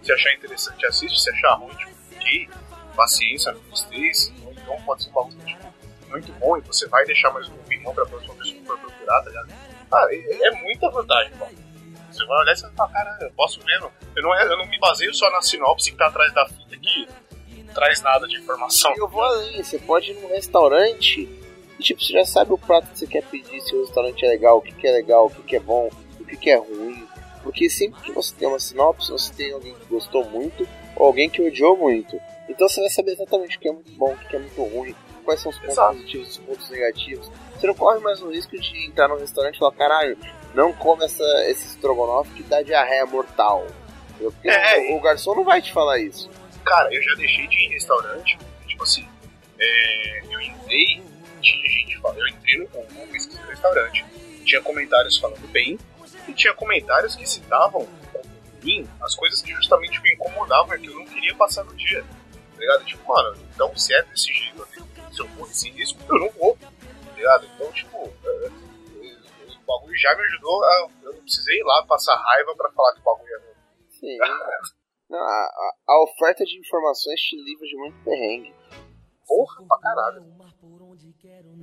Se 0.05 0.13
achar 0.13 0.33
interessante, 0.35 0.87
assiste. 0.87 1.21
Se 1.21 1.29
achar 1.29 1.55
ruim, 1.55 1.75
tipo, 1.75 1.91
ok, 2.15 2.49
paciência, 2.95 3.51
não 3.51 3.61
gostei. 3.63 4.13
Então 4.53 4.81
pode 4.83 5.03
ser 5.03 5.11
um 5.11 5.13
bagulho, 5.13 5.45
tipo, 5.45 5.75
muito 6.09 6.33
bom 6.35 6.57
e 6.57 6.61
você 6.61 6.87
vai 6.87 7.05
deixar 7.05 7.33
mais 7.33 7.49
uma 7.49 7.57
opinião 7.57 7.93
pra 7.93 8.07
próxima 8.07 8.35
pessoa 8.37 8.61
que 8.61 8.65
for 8.65 8.79
procurar, 8.79 9.23
tá 9.23 9.29
ligado? 9.29 9.49
Cara, 9.91 10.15
é, 10.15 10.47
é 10.47 10.51
muita 10.63 10.89
vantagem, 10.89 11.35
mano. 11.35 11.59
Você 12.13 12.25
vai 12.27 12.39
olhar 12.43 12.53
e 12.53 12.57
você 12.57 12.63
vai 12.69 12.77
falar, 12.77 12.93
caralho, 12.93 13.23
eu 13.25 13.33
posso 13.33 13.59
não. 13.81 13.91
Eu 14.15 14.23
não, 14.23 14.35
é- 14.37 14.45
eu 14.45 14.57
não 14.57 14.67
me 14.67 14.79
baseio 14.79 15.13
só 15.13 15.29
na 15.33 15.43
sinopse 15.43 15.91
que 15.91 15.97
tá 15.99 16.07
atrás 16.07 16.33
da 16.33 16.47
fita 16.47 16.77
não 16.77 17.09
traz 17.77 18.01
nada 18.01 18.27
de 18.27 18.37
informação. 18.39 18.93
Eu 18.97 19.07
vou 19.07 19.22
além, 19.22 19.62
você 19.62 19.79
pode 19.79 20.11
ir 20.11 20.14
num 20.14 20.29
restaurante 20.29 21.29
e 21.79 21.83
tipo, 21.83 22.03
você 22.03 22.14
já 22.14 22.24
sabe 22.24 22.51
o 22.55 22.59
prato 22.59 22.89
que 22.89 22.99
você 22.99 23.07
quer 23.07 23.22
pedir, 23.22 23.61
se 23.61 23.74
o 23.77 23.83
restaurante 23.83 24.24
é 24.24 24.29
legal, 24.29 24.57
o 24.57 24.62
que, 24.62 24.72
que 24.72 24.87
é 24.87 24.93
legal, 24.93 25.27
o 25.27 25.31
que, 25.31 25.43
que 25.43 25.57
é 25.57 25.61
bom, 25.61 25.91
o 26.18 26.24
que, 26.24 26.37
que 26.39 26.51
é 26.51 26.57
ruim. 26.57 27.07
Porque 27.43 27.68
sempre 27.68 28.01
que 28.01 28.12
você 28.12 28.35
tem 28.35 28.49
uma 28.49 28.59
sinopse, 28.59 29.12
você 29.12 29.31
tem 29.33 29.53
alguém 29.53 29.74
que 29.74 29.85
gostou 29.85 30.24
muito 30.24 30.66
ou 30.97 31.07
alguém 31.07 31.29
que 31.29 31.43
odiou 31.43 31.77
muito. 31.77 32.18
Então 32.49 32.66
você 32.66 32.81
vai 32.81 32.89
saber 32.89 33.12
exatamente 33.12 33.59
o 33.59 33.61
que 33.61 33.68
é 33.68 33.72
muito 33.72 33.93
bom, 33.93 34.12
o 34.14 34.29
que 34.29 34.35
é 34.35 34.39
muito 34.39 34.62
ruim, 34.64 34.95
quais 35.22 35.41
são 35.43 35.51
os 35.51 35.59
pontos 35.59 35.74
Exato. 35.74 35.95
positivos 35.97 36.27
e 36.27 36.31
os 36.31 36.39
pontos 36.39 36.70
negativos. 36.70 37.31
Você 37.55 37.66
não 37.66 37.74
corre 37.74 38.01
mais 38.01 38.22
o 38.22 38.31
risco 38.31 38.59
de 38.59 38.87
entrar 38.87 39.09
num 39.09 39.18
restaurante 39.18 39.57
e 39.57 39.59
falar, 39.59 39.72
caralho, 39.72 40.16
não 40.55 40.72
come 40.72 41.05
essa, 41.05 41.24
esse 41.51 41.66
estrogonofe 41.66 42.31
que 42.31 42.43
dá 42.43 42.62
diarreia 42.62 43.05
mortal. 43.05 43.66
Porque 44.18 44.49
É, 44.49 44.93
o, 44.95 44.97
o 44.97 45.01
garçom 45.01 45.35
não 45.35 45.45
vai 45.45 45.61
te 45.61 45.72
falar 45.72 45.99
isso. 45.99 46.31
Cara, 46.67 46.93
eu 46.93 47.03
já 47.03 47.14
deixei 47.14 47.47
de 47.47 47.57
ir 47.57 47.67
em 47.67 47.71
restaurante, 47.71 48.39
tipo 48.67 48.83
assim, 48.83 49.09
é, 49.59 50.21
eu 50.29 50.41
entrei, 50.41 51.03
tinha 51.41 51.69
gente 51.69 51.99
falando, 52.01 52.19
eu 52.19 52.29
entrei 52.29 52.59
no 52.59 52.67
Google, 52.67 53.07
pesquisei 53.12 53.43
no 53.43 53.49
restaurante, 53.49 54.05
tinha 54.45 54.61
comentários 54.61 55.17
falando 55.17 55.49
bem, 55.49 55.79
e 56.29 56.33
tinha 56.33 56.53
comentários 56.55 57.14
que 57.14 57.25
citavam 57.27 57.89
ruim 58.61 58.89
as 59.01 59.14
coisas 59.14 59.41
que 59.41 59.55
justamente 59.55 60.01
me 60.03 60.12
incomodavam 60.12 60.75
e 60.75 60.81
que 60.81 60.89
eu 60.89 60.95
não 60.95 61.07
queria 61.07 61.35
passar 61.37 61.64
no 61.64 61.75
dia. 61.77 62.03
Tá 62.03 62.61
ligado? 62.61 62.85
Tipo, 62.85 63.09
mano, 63.09 63.39
então 63.55 63.77
se 63.77 63.95
é 63.95 64.03
desse 64.03 64.33
jeito, 64.33 64.59
eu 64.59 64.87
se 65.12 65.23
eu 65.23 65.29
for 65.29 65.49
esse 65.49 65.71
risco, 65.71 65.99
eu 66.09 66.19
não 66.19 66.31
vou. 66.31 66.57
Tá 66.57 67.12
ligado? 67.17 67.47
Então, 67.55 67.73
tipo, 67.73 68.12
é, 68.25 68.49
o 68.49 69.67
bagulho 69.67 69.99
já 69.99 70.14
me 70.14 70.23
ajudou 70.25 70.64
a. 70.64 70.89
Eu 71.05 71.12
não 71.14 71.23
precisei 71.23 71.59
ir 71.59 71.64
lá 71.64 71.87
passar 71.87 72.17
raiva 72.17 72.55
pra 72.57 72.71
falar 72.73 72.93
que 72.93 73.01
o 73.01 73.05
bagulho 73.05 73.35
é 73.35 73.39
ruim. 73.39 73.55
Sim. 73.89 74.19
Não, 75.09 75.19
a, 75.19 75.23
a- 75.89 76.03
oferta 76.03 76.45
de 76.45 76.59
informações 76.59 77.21
te 77.21 77.37
livra 77.37 77.67
de 77.67 77.77
muito 77.77 77.97
perrengue. 78.05 78.53
Porra, 79.27 79.65
pra 79.69 79.79
caralho. 79.79 80.23
Por 80.61 80.83
onde 80.83 81.13
quero 81.21 81.57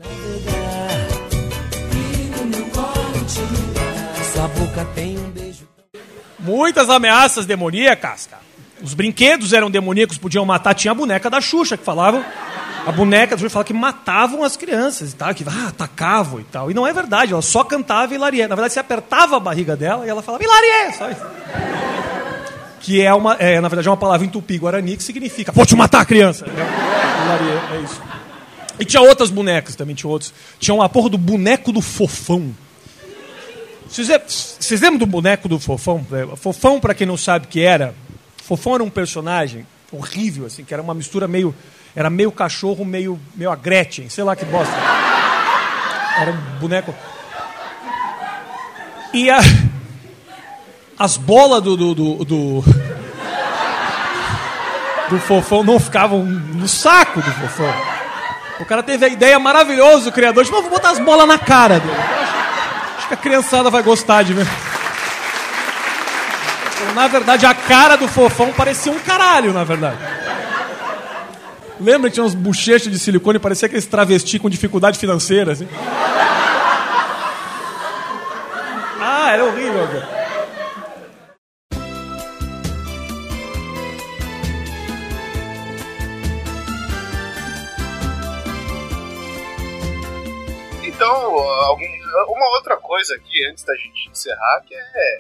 boca 4.48 4.86
tem 4.96 5.18
um 5.18 5.30
beijo. 5.32 5.68
Muitas 6.40 6.90
ameaças 6.90 7.46
demoníacas, 7.46 8.28
cara. 8.28 8.42
Os 8.82 8.94
brinquedos 8.94 9.54
eram 9.54 9.72
demoníacos, 9.72 10.18
podiam 10.18 10.46
matar. 10.46 10.74
Tinha 10.74 10.92
a 10.92 10.96
boneca 10.96 11.30
da 11.30 11.40
Xuxa 11.40 11.78
que 11.78 11.84
falavam. 11.84 12.24
A 12.86 12.92
boneca 12.92 13.38
Xuxa 13.38 13.50
falava 13.50 13.68
que 13.68 13.74
matavam 13.74 14.44
as 14.44 14.58
crianças 14.58 15.14
e 15.14 15.16
tal, 15.16 15.34
que 15.34 15.46
ah, 15.48 15.70
atacavam 15.70 16.40
e 16.42 16.44
tal. 16.44 16.70
E 16.70 16.74
não 16.74 16.86
é 16.86 16.92
verdade, 16.92 17.32
ela 17.32 17.42
só 17.42 17.64
cantava 17.64 18.14
Hilarie. 18.14 18.42
Na 18.48 18.56
verdade, 18.56 18.74
você 18.74 18.80
apertava 18.80 19.38
a 19.38 19.40
barriga 19.40 19.76
dela 19.76 20.06
e 20.06 20.10
ela 20.10 20.22
falava 20.22 20.44
Hilarie! 20.44 20.94
Só 20.98 21.10
isso. 21.10 21.22
Que 22.84 23.02
é, 23.02 23.14
uma, 23.14 23.36
é, 23.36 23.60
na 23.60 23.68
verdade, 23.70 23.88
é 23.88 23.92
uma 23.92 23.98
palavra 23.98 24.28
em 24.28 24.30
tupi-guarani 24.30 24.98
que 24.98 25.04
significa 25.04 25.52
vou 25.52 25.66
te 25.66 25.76
matar, 25.76 26.06
criança. 26.06 26.46
É, 26.46 27.24
Hilarie, 27.24 27.78
é 27.78 27.82
isso. 27.82 28.02
E 28.78 28.86
tinha 28.86 29.02
outras 29.02 29.30
bonecas 29.30 29.76
também, 29.76 29.96
tinha 29.96 30.10
outros. 30.10 30.34
Tinha 30.60 30.76
uma 30.76 30.90
porra 30.90 31.10
do 31.10 31.18
boneco 31.18 31.72
do 31.72 31.82
fofão. 31.82 32.54
Vocês, 33.88 34.58
vocês 34.60 34.82
lembram 34.82 34.98
do 34.98 35.06
boneco 35.06 35.48
do 35.48 35.60
Fofão? 35.60 36.06
É, 36.12 36.36
Fofão, 36.36 36.80
pra 36.80 36.96
quem 36.96 37.06
não 37.06 37.16
sabe 37.16 37.46
o 37.46 37.48
que 37.48 37.62
era, 37.62 37.94
Fofão 38.38 38.76
era 38.76 38.84
um 38.84 38.90
personagem 38.90 39.68
horrível, 39.92 40.48
assim, 40.48 40.64
que 40.64 40.74
era 40.74 40.82
uma 40.82 40.94
mistura 40.94 41.28
meio. 41.28 41.54
Era 41.96 42.10
meio 42.10 42.32
cachorro, 42.32 42.84
meio, 42.84 43.20
meio 43.36 43.52
a 43.52 43.56
Gretchen, 43.56 44.10
sei 44.10 44.24
lá 44.24 44.36
que 44.36 44.46
bosta. 44.46 44.74
Era 46.20 46.32
um 46.32 46.60
boneco. 46.60 46.94
E 49.14 49.30
a, 49.30 49.40
as 51.04 51.18
bolas 51.18 51.62
do, 51.62 51.76
do, 51.76 51.94
do, 51.94 52.24
do, 52.24 52.64
do 55.10 55.20
Fofão 55.20 55.62
não 55.62 55.78
ficavam 55.78 56.24
no 56.24 56.66
saco 56.66 57.22
do 57.22 57.30
Fofão. 57.30 57.74
O 58.62 58.64
cara 58.64 58.82
teve 58.82 59.04
a 59.06 59.10
ideia 59.10 59.38
maravilhosa, 59.38 60.08
o 60.08 60.14
criador, 60.14 60.46
tipo, 60.46 60.56
"Ah, 60.56 60.62
vou 60.62 60.70
botar 60.70 60.92
as 60.92 61.00
bolas 61.00 61.28
na 61.28 61.38
cara 61.38 61.82
dele. 61.82 61.94
Acho 62.98 63.10
que 63.10 63.14
a 63.16 63.18
criançada 63.18 63.70
vai 63.70 63.84
gostar 63.84 64.24
de 64.24 64.32
ver. 64.34 64.48
Então, 66.74 66.96
na 66.96 67.10
verdade, 67.10 67.46
a 67.46 67.54
cara 67.54 67.98
do 67.98 68.08
fofão 68.08 68.54
parecia 68.54 68.90
um 68.90 69.00
caralho, 69.00 69.52
na 69.52 69.66
verdade. 69.66 69.98
Lembra 71.82 72.10
que 72.10 72.14
tinha 72.14 72.26
uns 72.26 72.34
bochechas 72.34 72.90
de 72.90 72.98
silicone, 72.98 73.40
parecia 73.40 73.66
aqueles 73.66 73.86
travesti 73.86 74.40
com 74.40 74.50
dificuldade 74.50 74.98
financeira, 74.98 75.52
assim? 75.52 75.68
Ah, 79.02 79.32
era 79.34 79.44
horrível. 79.44 80.23
Uma 92.28 92.50
outra 92.56 92.78
coisa 92.78 93.16
aqui, 93.16 93.46
antes 93.46 93.64
da 93.64 93.76
gente 93.76 94.10
encerrar, 94.10 94.62
que 94.66 94.74
é 94.76 95.20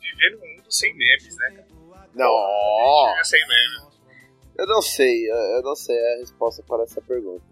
viver 0.00 0.36
num 0.38 0.56
mundo 0.56 0.70
sem 0.72 0.94
memes, 0.94 1.36
né, 1.36 1.50
cara? 1.56 1.66
Não, 2.14 3.10
Viver 3.12 3.24
sem 3.24 3.40
memes. 3.46 3.86
eu 4.58 4.66
não 4.66 4.82
sei, 4.82 5.30
eu 5.30 5.62
não 5.62 5.76
sei 5.76 5.96
a 5.98 6.18
resposta 6.18 6.62
para 6.62 6.82
essa 6.84 7.00
pergunta. 7.02 7.44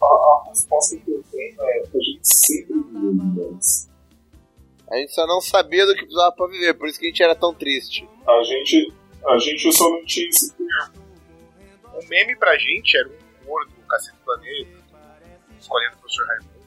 A, 0.00 0.04
a 0.06 0.44
resposta 0.48 0.96
que 0.96 1.10
eu 1.10 1.22
tenho 1.30 1.62
é 1.62 1.80
que 1.80 1.98
a 1.98 2.00
gente 2.00 2.20
sempre 2.22 2.74
viveu 2.74 3.12
mudança. 3.12 3.90
A 4.90 4.96
gente 4.96 5.12
só 5.12 5.26
não 5.26 5.40
sabia 5.40 5.86
do 5.86 5.94
que 5.94 6.00
precisava 6.02 6.32
pra 6.32 6.46
viver, 6.48 6.74
por 6.74 6.88
isso 6.88 6.98
que 6.98 7.06
a 7.06 7.08
gente 7.08 7.22
era 7.22 7.34
tão 7.36 7.54
triste. 7.54 8.08
A 8.26 8.42
gente, 8.42 8.92
a 9.26 9.38
gente 9.38 9.72
só 9.72 9.88
não 9.88 10.04
tinha 10.04 10.28
esse 10.28 10.52
termo. 10.54 11.00
O 11.94 12.06
meme 12.08 12.34
pra 12.36 12.56
gente 12.58 12.96
era 12.96 13.08
um 13.08 13.42
humor 13.44 13.66
do 13.66 13.86
Cacete 13.86 14.16
do 14.16 14.24
Planeta, 14.24 14.70
escolhendo 15.60 15.96
o 15.96 15.98
professor 16.00 16.26
Raimundo, 16.26 16.59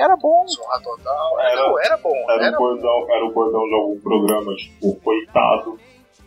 era 0.00 0.16
bom. 0.16 0.46
Zorra 0.48 0.80
Total. 0.82 1.40
Era- 1.40 1.56
Não, 1.56 1.80
era 1.80 1.96
bom, 1.98 2.30
Era, 2.30 2.46
era 2.46 2.56
o 2.56 2.58
bordão, 2.60 3.06
era 3.14 3.24
o 3.24 3.32
bordão 3.32 3.68
de 3.68 3.74
algum 3.74 4.00
programa, 4.00 4.54
tipo, 4.56 4.94
coitado. 5.00 5.78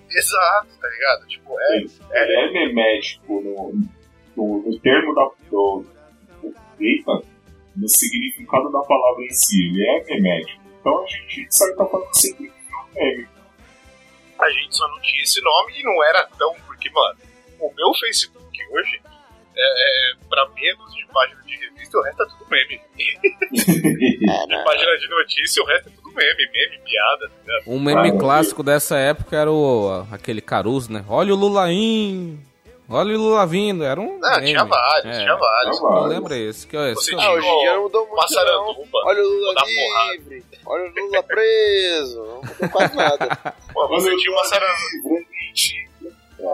Exato, 0.10 0.68
tá 0.82 0.88
ligado? 0.90 1.28
Tipo, 1.28 1.56
é, 1.60 1.78
Ele 1.78 2.34
é 2.34 2.52
memético 2.52 3.42
no, 3.42 3.74
no, 4.36 4.62
no 4.64 4.80
termo 4.80 5.14
da. 5.14 5.30
Do, 5.50 5.86
do, 6.42 6.56
eita, 6.80 7.22
no 7.76 7.88
significado 7.88 8.72
da 8.72 8.80
palavra 8.82 9.24
em 9.24 9.30
si. 9.30 9.68
Ele 9.70 9.88
é 9.88 10.04
memético. 10.06 10.62
Então 10.80 11.04
a 11.04 11.08
gente, 11.08 11.46
de 11.46 11.56
certa 11.56 11.86
forma, 11.86 12.08
sempre 12.14 12.48
um 12.50 12.94
meme. 12.96 13.28
a 14.40 14.50
gente 14.50 14.76
só 14.76 14.88
não 14.88 15.00
tinha 15.02 15.22
esse 15.24 15.42
nome 15.44 15.80
e 15.80 15.84
não 15.84 16.04
era 16.06 16.28
tão. 16.38 16.54
Porque, 16.66 16.90
mano, 16.90 17.20
o 17.60 17.72
meu 17.76 17.94
Facebook 18.00 18.40
hoje 18.72 19.02
é, 19.56 20.12
é 20.12 20.16
pra 20.30 20.48
menos 20.50 20.94
de 20.94 21.06
página 21.14 21.42
de 21.44 21.56
revista, 21.58 21.98
o 21.98 22.02
resto 22.04 22.24
é 22.24 22.26
tudo 22.28 22.46
meme. 22.50 22.82
De 24.48 24.64
página 24.64 24.98
de 24.98 25.10
notícia, 25.10 25.64
o 25.64 25.66
resto 25.66 25.90
é 25.90 25.92
tudo 25.92 26.12
meme, 26.14 26.50
meme, 26.52 26.80
piada, 26.86 27.32
ligado? 27.42 27.64
Um 27.68 27.80
meme 27.80 28.10
Ah, 28.10 28.20
clássico 28.20 28.62
dessa 28.64 28.98
época 28.98 29.36
era 29.36 29.52
o 29.52 30.06
aquele 30.12 30.42
Caruso, 30.42 30.92
né? 30.92 31.04
Olha 31.08 31.34
o 31.34 31.38
Lulaim! 31.38 32.40
Olha 32.92 33.16
o 33.16 33.20
Lula 33.22 33.46
vindo! 33.46 33.84
Era 33.84 34.00
um. 34.02 34.20
Ah, 34.24 34.42
tinha 34.42 34.64
vários, 34.64 35.16
É. 35.16 35.20
tinha 35.22 35.36
vários. 35.36 35.78
Eu 35.78 35.84
vários. 35.88 36.10
lembro 36.10 36.34
esse. 36.36 36.66
Que, 36.68 36.76
esse 36.78 37.12
eu- 37.14 37.18
tinha 37.18 37.30
Ah, 37.30 37.34
hoje 37.34 37.48
em 37.48 37.60
dia 37.60 37.74
não 37.74 37.84
mudou 37.84 38.02
muito, 38.02 38.12
não. 38.16 38.18
Massaranduba. 38.24 39.00
Olha 39.06 39.22
o 39.22 39.28
Lula 39.28 39.54
livre, 40.12 40.44
olha 40.66 40.84
o 40.92 40.96
Lula 41.06 41.24
preso, 41.24 42.18
não 42.24 42.42
mudou 42.42 42.70
quase 42.72 42.96
nada. 42.96 43.54
Pô, 43.74 43.88
você 43.88 44.16
tinha 44.18 44.32
uma 44.32 44.44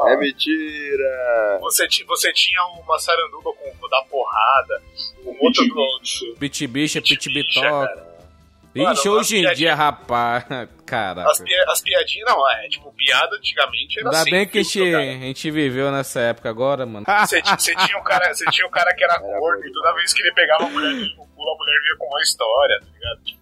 É 0.08 0.18
mentira. 0.18 1.60
Você, 1.62 1.88
você 2.08 2.34
tinha 2.34 2.64
uma 2.84 2.98
Saranduba 3.00 3.52
com 3.54 3.86
o 3.86 3.90
da 3.90 4.02
porrada, 4.10 4.82
um 5.26 5.36
outro 5.46 5.66
do. 5.68 6.38
Pit 6.40 6.68
bicha, 6.68 7.02
pit 7.02 7.16
Pit 7.30 7.30
bicha, 7.34 7.62
bitoca. 7.62 7.88
cara. 7.88 8.16
Ixi, 8.76 9.08
Mano, 9.08 9.20
hoje 9.20 9.38
em 9.38 9.54
dia, 9.54 9.74
rapaz. 9.74 10.44
Caraca. 10.86 11.32
As, 11.32 11.40
pi- 11.40 11.56
as 11.70 11.82
piadinhas, 11.82 12.30
não, 12.30 12.50
é, 12.52 12.68
tipo, 12.68 12.92
piada 12.94 13.36
antigamente 13.38 14.00
era 14.00 14.10
Ainda 14.10 14.20
assim. 14.22 14.30
bem 14.32 14.46
que 14.48 14.60
a 14.60 14.64
gente, 14.64 14.92
cara. 14.92 15.04
a 15.04 15.06
gente 15.06 15.52
viveu 15.52 15.92
nessa 15.92 16.20
época 16.20 16.50
agora, 16.50 16.86
mano. 16.86 17.06
Você, 17.26 17.42
ti- 17.42 17.50
você 17.58 17.74
tinha 17.76 17.98
um 17.98 18.04
cara, 18.04 18.34
você 18.34 18.44
tinha 18.52 18.68
um 18.68 18.70
cara 18.72 18.94
que 18.94 19.04
era 19.04 19.18
gordo 19.18 19.66
e 19.66 19.72
toda 19.72 19.94
vez 19.94 20.12
que 20.14 20.22
ele 20.22 20.34
pegava 20.34 20.66
a 20.66 20.70
mulher 20.70 20.92
culo, 21.16 21.52
a 21.52 21.58
mulher 21.58 21.80
vinha 21.82 21.96
com 21.98 22.06
uma 22.08 22.22
história, 22.22 22.80
tá 22.82 22.86
ligado? 22.94 23.24
Tipo, 23.24 23.42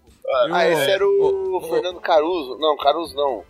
ah, 0.54 0.68
esse 0.68 0.92
era 0.92 1.06
o, 1.06 1.10
o- 1.10 1.58
o- 1.58 1.62
Fernando 1.70 2.00
Caruso. 2.00 2.58
Não, 2.60 2.78
Caruso 2.78 3.16
não. 3.16 3.44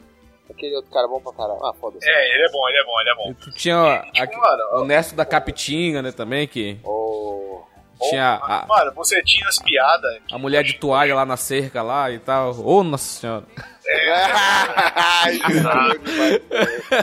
Aquele 0.49 0.75
outro 0.75 0.91
cara 0.91 1.07
bom 1.07 1.21
pra 1.21 1.33
caralho. 1.33 1.63
Ah, 1.65 1.73
foda-se. 1.73 2.07
é, 2.09 2.35
ele 2.35 2.45
é 2.45 2.51
bom, 2.51 2.67
ele 2.69 2.77
é 2.77 2.83
bom, 2.85 2.99
ele 3.01 3.09
é 3.09 3.15
bom. 3.15 3.33
Tinha 3.55 4.03
Tipo, 4.11 4.23
aqui- 4.23 4.37
mano, 4.37 4.63
o 4.81 4.85
Nesto 4.85 5.15
da 5.15 5.25
Capitinga, 5.25 6.01
né, 6.01 6.11
também, 6.11 6.47
que 6.47 6.79
Oh. 6.83 7.61
tinha 8.09 8.39
Ou- 8.43 8.51
a, 8.51 8.65
Mano, 8.67 8.91
você 8.93 9.21
tinha 9.23 9.47
as 9.47 9.57
piadas. 9.59 10.17
a 10.31 10.37
mulher 10.37 10.63
de 10.63 10.73
toalha 10.73 11.15
lá 11.15 11.25
na 11.25 11.37
cerca 11.37 11.81
lá 11.81 12.11
e 12.11 12.19
tal. 12.19 12.51
Ô, 12.59 12.83
nossa 12.83 13.19
senhora. 13.21 13.45
Ai, 13.85 15.33
Jesus, 15.33 16.41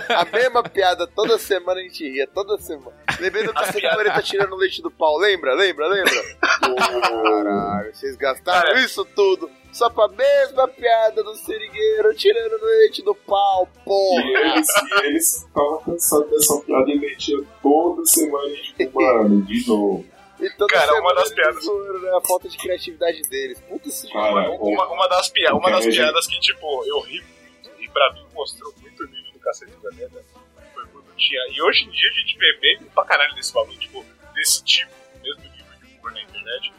a 0.09 0.25
mesma 0.33 0.63
piada 0.63 1.07
toda 1.07 1.39
semana 1.39 1.81
a 1.81 1.83
gente 1.83 2.09
ria, 2.09 2.27
toda 2.27 2.59
semana. 2.59 2.93
Lembrei 3.19 3.45
do 3.45 3.53
cacete 3.53 3.81
quando 3.87 4.01
ele 4.01 4.11
tá 4.11 4.23
tirando 4.23 4.57
leite 4.57 4.81
do 4.83 4.91
pau, 4.91 5.17
lembra? 5.19 5.55
Lembra? 5.55 5.87
Lembra? 5.89 6.13
Caralho, 6.79 7.95
vocês 7.95 8.17
gastaram 8.17 8.69
Cara. 8.69 8.81
isso 8.81 9.05
tudo 9.05 9.51
só 9.73 9.89
pra 9.91 10.09
mesma 10.09 10.67
piada 10.69 11.23
do 11.23 11.35
seringueiro 11.37 12.15
tirando 12.15 12.63
leite 12.65 13.03
do 13.03 13.15
pau, 13.15 13.69
porra. 13.85 14.23
E 14.23 14.37
eles, 14.37 14.67
e 14.69 15.07
eles 15.07 15.49
cansados 15.85 16.31
dessa 16.31 16.61
piada 16.63 16.91
e 16.91 16.99
metiam 16.99 17.45
toda 17.63 18.05
semana, 18.05 18.49
e, 18.49 18.73
tipo, 18.75 19.03
mano, 19.03 19.43
de 19.43 19.67
novo. 19.69 20.05
E 20.41 20.49
toda 20.57 20.73
Cara, 20.73 21.01
uma 21.01 21.15
das 21.15 21.31
piadas- 21.33 21.65
né, 21.67 22.11
a 22.17 22.21
falta 22.27 22.49
de 22.49 22.57
criatividade 22.57 23.23
deles. 23.29 23.61
Puta 23.69 23.89
esse 23.89 24.11
Cara, 24.11 24.45
jogo. 24.45 24.69
Uma, 24.69 24.87
uma 24.89 25.07
das, 25.09 25.29
pia 25.29 25.55
uma 25.55 25.71
das 25.71 25.87
piadas 25.87 26.27
que, 26.27 26.41
tipo, 26.41 26.85
eu 26.87 27.01
ri 27.01 27.21
muito 27.21 27.71
e 27.83 27.89
pra 27.91 28.13
mim 28.15 28.25
mostrou 28.35 28.73
muito 28.81 29.03
o 29.05 29.07
nível 29.07 29.33
do 29.35 29.39
Cacete 29.39 29.71
do 29.73 29.79
Planeta 29.83 30.25
foi 30.73 30.87
quando 30.87 31.15
tinha. 31.17 31.41
E 31.53 31.61
hoje 31.63 31.85
em 31.85 31.91
dia 31.91 32.09
a 32.09 32.13
gente 32.21 32.39
vê 32.39 32.59
meme 32.63 32.91
pra 32.95 33.05
caralho 33.05 33.35
desse 33.35 33.53
bagulho, 33.53 33.79
tipo, 33.79 34.03
desse 34.35 34.65
tipo, 34.65 34.91
mesmo 35.23 35.43
nível 35.43 35.79
de 35.79 35.95
humor 35.99 36.13
na 36.13 36.23
internet, 36.23 36.73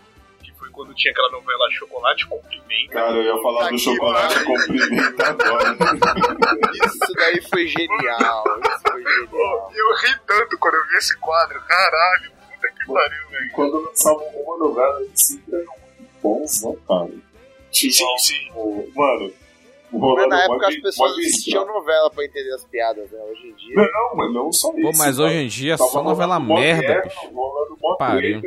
quando 0.72 0.93
tinha 0.95 1.11
aquela 1.11 1.30
novela 1.31 1.69
Chocolate 1.72 2.27
com 2.27 2.39
Pimenta. 2.43 2.93
Cara, 2.93 3.15
eu 3.15 3.23
ia 3.35 3.41
falar 3.41 3.64
do 3.65 3.69
que 3.69 3.77
chocolate 3.80 4.34
pariu. 4.34 4.45
com 4.48 4.73
pimenta 4.73 5.27
agora. 5.27 5.77
Isso 6.73 7.14
daí 7.15 7.41
foi 7.49 7.68
genial. 7.68 8.43
Isso 8.60 8.81
foi 8.91 9.03
genial. 9.03 9.72
E 9.73 9.77
eu 9.77 9.95
ri 9.95 10.19
tanto 10.27 10.57
quando 10.57 10.76
eu 10.76 10.88
vi 10.89 10.95
esse 10.98 11.18
quadro, 11.19 11.61
caralho, 11.68 12.31
puta 12.31 12.68
que 12.73 12.85
pariu, 12.93 13.27
velho. 13.30 13.52
Quando 13.53 13.80
lançavam 13.85 14.27
uma 14.35 14.57
novela, 14.57 15.02
eles 15.02 15.26
sempre 15.27 15.56
eram 15.56 15.73
muito 15.98 16.11
bons, 16.22 16.64
né, 16.64 16.76
cara? 16.88 17.10
Sim, 17.72 17.89
sim. 18.18 18.52
o- 18.56 18.89
Mano, 18.95 19.31
o 19.91 19.99
Mas 19.99 20.02
Rolando 20.02 20.27
na 20.30 20.43
época 20.43 20.68
as 20.68 20.76
pessoas 20.77 21.11
assistiam 21.18 21.65
novela 21.65 22.10
pra 22.11 22.26
entender 22.26 22.53
as 22.53 22.65
piadas, 22.65 23.10
né? 23.11 23.19
Hoje 23.30 23.48
em 23.48 23.53
dia. 23.56 23.76
Não, 23.76 24.15
mas 24.15 24.34
não 24.34 24.52
só 24.52 24.69
isso. 24.73 24.81
Pô, 24.81 24.91
mas 24.98 25.18
cara. 25.18 25.27
hoje 25.30 25.38
em 25.38 25.48
dia 25.48 25.73
é 25.73 25.77
só 25.77 26.03
novela 26.03 26.39
merda, 26.39 26.81
guerra, 26.81 27.02
bicho. 27.03 27.27
rolando 27.34 27.98
Pariu. 27.98 28.41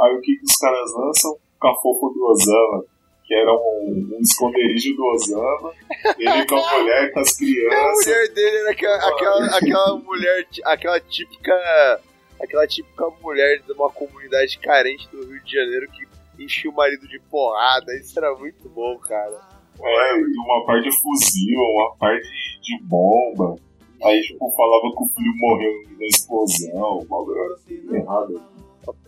Aí 0.00 0.14
o 0.16 0.20
que, 0.22 0.36
que 0.36 0.44
os 0.44 0.56
caras 0.56 0.92
lançam? 0.94 1.36
Cafofo 1.62 2.10
do 2.10 2.24
Osama. 2.26 2.84
Que 3.24 3.34
era 3.34 3.52
um, 3.52 4.10
um 4.16 4.20
esconderijo 4.20 4.94
do 4.96 5.04
Osama. 5.06 5.72
Ele 6.18 6.46
com 6.46 6.56
a 6.56 6.74
mulher, 6.78 7.12
com 7.12 7.20
as 7.20 7.32
A 7.32 7.38
crianças. 7.38 8.06
mulher 8.06 8.28
dele 8.34 8.56
era 8.58 8.70
aquela, 8.72 8.96
aquela, 9.08 9.46
aquela 9.56 9.96
mulher, 9.98 10.46
aquela 10.64 11.00
típica. 11.00 12.00
Aquela 12.42 12.66
típica 12.66 13.08
mulher 13.22 13.62
de 13.62 13.72
uma 13.72 13.88
comunidade 13.88 14.58
carente 14.58 15.08
do 15.10 15.24
Rio 15.24 15.40
de 15.44 15.52
Janeiro 15.52 15.86
que 15.92 16.42
enchia 16.42 16.68
o 16.68 16.74
marido 16.74 17.06
de 17.06 17.20
porrada. 17.30 17.94
Isso 17.94 18.18
era 18.18 18.34
muito 18.34 18.68
bom, 18.68 18.98
cara. 18.98 19.40
É, 19.80 20.14
uma 20.14 20.66
parte 20.66 20.90
de 20.90 20.96
fuzil, 21.00 21.60
uma 21.60 21.94
parte 21.96 22.26
de, 22.26 22.60
de 22.62 22.82
bomba. 22.84 23.54
Aí, 24.02 24.20
tipo, 24.22 24.50
falava 24.56 24.82
que 24.90 25.02
o 25.04 25.06
filho 25.14 25.32
morreu 25.36 25.72
na 25.96 26.06
explosão. 26.06 26.98
O 26.98 27.04
bagulho 27.04 27.44
era 27.44 27.54
tudo 27.58 27.94
errado. 27.96 28.42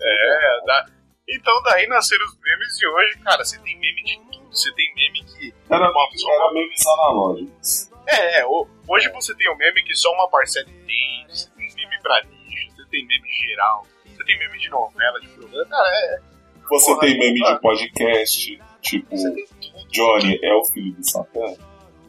É, 0.00 0.66
da... 0.66 0.86
então 1.28 1.62
daí 1.64 1.86
nasceram 1.86 2.24
os 2.26 2.36
memes 2.40 2.80
e 2.80 2.86
hoje, 2.86 3.18
cara, 3.18 3.44
você 3.44 3.58
tem 3.60 3.78
meme 3.78 4.02
de 4.04 4.16
tudo. 4.32 4.44
Você 4.54 4.72
tem 4.74 4.94
meme 4.94 5.24
que. 5.24 5.54
Era, 5.70 5.90
uma, 5.90 6.08
só 6.14 6.32
era 6.32 6.44
uma- 6.44 6.52
memes 6.52 6.86
analógicos. 6.86 7.90
É, 8.06 8.40
é, 8.40 8.46
ho- 8.46 8.68
hoje 8.86 9.10
você 9.12 9.34
tem 9.34 9.50
um 9.50 9.56
meme 9.56 9.82
que 9.82 9.94
só 9.96 10.12
uma 10.12 10.28
parcela 10.28 10.68
entende, 10.68 11.26
você 11.32 11.48
tem 11.56 11.74
meme 11.74 12.02
pra 12.02 12.22
nicho, 12.24 12.76
você 12.76 12.84
tem 12.90 13.06
meme 13.06 13.28
geral, 13.30 13.86
você 14.04 14.24
tem 14.24 14.38
meme 14.38 14.58
de 14.58 14.68
novela, 14.68 15.20
de 15.20 15.28
programa, 15.28 15.66
cara, 15.70 15.88
é. 15.88 16.20
Você 16.68 16.86
Porra, 16.86 17.00
tem 17.00 17.18
meme 17.18 17.42
de 17.42 17.60
podcast, 17.60 18.62
tipo, 18.82 19.16
Você 19.16 19.30
tem 19.34 19.46
tudo. 19.46 19.88
Johnny 19.88 20.38
é 20.42 20.54
o 20.54 20.64
filho 20.66 20.94
de 20.94 21.10
Satã. 21.10 21.40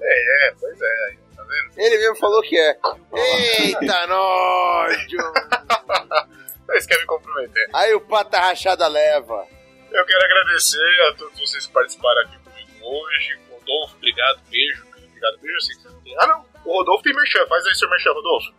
É, 0.02 0.48
é, 0.50 0.54
pois 0.60 0.80
é, 0.82 1.16
tá 1.36 1.44
vendo? 1.44 1.72
Ele 1.80 1.98
mesmo 1.98 2.16
falou 2.18 2.42
que 2.42 2.58
é. 2.58 2.78
Eita, 3.60 4.08
nojo! 4.08 5.18
Vocês 6.68 6.86
querem 6.86 7.02
me 7.04 7.08
comprometer. 7.08 7.70
Aí 7.74 7.94
o 7.94 8.02
pata 8.02 8.40
rachada 8.40 8.88
leva. 8.88 9.46
Eu 9.92 10.06
quero 10.06 10.24
agradecer 10.26 11.02
a 11.10 11.14
todos 11.16 11.40
vocês 11.40 11.68
que 11.68 11.74
participaram 11.74 12.22
aqui 12.22 12.38
comigo 12.40 12.70
hoje. 12.84 13.40
Rodolfo, 13.52 13.96
obrigado, 13.98 14.42
beijo. 14.50 14.86
Obrigado, 15.08 15.38
beijo. 15.40 15.58
Não 15.86 16.02
tem. 16.02 16.16
Ah, 16.20 16.28
não. 16.28 16.46
O 16.66 16.78
Rodolfo 16.80 17.04
tem 17.04 17.14
merchan. 17.14 17.46
Faz 17.48 17.66
aí 17.66 17.76
seu 17.76 17.90
merchan, 17.90 18.12
Rodolfo. 18.14 18.54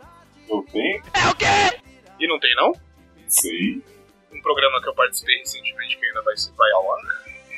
Eu 0.49 0.67
tenho? 0.73 1.03
E 2.21 2.27
não 2.29 2.39
tem, 2.39 2.55
não? 2.57 2.73
Sei. 3.29 3.83
Um 4.33 4.41
programa 4.41 4.81
que 4.83 4.89
eu 4.89 4.95
participei 4.95 5.39
recentemente 5.39 5.97
que 5.99 6.07
ainda 6.07 6.23
vai, 6.23 6.37
ser- 6.37 6.53
vai 6.53 6.71
ao 6.73 6.93
ar. 6.95 7.01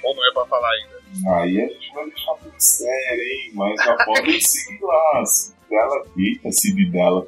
Ou 0.05 0.15
não 0.17 0.29
é 0.29 0.33
pra 0.33 0.47
falar 0.47 0.71
ainda? 0.73 0.99
Aí 1.37 1.61
a 1.63 1.69
gente 1.69 1.93
vai 1.95 2.05
deixar 2.07 2.35
tudo 2.35 2.55
sério, 2.59 3.23
hein? 3.23 3.51
Mas 3.55 3.85
já 3.85 3.97
podem 4.05 4.41
seguir 4.41 4.81
lá. 4.83 5.23
Dela, 5.69 6.05
eita, 6.17 6.51
Cid 6.53 6.91
dela. 6.91 7.27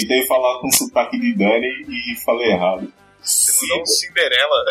Tentei 0.00 0.26
falar 0.26 0.60
com 0.60 0.70
sotaque 0.70 1.18
de 1.18 1.36
Dani 1.36 1.68
e 1.88 2.16
falei 2.24 2.50
errado. 2.52 2.92
Um 3.22 3.86
Cinderela. 3.86 4.64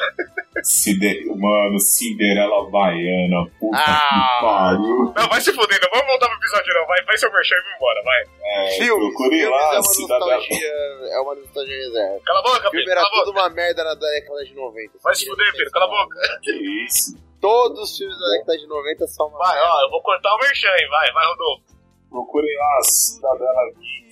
Cide... 0.62 1.24
Mano, 1.38 1.80
Cinderela 1.80 2.70
Baiana, 2.70 3.50
puta 3.58 3.78
Ah. 3.78 4.02
que 4.02 4.46
pariu. 4.46 5.14
Não, 5.16 5.30
vai 5.30 5.40
se 5.40 5.54
fuder, 5.54 5.80
não 5.82 5.90
vamos 5.92 6.08
voltar 6.08 6.28
pro 6.28 6.38
episódio 6.38 6.74
não. 6.74 6.86
Vai, 6.86 7.02
vai 7.06 7.18
seu 7.18 7.32
merchan 7.32 7.56
e 7.56 7.62
vamos 7.62 7.76
embora, 7.78 8.04
vai. 8.04 8.24
É, 8.44 8.72
Filmes, 8.78 9.08
procure 9.16 9.46
lá, 9.46 9.58
é 9.76 9.80
uma 9.80 9.84
Cidadela. 9.84 10.20
nostalgia. 10.36 10.68
É 10.68 11.20
uma 11.22 11.36
nostalgia 11.36 11.76
reserva. 11.78 12.20
Cala 12.26 12.40
a 12.40 12.44
boca, 12.44 12.60
Filme 12.72 12.86
Pedro, 12.86 12.92
era 12.92 13.02
tudo 13.10 13.26
boca. 13.26 13.40
uma 13.40 13.50
merda 13.50 13.84
na 13.86 13.96
década 13.96 14.44
de 14.44 14.54
90. 14.54 14.92
Vai 15.02 15.16
se 15.16 15.26
fuder, 15.28 15.52
Pedro, 15.56 15.72
cala 15.72 15.86
a 15.86 15.88
boca. 15.88 16.20
Que 16.44 16.52
isso? 16.86 17.18
Todos 17.40 17.80
os 17.80 17.98
filmes 17.98 18.20
da 18.20 18.28
década 18.38 18.58
de 18.58 18.68
90 18.68 19.08
são 19.08 19.28
uma 19.30 19.38
Vai, 19.40 19.56
merda. 19.56 19.70
ó, 19.74 19.82
eu 19.86 19.90
vou 19.92 20.02
cortar 20.04 20.36
o 20.36 20.40
merchan, 20.40 20.68
vai, 20.90 21.12
vai, 21.14 21.26
Rodolfo. 21.26 21.64
Procurem 22.10 22.56
lá, 22.58 22.82
Cidadela 22.84 23.72
Geek. 23.80 24.11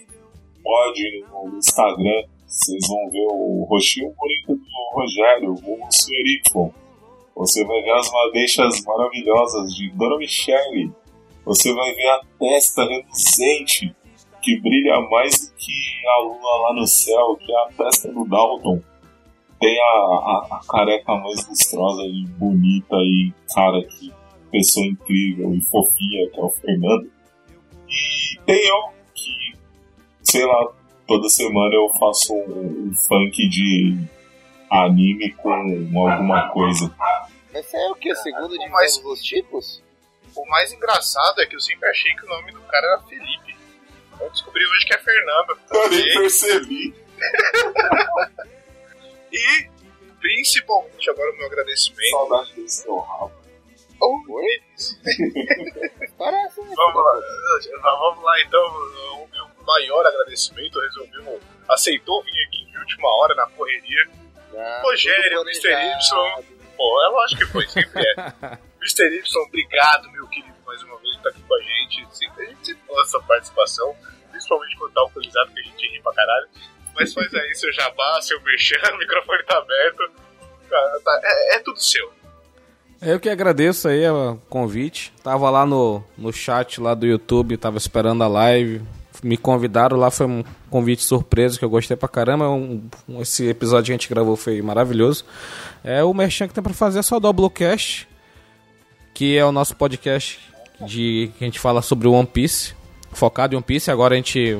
Pode 0.63 1.25
no 1.31 1.57
Instagram. 1.57 2.23
Vocês 2.45 2.87
vão 2.87 3.09
ver 3.11 3.27
o 3.29 3.65
rostinho 3.69 4.13
bonito 4.17 4.55
do 4.55 4.95
Rogério, 4.95 5.53
o. 5.53 5.89
Y. 5.89 6.71
Você 7.35 7.63
vai 7.63 7.81
ver 7.81 7.91
as 7.91 8.11
madeixas 8.11 8.83
maravilhosas 8.83 9.73
de 9.75 9.89
Dona 9.91 10.17
Michele. 10.17 10.91
Você 11.45 11.73
vai 11.73 11.93
ver 11.93 12.09
a 12.09 12.21
testa 12.37 12.83
reluzente 12.83 13.95
que 14.41 14.59
brilha 14.59 14.99
mais 15.09 15.47
do 15.47 15.55
que 15.55 16.07
a 16.07 16.19
lua 16.21 16.61
lá 16.63 16.73
no 16.73 16.87
céu, 16.87 17.37
que 17.37 17.51
é 17.51 17.55
a 17.55 17.67
testa 17.77 18.11
do 18.11 18.25
Dalton. 18.25 18.81
Tem 19.59 19.79
a, 19.79 19.83
a, 19.83 20.47
a 20.51 20.59
careca 20.69 21.15
mais 21.15 21.47
lustrosa 21.47 22.03
e 22.03 22.25
bonita 22.37 22.95
e, 22.97 23.33
cara, 23.53 23.81
que 23.83 24.11
pessoa 24.51 24.85
incrível 24.85 25.53
e 25.53 25.61
fofinha, 25.61 26.29
que 26.29 26.39
é 26.39 26.43
o 26.43 26.49
Fernando. 26.49 27.11
E 27.87 28.39
tem 28.45 28.67
eu, 28.67 28.77
que, 29.13 29.48
sei 30.29 30.45
lá, 30.45 30.71
toda 31.07 31.27
semana 31.29 31.73
eu 31.75 31.89
faço 31.99 32.33
um, 32.33 32.89
um 32.89 32.95
funk 32.95 33.47
de 33.49 33.97
anime 34.71 35.31
com 35.33 35.51
alguma 35.51 36.49
coisa. 36.49 36.93
Mas 37.51 37.73
é 37.73 37.89
o 37.89 37.95
que? 37.95 38.13
Segunda 38.15 38.57
de 38.57 38.69
Mas- 38.69 38.97
todos 38.97 39.19
os 39.19 39.25
tipos? 39.25 39.83
O 40.35 40.45
mais 40.47 40.71
engraçado 40.71 41.41
é 41.41 41.45
que 41.47 41.55
eu 41.55 41.59
sempre 41.59 41.89
achei 41.89 42.13
que 42.15 42.23
o 42.25 42.29
nome 42.29 42.51
do 42.51 42.61
cara 42.61 42.85
era 42.87 43.01
Felipe. 43.01 43.55
Eu 44.21 44.29
descobri 44.29 44.63
hoje 44.65 44.85
que 44.85 44.93
é 44.93 44.97
Fernando. 44.99 45.57
Eu 45.73 45.89
nem 45.89 45.99
E- 45.99 46.13
percebi. 46.13 46.93
E, 49.31 49.69
principalmente, 50.19 51.09
agora 51.09 51.31
o 51.31 51.37
meu 51.37 51.45
agradecimento. 51.47 52.09
Saudade 52.09 52.53
desse 52.55 52.81
seu 52.81 52.97
rabo. 52.97 53.31
Oi? 54.01 54.61
Parece, 56.17 56.61
né? 56.61 56.73
Vamos 56.75 56.95
lá, 57.03 57.21
vamos 57.99 58.23
lá 58.23 58.41
então. 58.41 59.27
Maior 59.69 60.03
agradecimento 60.07 60.79
resolveu, 60.81 61.39
aceitou 61.69 62.23
vir 62.23 62.43
aqui 62.47 62.65
de 62.65 62.77
última 62.79 63.07
hora 63.17 63.35
na 63.35 63.45
correria. 63.47 64.09
Ah, 64.57 64.81
Rogério, 64.83 65.41
Mr. 65.41 65.69
Y. 65.71 66.43
Pô, 66.75 67.03
é 67.03 67.07
lógico 67.09 67.41
que 67.41 67.47
foi, 67.51 67.67
sempre 67.67 68.01
é. 68.01 68.13
Mr. 68.81 69.15
Y, 69.19 69.37
obrigado, 69.47 70.09
meu 70.11 70.27
querido, 70.27 70.55
mais 70.65 70.81
uma 70.81 70.97
vez, 70.97 71.15
por 71.17 71.27
estar 71.27 71.29
aqui 71.29 71.41
com 71.47 71.53
a 71.55 71.61
gente. 71.61 72.07
Sempre, 72.17 72.43
a 72.45 72.49
gente 72.49 72.65
sempre 72.65 72.81
gosta 72.87 73.03
dessa 73.03 73.19
participação, 73.27 73.95
principalmente 74.31 74.75
quando 74.77 74.93
tá 74.93 75.01
alcoolizado, 75.01 75.51
que 75.51 75.59
a 75.59 75.63
gente 75.63 75.87
ri 75.87 76.01
pra 76.01 76.13
caralho. 76.13 76.47
Mas 76.95 77.13
faz 77.13 77.31
aí 77.33 77.53
seu 77.55 77.71
jabá, 77.73 78.19
seu 78.21 78.41
merchan, 78.41 78.75
o 78.91 78.97
microfone 78.97 79.43
tá 79.43 79.57
aberto. 79.59 80.11
Cara, 80.67 80.99
tá- 81.05 81.21
é, 81.23 81.55
é 81.57 81.59
tudo 81.59 81.79
seu. 81.79 82.11
Eu 83.01 83.19
que 83.19 83.29
agradeço 83.29 83.87
aí 83.87 84.09
o 84.09 84.37
convite. 84.49 85.13
Tava 85.23 85.49
lá 85.49 85.65
no, 85.65 86.03
no 86.17 86.33
chat 86.33 86.81
lá 86.81 86.93
do 86.93 87.05
YouTube, 87.05 87.55
tava 87.55 87.77
esperando 87.77 88.23
a 88.23 88.27
live. 88.27 88.81
Me 89.21 89.35
convidaram 89.37 89.97
lá, 89.97 90.09
foi 90.09 90.25
um 90.25 90.43
convite 90.69 91.03
surpresa 91.03 91.57
que 91.59 91.65
eu 91.65 91.69
gostei 91.69 91.97
pra 91.97 92.07
caramba. 92.07 92.49
Um- 92.49 92.81
um- 93.07 93.21
esse 93.21 93.47
episódio 93.47 93.85
que 93.87 93.91
a 93.91 93.95
gente 93.95 94.09
gravou 94.09 94.35
foi 94.35 94.61
maravilhoso. 94.61 95.25
É 95.83 96.03
o 96.03 96.13
merchan 96.13 96.47
que 96.47 96.53
tem 96.53 96.63
pra 96.63 96.73
fazer 96.73 96.99
é 96.99 97.01
só 97.01 97.17
o 97.17 97.19
Doublecast, 97.19 98.07
que 99.13 99.37
é 99.37 99.43
o 99.45 99.51
nosso 99.51 99.75
podcast 99.75 100.39
de 100.85 101.31
que 101.37 101.43
a 101.43 101.47
gente 101.47 101.59
fala 101.59 101.81
sobre 101.81 102.07
One 102.07 102.25
Piece, 102.27 102.73
focado 103.11 103.53
em 103.53 103.57
One 103.57 103.63
Piece. 103.65 103.91
Agora 103.91 104.13
a 104.13 104.17
gente 104.17 104.57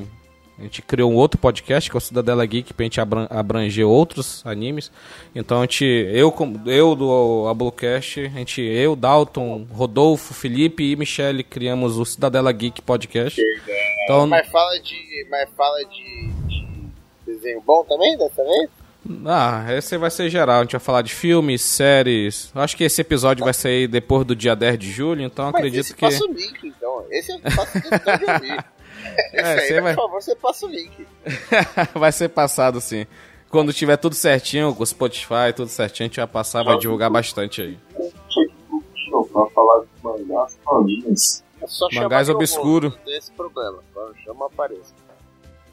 a 0.60 0.64
gente 0.64 0.81
criou 0.81 1.11
um 1.11 1.15
outro 1.15 1.40
podcast 1.40 1.90
que 1.90 1.95
é 1.95 1.99
o 1.99 2.02
Cidadela 2.02 2.45
Geek 2.45 2.73
pra 2.73 2.84
gente 2.84 2.99
abran- 2.99 3.27
abranger 3.30 3.88
outros 3.88 4.41
animes. 4.45 4.91
Então 5.34 5.60
a 5.60 5.61
gente, 5.61 5.86
eu, 5.86 6.31
como- 6.31 6.61
eu 6.69 6.95
do 6.95 7.48
Ablocast, 7.48 8.19
a 8.19 8.30
gente, 8.40 8.61
eu, 8.61 8.95
Dalton, 8.95 9.65
Rodolfo, 9.72 10.34
Felipe 10.34 10.84
e 10.91 10.95
Michele 10.95 11.44
criamos 11.44 11.98
o 11.98 12.06
Cidadela 12.06 12.52
Geek 12.52 12.81
Podcast. 12.81 13.41
Então, 14.03 14.27
Mas 14.27 14.48
fala 14.49 14.80
de. 14.81 15.27
Mas 15.30 15.49
fala 15.56 15.77
de, 15.86 16.27
de 16.48 16.68
desenho 17.26 17.61
bom 17.61 17.84
também 17.86 18.18
dessa 18.18 18.44
vez? 18.44 18.69
ah, 19.26 19.65
esse 19.77 19.98
vai 19.98 20.11
ser 20.11 20.30
geral. 20.30 20.60
A 20.60 20.61
gente 20.64 20.72
vai 20.73 20.80
falar 20.81 21.02
de 21.02 21.14
filmes, 21.14 21.61
séries. 21.61 22.52
Acho 22.53 22.76
que 22.76 22.84
esse 22.84 22.99
episódio 23.02 23.44
vai 23.45 23.53
sair 23.53 23.88
depois 23.88 24.26
do 24.26 24.36
dia 24.36 24.56
10 24.56 24.77
de 24.77 24.91
julho, 24.91 25.22
então 25.23 25.45
Mas 25.45 25.56
acredito 25.56 25.81
esse 25.81 25.94
que. 25.94 26.02
passa 26.02 26.23
o 26.26 26.34
link, 26.34 26.60
então. 26.68 27.06
Esse 27.10 27.31
eu 27.31 27.40
faço 27.52 27.81
questão 27.81 28.18
de 28.18 28.26
ouvir. 28.26 28.65
Esse 29.34 29.38
É, 29.38 29.59
aí, 29.59 29.73
por 29.76 29.81
vai- 29.84 29.95
favor, 29.95 30.21
você 30.21 30.35
passa 30.35 30.65
o 30.65 30.69
link. 30.69 31.07
vai 31.95 32.11
ser 32.11 32.30
passado 32.30 32.80
sim. 32.81 33.05
Quando 33.49 33.73
tiver 33.73 33.97
tudo 33.97 34.13
certinho, 34.15 34.76
com 34.76 34.84
o 34.84 34.85
Spotify, 34.85 35.51
tudo 35.55 35.69
certinho, 35.69 36.05
a 36.05 36.09
gente 36.09 36.17
vai 36.17 36.27
passar, 36.27 36.63
vai 36.63 36.77
divulgar 36.77 37.09
bastante 37.09 37.61
aí. 37.61 37.77
Pra 39.34 39.45
falar 39.53 39.81
de 39.81 39.88
mangás 40.03 40.57
falinhas. 40.63 41.43
É 41.61 41.67
só 41.67 41.88
Mangás 41.93 42.30
obscuro. 42.30 42.89
vou, 42.89 42.97
Não 42.99 43.05
tem 43.05 43.17
esse 43.17 43.31
problema. 43.31 43.80
Chama 44.23 44.45
apareça. 44.45 44.93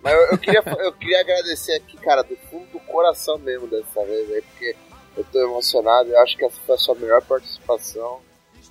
Mas 0.03 0.13
eu, 0.15 0.21
eu 0.33 0.39
queria, 0.39 0.63
eu 0.81 0.93
queria 0.93 1.21
agradecer 1.21 1.75
aqui, 1.75 1.97
cara, 1.99 2.23
do 2.23 2.37
fundo 2.51 2.67
do 2.73 2.81
coração 2.81 3.39
mesmo 3.39 3.67
dessa 3.69 4.05
vez 4.05 4.31
aí, 4.33 4.43
porque 4.43 4.75
eu 5.17 5.25
tô 5.31 5.41
emocionado. 5.41 6.09
Eu 6.11 6.21
acho 6.23 6.37
que 6.37 6.45
essa 6.45 6.59
foi 6.67 6.75
a 6.75 6.79
sua 6.79 6.95
melhor 6.95 7.23
participação. 7.23 8.21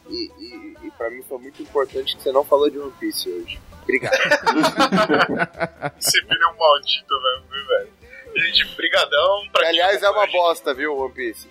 E, 0.09 0.31
e, 0.39 0.77
e 0.87 0.91
pra 0.97 1.09
mim 1.09 1.21
foi 1.27 1.37
muito 1.39 1.61
importante 1.63 2.15
que 2.15 2.21
você 2.23 2.31
não 2.31 2.43
falou 2.43 2.69
de 2.69 2.77
One 2.79 2.91
Piece 2.99 3.29
hoje. 3.29 3.59
Obrigado. 3.85 4.15
Esse 5.99 6.21
filho 6.21 6.43
é 6.43 6.47
um 6.47 6.57
maldito 6.57 7.21
mesmo, 7.21 7.45
viu, 7.51 7.65
velho? 7.67 7.89
Gente, 8.35 8.65
brigadão. 8.75 9.47
Pra 9.51 9.61
quem 9.61 9.69
Aliás, 9.69 10.03
é 10.03 10.09
uma 10.09 10.27
bosta, 10.27 10.73
viu, 10.73 10.97
One 10.97 11.13
Piece? 11.13 11.47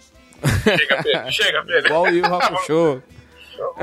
Chega, 0.76 1.02
Pedro. 1.02 1.30
Chega, 1.32 1.64
Pedro. 1.64 1.86
Igual 1.86 2.02
o 2.02 2.08
Yu 2.08 2.24
Hakusho. 2.26 3.02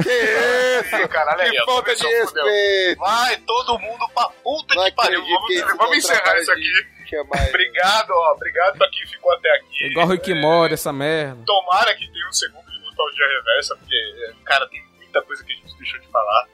Que 0.03 0.09
isso? 0.11 0.95
Ih, 0.97 1.07
caralho, 1.07 1.41
aí, 1.43 1.49
Que 1.51 1.63
falta 1.63 1.95
de 1.95 2.03
respeito! 2.05 2.99
Vai 2.99 3.37
todo 3.37 3.79
mundo 3.79 4.05
pra 4.13 4.27
puta 4.43 4.75
Não 4.75 4.83
que 4.83 4.91
pariu. 4.91 5.21
Vamos, 5.23 5.77
vamos 5.77 5.97
encerrar 5.97 6.37
isso 6.39 6.51
aqui. 6.51 6.61
de 7.03 7.09
chamar- 7.09 7.47
Obrigado, 7.47 8.11
ó. 8.11 8.33
Obrigado 8.33 8.77
pra 8.77 8.89
quem 8.89 9.07
ficou 9.07 9.31
até 9.33 9.49
aqui. 9.55 9.85
Igual 9.85 10.07
o 10.07 10.09
Rick 10.11 10.29
É, 10.29 10.35
Mori, 10.35 10.73
essa 10.73 10.91
merda. 10.91 11.41
Tomara 11.45 11.95
que 11.95 12.05
tenha 12.11 12.27
um 12.27 12.33
segundo 12.33 12.69
de 12.69 12.79
nostalgia 12.81 13.25
reversa, 13.29 13.75
porque, 13.77 13.95
é, 13.95 14.33
cara, 14.43 14.67
tem 14.67 14.83
muita 14.97 15.21
coisa 15.21 15.41
que 15.41 15.53
a 15.53 15.55
gente 15.55 15.77
deixou 15.77 15.99
de 16.01 16.07
falar. 16.09 16.47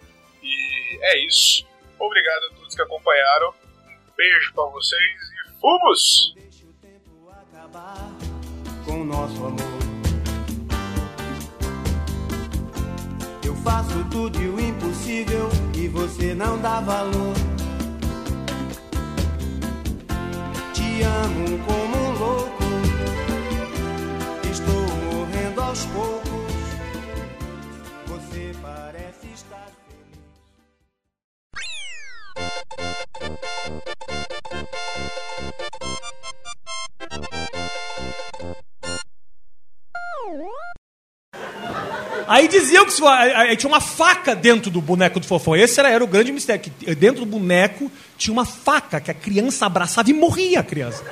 E 0.43 0.99
é 1.01 1.25
isso. 1.25 1.66
Obrigado 1.99 2.45
a 2.45 2.55
todos 2.55 2.75
que 2.75 2.81
acompanharam. 2.81 3.49
Um 3.49 4.15
beijo 4.15 4.53
pra 4.53 4.65
vocês 4.65 5.21
e 5.31 5.59
fomos! 5.59 6.35
com 8.85 9.01
o 9.01 9.05
nosso 9.05 9.45
amor. 9.45 9.87
faço 13.67 14.01
tudo 14.09 14.41
e 14.41 14.47
o 14.47 14.59
impossível 14.61 15.49
e 15.75 15.89
você 15.89 16.33
não 16.33 16.57
dá 16.59 16.79
valor. 16.79 17.33
Te 20.73 21.03
amo 21.03 21.59
como 21.65 21.97
um 21.97 22.17
louco, 22.17 22.63
estou 24.49 24.87
morrendo 25.11 25.61
aos 25.61 25.85
poucos. 25.87 26.36
Aí 42.27 42.47
diziam 42.49 42.85
que 42.85 42.91
tinha 43.55 43.69
uma 43.69 43.79
faca 43.79 44.35
dentro 44.35 44.69
do 44.69 44.81
boneco 44.81 45.19
do 45.19 45.25
fofão. 45.25 45.55
Esse 45.55 45.79
era, 45.79 45.89
era 45.89 46.03
o 46.03 46.07
grande 46.07 46.31
mistério. 46.31 46.61
Que 46.61 46.93
dentro 46.93 47.21
do 47.21 47.25
boneco 47.25 47.89
tinha 48.17 48.33
uma 48.33 48.45
faca 48.45 48.99
que 48.99 49.09
a 49.09 49.13
criança 49.13 49.65
abraçava 49.65 50.09
e 50.09 50.13
morria 50.13 50.59
a 50.59 50.63
criança. 50.63 51.03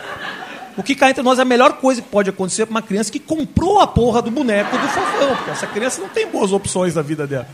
O 0.78 0.84
que 0.84 0.94
cá 0.94 1.10
entre 1.10 1.24
nós 1.24 1.40
é 1.40 1.44
a 1.44 1.46
melhor 1.46 1.74
coisa 1.78 2.02
que 2.02 2.10
pode 2.10 2.30
acontecer 2.30 2.66
para 2.66 2.72
uma 2.72 2.82
criança 2.82 3.10
que 3.10 3.20
comprou 3.20 3.80
a 3.80 3.88
porra 3.88 4.22
do 4.22 4.30
boneco 4.30 4.78
do 4.78 4.88
fofão. 4.90 5.36
Porque 5.38 5.52
essa 5.52 5.68
criança 5.68 6.02
não 6.02 6.10
tem 6.10 6.28
boas 6.28 6.52
opções 6.52 6.96
na 6.96 7.02
vida 7.02 7.26
dela. 7.26 7.48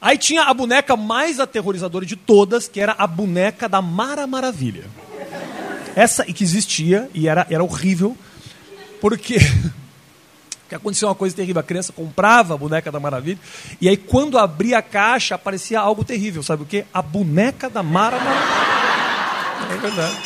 Aí 0.00 0.16
tinha 0.16 0.42
a 0.42 0.54
boneca 0.54 0.96
mais 0.96 1.40
aterrorizadora 1.40 2.06
de 2.06 2.14
todas, 2.14 2.68
que 2.68 2.80
era 2.80 2.94
a 2.96 3.06
boneca 3.06 3.68
da 3.68 3.82
Mara 3.82 4.26
Maravilha. 4.26 4.84
Essa 5.96 6.24
que 6.24 6.44
existia 6.44 7.10
e 7.12 7.26
era, 7.26 7.46
era 7.50 7.64
horrível, 7.64 8.16
porque 9.00 9.38
que 10.68 10.74
aconteceu 10.74 11.08
uma 11.08 11.14
coisa 11.14 11.34
terrível. 11.34 11.60
A 11.60 11.64
criança 11.64 11.92
comprava 11.92 12.54
a 12.54 12.56
boneca 12.56 12.92
da 12.92 13.00
Maravilha 13.00 13.38
e 13.80 13.88
aí 13.88 13.96
quando 13.96 14.38
abria 14.38 14.78
a 14.78 14.82
caixa 14.82 15.34
aparecia 15.34 15.80
algo 15.80 16.04
terrível. 16.04 16.42
Sabe 16.42 16.62
o 16.62 16.66
quê? 16.66 16.84
A 16.94 17.02
boneca 17.02 17.68
da 17.68 17.82
Mara 17.82 18.18
Maravilha. 18.18 18.68
É 19.70 19.76
verdade. 19.78 20.16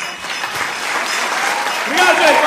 Obrigado, 1.87 2.17
gente. 2.17 2.42